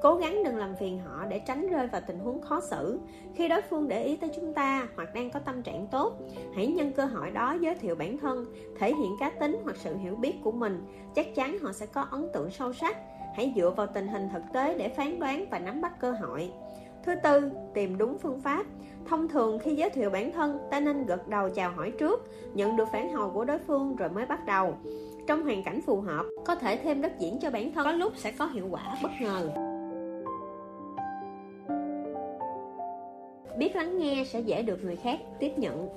[0.03, 2.99] Cố gắng đừng làm phiền họ để tránh rơi vào tình huống khó xử.
[3.35, 6.13] Khi đối phương để ý tới chúng ta hoặc đang có tâm trạng tốt,
[6.55, 8.47] hãy nhân cơ hội đó giới thiệu bản thân,
[8.79, 10.87] thể hiện cá tính hoặc sự hiểu biết của mình.
[11.15, 12.97] Chắc chắn họ sẽ có ấn tượng sâu sắc.
[13.35, 16.51] Hãy dựa vào tình hình thực tế để phán đoán và nắm bắt cơ hội.
[17.03, 18.67] Thứ tư, tìm đúng phương pháp.
[19.09, 22.77] Thông thường khi giới thiệu bản thân, ta nên gật đầu chào hỏi trước, nhận
[22.77, 24.75] được phản hồi của đối phương rồi mới bắt đầu.
[25.27, 28.13] Trong hoàn cảnh phù hợp, có thể thêm đất diễn cho bản thân, có lúc
[28.17, 29.51] sẽ có hiệu quả bất ngờ.
[33.61, 35.89] biết lắng nghe sẽ dễ được người khác tiếp nhận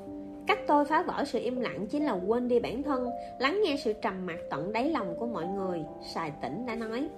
[0.48, 3.10] cách tôi phá vỡ sự im lặng chính là quên đi bản thân,
[3.40, 5.84] lắng nghe sự trầm mặc tận đáy lòng của mọi người,
[6.14, 7.10] sài tỉnh đã nói.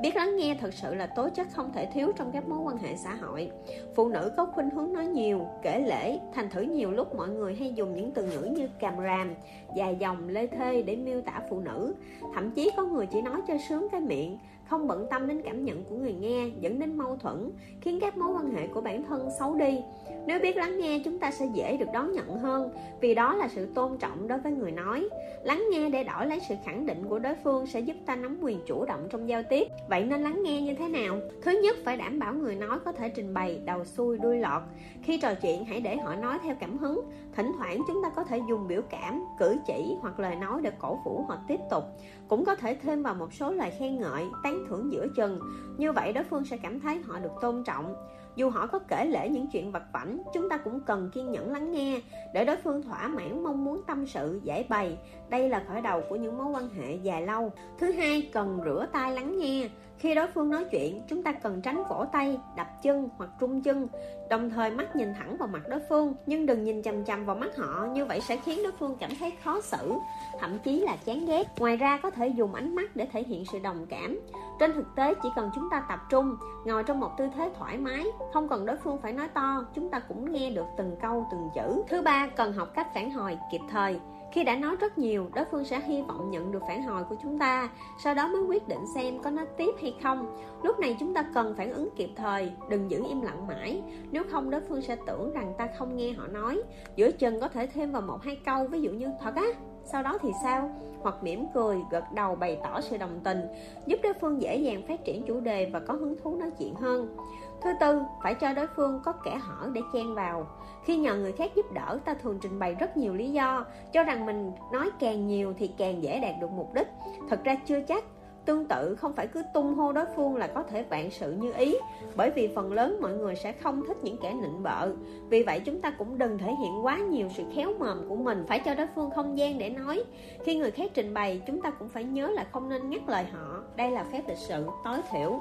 [0.00, 2.76] Biết lắng nghe thật sự là tố chất không thể thiếu trong các mối quan
[2.76, 3.50] hệ xã hội.
[3.94, 7.54] Phụ nữ có khuynh hướng nói nhiều, kể lễ thành thử nhiều lúc mọi người
[7.54, 9.34] hay dùng những từ ngữ như càm ràm,
[9.76, 11.94] dài dòng, lê thê để miêu tả phụ nữ.
[12.34, 14.38] Thậm chí có người chỉ nói cho sướng cái miệng
[14.68, 17.50] không bận tâm đến cảm nhận của người nghe, dẫn đến mâu thuẫn,
[17.80, 19.80] khiến các mối quan hệ của bản thân xấu đi.
[20.26, 22.70] Nếu biết lắng nghe, chúng ta sẽ dễ được đón nhận hơn,
[23.00, 25.08] vì đó là sự tôn trọng đối với người nói.
[25.42, 28.38] Lắng nghe để đổi lấy sự khẳng định của đối phương sẽ giúp ta nắm
[28.40, 29.68] quyền chủ động trong giao tiếp.
[29.88, 31.20] Vậy nên lắng nghe như thế nào?
[31.42, 34.62] Thứ nhất, phải đảm bảo người nói có thể trình bày, đầu xuôi, đuôi lọt.
[35.02, 37.00] Khi trò chuyện, hãy để họ nói theo cảm hứng.
[37.36, 40.70] Thỉnh thoảng, chúng ta có thể dùng biểu cảm, cử chỉ hoặc lời nói để
[40.78, 41.84] cổ vũ họ tiếp tục
[42.28, 45.40] cũng có thể thêm vào một số lời khen ngợi, tán thưởng giữa chừng.
[45.78, 47.94] Như vậy, đối phương sẽ cảm thấy họ được tôn trọng.
[48.36, 51.52] Dù họ có kể lể những chuyện vật vảnh, chúng ta cũng cần kiên nhẫn
[51.52, 52.00] lắng nghe
[52.34, 54.98] để đối phương thỏa mãn mong muốn tâm sự, giải bày.
[55.28, 57.52] Đây là khởi đầu của những mối quan hệ dài lâu.
[57.78, 59.68] Thứ hai, cần rửa tay lắng nghe
[59.98, 63.62] khi đối phương nói chuyện, chúng ta cần tránh vỗ tay, đập chân hoặc trung
[63.62, 63.88] chân.
[64.30, 67.36] Đồng thời mắt nhìn thẳng vào mặt đối phương, nhưng đừng nhìn chằm chằm vào
[67.36, 69.94] mắt họ, như vậy sẽ khiến đối phương cảm thấy khó xử,
[70.40, 71.44] thậm chí là chán ghét.
[71.58, 74.20] Ngoài ra, có thể dùng ánh mắt để thể hiện sự đồng cảm.
[74.60, 77.76] Trên thực tế, chỉ cần chúng ta tập trung, ngồi trong một tư thế thoải
[77.76, 81.26] mái, không cần đối phương phải nói to, chúng ta cũng nghe được từng câu,
[81.30, 81.82] từng chữ.
[81.88, 84.00] Thứ ba, cần học cách phản hồi kịp thời
[84.32, 87.16] khi đã nói rất nhiều, đối phương sẽ hy vọng nhận được phản hồi của
[87.22, 87.68] chúng ta,
[87.98, 90.36] sau đó mới quyết định xem có nói tiếp hay không.
[90.62, 93.82] Lúc này chúng ta cần phản ứng kịp thời, đừng giữ im lặng mãi.
[94.10, 96.62] Nếu không, đối phương sẽ tưởng rằng ta không nghe họ nói.
[96.96, 99.46] Giữa chừng có thể thêm vào một hai câu, ví dụ như, thật á?
[99.84, 100.70] Sau đó thì sao?
[101.00, 103.40] Hoặc mỉm cười, gật đầu bày tỏ sự đồng tình,
[103.86, 106.74] giúp đối phương dễ dàng phát triển chủ đề và có hứng thú nói chuyện
[106.74, 107.16] hơn
[107.62, 110.46] thứ tư, phải cho đối phương có kẻ hở để chen vào.
[110.84, 114.02] Khi nhờ người khác giúp đỡ, ta thường trình bày rất nhiều lý do, cho
[114.02, 116.88] rằng mình nói càng nhiều thì càng dễ đạt được mục đích.
[117.30, 118.04] Thật ra chưa chắc.
[118.44, 121.52] Tương tự, không phải cứ tung hô đối phương là có thể vạn sự như
[121.52, 121.76] ý,
[122.16, 124.92] bởi vì phần lớn mọi người sẽ không thích những kẻ nịnh bợ.
[125.28, 128.44] Vì vậy, chúng ta cũng đừng thể hiện quá nhiều sự khéo mồm của mình,
[128.48, 130.04] phải cho đối phương không gian để nói.
[130.44, 133.24] Khi người khác trình bày, chúng ta cũng phải nhớ là không nên ngắt lời
[133.32, 133.62] họ.
[133.76, 135.40] Đây là phép lịch sự, tối thiểu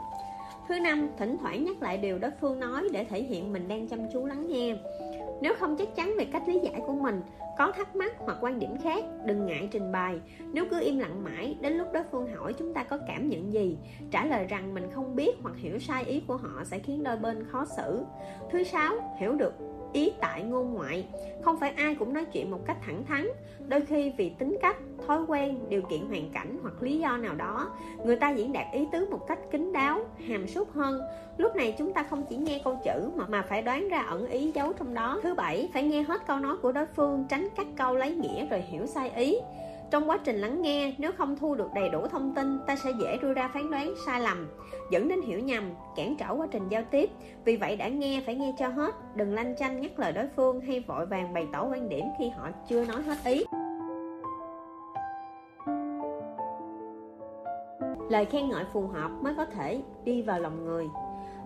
[0.67, 3.87] thứ năm, thỉnh thoảng nhắc lại điều đối phương nói để thể hiện mình đang
[3.87, 4.75] chăm chú lắng nghe.
[5.41, 7.21] Nếu không chắc chắn về cách lý giải của mình,
[7.57, 10.19] có thắc mắc hoặc quan điểm khác, đừng ngại trình bày.
[10.53, 13.53] Nếu cứ im lặng mãi, đến lúc đối phương hỏi chúng ta có cảm nhận
[13.53, 13.77] gì,
[14.11, 17.17] trả lời rằng mình không biết hoặc hiểu sai ý của họ sẽ khiến đôi
[17.17, 18.03] bên khó xử.
[18.51, 19.53] Thứ sáu, hiểu được
[19.93, 21.05] ý tại ngôn ngoại.
[21.41, 23.27] Không phải ai cũng nói chuyện một cách thẳng thắn.
[23.67, 24.77] Đôi khi vì tính cách,
[25.07, 27.71] thói quen, điều kiện hoàn cảnh hoặc lý do nào đó,
[28.05, 31.01] người ta diễn đạt ý tứ một cách kín đáo, hàm súc hơn.
[31.37, 34.27] Lúc này chúng ta không chỉ nghe câu chữ mà mà phải đoán ra ẩn
[34.27, 35.19] ý giấu trong đó.
[35.23, 38.47] Thứ bảy, phải nghe hết câu nói của đối phương, tránh cắt câu lấy nghĩa
[38.47, 39.37] rồi hiểu sai ý
[39.91, 42.91] trong quá trình lắng nghe, nếu không thu được đầy đủ thông tin, ta sẽ
[42.99, 44.47] dễ đưa ra phán đoán sai lầm,
[44.91, 45.63] dẫn đến hiểu nhầm,
[45.95, 47.09] cản trở quá trình giao tiếp.
[47.45, 50.61] Vì vậy đã nghe, phải nghe cho hết, đừng lanh chanh nhắc lời đối phương
[50.61, 53.43] hay vội vàng bày tỏ quan điểm khi họ chưa nói hết ý.
[58.09, 60.87] Lời khen ngợi phù hợp mới có thể đi vào lòng người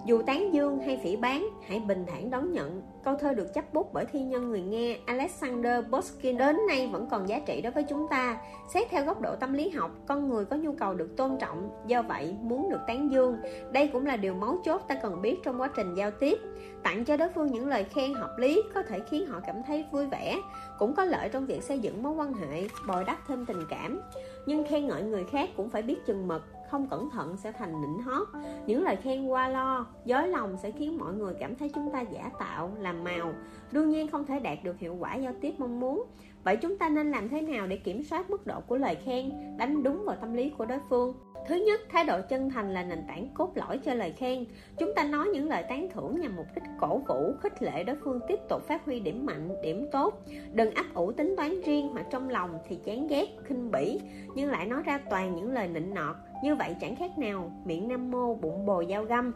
[0.05, 2.81] dù tán dương hay phỉ bán, hãy bình thản đón nhận.
[3.03, 7.07] Câu thơ được chấp bút bởi thi nhân người nghe alexander boskin đến nay vẫn
[7.11, 8.37] còn giá trị đối với chúng ta.
[8.73, 11.69] Xét theo góc độ tâm lý học, con người có nhu cầu được tôn trọng,
[11.87, 13.37] do vậy muốn được tán dương.
[13.71, 16.39] Đây cũng là điều mấu chốt ta cần biết trong quá trình giao tiếp.
[16.83, 19.85] Tặng cho đối phương những lời khen hợp lý có thể khiến họ cảm thấy
[19.91, 20.37] vui vẻ,
[20.79, 24.01] cũng có lợi trong việc xây dựng mối quan hệ, bồi đắp thêm tình cảm.
[24.45, 26.41] Nhưng khen ngợi người khác cũng phải biết chừng mực
[26.71, 28.27] không cẩn thận sẽ thành nịnh hót
[28.65, 32.01] những lời khen qua lo dối lòng sẽ khiến mọi người cảm thấy chúng ta
[32.01, 33.33] giả tạo làm màu
[33.71, 36.03] đương nhiên không thể đạt được hiệu quả giao tiếp mong muốn
[36.43, 39.31] vậy chúng ta nên làm thế nào để kiểm soát mức độ của lời khen
[39.57, 41.13] đánh đúng vào tâm lý của đối phương
[41.47, 44.45] Thứ nhất, thái độ chân thành là nền tảng cốt lõi cho lời khen.
[44.77, 47.95] Chúng ta nói những lời tán thưởng nhằm mục đích cổ vũ, khích lệ đối
[47.95, 50.23] phương tiếp tục phát huy điểm mạnh, điểm tốt.
[50.53, 53.99] Đừng ấp ủ tính toán riêng hoặc trong lòng thì chán ghét, khinh bỉ,
[54.35, 56.15] nhưng lại nói ra toàn những lời nịnh nọt.
[56.43, 59.33] Như vậy chẳng khác nào miệng nam mô bụng bồ dao găm.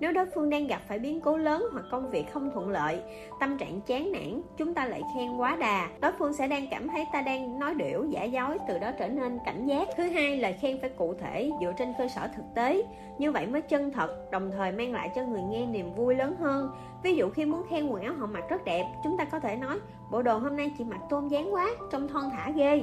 [0.00, 3.00] Nếu đối phương đang gặp phải biến cố lớn hoặc công việc không thuận lợi,
[3.40, 6.88] tâm trạng chán nản, chúng ta lại khen quá đà, đối phương sẽ đang cảm
[6.88, 9.88] thấy ta đang nói điểu, giả dối, từ đó trở nên cảnh giác.
[9.96, 12.82] Thứ hai, lời khen phải cụ thể, dựa trên cơ sở thực tế.
[13.18, 16.36] Như vậy mới chân thật, đồng thời mang lại cho người nghe niềm vui lớn
[16.40, 16.70] hơn.
[17.02, 19.56] Ví dụ khi muốn khen quần áo họ mặc rất đẹp, chúng ta có thể
[19.56, 19.78] nói,
[20.10, 22.82] bộ đồ hôm nay chị mặc tôn dáng quá, trông thon thả ghê.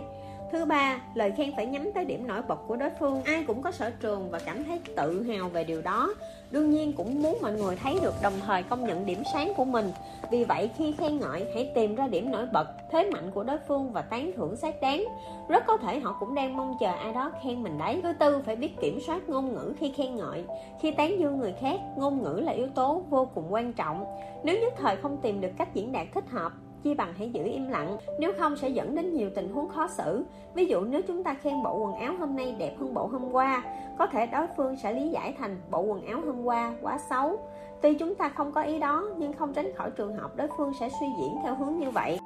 [0.52, 3.24] Thứ ba, lời khen phải nhắm tới điểm nổi bật của đối phương.
[3.24, 6.14] Ai cũng có sở trường và cảm thấy tự hào về điều đó.
[6.52, 9.66] Đương nhiên cũng muốn mọi người thấy được đồng thời công nhận điểm sáng của
[9.66, 9.92] mình.
[10.32, 13.58] Vì vậy khi khen ngợi, hãy tìm ra điểm nổi bật, thế mạnh của đối
[13.68, 15.04] phương và tán thưởng xác đáng.
[15.50, 18.00] Rất có thể họ cũng đang mong chờ ai đó khen mình đấy.
[18.04, 20.44] Thứ tư, phải biết kiểm soát ngôn ngữ khi khen ngợi.
[20.82, 24.06] Khi tán dương người khác, ngôn ngữ là yếu tố vô cùng quan trọng.
[24.44, 26.52] Nếu nhất thời không tìm được cách diễn đạt thích hợp,
[26.84, 29.88] chi bằng hãy giữ im lặng, nếu không sẽ dẫn đến nhiều tình huống khó
[29.88, 30.24] xử.
[30.54, 33.32] Ví dụ nếu chúng ta khen bộ quần áo hôm nay đẹp hơn bộ hôm
[33.32, 33.64] qua,
[33.98, 37.40] có thể đối phương sẽ lý giải thành bộ quần áo hôm qua quá xấu.
[37.82, 40.72] Tuy chúng ta không có ý đó, nhưng không tránh khỏi trường hợp đối phương
[40.80, 42.20] sẽ suy diễn theo hướng như vậy.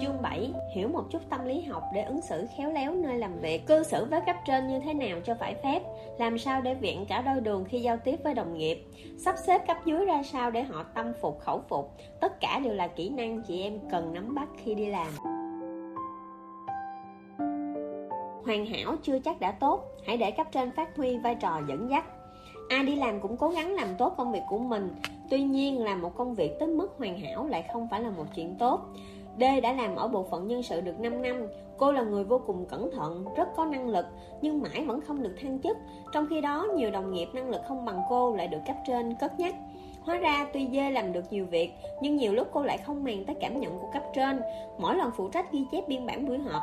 [0.00, 3.40] Chương 7 Hiểu một chút tâm lý học để ứng xử khéo léo nơi làm
[3.40, 3.66] việc.
[3.66, 5.82] Cư xử với cấp trên như thế nào cho phải phép?
[6.18, 8.84] Làm sao để viện cả đôi đường khi giao tiếp với đồng nghiệp?
[9.18, 11.96] Sắp xếp cấp dưới ra sao để họ tâm phục, khẩu phục?
[12.20, 15.08] Tất cả đều là kỹ năng chị em cần nắm bắt khi đi làm.
[18.44, 19.84] Hoàn hảo chưa chắc đã tốt.
[20.06, 22.04] Hãy để cấp trên phát huy vai trò dẫn dắt.
[22.68, 24.94] Ai đi làm cũng cố gắng làm tốt công việc của mình.
[25.30, 28.24] Tuy nhiên làm một công việc tới mức hoàn hảo lại không phải là một
[28.36, 28.80] chuyện tốt.
[29.38, 31.46] D đã làm ở bộ phận nhân sự được 5 năm.
[31.76, 34.06] Cô là người vô cùng cẩn thận, rất có năng lực
[34.42, 35.76] Nhưng mãi vẫn không được thăng chức.
[36.12, 39.14] Trong khi đó nhiều đồng nghiệp năng lực không bằng cô lại được cấp trên
[39.20, 39.54] cất nhắc.
[40.00, 43.24] Hóa ra tuy dê làm được nhiều việc Nhưng nhiều lúc cô lại không màng
[43.24, 44.40] tới cảm nhận của cấp trên.
[44.78, 46.62] Mỗi lần phụ trách ghi chép biên bản buổi họp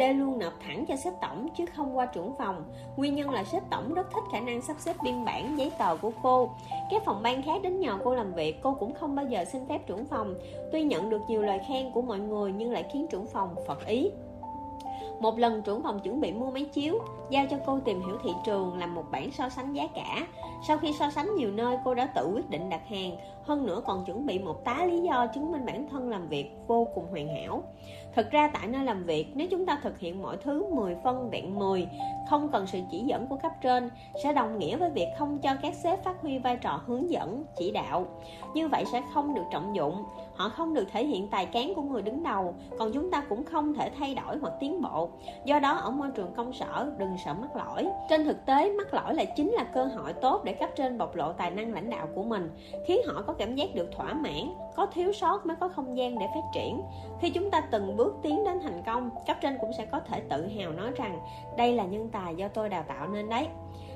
[0.00, 2.64] D luôn nộp thẳng cho sếp tổng chứ không qua trưởng phòng.
[2.96, 5.96] Nguyên nhân là sếp tổng rất thích khả năng sắp xếp biên bản giấy tờ
[5.96, 6.50] của cô.
[6.90, 9.68] Các phòng ban khác đến nhờ cô làm việc, Cô cũng không bao giờ xin
[9.68, 10.34] phép trưởng phòng.
[10.72, 13.86] Tuy nhận được nhiều lời khen của mọi người Nhưng lại khiến trưởng phòng phật
[13.86, 14.10] ý.
[15.20, 16.98] Một lần trưởng phòng chuẩn bị mua máy chiếu,
[17.30, 20.26] Giao cho cô tìm hiểu thị trường Làm một bản so sánh giá cả.
[20.68, 23.16] Sau khi so sánh nhiều nơi, cô đã tự quyết định đặt hàng.
[23.42, 26.50] Hơn nữa còn chuẩn bị một tá lý do Chứng minh bản thân làm việc
[26.66, 27.62] vô cùng hoàn hảo.
[28.12, 31.30] Thực ra tại nơi làm việc, Nếu chúng ta thực hiện mọi thứ 10 phân
[31.30, 31.88] vẹn 10
[32.30, 33.90] không cần sự chỉ dẫn của cấp trên
[34.22, 37.44] Sẽ đồng nghĩa với việc không cho các sếp phát huy vai trò hướng dẫn,
[37.56, 38.06] chỉ đạo.
[38.54, 40.04] Như vậy sẽ không được trọng dụng.
[40.34, 43.44] Họ không được thể hiện tài cán của người đứng đầu Còn chúng ta cũng
[43.44, 45.08] không thể thay đổi hoặc tiến bộ.
[45.44, 47.86] Do đó ở môi trường công sở đừng sợ mắc lỗi.
[48.08, 51.16] Trên thực tế mắc lỗi lại chính là cơ hội tốt để cấp trên bộc
[51.16, 52.50] lộ tài năng lãnh đạo của mình
[52.86, 56.18] Khiến họ có cảm giác được thỏa mãn Có thiếu sót mới có không gian
[56.18, 56.82] để phát triển.
[57.20, 60.20] Khi chúng ta từng bước tiến đến thành công Cấp trên cũng sẽ có thể
[60.20, 61.20] tự hào nói rằng
[61.56, 63.48] Đây là nhân tài do tôi đào tạo nên đấy.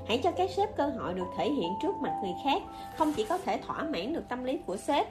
[0.07, 2.61] Hãy cho các sếp cơ hội được thể hiện trước mặt người khác,
[2.97, 5.07] Không chỉ có thể thỏa mãn được tâm lý của sếp,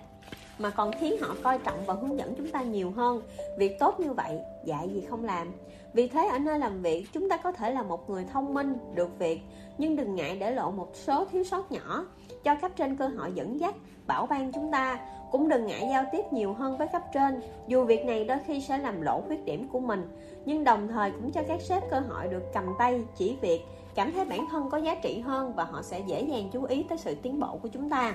[0.59, 3.23] mà còn khiến họ coi trọng và hướng dẫn chúng ta nhiều hơn.
[3.59, 5.53] Việc tốt như vậy, dạy gì không làm.
[5.93, 8.77] Vì thế ở nơi làm việc, chúng ta có thể là một người thông minh,
[8.95, 9.41] được việc,
[9.79, 12.07] nhưng đừng ngại để lộ một số thiếu sót nhỏ.
[12.45, 13.75] Cho cấp trên cơ hội dẫn dắt,
[14.07, 14.99] bảo ban chúng ta,
[15.31, 18.61] cũng đừng ngại giao tiếp nhiều hơn với cấp trên, dù việc này đôi khi
[18.61, 20.09] sẽ làm lộ khuyết điểm của mình
[20.45, 24.13] nhưng đồng thời cũng cho các sếp cơ hội được cầm tay, chỉ việc cảm
[24.13, 26.99] thấy bản thân có giá trị hơn và họ sẽ dễ dàng chú ý tới
[26.99, 28.15] sự tiến bộ của chúng ta.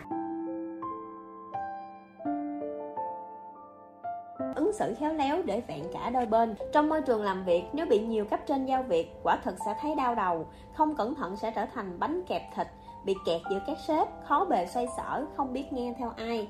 [4.56, 6.56] Ứng xử khéo léo để vẹn cả đôi bên.
[6.74, 9.76] Trong môi trường làm việc, nếu bị nhiều cấp trên giao việc, quả thực sẽ
[9.82, 10.48] thấy đau đầu.
[10.74, 12.68] Không cẩn thận sẽ trở thành bánh kẹp thịt,
[13.06, 16.48] bị kẹt giữa các sếp, khó bề xoay sở, không biết nghe theo ai.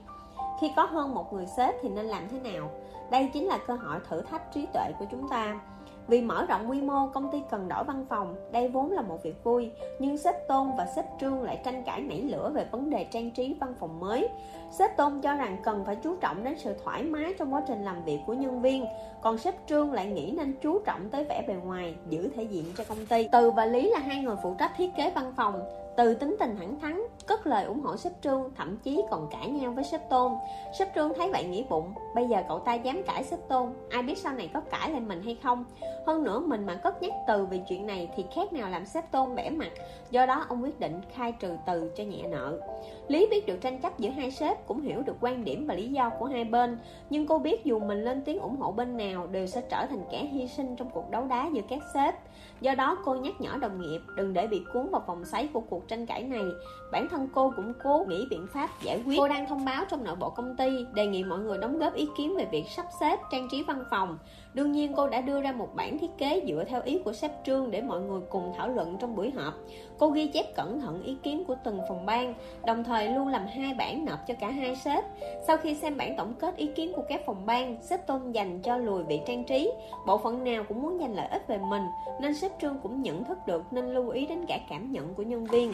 [0.62, 2.70] Khi có hơn một người sếp thì nên làm thế nào?
[3.12, 5.60] Đây chính là cơ hội thử thách trí tuệ của chúng ta
[6.08, 9.24] Vì mở rộng quy mô, công ty cần đổi văn phòng, đây vốn là một
[9.24, 12.90] việc vui, nhưng sếp Tôn và sếp Trương lại tranh cãi nảy lửa về vấn
[12.90, 14.30] đề trang trí văn phòng mới.
[14.72, 17.84] Sếp Tôn cho rằng cần phải chú trọng đến sự thoải mái trong quá trình
[17.84, 18.86] làm việc của nhân viên,
[19.22, 22.66] còn sếp Trương lại nghĩ nên chú trọng tới vẻ bề ngoài, giữ thể diện
[22.78, 23.28] cho công ty.
[23.32, 25.62] Từ và Lý là hai người phụ trách thiết kế văn phòng,
[26.00, 29.50] từ tính tình thẳng thắn, cất lời ủng hộ sếp trương thậm chí còn cãi
[29.50, 30.32] nhau với sếp tôn.
[30.80, 34.04] Sếp trương thấy vậy nghĩ bụng, bây giờ cậu ta dám cãi sếp tôn, ai
[34.04, 35.66] biết sau này có cãi lại mình hay không?
[36.08, 39.12] Hơn nữa mình mà cất nhắc từ vì chuyện này thì khác nào làm sếp
[39.12, 39.72] tôn bẻ mặt.
[40.12, 42.60] Do đó ông quyết định khai trừ từ cho nhẹ nợ.
[43.08, 45.88] Lý biết được tranh chấp giữa hai sếp, cũng hiểu được quan điểm và lý
[45.88, 46.78] do của hai bên.
[47.10, 50.04] Nhưng cô biết dù mình lên tiếng ủng hộ bên nào, đều sẽ trở thành
[50.12, 52.16] kẻ hy sinh trong cuộc đấu đá giữa các sếp
[52.62, 55.60] do đó, cô nhắc nhở đồng nghiệp đừng để bị cuốn vào vòng xoáy của
[55.60, 56.44] cuộc tranh cãi này.
[56.92, 59.18] Bản thân cô cũng cố nghĩ biện pháp giải quyết.
[59.18, 61.94] Cô đang thông báo trong nội bộ công ty, đề nghị mọi người đóng góp
[61.94, 64.18] ý kiến về việc sắp xếp trang trí văn phòng
[64.60, 67.32] đương nhiên cô đã đưa ra một bản thiết kế dựa theo ý của sếp
[67.46, 69.54] trương để mọi người cùng thảo luận trong buổi họp.
[69.98, 72.34] Cô ghi chép cẩn thận ý kiến của từng phòng ban,
[72.66, 75.04] đồng thời luôn làm hai bản nộp cho cả hai sếp.
[75.48, 78.62] Sau khi xem bản tổng kết ý kiến của các phòng ban, sếp tôn dành
[78.62, 79.72] cho lùi vị trang trí.
[80.08, 81.84] Bộ phận nào cũng muốn giành lợi ích về mình,
[82.22, 85.24] nên sếp trương cũng nhận thức được nên lưu ý đến cả cảm nhận của
[85.24, 85.74] nhân viên.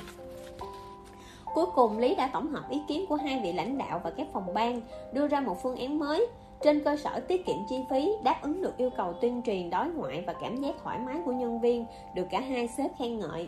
[1.54, 4.28] Cuối cùng, Lý đã tổng hợp ý kiến của hai vị lãnh đạo và các
[4.34, 4.82] phòng ban,
[5.14, 6.28] đưa ra một phương án mới
[6.66, 9.88] trên cơ sở tiết kiệm chi phí, đáp ứng được yêu cầu tuyên truyền, đối
[9.88, 11.86] ngoại và cảm giác thoải mái của nhân viên,
[12.16, 13.48] được cả hai sếp khen ngợi.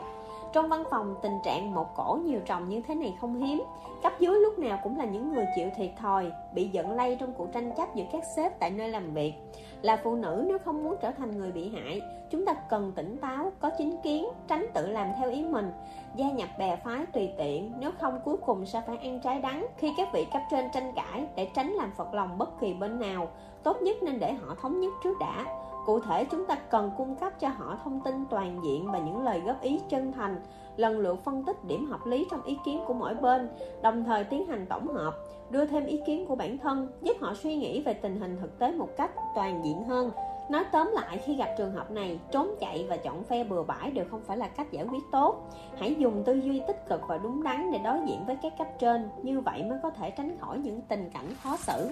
[0.53, 3.64] Trong văn phòng, tình trạng một cổ nhiều chồng như thế này không hiếm.
[4.03, 7.34] Cấp dưới lúc nào cũng là những người chịu thiệt thòi, bị giận lây trong
[7.34, 9.34] cuộc tranh chấp giữa các sếp tại nơi làm việc
[9.82, 13.18] là phụ nữ nếu không muốn trở thành người bị hại, chúng ta cần tỉnh
[13.18, 15.72] táo, có chính kiến, tránh tự làm theo ý mình.
[16.16, 19.68] Gia nhập bè phái tùy tiện, nếu không cuối cùng sẽ phải ăn trái đắng
[19.78, 22.99] khi các vị cấp trên tranh cãi để tránh làm phật lòng bất kỳ bên
[22.99, 23.28] nào.
[23.64, 25.45] Tốt nhất nên để họ thống nhất trước đã.
[25.86, 29.24] Cụ thể chúng ta cần cung cấp cho họ thông tin toàn diện và những
[29.24, 30.41] lời góp ý chân thành
[30.78, 33.49] lần lượt phân tích điểm hợp lý trong ý kiến của mỗi bên,
[33.82, 35.14] đồng thời tiến hành tổng hợp,
[35.49, 38.60] đưa thêm ý kiến của bản thân, giúp họ suy nghĩ về tình hình thực
[38.60, 40.12] tế một cách toàn diện hơn.
[40.49, 43.91] Nói tóm lại, khi gặp trường hợp này, trốn chạy và chọn phe bừa bãi
[43.91, 45.49] đều không phải là cách giải quyết tốt.
[45.80, 48.68] Hãy dùng tư duy tích cực và đúng đắn để đối diện với các cấp
[48.80, 51.91] trên, như vậy mới có thể tránh khỏi những tình cảnh khó xử.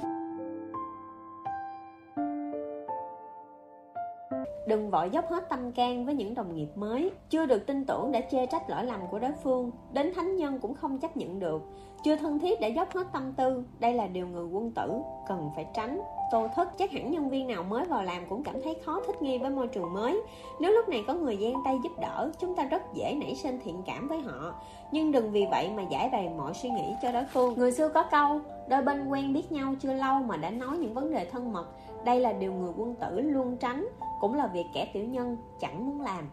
[4.68, 7.12] Đừng vội dốc hết tâm can với những đồng nghiệp mới.
[7.30, 10.60] Chưa được tin tưởng đã chê trách lỗi lầm của đối phương, Đến thánh nhân
[10.60, 11.62] cũng không chấp nhận được.
[12.04, 14.94] Chưa thân thiết để dốc hết tâm tư, Đây là điều người quân tử
[15.28, 16.02] cần phải tránh.
[16.31, 19.22] Tô thức chắc hẳn nhân viên nào mới vào làm cũng cảm thấy khó thích
[19.22, 20.22] nghi với môi trường mới.
[20.60, 23.60] Nếu lúc này có người gian tay giúp đỡ, Chúng ta rất dễ nảy sinh
[23.64, 24.53] thiện cảm với họ.
[24.91, 27.53] Nhưng đừng vì vậy mà giải bày mọi suy nghĩ cho đối phương.
[27.57, 28.39] Người xưa có câu,
[28.69, 31.68] Đôi bên quen biết nhau chưa lâu mà đã nói những vấn đề thân mật.
[32.06, 33.88] Đây là điều người quân tử luôn tránh,
[34.19, 36.30] cũng là việc kẻ tiểu nhân chẳng muốn làm.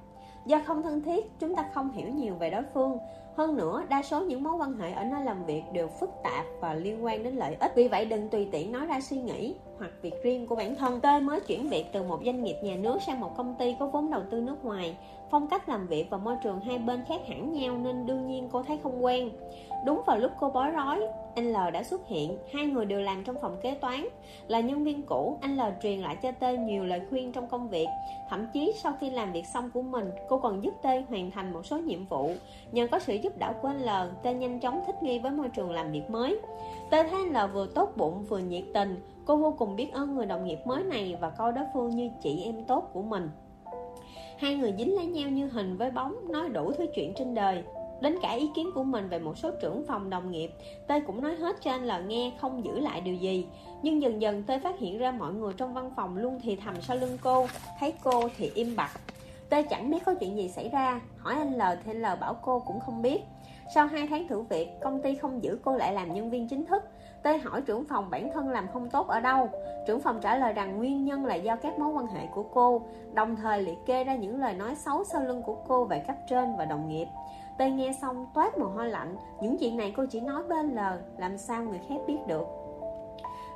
[0.47, 2.98] Do không thân thiết, chúng ta không hiểu nhiều về đối phương.
[3.36, 6.44] Hơn nữa, đa số những mối quan hệ ở nơi làm việc đều phức tạp
[6.60, 7.73] và liên quan đến lợi ích.
[7.77, 11.01] Vì vậy đừng tùy tiện nói ra suy nghĩ hoặc việc riêng của bản thân.
[11.01, 13.87] Tôi mới chuyển việc từ một doanh nghiệp, nhà nước sang một công ty có
[13.87, 14.97] vốn đầu tư nước ngoài.
[15.31, 18.49] Phong cách làm việc và môi trường hai bên khác hẳn nhau nên đương nhiên
[18.53, 19.31] cô thấy không quen.
[19.87, 22.39] Đúng vào lúc cô bối rối, anh L đã xuất hiện.
[22.53, 24.07] Hai người đều làm trong phòng kế toán.
[24.49, 27.69] Là nhân viên cũ, anh L truyền lại cho Tê nhiều lời khuyên trong công
[27.69, 27.89] việc.
[28.31, 31.53] Thậm chí sau khi làm việc xong của mình, cô còn giúp Tê hoàn thành
[31.53, 32.31] một số nhiệm vụ.
[32.73, 33.89] Nhờ có sự giúp đỡ của anh L
[34.23, 36.39] Tê nhanh chóng thích nghi với môi trường làm việc mới.
[36.91, 40.15] Tê thấy anh L vừa tốt bụng, vừa nhiệt tình cô vô cùng biết ơn
[40.15, 43.31] người đồng nghiệp mới này và coi đối phương như chị em tốt của mình.
[44.39, 47.62] Hai người dính lấy nhau như hình với bóng, nói đủ thứ chuyện trên đời.
[48.01, 50.51] Đến cả ý kiến của mình về một số trưởng phòng đồng nghiệp,
[50.86, 53.47] tê cũng nói hết cho anh là nghe không giữ lại điều gì.
[53.82, 56.74] Nhưng dần dần tê phát hiện ra mọi người trong văn phòng luôn thì thầm
[56.82, 57.47] sau lưng cô,
[57.81, 58.90] thấy cô thì im bặt.
[59.49, 62.36] Tê chẳng biết có chuyện gì xảy ra, hỏi anh l thì anh l bảo
[62.43, 63.20] cô cũng không biết.
[63.74, 66.66] Sau 2 tháng thử việc, công ty không giữ cô lại làm nhân viên chính
[66.66, 66.82] thức.
[67.23, 69.49] Tê hỏi trưởng phòng bản thân làm không tốt ở đâu.
[69.86, 72.82] Trưởng phòng trả lời rằng nguyên nhân là do các mối quan hệ của cô,
[73.15, 76.16] Đồng thời liệt kê ra những lời nói xấu sau lưng của cô về cấp
[76.28, 77.07] trên và đồng nghiệp.
[77.59, 79.16] Tê nghe xong toát mồ hôi lạnh.
[79.40, 82.61] Những chuyện này cô chỉ nói bên lờ Làm sao người khác biết được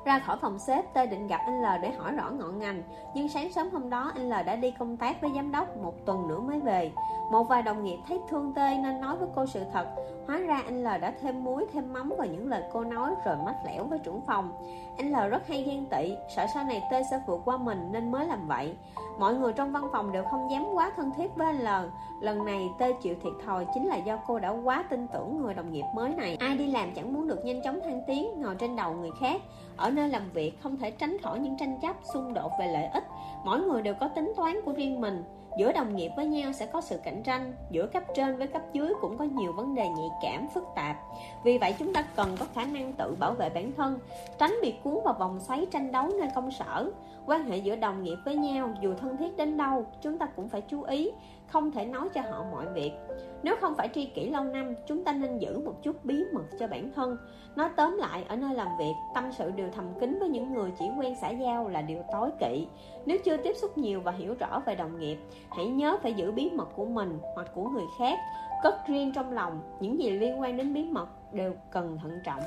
[0.06, 2.82] ra khỏi phòng sếp Tê định gặp anh L để hỏi rõ ngọn ngành
[3.14, 5.94] Nhưng sáng sớm hôm đó anh L đã đi công tác với giám đốc Một
[6.06, 6.92] tuần nữa mới về
[7.30, 9.86] Một vài đồng nghiệp thấy thương Tê nên nói với cô sự thật
[10.26, 13.36] Hóa ra anh L đã thêm muối, thêm mắm vào những lời cô nói rồi
[13.44, 14.52] mách lẻo với trưởng phòng.
[14.96, 18.10] Anh L rất hay ghen tị, sợ sau này tê sẽ vượt qua mình nên
[18.10, 18.76] mới làm vậy.
[19.18, 21.88] Mọi người trong văn phòng đều không dám quá thân thiết với anh L.
[22.20, 25.54] Lần này tê chịu thiệt thòi chính là do cô đã quá tin tưởng người
[25.54, 26.36] đồng nghiệp mới này.
[26.40, 29.40] Ai đi làm chẳng muốn được nhanh chóng thăng tiến, ngồi trên đầu người khác.
[29.76, 32.86] Ở nơi làm việc không thể tránh khỏi những tranh chấp, xung đột về lợi
[32.86, 33.04] ích.
[33.44, 35.24] Mỗi người đều có tính toán của riêng mình.
[35.58, 38.62] Giữa đồng nghiệp với nhau sẽ có sự cạnh tranh giữa cấp trên với cấp
[38.72, 40.96] dưới cũng có nhiều vấn đề nhạy cảm phức tạp.
[41.44, 43.98] Vì vậy chúng ta cần có khả năng tự bảo vệ bản thân
[44.38, 46.90] tránh bị cuốn vào vòng xoáy tranh đấu nơi công sở.
[47.26, 50.48] Quan hệ giữa đồng nghiệp với nhau dù thân thiết đến đâu chúng ta cũng
[50.48, 51.10] phải chú ý
[51.46, 52.92] không thể nói cho họ mọi việc.
[53.42, 56.44] Nếu không phải tri kỷ lâu năm chúng ta nên giữ một chút bí mật
[56.58, 57.16] cho bản thân
[57.56, 60.72] nói tóm lại, ở nơi làm việc, tâm sự điều thầm kín với những người
[60.78, 62.66] chỉ quen xã giao là điều tối kỵ.
[63.06, 65.18] Nếu chưa tiếp xúc nhiều và hiểu rõ về đồng nghiệp,
[65.50, 68.18] hãy nhớ phải giữ bí mật của mình hoặc của người khác.
[68.62, 72.40] Cất riêng trong lòng, những gì liên quan đến bí mật đều cần thận trọng.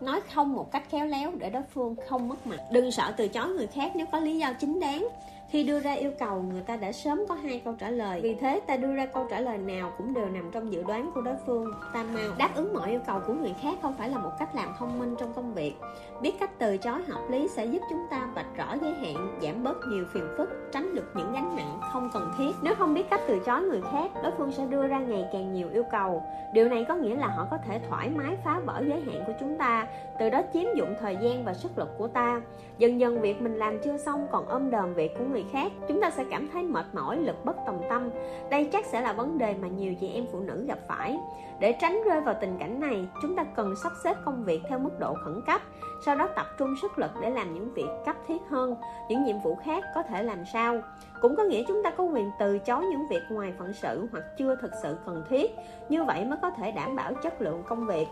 [0.00, 2.58] Nói không một cách khéo léo để đối phương không mất mặt.
[2.72, 5.08] Đừng sợ từ chối người khác nếu có lý do chính đáng
[5.48, 8.20] khi đưa ra yêu cầu, người ta đã sớm có hai câu trả lời.
[8.22, 11.10] Vì thế, ta đưa ra câu trả lời nào cũng đều nằm trong dự đoán
[11.14, 11.72] của đối phương.
[11.92, 14.54] Ta mau đáp ứng mọi yêu cầu của người khác không phải là một cách
[14.54, 15.74] làm thông minh trong công việc.
[16.20, 19.64] Biết cách từ chối hợp lý sẽ giúp chúng ta vạch rõ giới hạn, giảm
[19.64, 22.52] bớt nhiều phiền phức, tránh được những gánh nặng không cần thiết.
[22.62, 25.52] Nếu không biết cách từ chối người khác, đối phương sẽ đưa ra ngày càng
[25.52, 26.22] nhiều yêu cầu.
[26.52, 29.32] Điều này có nghĩa là họ có thể thoải mái phá vỡ giới hạn của
[29.40, 29.86] chúng ta,
[30.18, 32.40] từ đó chiếm dụng thời gian và sức lực của ta.
[32.78, 36.00] Dần dần, việc mình làm chưa xong còn ôm đờm việc của người khác, chúng
[36.00, 38.10] ta sẽ cảm thấy mệt mỏi, lực bất tòng tâm.
[38.50, 41.18] Đây chắc sẽ là vấn đề mà nhiều chị em phụ nữ gặp phải.
[41.60, 44.78] Để tránh rơi vào tình cảnh này, chúng ta cần sắp xếp công việc theo
[44.78, 45.60] mức độ khẩn cấp,
[46.04, 48.76] sau đó tập trung sức lực để làm những việc cấp thiết hơn.
[49.08, 50.82] Những nhiệm vụ khác có thể làm sao?
[51.20, 54.24] cũng có nghĩa chúng ta có quyền từ chối những việc ngoài phận sự hoặc
[54.38, 55.50] chưa thực sự cần thiết.
[55.88, 58.06] Như vậy mới có thể đảm bảo chất lượng công việc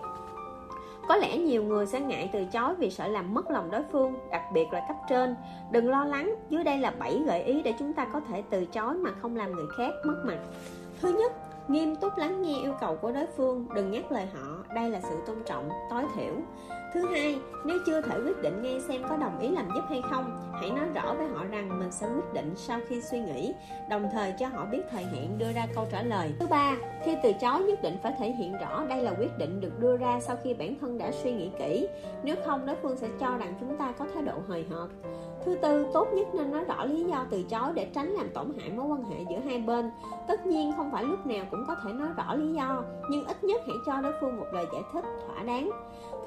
[1.09, 4.15] có lẽ nhiều người sẽ ngại từ chối vì sợ làm mất lòng đối phương,
[4.31, 5.37] đặc biệt là cấp trên.
[5.71, 8.65] Đừng lo lắng, dưới đây là 7 gợi ý để chúng ta có thể từ
[8.65, 10.39] chối mà không làm người khác mất mặt.
[11.01, 11.33] Thứ nhất,
[11.69, 15.01] nghiêm túc lắng nghe yêu cầu của đối phương, đừng nhắc lời họ, đây là
[15.01, 16.35] sự tôn trọng tối thiểu.
[16.95, 20.03] Thứ hai, nếu chưa thể quyết định ngay xem có đồng ý làm giúp hay
[20.11, 23.55] không, hãy nói rõ với họ rằng mình sẽ quyết định sau khi suy nghĩ,
[23.91, 26.33] đồng thời cho họ biết thời hạn đưa ra câu trả lời.
[26.41, 29.61] Thứ ba, khi từ chối nhất định phải thể hiện rõ đây là quyết định
[29.61, 31.89] được đưa ra sau khi bản thân đã suy nghĩ kỹ,
[32.23, 34.89] nếu không đối phương sẽ cho rằng chúng ta có thái độ hời hợt.
[35.45, 38.53] Thứ tư, tốt nhất nên nói rõ lý do từ chối để tránh làm tổn
[38.59, 39.91] hại mối quan hệ giữa hai bên.
[40.29, 43.45] Tất nhiên không phải lúc nào cũng có thể nói rõ lý do, nhưng ít
[43.45, 45.71] nhất hãy cho đối phương một lời giải thích thỏa đáng.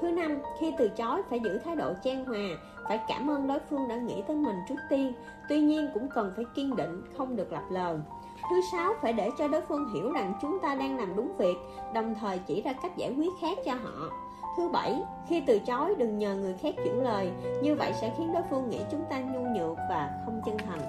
[0.00, 2.38] Thứ năm, khi từ chối phải giữ thái độ trang hòa,
[2.84, 5.12] phải cảm ơn đối phương đã nghĩ tới mình trước tiên,
[5.48, 7.98] tuy nhiên cũng cần phải kiên định, không được lập lờ.
[8.50, 11.56] Thứ sáu, phải để cho đối phương hiểu rằng chúng ta đang làm đúng việc,
[11.94, 14.10] đồng thời chỉ ra cách giải quyết khác cho họ.
[14.56, 17.30] Thứ bảy, khi từ chối đừng nhờ người khác chuyển lời,
[17.62, 20.80] như vậy sẽ khiến đối phương nghĩ chúng ta nhu nhược và không chân thành.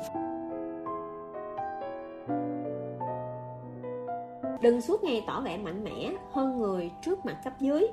[4.62, 7.88] Đừng suốt ngày tỏ vẻ mạnh mẽ hơn người trước mặt cấp dưới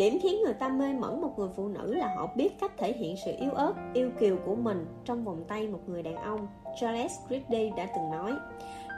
[0.00, 2.92] Điểm khiến người ta mê mẩn một người phụ nữ là họ biết cách thể
[2.92, 6.48] hiện sự yếu ớt, yêu kiều của mình trong vòng tay một người đàn ông.
[6.80, 8.32] Charles Gridley đã từng nói,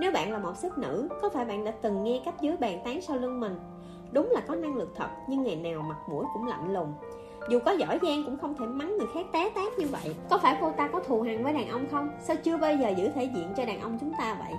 [0.01, 2.81] nếu bạn là một sếp nữ, có phải bạn đã từng nghe cách dưới bàn
[2.85, 3.59] tán sau lưng mình?
[4.13, 6.93] Đúng là có năng lực thật, nhưng ngày nào mặt mũi cũng lạnh lùng.
[7.51, 10.39] Dù có giỏi giang cũng không thể mắng người khác té tát như vậy Có
[10.39, 12.09] phải cô ta có thù hằn với đàn ông không?
[12.21, 14.53] Sao chưa bao giờ giữ thể diện cho đàn ông chúng ta vậy?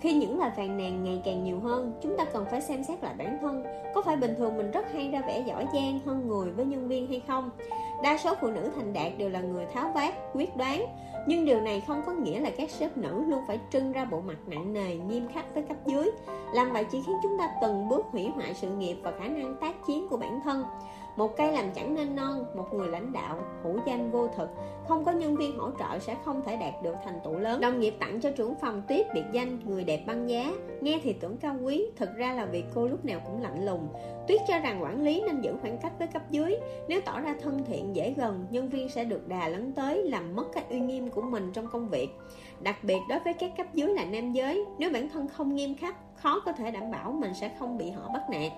[0.00, 3.02] Khi những lời phàn nàn ngày càng nhiều hơn, chúng ta cần phải xem xét
[3.02, 3.64] lại bản thân.
[3.94, 6.88] Có phải bình thường mình rất hay ra vẻ giỏi giang hơn người với nhân
[6.88, 7.50] viên hay không?
[8.02, 10.86] Đa số phụ nữ thành đạt đều là người tháo vát, quyết đoán.
[11.26, 14.20] Nhưng điều này không có nghĩa là các sếp nữ luôn phải trưng ra bộ
[14.20, 16.10] mặt nặng nề, nghiêm khắc với cấp dưới.
[16.54, 19.56] Làm vậy chỉ khiến chúng ta từng bước hủy hoại sự nghiệp và khả năng
[19.60, 20.64] tác chiến của bản thân
[21.20, 24.48] một cây làm chẳng nên non, một người lãnh đạo, hữu danh vô thực.
[24.88, 27.60] Không có nhân viên hỗ trợ sẽ không thể đạt được thành tựu lớn.
[27.60, 30.52] Đồng nghiệp tặng cho trưởng phòng tuyết biệt danh, người đẹp băng giá.
[30.80, 33.88] Nghe thì tưởng cao quý, thực ra là vì cô lúc nào cũng lạnh lùng.
[34.28, 36.56] Tuyết cho rằng quản lý nên giữ khoảng cách với cấp dưới.
[36.88, 40.36] Nếu tỏ ra thân thiện, dễ gần, nhân viên sẽ được đà lấn tới, làm
[40.36, 42.08] mất cái uy nghiêm của mình trong công việc.
[42.60, 45.74] Đặc biệt đối với các cấp dưới là nam giới, nếu bản thân không nghiêm
[45.74, 48.52] khắc, khó có thể đảm bảo mình sẽ không bị họ bắt nạt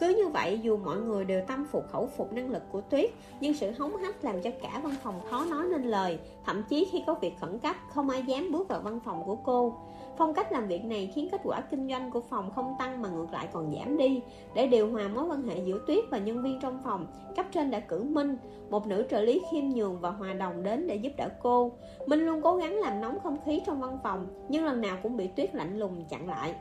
[0.00, 3.10] cứ như vậy dù mọi người đều tâm phục khẩu phục năng lực của tuyết
[3.40, 6.88] nhưng sự hống hách làm cho cả văn phòng khó nói nên lời thậm chí
[6.92, 9.74] khi có việc khẩn cấp không ai dám bước vào văn phòng của cô
[10.18, 13.08] Phong cách làm việc này khiến kết quả kinh doanh của phòng không tăng mà
[13.08, 14.22] ngược lại còn giảm đi.
[14.54, 17.70] Để điều hòa mối quan hệ giữa Tuyết và nhân viên trong phòng, cấp trên
[17.70, 18.36] đã cử Minh,
[18.70, 21.72] một nữ trợ lý khiêm nhường và hòa đồng đến để giúp đỡ cô.
[22.06, 25.16] Minh luôn cố gắng làm nóng không khí trong văn phòng, nhưng lần nào cũng
[25.16, 26.54] bị Tuyết lạnh lùng chặn lại.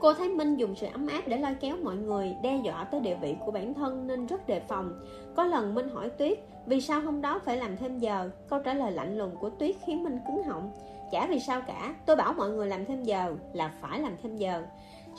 [0.00, 3.00] Cô thấy Minh dùng sự ấm áp để lôi kéo mọi người, đe dọa tới
[3.00, 5.00] địa vị của bản thân nên rất đề phòng.
[5.36, 8.30] Có lần Minh hỏi Tuyết, vì sao hôm đó phải làm thêm giờ?
[8.48, 10.72] Câu trả lời lạnh lùng của Tuyết khiến Minh cứng họng.
[11.12, 14.36] Chả vì sao cả, tôi bảo mọi người làm thêm giờ là phải làm thêm
[14.36, 14.62] giờ.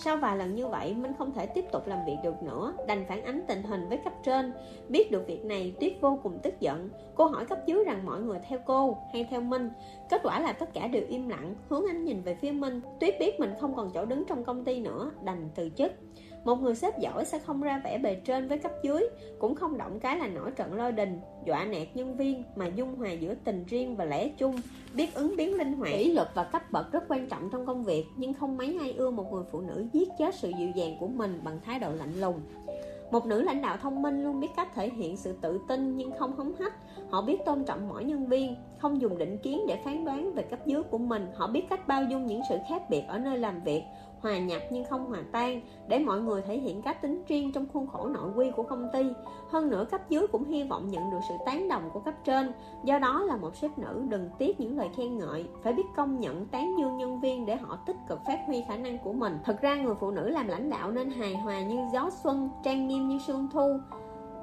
[0.04, 3.06] Sau vài lần như vậy, Minh không thể tiếp tục làm việc được nữa, đành
[3.08, 4.54] phản ánh tình hình với cấp trên.
[4.90, 6.90] Biết được việc này, Tuyết vô cùng tức giận.
[7.16, 9.70] Cô hỏi cấp dưới rằng mọi người theo cô hay theo Minh.
[10.10, 12.82] Kết quả là tất cả đều im lặng, hướng ánh nhìn về phía Minh.
[13.00, 15.92] Tuyết biết mình không còn chỗ đứng trong công ty nữa, đành từ chức.
[16.50, 19.78] Một người sếp giỏi sẽ không ra vẻ bề trên với cấp dưới Cũng không
[19.78, 23.36] động cái là nổi trận lôi đình Dọa nạt nhân viên Mà dung hòa giữa
[23.44, 24.56] tình riêng và lẽ chung
[24.94, 27.84] Biết ứng biến linh hoạt Kỷ luật và cấp bậc rất quan trọng trong công
[27.84, 30.98] việc Nhưng không mấy ai ưa một người phụ nữ giết chết sự dịu dàng
[31.00, 32.42] của mình Bằng thái độ lạnh lùng
[33.12, 36.12] một nữ lãnh đạo thông minh luôn biết cách thể hiện sự tự tin nhưng
[36.12, 36.74] không hống hách.
[37.10, 40.44] Họ biết tôn trọng mỗi nhân viên, không dùng định kiến để phán đoán về
[40.44, 41.28] cấp dưới của mình.
[41.36, 43.84] Họ biết cách bao dung những sự khác biệt ở nơi làm việc,
[44.22, 47.66] hòa nhập nhưng không hòa tan, để mọi người thể hiện cá tính riêng trong
[47.74, 49.04] khuôn khổ nội quy của công ty.
[49.50, 52.52] Hơn nữa, cấp dưới cũng hy vọng nhận được sự tán đồng của cấp trên.
[52.84, 56.20] Do đó là một sếp nữ đừng tiếc những lời khen ngợi, phải biết công
[56.20, 59.38] nhận tán dương nhân viên để họ tích cực phát huy khả năng của mình.
[59.44, 62.88] Thật ra, người phụ nữ làm lãnh đạo nên hài hòa như gió xuân, trang
[62.88, 63.78] nghiêm như sương thu,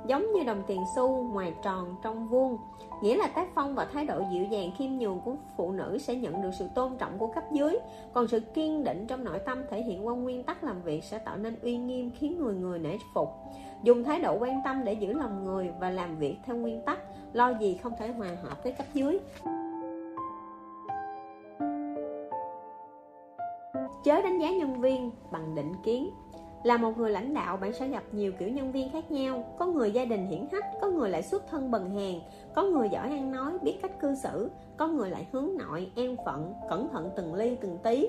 [0.07, 2.59] giống như đồng tiền xu ngoài tròn trong vuông
[3.03, 6.15] nghĩa là tác phong và thái độ dịu dàng khiêm nhường của phụ nữ sẽ
[6.15, 7.79] nhận được sự tôn trọng của cấp dưới.
[8.13, 11.19] Còn sự kiên định trong nội tâm thể hiện qua nguyên tắc làm việc sẽ
[11.19, 13.29] tạo nên uy nghiêm khiến người người nể phục.
[13.83, 16.99] Dùng thái độ quan tâm để giữ lòng người và làm việc theo nguyên tắc,
[17.33, 19.19] lo gì không thể hòa hợp với cấp dưới.
[24.05, 26.11] Chớ đánh giá nhân viên bằng định kiến
[26.67, 29.45] là một người lãnh đạo bạn sẽ gặp nhiều kiểu nhân viên khác nhau.
[29.59, 32.21] Có người gia đình hiển hách có người lại xuất thân bần hàn,
[32.55, 34.51] có người giỏi ăn nói biết cách cư xử.
[34.77, 38.09] Có người lại hướng nội an phận cẩn thận từng ly từng tí.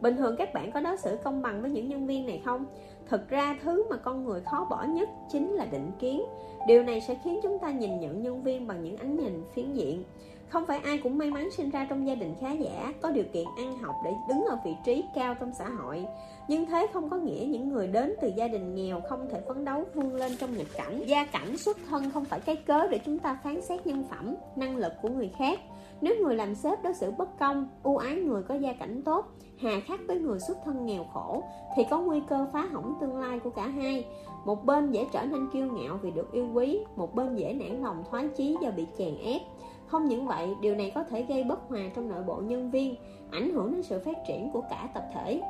[0.00, 2.64] Bình thường các bạn có đối xử công bằng với những nhân viên này không?
[3.08, 6.22] Thực ra thứ mà con người khó bỏ nhất chính là định kiến.
[6.68, 9.72] Điều này sẽ khiến chúng ta nhìn nhận nhân viên bằng những ánh nhìn phiến
[9.72, 10.04] diện.
[10.48, 13.24] Không phải ai cũng may mắn sinh ra trong gia đình khá giả có điều
[13.32, 16.06] kiện ăn học để đứng ở vị trí cao trong xã hội
[16.48, 19.64] nhưng thế không có nghĩa những người đến từ gia đình nghèo không thể phấn
[19.64, 21.02] đấu vươn lên trong nghịch cảnh.
[21.06, 24.34] Gia cảnh xuất thân không phải cái cớ để chúng ta phán xét nhân phẩm,
[24.56, 25.58] năng lực của người khác.
[26.00, 29.26] Nếu người làm sếp đối xử bất công, ưu ái người có gia cảnh tốt,
[29.58, 31.42] hà khắc với người xuất thân nghèo khổ,
[31.76, 34.04] thì có nguy cơ phá hỏng tương lai của cả hai.
[34.44, 37.82] Một bên dễ trở nên kiêu ngạo vì được yêu quý, một bên dễ nản
[37.82, 39.42] lòng thoái chí do bị chèn ép.
[39.86, 42.94] Không những vậy, điều này có thể gây bất hòa trong nội bộ nhân viên,
[43.30, 45.40] ảnh hưởng đến sự phát triển của cả tập thể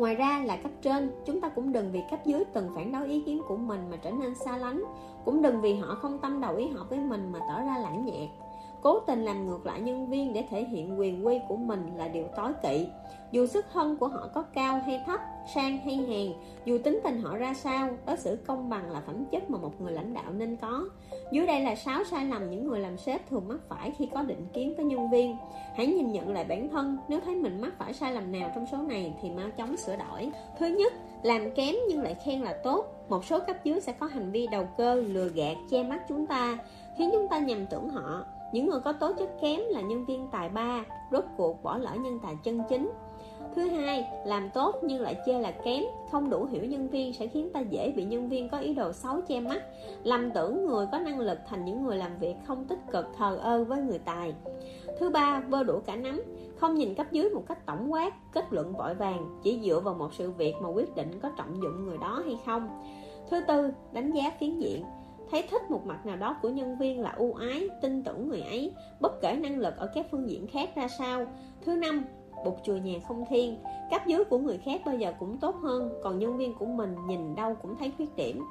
[0.00, 3.08] ngoài ra là cấp trên, chúng ta cũng đừng vì cấp dưới từng phản đối
[3.08, 4.84] ý kiến của mình mà trở nên xa lánh.
[5.24, 8.04] Cũng đừng vì họ không tâm đầu ý hợp với mình mà tỏ ra lãnh
[8.04, 8.28] nhạt
[8.82, 12.08] cố tình làm ngược lại nhân viên để thể hiện quyền quy của mình là
[12.08, 12.86] điều tối kỵ.
[13.32, 15.20] Dù sức thân của họ có cao hay thấp,
[15.54, 16.32] sang hay hèn,
[16.64, 19.80] dù tính tình họ ra sao, đối xử công bằng là phẩm chất mà một
[19.80, 20.84] người lãnh đạo nên có.
[21.32, 24.22] Dưới đây là 6 sai lầm những người làm sếp thường mắc phải khi có
[24.22, 25.36] định kiến với nhân viên.
[25.74, 28.66] Hãy nhìn nhận lại bản thân, nếu thấy mình mắc phải sai lầm nào trong
[28.72, 30.30] số này thì mau chóng sửa đổi.
[30.58, 30.92] Thứ nhất,
[31.22, 33.06] làm kém nhưng lại khen là tốt.
[33.08, 36.26] Một số cấp dưới sẽ có hành vi đầu cơ, lừa gạt, che mắt chúng
[36.26, 36.58] ta,
[36.98, 40.28] khiến chúng ta nhầm tưởng họ những người có tố chất kém là nhân viên
[40.32, 42.90] tài ba rốt cuộc bỏ lỡ nhân tài chân chính
[43.54, 47.26] Thứ hai, làm tốt nhưng lại chê là kém, không đủ hiểu nhân viên sẽ
[47.26, 49.62] khiến ta dễ bị nhân viên có ý đồ xấu che mắt,
[50.02, 53.38] lầm tưởng người có năng lực thành những người làm việc không tích cực thờ
[53.42, 54.34] ơ với người tài.
[54.98, 56.22] Thứ ba, vơ đủ cả nắm,
[56.56, 59.94] không nhìn cấp dưới một cách tổng quát, kết luận vội vàng, chỉ dựa vào
[59.94, 62.82] một sự việc mà quyết định có trọng dụng người đó hay không.
[63.30, 64.84] Thứ tư, đánh giá phiến diện,
[65.30, 68.40] thấy thích một mặt nào đó của nhân viên là ưu ái, tin tưởng người
[68.40, 71.26] ấy, bất kể năng lực ở các phương diện khác ra sao.
[71.64, 72.04] Thứ năm,
[72.44, 73.58] bục chùa nhà không thiên.
[73.90, 76.96] Cấp dưới của người khác bao giờ cũng tốt hơn còn nhân viên của mình
[77.08, 78.44] nhìn đâu cũng thấy khuyết điểm.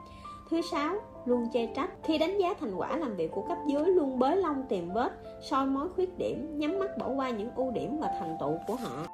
[0.49, 1.90] Thứ sáu luôn chê trách.
[2.03, 5.11] Khi đánh giá thành quả làm việc của cấp dưới luôn bới lông tìm vết
[5.41, 8.75] soi mối khuyết điểm nhắm mắt bỏ qua những ưu điểm và thành tựu của
[8.75, 9.06] họ.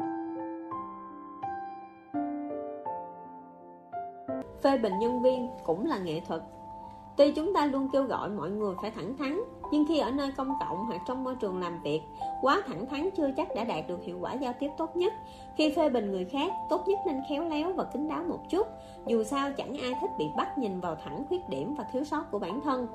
[4.62, 6.42] Phê bình nhân viên cũng là nghệ thuật.
[7.18, 10.32] Tuy chúng ta luôn kêu gọi mọi người phải thẳng thắn, nhưng khi ở nơi
[10.38, 12.02] công cộng hoặc trong môi trường làm việc
[12.42, 15.14] quá thẳng thắn chưa chắc đã đạt được hiệu quả giao tiếp tốt nhất.
[15.58, 18.68] Khi phê bình người khác tốt nhất nên khéo léo và kín đáo một chút
[19.08, 22.32] dù sao chẳng ai thích bị bắt nhìn vào thẳng khuyết điểm và thiếu sót
[22.32, 22.88] của bản thân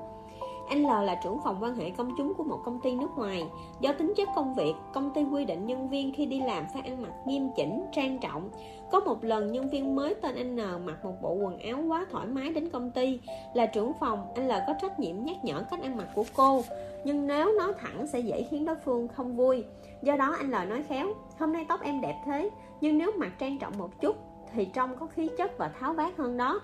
[0.71, 3.43] anh L là trưởng phòng quan hệ công chúng của một công ty nước ngoài.
[3.79, 6.81] Do tính chất công việc, công ty quy định nhân viên khi đi làm phải
[6.81, 8.49] ăn mặc nghiêm chỉnh, trang trọng.
[8.91, 12.05] Có một lần nhân viên mới tên anh N mặc một bộ quần áo quá
[12.11, 13.19] thoải mái đến công ty.
[13.53, 16.61] Là trưởng phòng, anh L có trách nhiệm nhắc nhở cách ăn mặc của cô.
[17.05, 19.63] Nhưng nếu nói thẳng sẽ dễ khiến đối phương không vui.
[20.01, 21.07] Do đó anh L nói khéo,
[21.39, 22.49] hôm nay tóc em đẹp thế,
[22.81, 24.15] nhưng nếu mặc trang trọng một chút
[24.53, 26.59] thì trông có khí chất và tháo vát hơn đó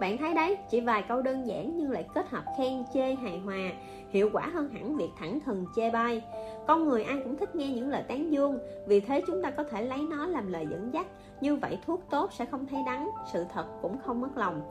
[0.00, 3.38] bạn thấy đấy, chỉ vài câu đơn giản nhưng lại kết hợp khen, chê, hài
[3.38, 3.72] hòa,
[4.10, 6.22] hiệu quả hơn hẳn việc thẳng thừng, chê bai.
[6.66, 9.62] Con người ai cũng thích nghe những lời tán dương, vì thế chúng ta có
[9.62, 11.06] thể lấy nó làm lời dẫn dắt.
[11.40, 14.62] Như vậy thuốc tốt sẽ không thấy đắng, sự thật cũng không mất lòng.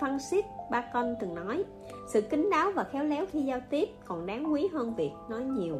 [0.00, 1.64] Francis Bacon từng nói,
[2.06, 5.42] sự kín đáo và khéo léo khi giao tiếp còn đáng quý hơn việc nói
[5.42, 5.76] nhiều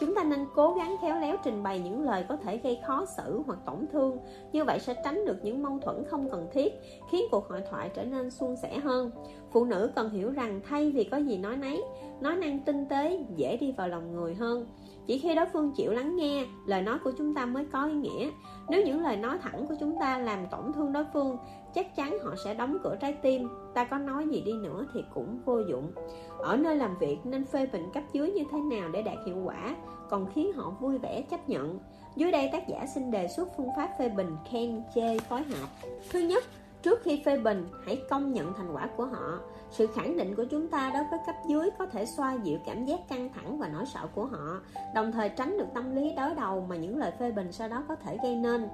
[0.00, 3.04] chúng ta nên cố gắng khéo léo trình bày những lời có thể gây khó
[3.16, 4.18] xử hoặc tổn thương.
[4.52, 6.72] Như vậy sẽ tránh được những mâu thuẫn không cần thiết,
[7.10, 9.10] khiến cuộc hội thoại trở nên suôn sẻ hơn.
[9.52, 11.82] Phụ nữ cần hiểu rằng thay vì có gì nói nấy,
[12.20, 14.66] nói năng tinh tế dễ đi vào lòng người hơn.
[15.06, 17.94] Chỉ khi đối phương chịu lắng nghe, lời nói của chúng ta mới có ý
[17.94, 18.30] nghĩa.
[18.68, 21.36] Nếu những lời nói thẳng của chúng ta làm tổn thương đối phương
[21.76, 23.48] chắc chắn họ sẽ đóng cửa trái tim.
[23.74, 25.92] Ta có nói gì đi nữa thì cũng vô dụng.
[26.38, 29.36] Ở nơi làm việc nên phê bình cấp dưới như thế nào để đạt hiệu
[29.44, 29.76] quả,
[30.10, 31.78] còn khiến họ vui vẻ chấp nhận.
[32.16, 35.68] Dưới đây tác giả xin đề xuất phương pháp phê bình khen chê phối hợp.
[36.10, 36.44] Thứ nhất,
[36.82, 39.38] trước khi phê bình, hãy công nhận thành quả của họ.
[39.70, 42.84] Sự khẳng định của chúng ta đối với cấp dưới có thể xoa dịu cảm
[42.84, 44.60] giác căng thẳng và nỗi sợ của họ,
[44.94, 47.84] đồng thời tránh được tâm lý đối đầu mà những lời phê bình sau đó
[47.88, 48.68] có thể gây nên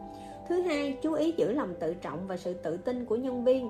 [0.49, 3.69] thứ hai chú ý giữ lòng tự trọng và sự tự tin của nhân viên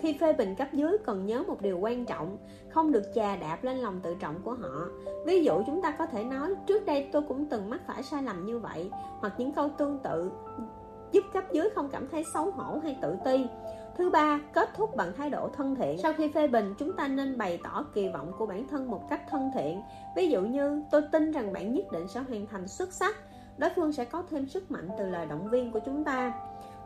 [0.00, 2.38] khi phê bình cấp dưới cần nhớ một điều quan trọng
[2.68, 4.88] không được chà đạp lên lòng tự trọng của họ
[5.26, 8.22] ví dụ chúng ta có thể nói trước đây tôi cũng từng mắc phải sai
[8.22, 8.90] lầm như vậy
[9.20, 10.30] hoặc những câu tương tự
[11.12, 13.46] giúp cấp dưới không cảm thấy xấu hổ hay tự ti
[13.98, 15.98] Thứ ba, kết thúc bằng thái độ thân thiện.
[15.98, 19.10] Sau khi phê bình, chúng ta nên bày tỏ kỳ vọng của bản thân một
[19.10, 19.82] cách thân thiện.
[20.16, 23.16] Ví dụ như, tôi tin rằng bạn nhất định sẽ hoàn thành xuất sắc.
[23.58, 26.32] Đối phương sẽ có thêm sức mạnh từ lời động viên của chúng ta.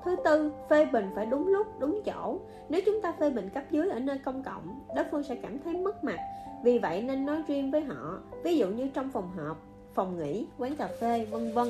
[0.05, 2.39] Thứ tư, phê bình phải đúng lúc, đúng chỗ.
[2.69, 5.59] Nếu chúng ta phê bình cấp dưới ở nơi công cộng, đối phương sẽ cảm
[5.59, 6.19] thấy mất mặt.
[6.65, 9.57] Vì vậy nên nói riêng với họ, ví dụ như trong phòng họp,
[9.95, 11.69] phòng nghỉ, quán cà phê, vân vân.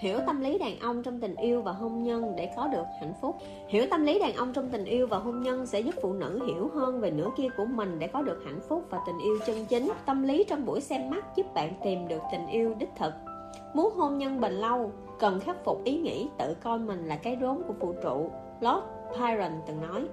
[0.00, 3.14] Hiểu tâm lý đàn ông trong tình yêu và hôn nhân để có được hạnh
[3.20, 3.36] phúc.
[3.68, 6.40] Hiểu tâm lý đàn ông trong tình yêu và hôn nhân sẽ giúp phụ nữ
[6.46, 9.38] hiểu hơn về nửa kia của mình để có được hạnh phúc và tình yêu
[9.46, 9.92] chân chính.
[10.06, 13.12] Tâm lý trong buổi xem mắt giúp bạn tìm được tình yêu đích thực.
[13.74, 17.38] Muốn hôn nhân bền lâu, cần khắc phục ý nghĩ tự coi mình là cái
[17.40, 18.30] rốn của phụ trụ.
[18.60, 20.04] Lord Byron từng nói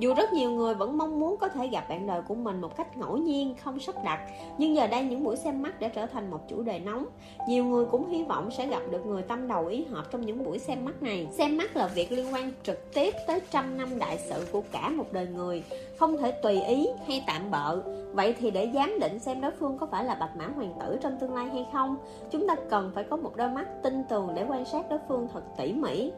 [0.00, 2.76] dù rất nhiều người vẫn mong muốn có thể gặp bạn đời của mình một
[2.76, 4.20] cách ngẫu nhiên, không sắp đặt.
[4.58, 7.06] Nhưng giờ đây những buổi xem mắt đã trở thành một chủ đề nóng.
[7.48, 10.44] Nhiều người cũng hy vọng sẽ gặp được người tâm đầu ý hợp trong những
[10.44, 11.28] buổi xem mắt này.
[11.32, 14.88] Xem mắt là việc liên quan trực tiếp tới trăm năm đại sự của cả
[14.88, 15.62] một đời người
[15.98, 17.82] Không thể tùy ý hay tạm bợ.
[18.12, 20.98] Vậy thì để giám định xem đối phương có phải là bạch mã hoàng tử
[21.02, 21.96] trong tương lai hay không
[22.30, 25.28] Chúng ta cần phải có một đôi mắt tinh tường để quan sát đối phương
[25.32, 26.12] thật tỉ mỉ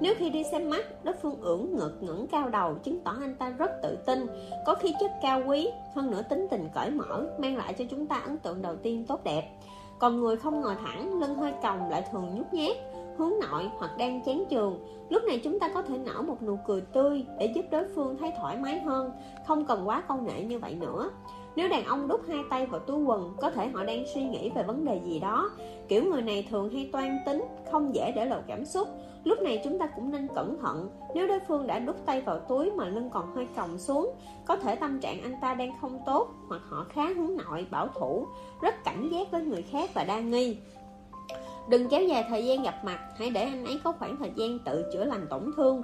[0.00, 3.34] nếu khi đi xem mắt, đối phương ưỡn ngực ngẩng cao đầu chứng tỏ anh
[3.34, 4.26] ta rất tự tin,
[4.66, 8.06] có khí chất cao quý, hơn nữa tính tình cởi mở, mang lại cho chúng
[8.06, 9.50] ta ấn tượng đầu tiên tốt đẹp.
[9.98, 12.76] Còn người không ngồi thẳng, lưng hơi còng lại thường nhút nhát,
[13.16, 14.86] hướng nội hoặc đang chán trường.
[15.08, 18.16] Lúc này chúng ta có thể nở một nụ cười tươi để giúp đối phương
[18.18, 19.12] thấy thoải mái hơn,
[19.46, 21.10] không cần quá công nghệ như vậy nữa.
[21.56, 24.50] Nếu đàn ông đút hai tay vào túi quần, có thể họ đang suy nghĩ
[24.50, 25.50] về vấn đề gì đó.
[25.88, 28.88] Kiểu người này thường hay toan tính, không dễ để lộ cảm xúc.
[29.24, 30.88] Lúc này chúng ta cũng nên cẩn thận.
[31.14, 34.14] Nếu đối phương đã đút tay vào túi mà lưng còn hơi còng xuống
[34.46, 37.88] Có thể tâm trạng anh ta đang không tốt Hoặc họ khá hướng nội, bảo
[37.88, 38.26] thủ
[38.62, 40.58] Rất cảnh giác với người khác và đa nghi.
[41.68, 44.58] Đừng kéo dài thời gian gặp mặt Hãy để anh ấy có khoảng thời gian
[44.64, 45.82] tự chữa lành tổn thương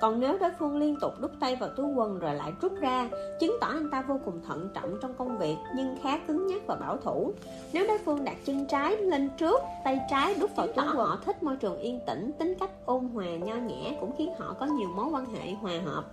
[0.00, 3.08] còn nếu đối phương liên tục đút tay vào túi quần rồi lại rút ra
[3.40, 6.62] chứng tỏ anh ta vô cùng thận trọng trong công việc nhưng khá cứng nhắc
[6.66, 7.32] và bảo thủ
[7.72, 11.18] nếu đối phương đặt chân trái lên trước tay trái đút vào túi quần họ
[11.24, 14.66] thích môi trường yên tĩnh tính cách ôn hòa nho nhã cũng khiến họ có
[14.66, 16.04] nhiều mối quan hệ hòa hợp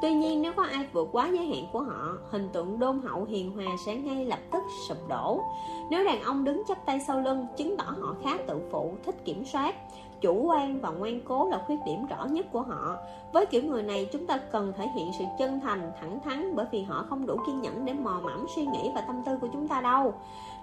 [0.00, 3.24] Tuy nhiên nếu có ai vượt quá giới hạn của họ, hình tượng đôn hậu
[3.24, 5.40] hiền hòa sẽ ngay lập tức sụp đổ.
[5.90, 9.24] Nếu đàn ông đứng chắp tay sau lưng, chứng tỏ họ khá tự phụ, thích
[9.24, 9.74] kiểm soát
[10.20, 12.96] chủ quan và ngoan cố là khuyết điểm rõ nhất của họ.
[13.32, 16.66] Với kiểu người này, chúng ta cần thể hiện sự chân thành, thẳng thắn bởi
[16.70, 19.48] vì họ không đủ kiên nhẫn để mò mẫm suy nghĩ và tâm tư của
[19.52, 20.14] chúng ta đâu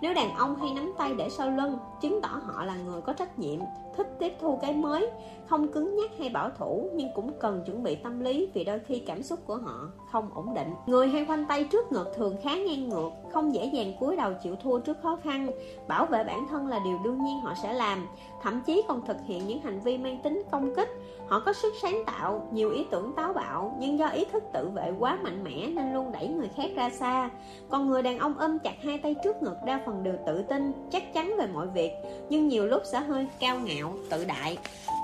[0.01, 3.13] nếu đàn ông hay nắm tay để sau lưng, chứng tỏ họ là người có
[3.13, 3.59] trách nhiệm,
[3.97, 5.09] thích tiếp thu cái mới,
[5.47, 8.79] không cứng nhắc hay bảo thủ, nhưng cũng cần chuẩn bị tâm lý vì đôi
[8.79, 10.73] khi cảm xúc của họ không ổn định.
[10.85, 14.31] Người hay khoanh tay trước ngực thường khá ngang ngược, không dễ dàng cúi đầu
[14.43, 15.47] chịu thua trước khó khăn.
[15.87, 18.07] Bảo vệ bản thân là điều đương nhiên họ sẽ làm,
[18.41, 20.89] thậm chí còn thực hiện những hành vi mang tính công kích
[21.33, 24.69] họ có sức sáng tạo, nhiều ý tưởng táo bạo, nhưng do ý thức tự
[24.69, 27.29] vệ quá mạnh mẽ nên luôn đẩy người khác ra xa.
[27.69, 30.71] Còn người đàn ông ôm chặt hai tay trước ngực đa phần đều tự tin,
[30.91, 31.91] chắc chắn về mọi việc,
[32.29, 34.57] nhưng nhiều lúc sẽ hơi cao ngạo, tự đại.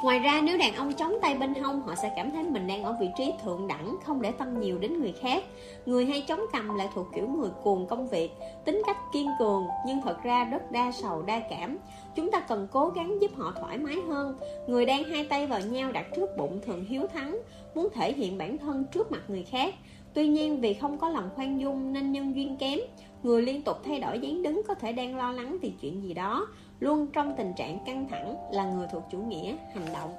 [0.03, 2.84] Ngoài ra, nếu đàn ông chống tay bên hông, Họ sẽ cảm thấy mình đang
[2.84, 5.44] ở vị trí thượng đẳng, Không để tâm nhiều đến người khác.
[5.86, 8.32] Người hay chống cầm lại thuộc kiểu người cuồng công việc,
[8.66, 11.78] Tính cách kiên cường, Nhưng thật ra rất đa sầu, đa cảm.
[12.16, 14.38] Chúng ta cần cố gắng giúp họ thoải mái hơn.
[14.68, 17.40] Người đang hai tay vào nhau đặt trước bụng thường hiếu thắng,
[17.76, 19.76] Muốn thể hiện bản thân trước mặt người khác.
[20.14, 22.80] Tuy nhiên, vì không có lòng khoan dung nên nhân duyên kém,
[23.24, 26.14] Người liên tục thay đổi dáng đứng có thể đang lo lắng vì chuyện gì
[26.14, 26.48] đó.
[26.80, 30.11] Luôn trong tình trạng căng thẳng là người thuộc chủ nghĩa hành động.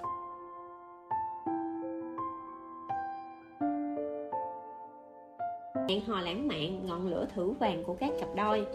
[5.88, 8.66] Hẹn hò lãng mạn ngọn lửa thử vàng của các cặp đôi.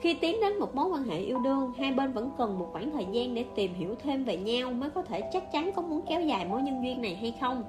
[0.00, 2.90] Khi tiến đến một mối quan hệ yêu đương hai bên vẫn cần một khoảng
[2.90, 6.02] thời gian để tìm hiểu thêm về nhau mới có thể chắc chắn có muốn
[6.08, 7.64] kéo dài mối nhân duyên này hay không.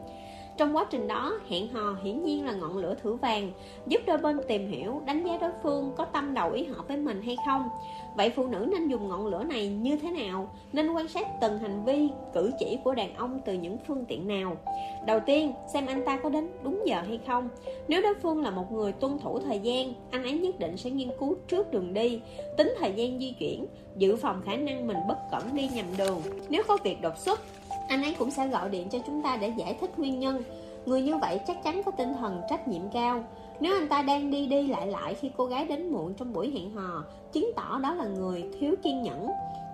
[0.57, 3.51] Trong quá trình đó, hẹn hò hiển nhiên là ngọn lửa thử vàng,
[3.87, 6.97] giúp đôi bên tìm hiểu, đánh giá đối phương có tâm đầu ý hợp với
[6.97, 7.69] mình hay không.
[8.15, 10.51] Vậy phụ nữ nên dùng ngọn lửa này như thế nào?
[10.73, 14.27] Nên quan sát từng hành vi, cử chỉ của đàn ông từ những phương tiện
[14.27, 14.57] nào?
[15.05, 17.49] Đầu tiên, xem anh ta có đến đúng giờ hay không.
[17.87, 20.89] Nếu đối phương là một người tuân thủ thời gian, anh ấy nhất định sẽ
[20.89, 22.21] nghiên cứu trước đường đi,
[22.57, 23.65] tính thời gian di chuyển,
[23.97, 26.21] dự phòng khả năng mình bất cẩn đi nhầm đường.
[26.49, 27.39] Nếu có việc đột xuất,
[27.87, 30.43] anh ấy cũng sẽ gọi điện cho chúng ta để giải thích nguyên nhân
[30.85, 33.23] người như vậy chắc chắn có tinh thần trách nhiệm cao
[33.61, 36.51] nếu anh ta đang đi đi lại lại khi cô gái đến muộn trong buổi
[36.51, 39.29] hẹn hò, chứng tỏ đó là người thiếu kiên nhẫn.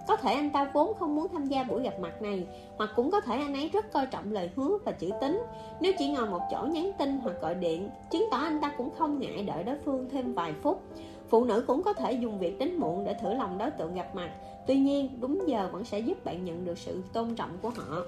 [0.07, 3.11] Có thể anh ta vốn không muốn tham gia buổi gặp mặt này hoặc cũng
[3.11, 5.43] có thể anh ấy rất coi trọng lời hứa và chữ tín.
[5.81, 8.89] Nếu chỉ ngồi một chỗ nhắn tin hoặc gọi điện, chứng tỏ anh ta cũng
[8.97, 10.81] không ngại đợi đối phương thêm vài phút.
[11.29, 14.15] Phụ nữ cũng có thể dùng việc đến muộn để thử lòng đối tượng gặp
[14.15, 14.29] mặt.
[14.67, 18.03] Tuy nhiên, đúng giờ vẫn sẽ giúp bạn nhận được sự tôn trọng của họ.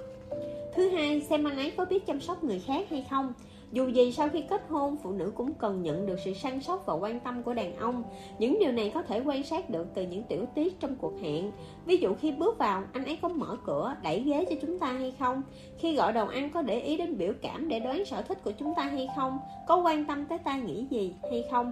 [0.75, 3.33] Thứ hai, xem anh ấy có biết chăm sóc người khác hay không
[3.71, 6.83] dù gì sau khi kết hôn, phụ nữ cũng cần nhận được sự săn sóc
[6.85, 8.03] và quan tâm của đàn ông.
[8.39, 11.51] Những điều này có thể quan sát được từ những tiểu tiết trong cuộc hẹn.
[11.85, 14.87] Ví dụ khi bước vào, anh ấy có mở cửa, đẩy ghế cho chúng ta
[14.87, 15.41] hay không?
[15.77, 18.51] Khi gọi đồ ăn, có để ý đến biểu cảm để đoán sở thích của
[18.51, 19.39] chúng ta hay không?
[19.67, 21.71] Có quan tâm tới ta nghĩ gì hay không?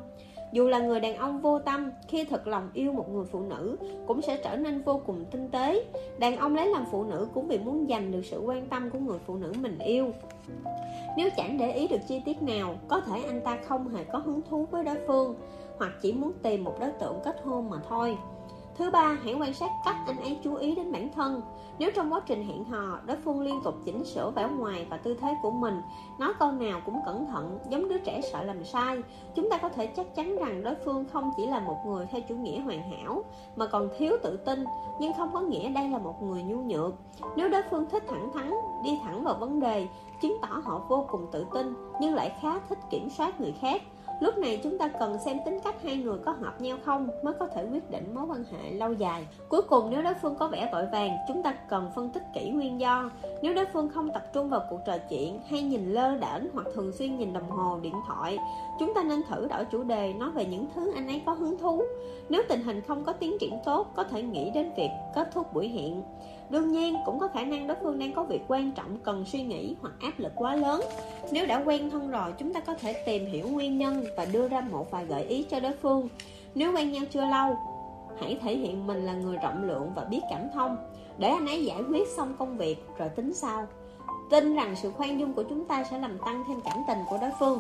[0.52, 3.78] Dù là người đàn ông vô tâm, khi thật lòng yêu một người phụ nữ,
[4.08, 5.86] cũng sẽ trở nên vô cùng tinh tế.
[6.20, 9.00] Đàn ông lấy làm phụ nữ cũng vì muốn giành được sự quan tâm của
[9.00, 10.12] người phụ nữ mình yêu.
[11.18, 14.20] Nếu chẳng để ý được chi tiết nào, có thể anh ta không hề có
[14.20, 15.36] hứng thú với đối phương,
[15.78, 18.18] hoặc chỉ muốn tìm một đối tượng kết hôn mà thôi.
[18.78, 21.42] Thứ ba, hãy quan sát cách anh ấy chú ý đến bản thân.
[21.80, 24.98] Nếu trong quá trình hẹn hò, đối phương liên tục chỉnh sửa vẻ ngoài và
[24.98, 25.82] tư thế của mình,
[26.20, 29.02] nói câu nào cũng cẩn thận, giống đứa trẻ sợ làm sai,
[29.36, 32.22] chúng ta có thể chắc chắn rằng đối phương không chỉ là một người theo
[32.30, 33.24] chủ nghĩa hoàn hảo,
[33.56, 34.64] mà còn thiếu tự tin,
[35.00, 36.94] nhưng không có nghĩa đây là một người nhu nhược.
[37.36, 38.52] Nếu đối phương thích thẳng thắn,
[38.84, 39.88] đi thẳng vào vấn đề,
[40.22, 43.82] chứng tỏ họ vô cùng tự tin, nhưng lại khá thích kiểm soát người khác
[44.20, 47.34] Lúc này chúng ta cần xem tính cách hai người có hợp nhau không mới
[47.34, 49.28] có thể quyết định mối quan hệ lâu dài.
[49.50, 52.50] Cuối cùng nếu đối phương có vẻ vội vàng, chúng ta cần phân tích kỹ
[52.50, 53.12] nguyên do.
[53.42, 56.68] Nếu đối phương không tập trung vào cuộc trò chuyện hay nhìn lơ đễnh hoặc
[56.74, 58.38] thường xuyên nhìn đồng hồ, điện thoại,
[58.80, 61.58] chúng ta nên thử đổi chủ đề nói về những thứ anh ấy có hứng
[61.58, 61.84] thú.
[62.30, 65.54] Nếu tình hình không có tiến triển tốt, có thể nghĩ đến việc kết thúc
[65.54, 66.04] buổi hẹn.
[66.50, 69.44] Đương nhiên, cũng có khả năng đối phương đang có việc quan trọng cần suy
[69.44, 70.82] nghĩ hoặc áp lực quá lớn.
[71.32, 74.48] Nếu đã quen thân rồi, chúng ta có thể tìm hiểu nguyên nhân và đưa
[74.48, 76.10] ra một vài gợi ý cho đối phương.
[76.56, 77.58] Nếu quen nhau chưa lâu,
[78.22, 80.78] hãy thể hiện mình là người rộng lượng và biết cảm thông.
[81.18, 83.68] Để anh ấy giải quyết xong công việc, rồi tính sau.
[84.30, 87.18] Tin rằng sự khoan dung của chúng ta sẽ làm tăng thêm cảm tình của
[87.22, 87.60] đối phương.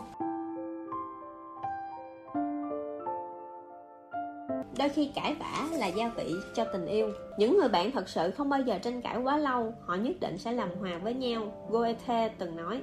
[4.78, 7.12] Đôi khi cãi vã là gia vị cho tình yêu.
[7.38, 10.38] Những người bạn thật sự không bao giờ tranh cãi quá lâu, Họ nhất định
[10.38, 12.82] sẽ làm hòa với nhau, Goethe từng nói.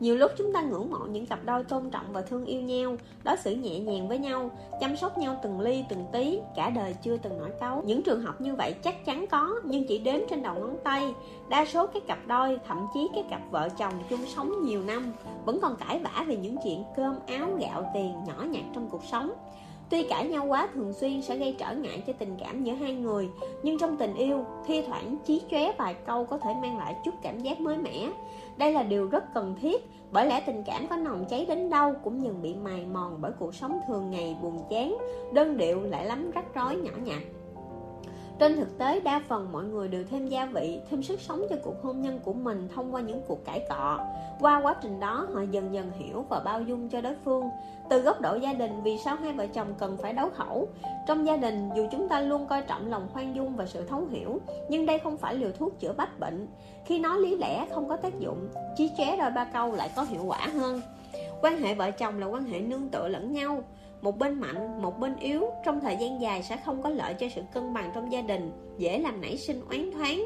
[0.00, 2.96] Nhiều lúc chúng ta ngưỡng mộ những cặp đôi tôn trọng và thương yêu nhau,
[3.24, 4.50] Đối xử nhẹ nhàng với nhau,
[4.80, 8.22] Chăm sóc nhau từng ly, từng tí, Cả đời chưa từng nổi cáu Những trường
[8.22, 11.14] hợp như vậy chắc chắn có, Nhưng chỉ đếm trên đầu ngón tay.
[11.48, 15.12] Đa số các cặp đôi, Thậm chí các cặp vợ chồng chung sống nhiều năm,
[15.44, 19.04] Vẫn còn cãi vã về những chuyện cơm áo gạo tiền nhỏ nhặt trong cuộc
[19.04, 19.32] sống.
[19.90, 22.94] Tuy cãi nhau quá thường xuyên sẽ gây trở ngại cho tình cảm giữa hai
[22.94, 23.28] người
[23.62, 27.14] Nhưng trong tình yêu, thi thoảng chí chóe vài câu có thể mang lại chút
[27.22, 28.10] cảm giác mới mẻ
[28.56, 31.94] Đây là điều rất cần thiết Bởi lẽ tình cảm có nồng cháy đến đâu
[32.04, 34.96] cũng dần bị mài mòn bởi cuộc sống thường ngày buồn chán
[35.32, 37.22] Đơn điệu lại lắm rắc rối nhỏ nhặt
[38.40, 41.56] trên thực tế, đa phần mọi người đều thêm gia vị, thêm sức sống cho
[41.62, 43.98] cuộc hôn nhân của mình thông qua những cuộc cãi cọ.
[44.40, 47.44] Qua quá trình đó, họ dần dần hiểu và bao dung cho đối phương.
[47.90, 50.68] Từ góc độ gia đình, vì sao hai vợ chồng cần phải đấu khẩu?
[51.06, 54.06] Trong gia đình, dù chúng ta luôn coi trọng lòng khoan dung và sự thấu
[54.10, 56.48] hiểu, nhưng đây không phải liều thuốc chữa bách bệnh.
[56.84, 60.02] Khi nói lý lẽ không có tác dụng, chí chóe đôi ba câu lại có
[60.02, 60.80] hiệu quả hơn.
[61.42, 63.62] Quan hệ vợ chồng là quan hệ nương tựa lẫn nhau
[64.02, 67.26] một bên mạnh, một bên yếu trong thời gian dài sẽ không có lợi cho
[67.34, 70.24] sự cân bằng trong gia đình, dễ làm nảy sinh oán thoáng.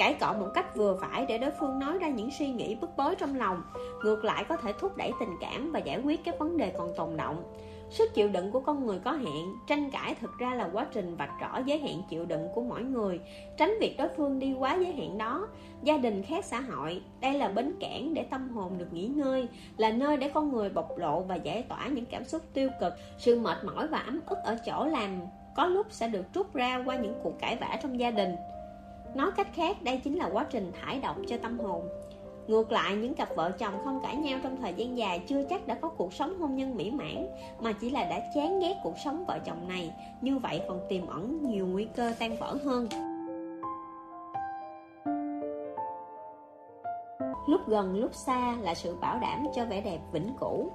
[0.00, 2.90] Cãi cọ một cách vừa phải để đối phương nói ra những suy nghĩ bức
[2.96, 3.62] bối trong lòng,
[4.04, 6.88] ngược lại có thể thúc đẩy tình cảm và giải quyết các vấn đề còn
[6.96, 7.42] tồn động.
[7.90, 11.16] Sức chịu đựng của con người có hạn, tranh cãi thực ra là quá trình
[11.16, 13.20] vạch rõ giới hạn chịu đựng của mỗi người,
[13.56, 15.48] tránh việc đối phương đi quá giới hạn đó.
[15.82, 19.48] Gia đình khác xã hội, đây là bến cảng để tâm hồn được nghỉ ngơi,
[19.76, 22.92] là nơi để con người bộc lộ và giải tỏa những cảm xúc tiêu cực,
[23.18, 25.20] sự mệt mỏi và ấm ức ở chỗ làm
[25.56, 28.36] có lúc sẽ được trút ra qua những cuộc cãi vã trong gia đình.
[29.14, 31.88] Nói cách khác, đây chính là quá trình thải độc cho tâm hồn.
[32.46, 35.66] Ngược lại, những cặp vợ chồng không cãi nhau trong thời gian dài chưa chắc
[35.66, 37.26] đã có cuộc sống hôn nhân mỹ mãn,
[37.60, 41.06] mà chỉ là đã chán ghét cuộc sống vợ chồng này, như vậy còn tiềm
[41.06, 42.88] ẩn nhiều nguy cơ tan vỡ hơn.
[47.46, 50.70] Lúc gần lúc xa là sự bảo đảm cho vẻ đẹp vĩnh cửu.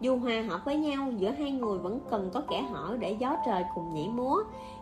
[0.00, 3.36] Dù hòa hợp với nhau, giữa hai người vẫn cần có kẻ hở để gió
[3.46, 4.36] trời cùng nhảy múa.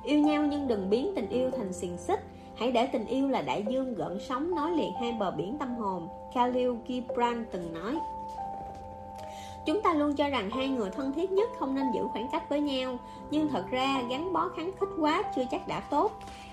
[0.04, 2.20] Yêu nhau nhưng đừng biến tình yêu thành xiềng xích,
[2.56, 5.74] Hãy để tình yêu là đại dương gợn sóng nói liền hai bờ biển tâm
[5.74, 7.98] hồn, Khalil Gibran từng nói.
[9.66, 12.48] Chúng ta luôn cho rằng hai người thân thiết nhất không nên giữ khoảng cách
[12.48, 12.98] với nhau,
[13.30, 16.12] Nhưng thật ra gắn bó kháng khích quá chưa chắc đã tốt.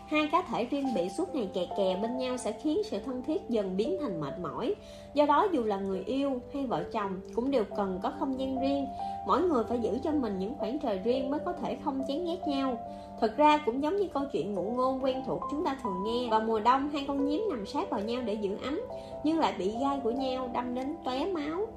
[0.10, 3.24] Hai cá thể riêng bị suốt ngày kè kè bên nhau sẽ khiến sự thân
[3.24, 4.76] thiết dần biến thành mệt mỏi.
[5.14, 8.62] Do đó, dù là người yêu hay vợ chồng cũng đều cần có không gian
[8.62, 8.86] riêng.
[9.28, 12.26] Mỗi người phải giữ cho mình những khoảng trời riêng mới có thể không chán
[12.26, 12.78] ghét nhau.
[13.22, 16.30] Thật ra cũng giống như câu chuyện ngụ ngôn quen thuộc chúng ta thường nghe,
[16.30, 18.82] Vào mùa đông hai con nhím nằm sát vào nhau để giữ ấm,
[19.24, 21.68] Nhưng lại bị gai của nhau đâm đến tóe máu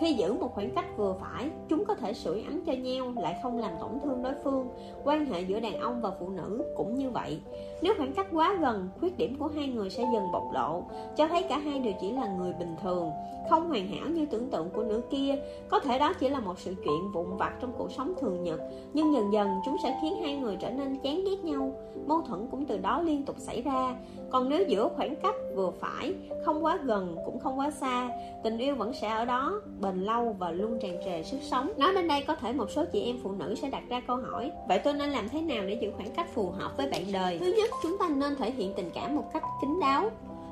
[0.00, 3.36] khi giữ một khoảng cách vừa phải, chúng có thể sưởi ấm cho nhau lại
[3.42, 4.68] không làm tổn thương đối phương.
[5.04, 7.40] Quan hệ giữa đàn ông và phụ nữ cũng như vậy.
[7.82, 10.82] Nếu khoảng cách quá gần, khuyết điểm của hai người sẽ dần bộc lộ,
[11.16, 13.10] cho thấy cả hai đều chỉ là người bình thường,
[13.50, 15.34] không hoàn hảo như tưởng tượng của nửa kia.
[15.68, 18.60] Có thể đó chỉ là một sự chuyện vụn vặt trong cuộc sống thường nhật,
[18.92, 21.72] nhưng dần dần chúng sẽ khiến hai người trở nên chán ghét nhau.
[22.06, 23.96] Mâu thuẫn cũng từ đó liên tục xảy ra.
[24.30, 28.08] Còn nếu giữa khoảng cách vừa phải, không quá gần cũng không quá xa,
[28.44, 31.72] tình yêu vẫn sẽ ở đó, bền lâu và luôn tràn trề sức sống.
[31.76, 34.16] Nói đến đây có thể một số chị em phụ nữ sẽ đặt ra câu
[34.16, 37.02] hỏi, vậy tôi nên làm thế nào để giữ khoảng cách phù hợp với bạn
[37.12, 37.38] đời?
[37.38, 40.10] Thứ nhất, chúng ta nên thể hiện tình cảm một cách kín đáo.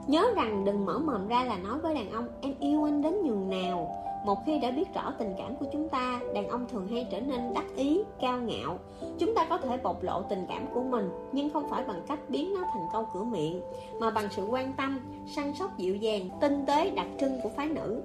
[0.09, 3.23] Nhớ rằng đừng mở mồm ra là nói với đàn ông, em yêu anh đến
[3.23, 3.95] nhường nào.
[4.27, 7.21] Một khi đã biết rõ tình cảm của chúng ta, đàn ông thường hay trở
[7.21, 8.79] nên đắc ý, cao ngạo.
[9.19, 12.19] Chúng ta có thể bộc lộ tình cảm của mình, nhưng không phải bằng cách
[12.29, 13.63] biến nó thành câu cửa miệng,
[14.01, 17.67] mà bằng sự quan tâm, săn sóc dịu dàng, tinh tế đặc trưng của phái
[17.69, 18.03] nữ.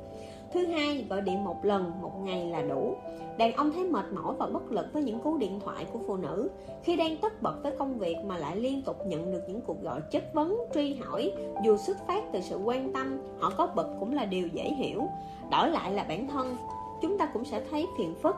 [0.53, 2.95] Thứ hai, gọi điện một lần, một ngày là đủ.
[3.37, 6.17] Đàn ông thấy mệt mỏi và bất lực với những cú điện thoại của phụ
[6.17, 6.49] nữ.
[6.83, 9.81] Khi đang tất bật với công việc mà lại liên tục nhận được những cuộc
[9.83, 11.31] gọi chất vấn, truy hỏi,
[11.63, 15.03] dù xuất phát từ sự quan tâm, họ có bực cũng là điều dễ hiểu.
[15.51, 16.57] Đổi lại là bản thân,
[17.01, 18.35] chúng ta cũng sẽ thấy phiền phức.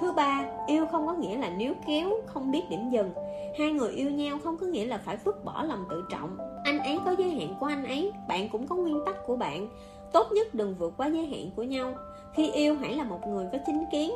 [0.00, 3.10] Thứ ba, yêu không có nghĩa là níu kéo, không biết điểm dừng.
[3.58, 6.36] Hai người yêu nhau không có nghĩa là phải vứt bỏ lòng tự trọng.
[6.64, 9.68] Anh ấy có giới hạn của anh ấy, bạn cũng có nguyên tắc của bạn.
[10.14, 11.94] Tốt nhất đừng vượt quá giới hạn của nhau.
[12.34, 14.10] Khi yêu hãy là một người có chính kiến.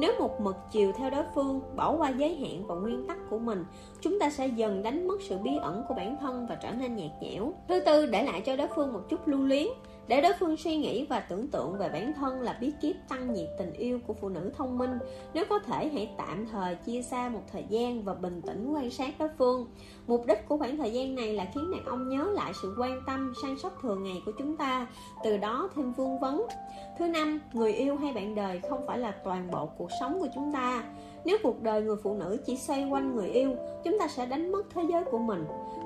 [0.00, 3.38] Nếu một mực chiều theo đối phương Bỏ qua giới hạn và nguyên tắc của
[3.38, 3.64] mình
[4.00, 6.96] Chúng ta sẽ dần đánh mất sự bí ẩn của bản thân Và trở nên
[6.96, 7.52] nhạt nhẽo.
[7.68, 9.66] Thứ tư, để lại cho đối phương một chút lưu luyến
[10.08, 13.34] để đối phương suy nghĩ và tưởng tượng về bản thân là bí kíp tăng
[13.34, 14.98] nhiệt tình yêu của phụ nữ thông minh
[15.34, 18.90] Nếu có thể hãy tạm thời chia xa một thời gian và bình tĩnh quan
[18.90, 19.66] sát đối phương.
[20.06, 23.02] Mục đích của khoảng thời gian này là khiến đàn ông nhớ lại sự quan
[23.06, 24.86] tâm, săn sóc thường ngày của chúng ta
[25.24, 26.46] Từ đó thêm vương vấn.
[26.98, 30.28] Thứ năm, người yêu hay bạn đời không phải là toàn bộ cuộc sống của
[30.34, 30.84] chúng ta.
[31.24, 34.52] Nếu cuộc đời người phụ nữ chỉ xoay quanh người yêu, chúng ta sẽ đánh
[34.52, 35.44] mất thế giới của mình.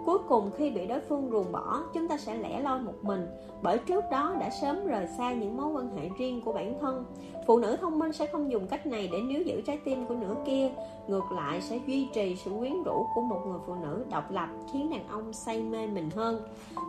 [0.08, 3.26] Cuối cùng khi bị đối phương ruồng bỏ, chúng ta sẽ lẻ loi một mình,
[3.62, 7.04] bởi trước đó đã sớm rời xa những mối quan hệ riêng của bản thân.
[7.46, 10.14] Phụ nữ thông minh sẽ không dùng cách này để níu giữ trái tim của
[10.14, 10.70] nửa kia,
[11.08, 14.48] ngược lại sẽ duy trì sự quyến rũ của một người phụ nữ độc lập
[14.72, 16.42] khiến đàn ông say mê mình hơn.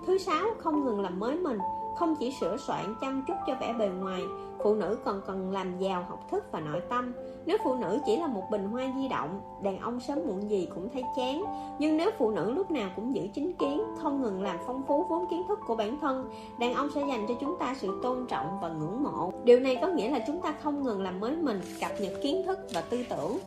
[0.08, 1.58] Thứ sáu, không ngừng làm mới mình,
[1.98, 4.22] không chỉ sửa soạn chăm chút cho vẻ bề ngoài
[4.64, 7.14] phụ nữ còn cần làm giàu học thức và nội tâm
[7.50, 10.68] nếu phụ nữ chỉ là một bình hoa di động, đàn ông sớm muộn gì
[10.76, 11.44] cũng thấy chán.
[11.80, 15.06] Nhưng nếu phụ nữ lúc nào cũng giữ chính kiến, không ngừng làm phong phú
[15.10, 16.30] vốn kiến thức của bản thân,
[16.60, 19.32] đàn ông sẽ dành cho chúng ta sự tôn trọng và ngưỡng mộ.
[19.44, 22.44] Điều này có nghĩa là chúng ta không ngừng làm mới mình, cập nhật kiến
[22.46, 23.38] thức và tư tưởng.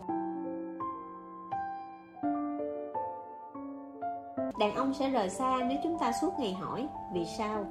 [4.59, 7.65] Đàn ông sẽ rời xa nếu chúng ta suốt ngày hỏi, vì sao?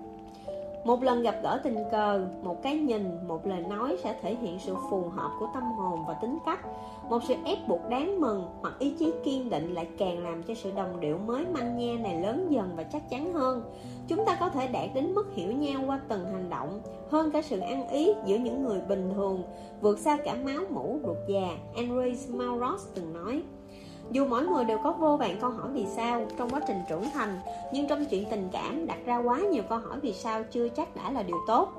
[0.84, 4.60] Một lần gặp gỡ tình cờ, một cái nhìn, một lời nói sẽ thể hiện
[4.60, 6.60] sự phù hợp của tâm hồn và tính cách.
[7.10, 10.54] Một sự ép buộc đáng mừng hoặc ý chí kiên định lại càng làm cho
[10.54, 13.64] sự đồng điệu mới manh nha này lớn dần và chắc chắn hơn.
[14.08, 17.42] Chúng ta có thể đạt đến mức hiểu nhau qua từng hành động, hơn cả
[17.42, 19.44] sự ăn ý giữa những người bình thường,
[19.82, 23.44] vượt xa cả máu mủ ruột già andrew Mauros từng nói
[24.12, 27.04] dù mỗi người đều có vô vàn câu hỏi vì sao trong quá trình trưởng
[27.14, 27.40] thành,
[27.74, 30.96] nhưng trong chuyện tình cảm đặt ra quá nhiều câu hỏi vì sao chưa chắc
[30.96, 31.70] đã là điều tốt.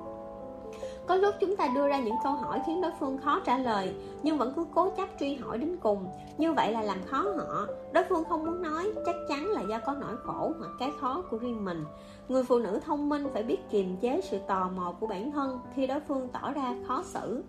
[1.06, 3.94] Có lúc chúng ta đưa ra những câu hỏi khiến đối phương khó trả lời,
[4.22, 6.06] nhưng vẫn cứ cố chấp truy hỏi đến cùng.
[6.38, 7.66] Như vậy là làm khó họ.
[7.92, 11.22] Đối phương không muốn nói, chắc chắn là do có nỗi khổ hoặc cái khó
[11.30, 11.84] của riêng mình.
[12.28, 15.60] Người phụ nữ thông minh phải biết kiềm chế sự tò mò của bản thân
[15.74, 17.42] khi đối phương tỏ ra khó xử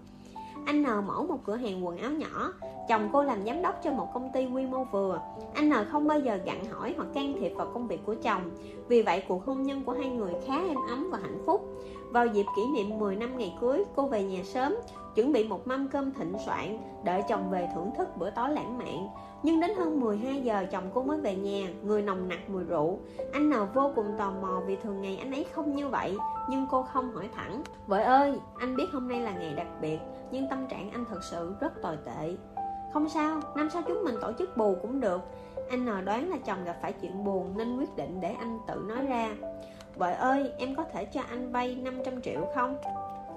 [0.66, 2.53] anh N mở một cửa hàng quần áo nhỏ.
[2.90, 5.22] Chồng cô làm giám đốc cho một công ty quy mô vừa.
[5.53, 8.51] Anh N không bao giờ gặn hỏi hoặc can thiệp vào công việc của chồng.
[8.88, 11.69] Vì vậy, cuộc hôn nhân của hai người khá êm ấm và hạnh phúc.
[12.11, 14.75] Vào dịp kỷ niệm 10 năm ngày cưới, Cô về nhà sớm,
[15.16, 18.77] Chuẩn bị một mâm cơm thịnh soạn, Đợi chồng về thưởng thức bữa tối lãng
[18.77, 19.08] mạn
[19.43, 21.67] nhưng đến hơn 12 giờ chồng cô mới về nhà.
[21.83, 22.99] Người nồng nặc mùi rượu.
[23.31, 26.17] Anh N vô cùng tò mò vì thường ngày anh ấy không như vậy.
[26.49, 27.63] Nhưng cô không hỏi thẳng.
[27.88, 29.99] Vợ ơi, anh biết hôm nay là ngày đặc biệt
[30.31, 32.35] Nhưng tâm trạng anh thật sự rất tồi tệ.
[32.93, 35.22] Không sao, năm sau chúng mình tổ chức bù cũng được.
[35.69, 38.85] Anh N đoán là chồng gặp phải chuyện buồn Nên quyết định để anh tự
[38.88, 39.30] nói ra.
[39.95, 42.77] Vợ ơi, em có thể cho anh vay 500 triệu không?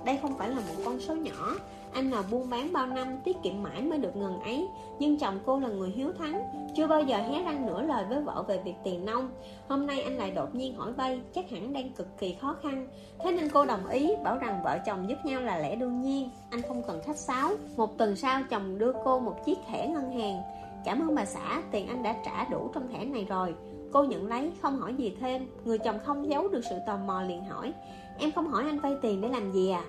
[0.05, 1.53] Đây không phải là một con số nhỏ
[1.97, 4.69] anh nào buôn bán bao năm, tiết kiệm mãi mới được ngần ấy.
[4.99, 6.43] Nhưng chồng cô là người hiếu thắng,
[6.75, 9.31] Chưa bao giờ hé răng nửa lời với vợ về việc tiền nông
[9.69, 12.89] Hôm nay anh lại đột nhiên hỏi vay, Chắc hẳn đang cực kỳ khó khăn.
[13.25, 16.31] Thế nên cô đồng ý, bảo rằng vợ chồng giúp nhau là lẽ đương nhiên.
[16.51, 17.51] Anh không cần khách sáo.
[17.77, 20.43] Một tuần sau, chồng đưa cô một chiếc thẻ ngân hàng.
[20.85, 23.55] Cảm ơn bà xã, Tiền anh đã trả đủ trong thẻ này rồi.
[23.93, 25.47] Cô nhận lấy, không hỏi gì thêm.
[25.65, 27.73] Người chồng không giấu được sự tò mò liền hỏi,
[28.19, 29.83] Em không hỏi anh vay tiền để làm gì à?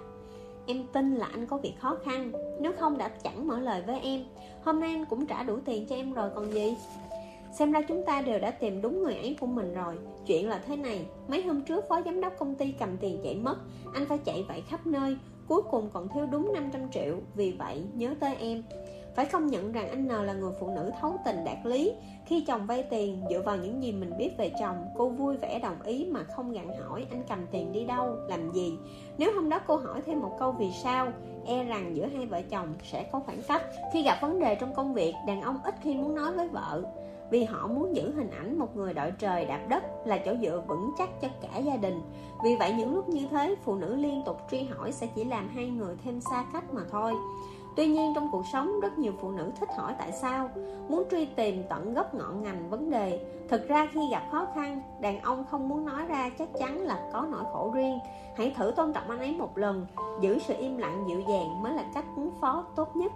[0.67, 2.31] Em tin là anh có việc khó khăn.
[2.61, 4.23] Nếu không đã chẳng mở lời với em.
[4.63, 6.75] Hôm nay anh cũng trả đủ tiền cho em rồi, còn gì?
[7.59, 9.95] Xem ra chúng ta đều đã tìm đúng người ấy của mình rồi.
[10.25, 13.35] Chuyện là thế này, Mấy hôm trước phó giám đốc công ty cầm tiền chạy
[13.35, 13.55] mất,
[13.93, 17.15] Anh phải chạy vậy khắp nơi, Cuối cùng còn thiếu đúng 500 triệu.
[17.35, 18.63] Vì vậy, nhớ tới em
[19.17, 21.93] phải không nhận rằng anh N là người phụ nữ thấu tình đạt lý.
[22.25, 25.59] Khi chồng vay tiền dựa vào những gì mình biết về chồng Cô vui vẻ
[25.59, 28.77] đồng ý mà không gặn hỏi anh cầm tiền đi đâu, làm gì.
[29.17, 31.11] Nếu hôm đó cô hỏi thêm một câu vì sao
[31.45, 33.61] E rằng giữa hai vợ chồng sẽ có khoảng cách.
[33.93, 36.83] Khi gặp vấn đề trong công việc Đàn ông ít khi muốn nói với vợ.
[37.31, 40.63] Vì họ muốn giữ hình ảnh một người đội trời đạp đất là chỗ dựa
[40.67, 42.01] vững chắc cho cả gia đình.
[42.43, 45.49] Vì vậy những lúc như thế phụ nữ liên tục truy hỏi sẽ chỉ làm
[45.49, 47.13] hai người thêm xa cách mà thôi.
[47.77, 50.49] Tuy nhiên trong cuộc sống rất nhiều phụ nữ thích hỏi tại sao
[50.89, 54.81] Muốn truy tìm tận gốc ngọn ngành vấn đề Thực ra khi gặp khó khăn
[55.01, 57.99] Đàn ông không muốn nói ra chắc chắn là có nỗi khổ riêng
[58.37, 59.85] Hãy thử tôn trọng anh ấy một lần
[60.21, 63.11] Giữ sự im lặng dịu dàng mới là cách ứng phó tốt nhất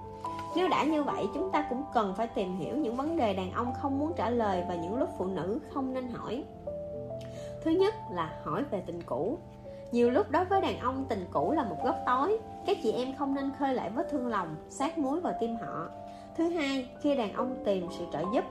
[0.56, 3.51] nếu đã như vậy, chúng ta cũng cần phải tìm hiểu những vấn đề đàn
[3.51, 6.43] ông không muốn trả lời và những lúc phụ nữ không nên hỏi.
[7.64, 9.38] Thứ nhất là hỏi về tình cũ.
[9.91, 13.15] Nhiều lúc đối với đàn ông tình cũ là một góc tối các chị em
[13.15, 15.88] không nên khơi lại vết thương lòng Sát muối vào tim họ.
[16.38, 18.45] Thứ hai, khi đàn ông tìm sự trợ giúp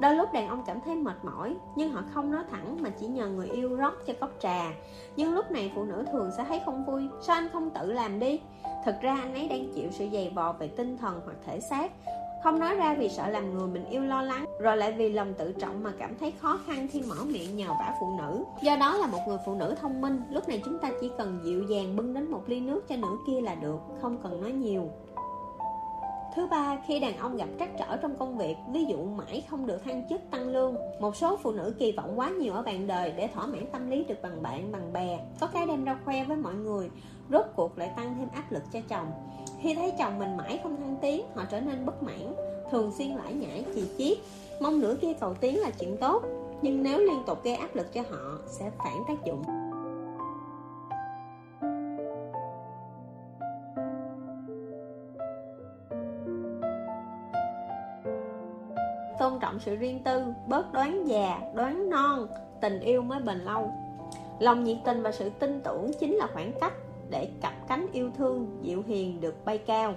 [0.00, 3.06] Đôi lúc đàn ông cảm thấy mệt mỏi Nhưng họ không nói thẳng mà chỉ
[3.06, 4.72] nhờ người yêu rót cho cốc trà.
[5.16, 8.18] Nhưng lúc này phụ nữ thường sẽ thấy không vui Sao anh không tự làm
[8.18, 8.40] đi?
[8.84, 11.92] Thực ra anh ấy đang chịu sự dày vò về tinh thần hoặc thể xác
[12.42, 15.34] không nói ra vì sợ làm người mình yêu lo lắng Rồi lại vì lòng
[15.34, 18.44] tự trọng mà cảm thấy khó khăn khi mở miệng nhờ vả phụ nữ.
[18.62, 21.40] Do đó là một người phụ nữ thông minh Lúc này chúng ta chỉ cần
[21.44, 24.52] dịu dàng bưng đến một ly nước cho nữ kia là được Không cần nói
[24.52, 24.90] nhiều.
[26.38, 29.66] Thứ ba, khi đàn ông gặp trắc trở trong công việc, ví dụ mãi không
[29.66, 32.86] được thăng chức tăng lương, một số phụ nữ kỳ vọng quá nhiều ở bạn
[32.86, 35.98] đời để thỏa mãn tâm lý được bằng bạn, bằng bè, có cái đem ra
[36.04, 36.90] khoe với mọi người,
[37.30, 39.12] rốt cuộc lại tăng thêm áp lực cho chồng.
[39.60, 42.34] Khi thấy chồng mình mãi không thăng tiến, họ trở nên bất mãn,
[42.70, 44.18] thường xuyên lải nhải chì chiết,
[44.60, 46.22] mong nửa kia cầu tiến là chuyện tốt,
[46.62, 49.42] nhưng nếu liên tục gây áp lực cho họ sẽ phản tác dụng.
[59.18, 62.26] tôn trọng sự riêng tư bớt đoán già đoán non
[62.60, 63.70] tình yêu mới bền lâu
[64.38, 66.72] lòng nhiệt tình và sự tin tưởng chính là khoảng cách
[67.10, 69.94] để cặp cánh yêu thương dịu hiền được bay cao.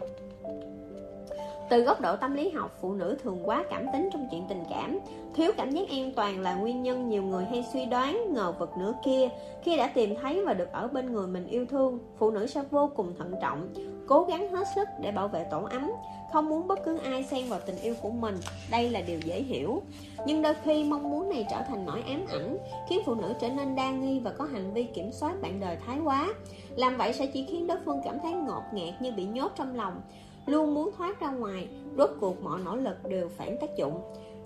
[1.70, 4.64] Từ góc độ tâm lý học, phụ nữ thường quá cảm tính trong chuyện tình
[4.70, 5.00] cảm.
[5.36, 8.70] Thiếu cảm giác an toàn là nguyên nhân nhiều người hay suy đoán ngờ vực
[8.80, 9.30] nửa kia.
[9.64, 12.62] Khi đã tìm thấy và được ở bên người mình yêu thương, phụ nữ sẽ
[12.72, 13.68] vô cùng thận trọng,
[14.08, 15.92] cố gắng hết sức để bảo vệ tổ ấm,
[16.34, 18.36] không muốn bất cứ ai xen vào tình yêu của mình.
[18.72, 19.82] Đây là điều dễ hiểu.
[20.26, 22.58] Nhưng đôi khi mong muốn này trở thành nỗi ám ảnh,
[22.90, 25.78] khiến phụ nữ trở nên đa nghi và có hành vi kiểm soát bạn đời
[25.86, 26.28] thái quá
[26.76, 29.76] làm vậy sẽ chỉ khiến đối phương cảm thấy ngột ngạt như bị nhốt trong
[29.76, 30.02] lòng.
[30.46, 31.68] Luôn muốn thoát ra ngoài,
[31.98, 34.02] rốt cuộc mọi nỗ lực đều phản tác dụng.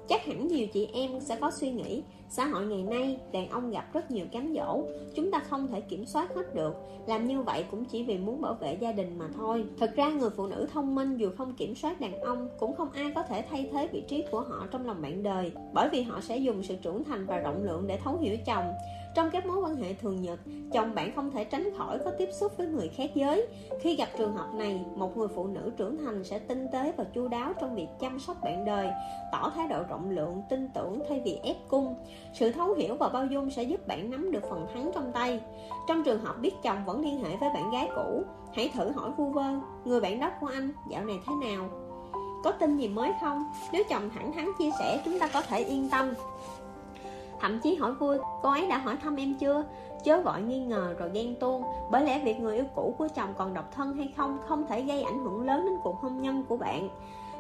[0.08, 3.72] Chắc hẳn nhiều chị em sẽ có suy nghĩ, xã hội ngày nay, đàn ông
[3.72, 4.84] gặp rất nhiều cám dỗ.
[5.16, 6.76] Chúng ta không thể kiểm soát hết được.
[7.08, 9.66] Làm như vậy cũng chỉ vì muốn bảo vệ gia đình mà thôi.
[9.80, 12.92] Thực ra người phụ nữ thông minh dù không kiểm soát đàn ông cũng không
[12.92, 16.02] ai có thể thay thế vị trí của họ trong lòng bạn đời, bởi vì
[16.02, 18.66] họ sẽ dùng sự trưởng thành và rộng lượng để thấu hiểu chồng
[19.16, 20.40] trong các mối quan hệ thường nhật,
[20.74, 23.48] chồng bạn không thể tránh khỏi có tiếp xúc với người khác giới.
[23.82, 27.04] Khi gặp trường hợp này, một người phụ nữ trưởng thành sẽ tinh tế và
[27.04, 28.88] chu đáo trong việc chăm sóc bạn đời,
[29.32, 31.96] tỏ thái độ rộng lượng, tin tưởng thay vì ép cung.
[32.34, 35.40] Sự thấu hiểu và bao dung sẽ giúp bạn nắm được phần thắng trong tay.
[35.88, 38.24] Trong trường hợp biết chồng vẫn liên hệ với bạn gái cũ,
[38.56, 41.70] hãy thử hỏi vu vơ, người bạn đó của anh dạo này thế nào?
[42.44, 43.44] Có tin gì mới không?
[43.72, 46.14] Nếu chồng thẳng thắn chia sẻ, chúng ta có thể yên tâm
[47.42, 49.64] thậm chí hỏi vui, cô ấy đã hỏi thăm em chưa?
[50.04, 51.64] Chớ gọi nghi ngờ rồi ghen tuông.
[51.92, 54.82] Bởi lẽ việc người yêu cũ của chồng còn độc thân hay không không thể
[54.82, 56.90] gây ảnh hưởng lớn đến cuộc hôn nhân của bạn.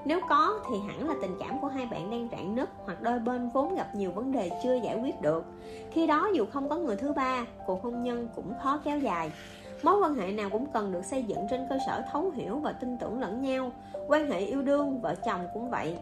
[0.05, 3.19] Nếu có thì hẳn là tình cảm của hai bạn đang rạn nứt hoặc đôi
[3.19, 5.45] bên vốn gặp nhiều vấn đề chưa giải quyết được.
[5.91, 9.31] Khi đó dù không có người thứ ba, cuộc hôn nhân cũng khó kéo dài.
[9.83, 12.71] Mối quan hệ nào cũng cần được xây dựng trên cơ sở thấu hiểu và
[12.71, 13.71] tin tưởng lẫn nhau.
[14.07, 15.97] Quan hệ yêu đương, vợ chồng cũng vậy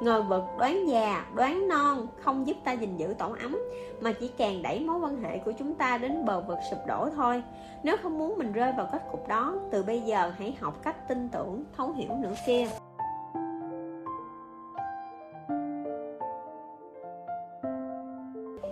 [0.00, 3.56] ngờ vực đoán già, đoán non, không giúp ta gìn giữ tổ ấm,
[4.00, 7.08] mà chỉ càng đẩy mối quan hệ của chúng ta đến bờ vực sụp đổ
[7.16, 7.42] thôi.
[7.82, 11.08] Nếu không muốn mình rơi vào kết cục đó, từ bây giờ hãy học cách
[11.08, 12.68] tin tưởng, thấu hiểu nửa kia.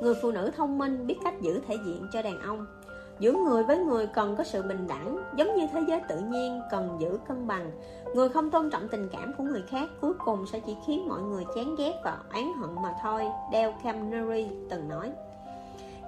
[0.03, 2.67] Người phụ nữ thông minh biết cách giữ thể diện cho đàn ông
[3.19, 6.61] giữa người với người cần có sự bình đẳng giống như thế giới tự nhiên
[6.71, 7.71] cần giữ cân bằng
[8.15, 11.23] người không tôn trọng tình cảm của người khác cuối cùng sẽ chỉ khiến mọi
[11.23, 15.13] người chán ghét và oán hận mà thôi Dale Carnegie từng nói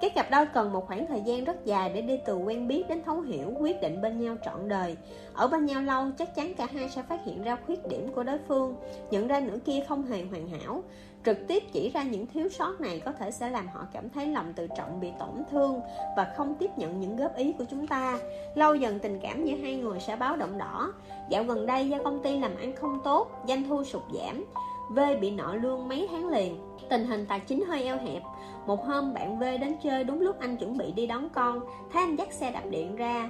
[0.01, 2.83] các cặp đôi cần một khoảng thời gian rất dài để đi từ quen biết
[2.89, 4.97] đến thấu hiểu, quyết định bên nhau trọn đời.
[5.33, 8.23] Ở bên nhau lâu, chắc chắn cả hai sẽ phát hiện ra khuyết điểm của
[8.23, 8.75] đối phương,
[9.11, 10.83] nhận ra nửa kia không hề hoàn hảo.
[11.25, 14.27] Trực tiếp chỉ ra những thiếu sót này có thể sẽ làm họ cảm thấy
[14.27, 15.81] lòng tự trọng bị tổn thương
[16.17, 18.17] và không tiếp nhận những góp ý của chúng ta.
[18.55, 20.93] Lâu dần tình cảm giữa hai người sẽ báo động đỏ.
[21.29, 24.45] Dạo gần đây do công ty làm ăn không tốt, doanh thu sụt giảm,
[24.89, 26.57] V bị nợ lương mấy tháng liền.
[26.89, 28.21] Tình hình tài chính hơi eo hẹp.
[28.65, 31.59] Một hôm bạn V đến chơi đúng lúc anh chuẩn bị đi đón con
[31.93, 33.29] Thấy anh dắt xe đạp điện ra.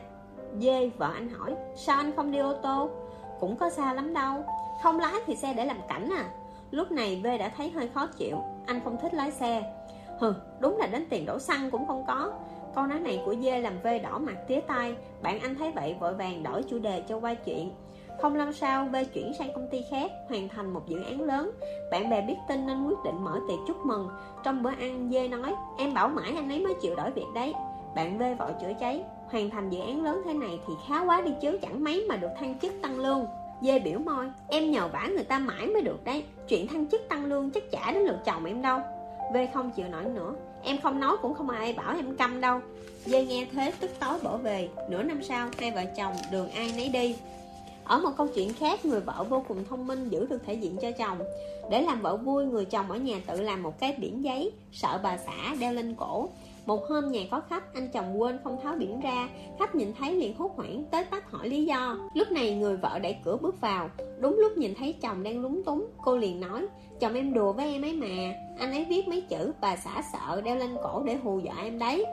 [0.60, 2.90] Dê vợ anh hỏi Sao anh không đi ô tô?
[3.40, 4.44] Cũng có xa lắm đâu.
[4.84, 6.26] Không lái thì xe để làm cảnh à.
[6.72, 9.74] Lúc này V đã thấy hơi khó chịu Anh không thích lái xe
[10.20, 12.34] Hừ đúng là đến tiền đổ xăng cũng không có
[12.76, 15.96] Câu nói này của Dê làm V đỏ mặt tía tay Bạn anh thấy vậy
[16.00, 17.72] vội vàng đổi chủ đề cho qua chuyện
[18.22, 21.52] không lâu sau, V chuyển sang công ty khác, hoàn thành một dự án lớn.
[21.92, 24.10] Bạn bè biết tin nên quyết định mở tiệc chúc mừng.
[24.44, 27.54] Trong bữa ăn, Dê nói, em bảo mãi anh ấy mới chịu đổi việc đấy.
[27.96, 31.22] Bạn V vội chữa cháy, hoàn thành dự án lớn thế này thì khá quá
[31.22, 33.26] đi chứ chẳng mấy mà được thăng chức tăng lương.
[33.62, 36.24] Dê biểu môi, em nhờ vả người ta mãi mới được đấy.
[36.48, 38.80] Chuyện thăng chức tăng lương chắc chả đến lượt chồng em đâu.
[39.34, 42.60] V không chịu nổi nữa Em không nói cũng không ai bảo em câm đâu
[43.06, 46.74] Dê nghe thế tức tối bỏ về Nửa năm sau hai vợ chồng đường ai
[46.78, 47.16] nấy đi
[47.86, 50.78] ở một câu chuyện khác, người vợ vô cùng thông minh giữ được thể diện
[50.82, 51.18] cho chồng.
[51.72, 55.00] Để làm vợ vui, người chồng ở nhà tự làm một cái biển giấy, sợ
[55.04, 56.30] bà xã đeo lên cổ.
[56.66, 59.30] Một hôm nhà có khách, anh chồng quên không tháo biển ra,
[59.60, 61.98] khách nhìn thấy liền hốt hoảng tới tách hỏi lý do.
[62.14, 65.64] Lúc này người vợ đẩy cửa bước vào, đúng lúc nhìn thấy chồng đang lúng
[65.64, 66.68] túng, cô liền nói,
[67.00, 70.42] chồng em đùa với em ấy mà, anh ấy viết mấy chữ bà xã sợ
[70.42, 72.06] đeo lên cổ để hù dọa em đấy.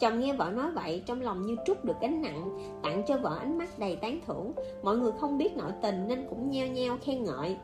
[0.00, 3.36] Chồng nghe vợ nói vậy trong lòng như trút được gánh nặng Tặng cho vợ
[3.40, 4.52] ánh mắt đầy tán thưởng.
[4.82, 7.56] Mọi người không biết nội tình nên cũng nheo nheo khen ngợi.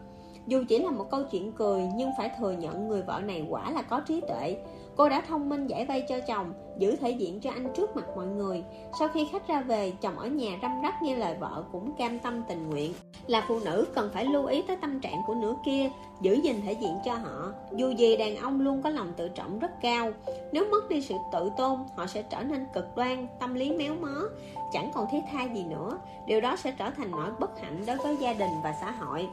[0.47, 3.71] Dù chỉ là một câu chuyện cười Nhưng phải thừa nhận người vợ này quả
[3.71, 4.57] là có trí tuệ.
[4.97, 8.05] Cô đã thông minh giải vay cho chồng, Giữ thể diện cho anh trước mặt
[8.17, 8.65] mọi người.
[8.99, 12.19] Sau khi khách ra về, Chồng ở nhà răm rắp nghe lời vợ Cũng cam
[12.19, 12.93] tâm tình nguyện.
[13.27, 16.61] Là phụ nữ cần phải lưu ý tới tâm trạng của nửa kia, Giữ gìn
[16.67, 17.53] thể diện cho họ.
[17.73, 20.13] Dù gì đàn ông luôn có lòng tự trọng rất cao.
[20.53, 23.95] Nếu mất đi sự tự tôn, Họ sẽ trở nên cực đoan, Tâm lý méo
[23.95, 24.29] mó.
[24.73, 25.99] Chẳng còn thiết tha gì nữa.
[26.27, 29.29] Điều đó sẽ trở thành nỗi bất hạnh đối với gia đình và xã hội.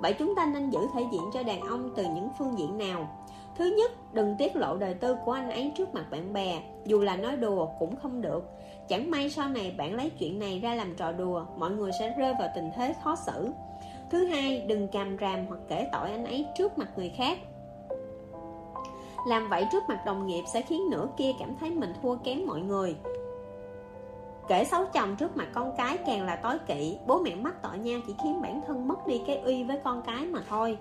[0.00, 3.08] Vậy chúng ta nên giữ thể diện cho đàn ông từ những phương diện nào?
[3.60, 7.00] Thứ nhất, đừng tiết lộ đời tư của anh ấy trước mặt bạn bè, dù
[7.00, 8.44] là nói đùa cũng không được.
[8.88, 12.14] Chẳng may sau này bạn lấy chuyện này ra làm trò đùa, mọi người sẽ
[12.18, 13.50] rơi vào tình thế khó xử.
[14.10, 17.38] Thứ hai, đừng càm ràm hoặc kể tội anh ấy trước mặt người khác.
[19.26, 22.46] Làm vậy trước mặt đồng nghiệp sẽ khiến nửa kia cảm thấy mình thua kém
[22.46, 22.96] mọi người.
[24.48, 27.78] Kể xấu chồng trước mặt con cái càng là tối kỵ, Bố mẹ mắc tội
[27.78, 30.78] nhau chỉ khiến bản thân mất đi cái uy với con cái mà thôi.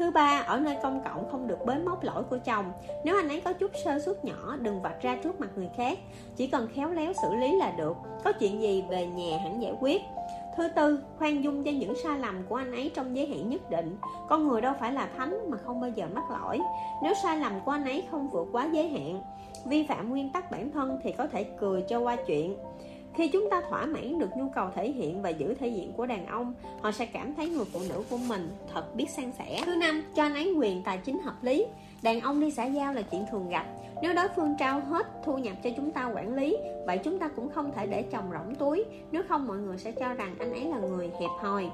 [0.00, 2.72] Thứ ba, ở nơi công cộng không được bới móc lỗi của chồng.
[3.04, 5.98] Nếu anh ấy có chút sơ suất nhỏ, đừng vạch ra trước mặt người khác.
[6.36, 7.96] Chỉ cần khéo léo xử lý là được.
[8.24, 10.02] Có chuyện gì về nhà hẳn giải quyết.
[10.56, 13.70] Thứ tư, khoan dung cho những sai lầm của anh ấy trong giới hạn nhất
[13.70, 13.96] định.
[14.28, 16.60] Con người đâu phải là thánh mà không bao giờ mắc lỗi.
[17.02, 19.22] Nếu sai lầm của anh ấy không vượt quá giới hạn
[19.64, 22.56] Vi phạm nguyên tắc bản thân thì có thể cười cho qua chuyện
[23.14, 26.06] khi chúng ta thỏa mãn được nhu cầu thể hiện và giữ thể diện của
[26.06, 29.62] đàn ông, họ sẽ cảm thấy người phụ nữ của mình thật biết san sẻ.
[29.66, 31.66] Thứ năm, cho anh ấy quyền tài chính hợp lý.
[32.02, 33.66] Đàn ông đi xã giao là chuyện thường gặp.
[34.02, 36.56] Nếu đối phương trao hết thu nhập cho chúng ta quản lý,
[36.86, 39.92] vậy chúng ta cũng không thể để chồng rỗng túi, nếu không mọi người sẽ
[39.92, 41.70] cho rằng anh ấy là người hẹp hòi.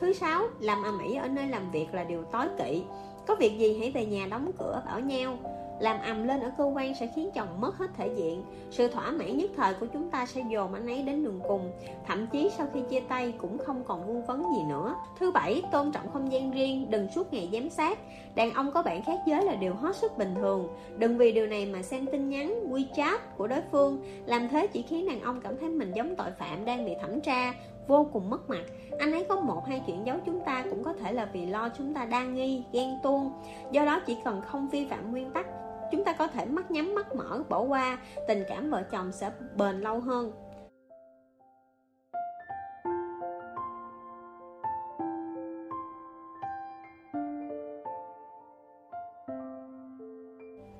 [0.00, 2.82] Thứ sáu, làm ầm ĩ ở nơi làm việc là điều tối kỵ.
[3.26, 5.38] Có việc gì hãy về nhà đóng cửa, bảo nhau
[5.80, 8.42] làm ầm lên ở cơ quan sẽ khiến chồng mất hết thể diện.
[8.70, 11.72] Sự thỏa mãn nhất thời của chúng ta sẽ dồn anh ấy đến đường cùng.
[12.06, 14.94] Thậm chí sau khi chia tay cũng không còn vương vấn gì nữa.
[15.18, 17.98] Thứ bảy, tôn trọng không gian riêng, đừng suốt ngày giám sát.
[18.34, 20.68] Đàn ông có bạn khác giới là điều hết sức bình thường.
[20.98, 24.02] Đừng vì điều này mà xem tin nhắn wechat của đối phương.
[24.26, 27.20] Làm thế chỉ khiến đàn ông cảm thấy mình giống tội phạm đang bị thẩm
[27.20, 27.54] tra,
[27.88, 28.64] vô cùng mất mặt.
[28.98, 31.68] Anh ấy có một, hai chuyện giấu chúng ta cũng có thể là vì lo
[31.78, 33.32] chúng ta đa nghi, ghen tuông.
[33.70, 35.46] Do đó chỉ cần không vi phạm nguyên tắc
[35.92, 37.98] chúng ta có thể mắt nhắm mắt mở bỏ qua.
[38.28, 40.32] Tình cảm vợ chồng sẽ bền lâu hơn.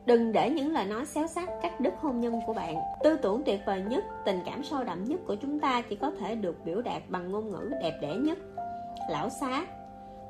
[0.07, 2.75] Đừng để những lời nói xéo sắc cắt đứt hôn nhân của bạn.
[3.05, 6.11] Tư tưởng tuyệt vời nhất, tình cảm sâu đậm nhất của chúng ta chỉ có
[6.11, 8.39] thể được biểu đạt bằng ngôn ngữ đẹp đẽ nhất.
[9.11, 9.67] Lão xá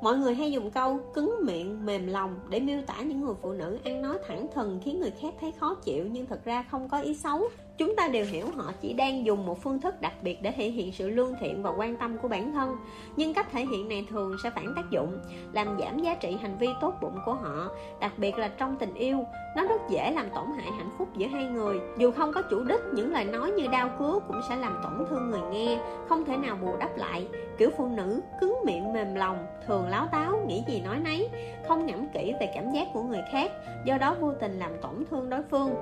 [0.01, 3.51] Mọi người hay dùng câu cứng miệng, mềm lòng để miêu tả những người phụ
[3.53, 6.89] nữ ăn nói thẳng thừng khiến người khác thấy khó chịu nhưng thật ra không
[6.89, 7.49] có ý xấu.
[7.77, 10.69] Chúng ta đều hiểu họ chỉ đang dùng một phương thức đặc biệt để thể
[10.69, 12.75] hiện sự lương thiện và quan tâm của bản thân.
[13.15, 15.19] Nhưng cách thể hiện này thường sẽ phản tác dụng,
[15.53, 18.93] làm giảm giá trị hành vi tốt bụng của họ, đặc biệt là trong tình
[18.93, 19.25] yêu.
[19.55, 21.79] Nó rất dễ làm tổn hại hạnh phúc giữa hai người.
[21.97, 25.07] Dù không có chủ đích, những lời nói như đau cứa cũng sẽ làm tổn
[25.09, 27.27] thương người nghe, không thể nào bù đắp lại.
[27.57, 31.29] Kiểu phụ nữ cứng miệng mềm lòng, thường láo táo, nghĩ gì nói nấy,
[31.67, 33.51] không ngẫm kỹ về cảm giác của người khác,
[33.85, 35.75] do đó vô tình làm tổn thương đối phương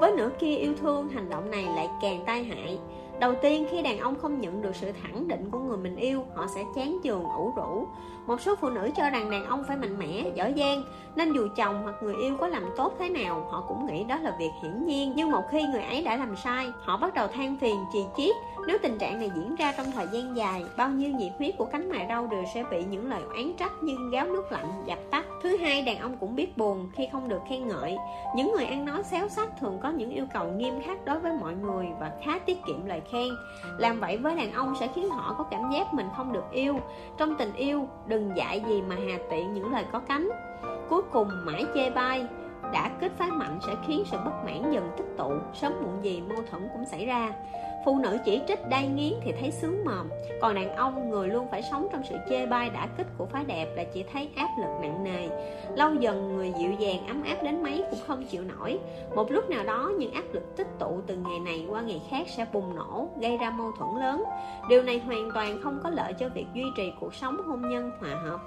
[0.00, 2.78] với nửa kia yêu thương, hành động này lại càng tai hại.
[3.20, 6.24] Đầu tiên, khi đàn ông không nhận được sự thẳng định của người mình yêu,
[6.34, 7.88] Họ sẽ chán chường, ủ rũ.
[8.26, 10.82] Một số phụ nữ cho rằng đàn ông phải mạnh mẽ, giỏi giang
[11.16, 14.18] Nên dù chồng hoặc người yêu có làm tốt thế nào Họ cũng nghĩ đó
[14.18, 15.12] là việc hiển nhiên.
[15.16, 18.34] Nhưng một khi người ấy đã làm sai Họ bắt đầu than phiền, trì chiết.
[18.66, 21.64] Nếu tình trạng này diễn ra trong thời gian dài Bao nhiêu nhiệt huyết của
[21.64, 24.98] cánh mài râu đều sẽ bị những lời oán trách như gáo nước lạnh dập
[25.10, 25.24] tắt.
[25.42, 27.96] Thứ hai, đàn ông cũng biết buồn khi không được khen ngợi.
[28.36, 31.32] Những người ăn nói xéo sắc thường có những yêu cầu nghiêm khắc đối với
[31.40, 33.28] mọi người Và khá tiết kiệm lời khen.
[33.78, 36.80] Làm vậy với đàn ông sẽ khiến họ có cảm giác mình không được yêu.
[37.16, 40.28] Trong tình yêu đừng dạy gì mà hà tiện những lời có cánh.
[40.88, 42.26] Cuối cùng mãi chê bai,
[42.72, 46.22] đã kích phái mạnh sẽ khiến sự bất mãn dần tích tụ, sớm muộn gì
[46.28, 47.32] mâu thuẫn cũng xảy ra
[47.84, 50.08] phụ nữ chỉ trích đai nghiến thì thấy sướng mồm.
[50.40, 53.44] Còn đàn ông, người luôn phải sống trong sự chê bai đã kích của phái
[53.44, 55.28] đẹp là chỉ thấy áp lực nặng nề.
[55.76, 58.78] Lâu dần, người dịu dàng, ấm áp đến mấy cũng không chịu nổi.
[59.14, 62.26] Một lúc nào đó, những áp lực tích tụ từ ngày này qua ngày khác
[62.36, 64.24] sẽ bùng nổ, gây ra mâu thuẫn lớn.
[64.68, 67.90] Điều này hoàn toàn không có lợi cho việc duy trì cuộc sống hôn nhân
[68.00, 68.40] hòa hợp.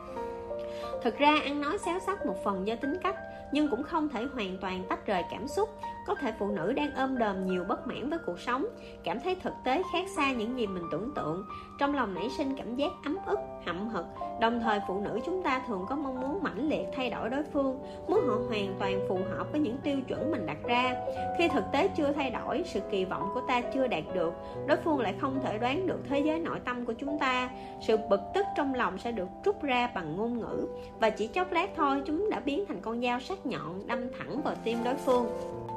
[1.03, 3.15] Thực ra, ăn nói xéo sắc một phần do tính cách,
[3.51, 5.69] nhưng cũng không thể hoàn toàn tách rời cảm xúc
[6.07, 8.65] có thể phụ nữ đang ôm đờm nhiều bất mãn với cuộc sống,
[9.03, 11.45] cảm thấy thực tế khác xa những gì mình tưởng tượng.
[11.79, 14.05] Trong lòng nảy sinh cảm giác ấm ức, hậm hực,
[14.41, 17.43] đồng thời phụ nữ chúng ta thường có mong muốn mãnh liệt thay đổi đối
[17.43, 20.95] phương, muốn họ hoàn toàn phù hợp với những tiêu chuẩn mình đặt ra.
[21.37, 24.33] Khi thực tế chưa thay đổi, sự kỳ vọng của ta chưa đạt được,
[24.67, 27.49] đối phương lại không thể đoán được thế giới nội tâm của chúng ta.
[27.81, 30.67] Sự bực tức trong lòng sẽ được trút ra bằng ngôn ngữ
[30.99, 34.41] và chỉ chốc lát thôi chúng đã biến thành con dao sắc nhọn đâm thẳng
[34.41, 35.27] vào tim đối phương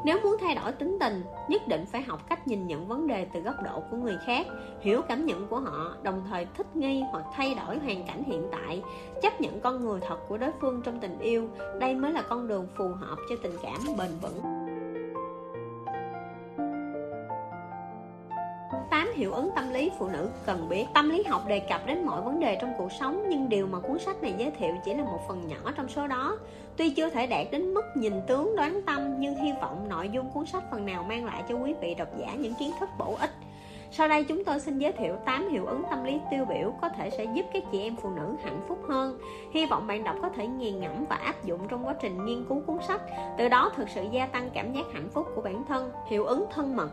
[0.04, 3.26] nếu muốn thay đổi tính tình, nhất định phải học cách nhìn nhận vấn đề
[3.32, 4.46] từ góc độ của người khác,
[4.80, 8.42] hiểu cảm nhận của họ, đồng thời thích nghi hoặc thay đổi hoàn cảnh hiện
[8.52, 8.82] tại,
[9.22, 11.48] chấp nhận con người thật của đối phương trong tình yêu.
[11.80, 14.59] Đây mới là con đường phù hợp cho tình cảm bền vững.
[19.20, 22.22] Hiệu ứng tâm lý phụ nữ cần biết tâm lý học đề cập đến mọi
[22.22, 25.04] vấn đề trong cuộc sống nhưng điều mà cuốn sách này giới thiệu chỉ là
[25.04, 26.38] một phần nhỏ trong số đó
[26.76, 30.30] tuy chưa thể đạt đến mức nhìn tướng đoán tâm nhưng hy vọng nội dung
[30.34, 33.16] cuốn sách phần nào mang lại cho quý vị độc giả những kiến thức bổ
[33.20, 33.30] ích
[33.92, 36.88] sau đây chúng tôi xin giới thiệu 8 hiệu ứng tâm lý tiêu biểu có
[36.88, 39.18] thể sẽ giúp các chị em phụ nữ hạnh phúc hơn.
[39.54, 42.44] Hy vọng bạn đọc có thể nghiền ngẫm và áp dụng trong quá trình nghiên
[42.48, 43.00] cứu cuốn sách,
[43.38, 45.90] từ đó thực sự gia tăng cảm giác hạnh phúc của bản thân.
[46.08, 46.90] Hiệu ứng thân mật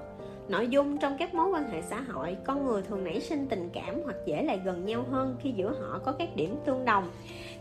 [0.50, 3.70] Nội dung trong các mối quan hệ xã hội, con người thường nảy sinh tình
[3.74, 7.10] cảm hoặc dễ lại gần nhau hơn khi giữa họ có các điểm tương đồng.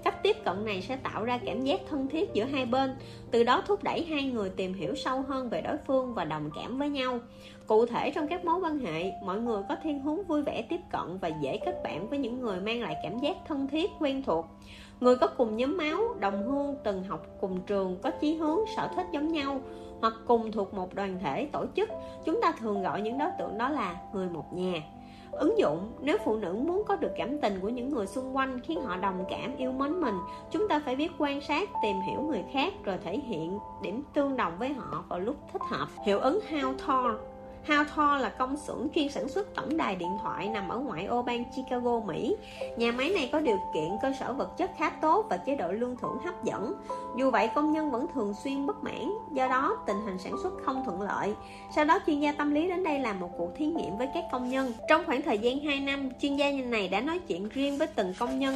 [0.05, 2.97] Cách tiếp cận này sẽ tạo ra cảm giác thân thiết giữa hai bên,
[3.31, 6.51] từ đó thúc đẩy hai người tìm hiểu sâu hơn về đối phương và đồng
[6.57, 7.19] cảm với nhau.
[7.67, 10.81] Cụ thể trong các mối quan hệ, mọi người có thiên hướng vui vẻ tiếp
[10.93, 14.23] cận và dễ kết bạn với những người mang lại cảm giác thân thiết, quen
[14.23, 14.47] thuộc.
[15.01, 18.89] Người có cùng nhóm máu, đồng hương, từng học cùng trường, có chí hướng, sở
[18.97, 19.61] thích giống nhau
[20.01, 21.89] hoặc cùng thuộc một đoàn thể, tổ chức,
[22.25, 24.83] chúng ta thường gọi những đối tượng đó là người một nhà.
[25.33, 28.61] Ứng dụng, nếu phụ nữ muốn có được cảm tình của những người xung quanh
[28.61, 30.15] khiến họ đồng cảm, yêu mến mình,
[30.51, 34.37] chúng ta phải biết quan sát, tìm hiểu người khác rồi thể hiện điểm tương
[34.37, 35.89] đồng với họ vào lúc thích hợp.
[36.05, 37.17] Hiệu ứng Hawthorne
[37.67, 41.23] Hawthorne là công xưởng chuyên sản xuất tổng đài điện thoại nằm ở ngoại ô
[41.23, 42.37] bang Chicago, Mỹ.
[42.77, 45.73] Nhà máy này có điều kiện cơ sở vật chất khá tốt và chế độ
[45.73, 46.75] lương thưởng hấp dẫn.
[47.19, 50.53] Dù vậy, công nhân vẫn thường xuyên bất mãn, do đó tình hình sản xuất
[50.65, 51.35] không thuận lợi.
[51.75, 54.25] Sau đó, chuyên gia tâm lý đến đây làm một cuộc thí nghiệm với các
[54.33, 54.73] công nhân.
[54.89, 58.15] Trong khoảng thời gian 2 năm, chuyên gia này đã nói chuyện riêng với từng
[58.19, 58.55] công nhân,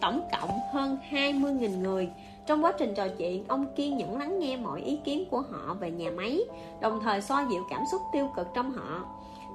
[0.00, 2.10] tổng cộng hơn 20.000 người
[2.46, 5.74] trong quá trình trò chuyện, ông kiên nhẫn lắng nghe mọi ý kiến của họ
[5.74, 6.40] về nhà máy,
[6.80, 9.04] đồng thời xoa dịu cảm xúc tiêu cực trong họ.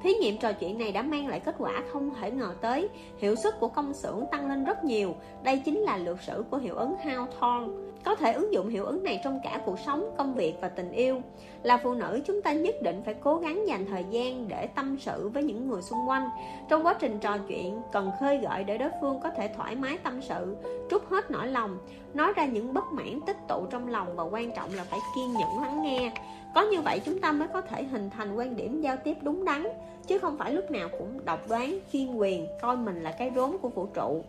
[0.03, 3.35] Thí nghiệm trò chuyện này đã mang lại kết quả không thể ngờ tới, hiệu
[3.35, 5.15] suất của công xưởng tăng lên rất nhiều.
[5.43, 7.85] Đây chính là lược sử của hiệu ứng Hawthorne.
[8.05, 10.91] Có thể ứng dụng hiệu ứng này trong cả cuộc sống, công việc và tình
[10.91, 11.22] yêu.
[11.64, 14.97] Là phụ nữ, chúng ta nhất định phải cố gắng dành thời gian để tâm
[14.99, 16.30] sự với những người xung quanh.
[16.69, 19.97] Trong quá trình trò chuyện, cần khơi gợi để đối phương có thể thoải mái
[19.97, 20.57] tâm sự,
[20.89, 21.77] trút hết nỗi lòng,
[22.16, 25.34] nói ra những bất mãn tích tụ trong lòng và quan trọng là phải kiên
[25.34, 26.11] nhẫn lắng nghe.
[26.56, 29.45] Có như vậy chúng ta mới có thể hình thành quan điểm giao tiếp đúng
[29.45, 29.64] đắn,
[30.08, 33.58] chứ không phải lúc nào cũng độc đoán, chuyên quyền, coi mình là cái rốn
[33.61, 34.24] của vũ trụ.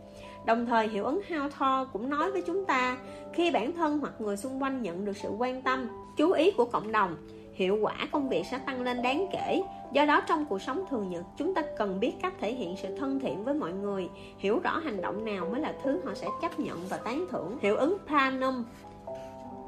[0.47, 2.99] Đồng thời hiệu ứng hao tho cũng nói với chúng ta
[3.33, 6.65] khi bản thân hoặc người xung quanh nhận được sự quan tâm, chú ý của
[6.65, 7.17] cộng đồng,
[7.57, 9.63] hiệu quả công việc sẽ tăng lên đáng kể.
[9.93, 12.97] Do đó trong cuộc sống thường nhật, chúng ta cần biết cách thể hiện sự
[12.97, 16.27] thân thiện với mọi người, hiểu rõ hành động nào mới là thứ họ sẽ
[16.43, 17.59] chấp nhận và tán thưởng.
[17.63, 18.65] Hiệu ứng Pranum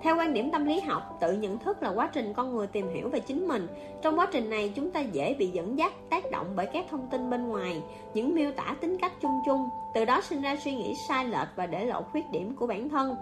[0.03, 2.89] theo quan điểm tâm lý học, tự nhận thức là quá trình con người tìm
[2.95, 3.67] hiểu về chính mình.
[4.03, 7.09] Trong quá trình này, chúng ta dễ bị dẫn dắt, tác động bởi các thông
[7.11, 7.83] tin bên ngoài,
[8.15, 11.49] những miêu tả tính cách chung chung, từ đó sinh ra suy nghĩ sai lệch
[11.57, 13.17] và để lộ khuyết điểm của bản thân.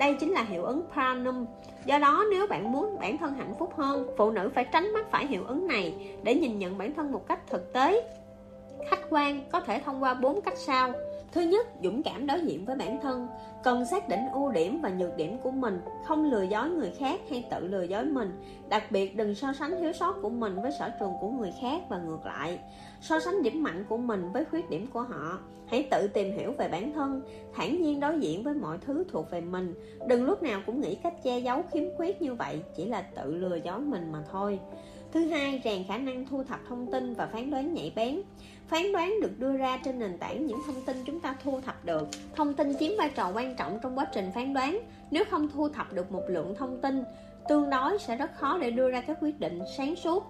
[0.00, 1.46] Đây chính là hiệu ứng Pranum.
[1.84, 5.06] Do đó, nếu bạn muốn bản thân hạnh phúc hơn, phụ nữ phải tránh mắc
[5.10, 8.10] phải hiệu ứng này để nhìn nhận bản thân một cách thực tế.
[8.90, 10.92] Khách quan có thể thông qua bốn cách sau.
[11.32, 13.28] Thứ nhất, dũng cảm đối diện với bản thân
[13.64, 17.20] Cần xác định ưu điểm và nhược điểm của mình Không lừa dối người khác
[17.30, 20.72] hay tự lừa dối mình Đặc biệt đừng so sánh thiếu sót của mình với
[20.78, 22.58] sở trường của người khác và ngược lại
[23.00, 26.52] So sánh điểm mạnh của mình với khuyết điểm của họ Hãy tự tìm hiểu
[26.52, 27.22] về bản thân
[27.54, 29.74] thản nhiên đối diện với mọi thứ thuộc về mình
[30.08, 33.34] Đừng lúc nào cũng nghĩ cách che giấu khiếm khuyết như vậy Chỉ là tự
[33.34, 34.58] lừa dối mình mà thôi
[35.12, 38.22] Thứ hai, rèn khả năng thu thập thông tin và phán đoán nhạy bén.
[38.68, 41.84] Phán đoán được đưa ra trên nền tảng những thông tin chúng ta thu thập
[41.84, 42.08] được.
[42.36, 44.80] Thông tin chiếm vai trò quan trọng trong quá trình phán đoán.
[45.10, 47.04] Nếu không thu thập được một lượng thông tin
[47.48, 50.26] tương đối sẽ rất khó để đưa ra các quyết định sáng suốt.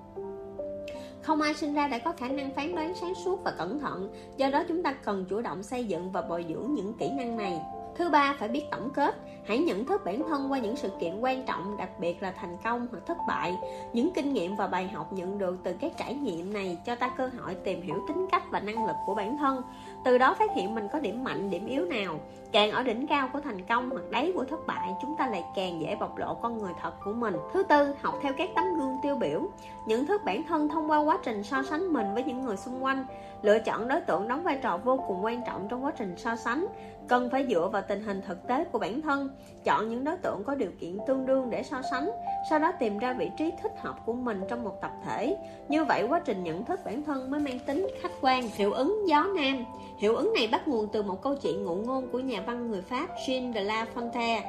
[1.22, 4.14] Không ai sinh ra đã có khả năng phán đoán sáng suốt và cẩn thận,
[4.36, 7.36] do đó chúng ta cần chủ động xây dựng và bồi dưỡng những kỹ năng
[7.36, 7.60] này.
[7.96, 9.14] Thứ ba, phải biết tổng kết.
[9.44, 12.56] Hãy nhận thức bản thân qua những sự kiện quan trọng, đặc biệt là thành
[12.64, 13.56] công hoặc thất bại.
[13.92, 17.08] Những kinh nghiệm và bài học nhận được từ các trải nghiệm này cho ta
[17.16, 19.62] cơ hội tìm hiểu tính cách và năng lực của bản thân.
[20.04, 22.20] Từ đó phát hiện mình có điểm mạnh, điểm yếu nào.
[22.52, 25.44] Càng ở đỉnh cao của thành công hoặc đáy của thất bại, chúng ta lại
[25.54, 27.34] càng dễ bộc lộ con người thật của mình.
[27.52, 29.42] Thứ tư, học theo các tấm gương tiêu biểu.
[29.86, 32.84] Nhận thức bản thân thông qua quá trình so sánh mình với những người xung
[32.84, 33.04] quanh.
[33.42, 36.36] Lựa chọn đối tượng đóng vai trò vô cùng quan trọng trong quá trình so
[36.36, 36.66] sánh
[37.10, 39.30] cần phải dựa vào tình hình thực tế của bản thân
[39.64, 42.10] chọn những đối tượng có điều kiện tương đương để so sánh
[42.50, 45.36] sau đó tìm ra vị trí thích hợp của mình trong một tập thể
[45.68, 49.08] như vậy quá trình nhận thức bản thân mới mang tính khách quan hiệu ứng
[49.08, 49.64] gió nam
[49.98, 52.82] hiệu ứng này bắt nguồn từ một câu chuyện ngụ ngôn của nhà văn người
[52.82, 54.42] pháp Jean de la Fontaine.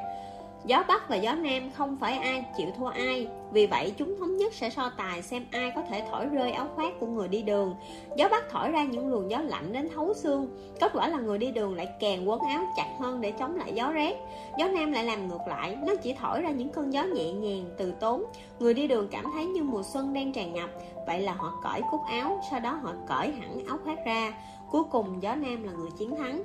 [0.64, 3.28] Gió Bắc và gió Nam không phải ai chịu thua ai.
[3.52, 6.66] Vì vậy chúng thống nhất sẽ so tài xem ai có thể thổi rơi áo
[6.74, 7.74] khoác của người đi đường.
[8.16, 10.48] Gió Bắc thổi ra những luồng gió lạnh đến thấu xương.
[10.80, 13.72] Kết quả là người đi đường lại kèn quấn áo chặt hơn để chống lại
[13.74, 14.16] gió rét.
[14.58, 15.76] Gió Nam lại làm ngược lại.
[15.86, 18.24] Nó chỉ thổi ra những cơn gió nhẹ nhàng, từ tốn.
[18.58, 20.70] Người đi đường cảm thấy như mùa xuân đang tràn ngập.
[21.06, 24.32] Vậy là họ cởi cúc áo Sau đó họ cởi hẳn áo khoác ra.
[24.70, 26.42] Cuối cùng gió Nam là người chiến thắng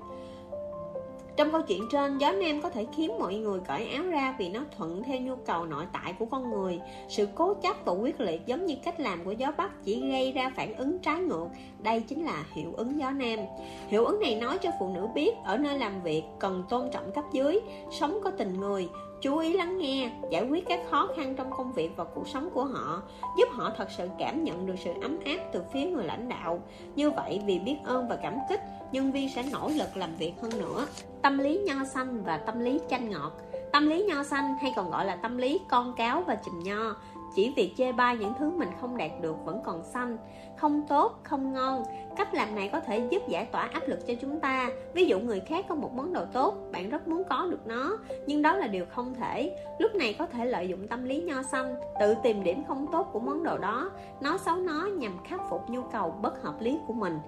[1.38, 4.49] trong câu chuyện trên, gió nam có thể khiến mọi người cởi áo ra vì
[4.49, 6.80] nó thuận theo nhu cầu nội tại của con người.
[7.09, 10.32] Sự cố chấp và quyết liệt giống như cách làm của gió bắc chỉ gây
[10.32, 11.48] ra phản ứng trái ngược.
[11.83, 13.40] Đây chính là hiệu ứng gió nam.
[13.88, 17.11] Hiệu ứng này nói cho phụ nữ biết ở nơi làm việc cần tôn trọng
[17.11, 17.59] cấp dưới,
[17.91, 18.90] sống có tình người,
[19.21, 22.49] chú ý lắng nghe, giải quyết các khó khăn trong công việc và cuộc sống
[22.53, 23.01] của họ,
[23.37, 26.61] giúp họ thật sự cảm nhận được sự ấm áp từ phía người lãnh đạo.
[26.95, 30.33] Như vậy, vì biết ơn và cảm kích, nhân viên sẽ nỗ lực làm việc
[30.41, 30.87] hơn nữa.
[31.21, 33.31] Tâm lý nho xanh và tâm lý chanh ngọt.
[33.71, 36.95] Tâm lý nho xanh hay còn gọi là tâm lý con cáo và chùm nho.
[37.35, 40.17] Chỉ việc chê bai những thứ mình không đạt được vẫn còn xanh
[40.58, 41.84] không tốt không ngon.
[42.18, 44.69] Cách làm này có thể giúp giải tỏa áp lực cho chúng ta.
[44.94, 47.98] Ví dụ người khác có một món đồ tốt bạn rất muốn có được nó.
[48.27, 49.56] Nhưng đó là điều không thể.
[49.80, 53.10] Lúc này có thể lợi dụng tâm lý nho xanh tự tìm điểm không tốt
[53.11, 53.92] của món đồ đó.
[54.22, 57.19] Nói xấu nó nhằm khắc phục nhu cầu bất hợp lý của mình.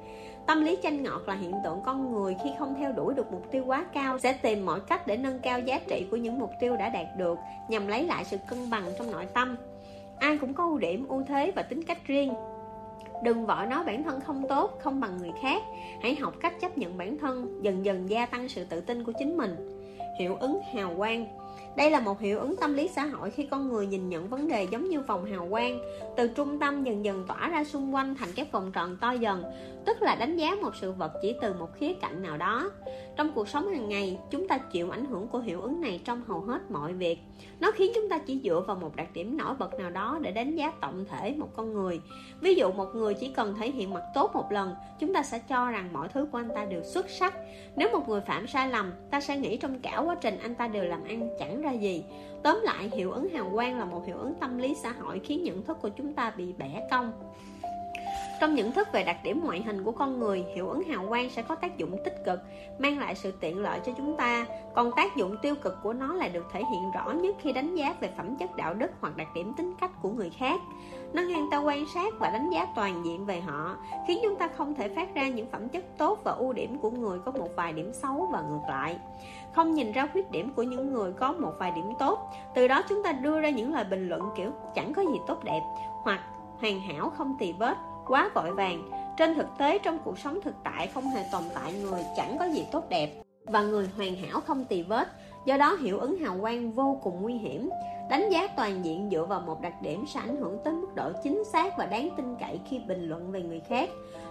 [0.45, 3.51] Tâm lý chanh ngọt là hiện tượng con người khi không theo đuổi được mục
[3.51, 6.51] tiêu quá cao sẽ tìm mọi cách để nâng cao giá trị của những mục
[6.59, 9.55] tiêu đã đạt được nhằm lấy lại sự cân bằng trong nội tâm.
[10.19, 12.33] Ai cũng có ưu điểm, ưu thế và tính cách riêng.
[13.23, 15.63] Đừng vội nói bản thân không tốt, không bằng người khác.
[16.01, 19.11] Hãy học cách chấp nhận bản thân, dần dần gia tăng sự tự tin của
[19.19, 19.55] chính mình.
[20.19, 21.27] Hiệu ứng hào quang
[21.75, 24.47] đây là một hiệu ứng tâm lý xã hội khi con người nhìn nhận vấn
[24.47, 25.79] đề giống như vòng hào quang,
[26.17, 29.43] từ trung tâm dần dần tỏa ra xung quanh thành các vòng tròn to dần,
[29.85, 32.71] tức là đánh giá một sự vật chỉ từ một khía cạnh nào đó.
[33.15, 36.21] Trong cuộc sống hàng ngày, chúng ta chịu ảnh hưởng của hiệu ứng này trong
[36.27, 37.19] hầu hết mọi việc.
[37.59, 40.31] Nó khiến chúng ta chỉ dựa vào một đặc điểm nổi bật nào đó để
[40.31, 42.01] đánh giá tổng thể một con người.
[42.41, 45.39] Ví dụ một người chỉ cần thể hiện mặt tốt một lần, chúng ta sẽ
[45.39, 47.33] cho rằng mọi thứ của anh ta đều xuất sắc.
[47.75, 50.67] Nếu một người phạm sai lầm, ta sẽ nghĩ trong cả quá trình anh ta
[50.67, 52.03] đều làm ăn chẳng ra gì.
[52.43, 55.43] Tóm lại, hiệu ứng hào quang là một hiệu ứng tâm lý xã hội khiến
[55.43, 57.11] nhận thức của chúng ta bị bẻ cong.
[58.39, 61.29] Trong nhận thức về đặc điểm ngoại hình của con người, hiệu ứng hào quang
[61.29, 62.39] sẽ có tác dụng tích cực,
[62.79, 64.45] mang lại sự tiện lợi cho chúng ta.
[64.75, 67.75] Còn tác dụng tiêu cực của nó là được thể hiện rõ nhất khi đánh
[67.75, 70.61] giá về phẩm chất đạo đức hoặc đặc điểm tính cách của người khác.
[71.13, 73.77] Nó ngăn ta quan sát và đánh giá toàn diện về họ,
[74.07, 76.89] khiến chúng ta không thể phát ra những phẩm chất tốt và ưu điểm của
[76.89, 78.97] người có một vài điểm xấu và ngược lại.
[79.55, 82.81] Không nhìn ra khuyết điểm của những người có một vài điểm tốt, từ đó
[82.89, 85.61] chúng ta đưa ra những lời bình luận kiểu chẳng có gì tốt đẹp
[86.03, 86.19] hoặc
[86.59, 87.77] hoàn hảo không tì vết
[88.09, 88.89] quá vội vàng.
[89.17, 92.45] Trên thực tế, trong cuộc sống thực tại không hề tồn tại người chẳng có
[92.45, 95.07] gì tốt đẹp và người hoàn hảo không tì vết,
[95.45, 97.69] do đó hiệu ứng hào quang vô cùng nguy hiểm.
[98.09, 101.11] Đánh giá toàn diện dựa vào một đặc điểm sẽ ảnh hưởng tới mức độ
[101.23, 103.89] chính xác và đáng tin cậy khi bình luận về người khác.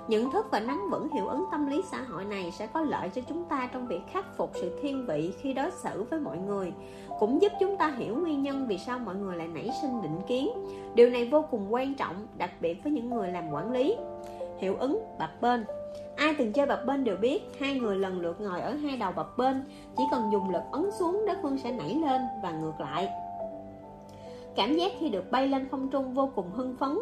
[0.08, 3.08] Nhận thức và nắm vững hiệu ứng tâm lý xã hội này sẽ có lợi
[3.08, 6.38] cho chúng ta trong việc khắc phục sự thiên vị khi đối xử với mọi
[6.38, 6.72] người
[7.18, 10.20] cũng giúp chúng ta hiểu nguyên nhân vì sao mọi người lại nảy sinh định
[10.26, 10.50] kiến.
[10.94, 13.96] Điều này vô cùng quan trọng đặc biệt với những người làm quản lý.
[14.58, 15.64] Hiệu ứng bập bên.
[16.16, 19.12] Ai từng chơi bập bên đều biết hai người lần lượt ngồi ở hai đầu
[19.16, 19.64] bập bên.
[19.96, 23.08] Chỉ cần dùng lực ấn xuống đối phương sẽ nảy lên và ngược lại.
[24.56, 26.98] Cảm giác khi được bay lên không trung vô cùng hưng phấn.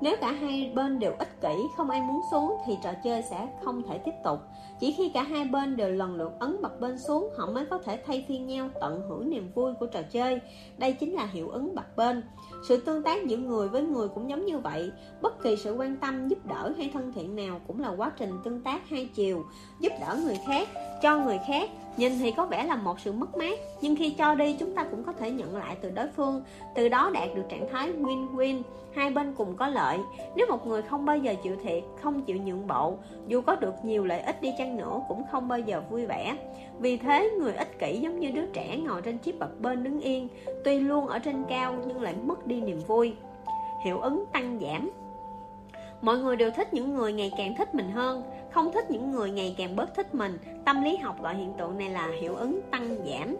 [0.00, 3.48] Nếu cả hai bên đều ích kỷ, không ai muốn xuống thì trò chơi sẽ
[3.64, 4.38] không thể tiếp tục.
[4.80, 7.78] Chỉ khi cả hai bên đều lần lượt ấn bật bên xuống, họ mới có
[7.78, 10.40] thể thay phiên nhau tận hưởng niềm vui của trò chơi.
[10.78, 12.22] Đây chính là hiệu ứng bật bên.
[12.62, 14.92] Sự tương tác giữa người với người cũng giống như vậy.
[15.22, 18.30] Bất kỳ sự quan tâm, giúp đỡ hay thân thiện nào cũng là quá trình
[18.44, 19.44] tương tác hai chiều.
[19.80, 20.68] Giúp đỡ người khác,
[21.02, 24.34] cho người khác Nhìn thì có vẻ là một sự mất mát Nhưng khi cho
[24.34, 26.42] đi chúng ta cũng có thể nhận lại từ đối phương
[26.74, 28.62] Từ đó đạt được trạng thái win-win
[28.94, 29.98] Hai bên cùng có lợi
[30.36, 33.74] Nếu một người không bao giờ chịu thiệt Không chịu nhượng bộ Dù có được
[33.82, 36.36] nhiều lợi ích đi chăng nữa Cũng không bao giờ vui vẻ
[36.80, 40.00] vì thế, người ích kỷ giống như đứa trẻ Ngồi trên chiếc bập bên đứng
[40.00, 40.28] yên,
[40.64, 43.14] Tuy luôn ở trên cao nhưng lại mất đi niềm vui.
[43.84, 44.90] Hiệu ứng tăng giảm.
[46.02, 49.30] Mọi người đều thích những người ngày càng thích mình hơn, không thích những người
[49.30, 50.38] ngày càng bớt thích mình.
[50.64, 53.36] Tâm lý học gọi hiện tượng này là hiệu ứng tăng giảm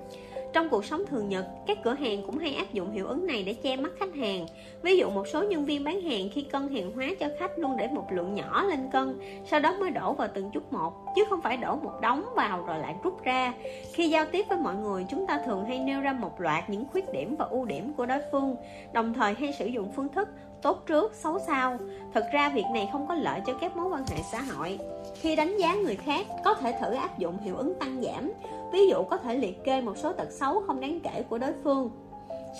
[0.52, 3.42] trong cuộc sống thường nhật, các cửa hàng cũng hay áp dụng hiệu ứng này
[3.42, 4.46] để che mắt khách hàng.
[4.82, 7.76] Ví dụ một số nhân viên bán hàng khi cân hàng hóa cho khách luôn
[7.76, 9.20] để một lượng nhỏ lên cân,
[9.50, 12.64] sau đó mới đổ vào từng chút một, chứ không phải đổ một đống vào
[12.66, 13.52] rồi lại rút ra.
[13.92, 16.84] Khi giao tiếp với mọi người, chúng ta thường hay nêu ra một loạt những
[16.92, 18.56] khuyết điểm và ưu điểm của đối phương,
[18.92, 20.28] đồng thời hay sử dụng phương thức
[20.62, 21.78] tốt trước xấu sau
[22.14, 24.78] thực ra việc này không có lợi cho các mối quan hệ xã hội
[25.20, 28.32] khi đánh giá người khác, có thể thử áp dụng hiệu ứng tăng giảm.
[28.72, 31.52] Ví dụ có thể liệt kê một số tật xấu không đáng kể của đối
[31.64, 31.90] phương.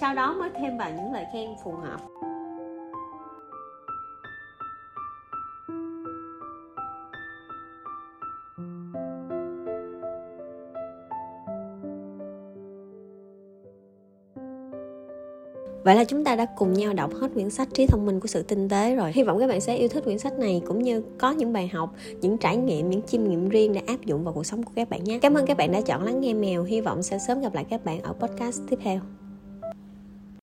[0.00, 2.00] Sau đó mới thêm vào những lời khen phù hợp.
[15.88, 18.26] Vậy là chúng ta đã cùng nhau đọc hết quyển sách Trí thông minh của
[18.26, 19.12] sự tinh tế rồi.
[19.12, 21.68] Hy vọng các bạn sẽ yêu thích quyển sách này cũng như có những bài
[21.68, 24.72] học, những trải nghiệm, những chiêm nghiệm riêng để áp dụng vào cuộc sống của
[24.74, 25.18] các bạn nhé.
[25.22, 26.64] Cảm ơn các bạn đã chọn lắng nghe mèo.
[26.64, 29.00] Hy vọng sẽ sớm gặp lại các bạn ở podcast tiếp theo.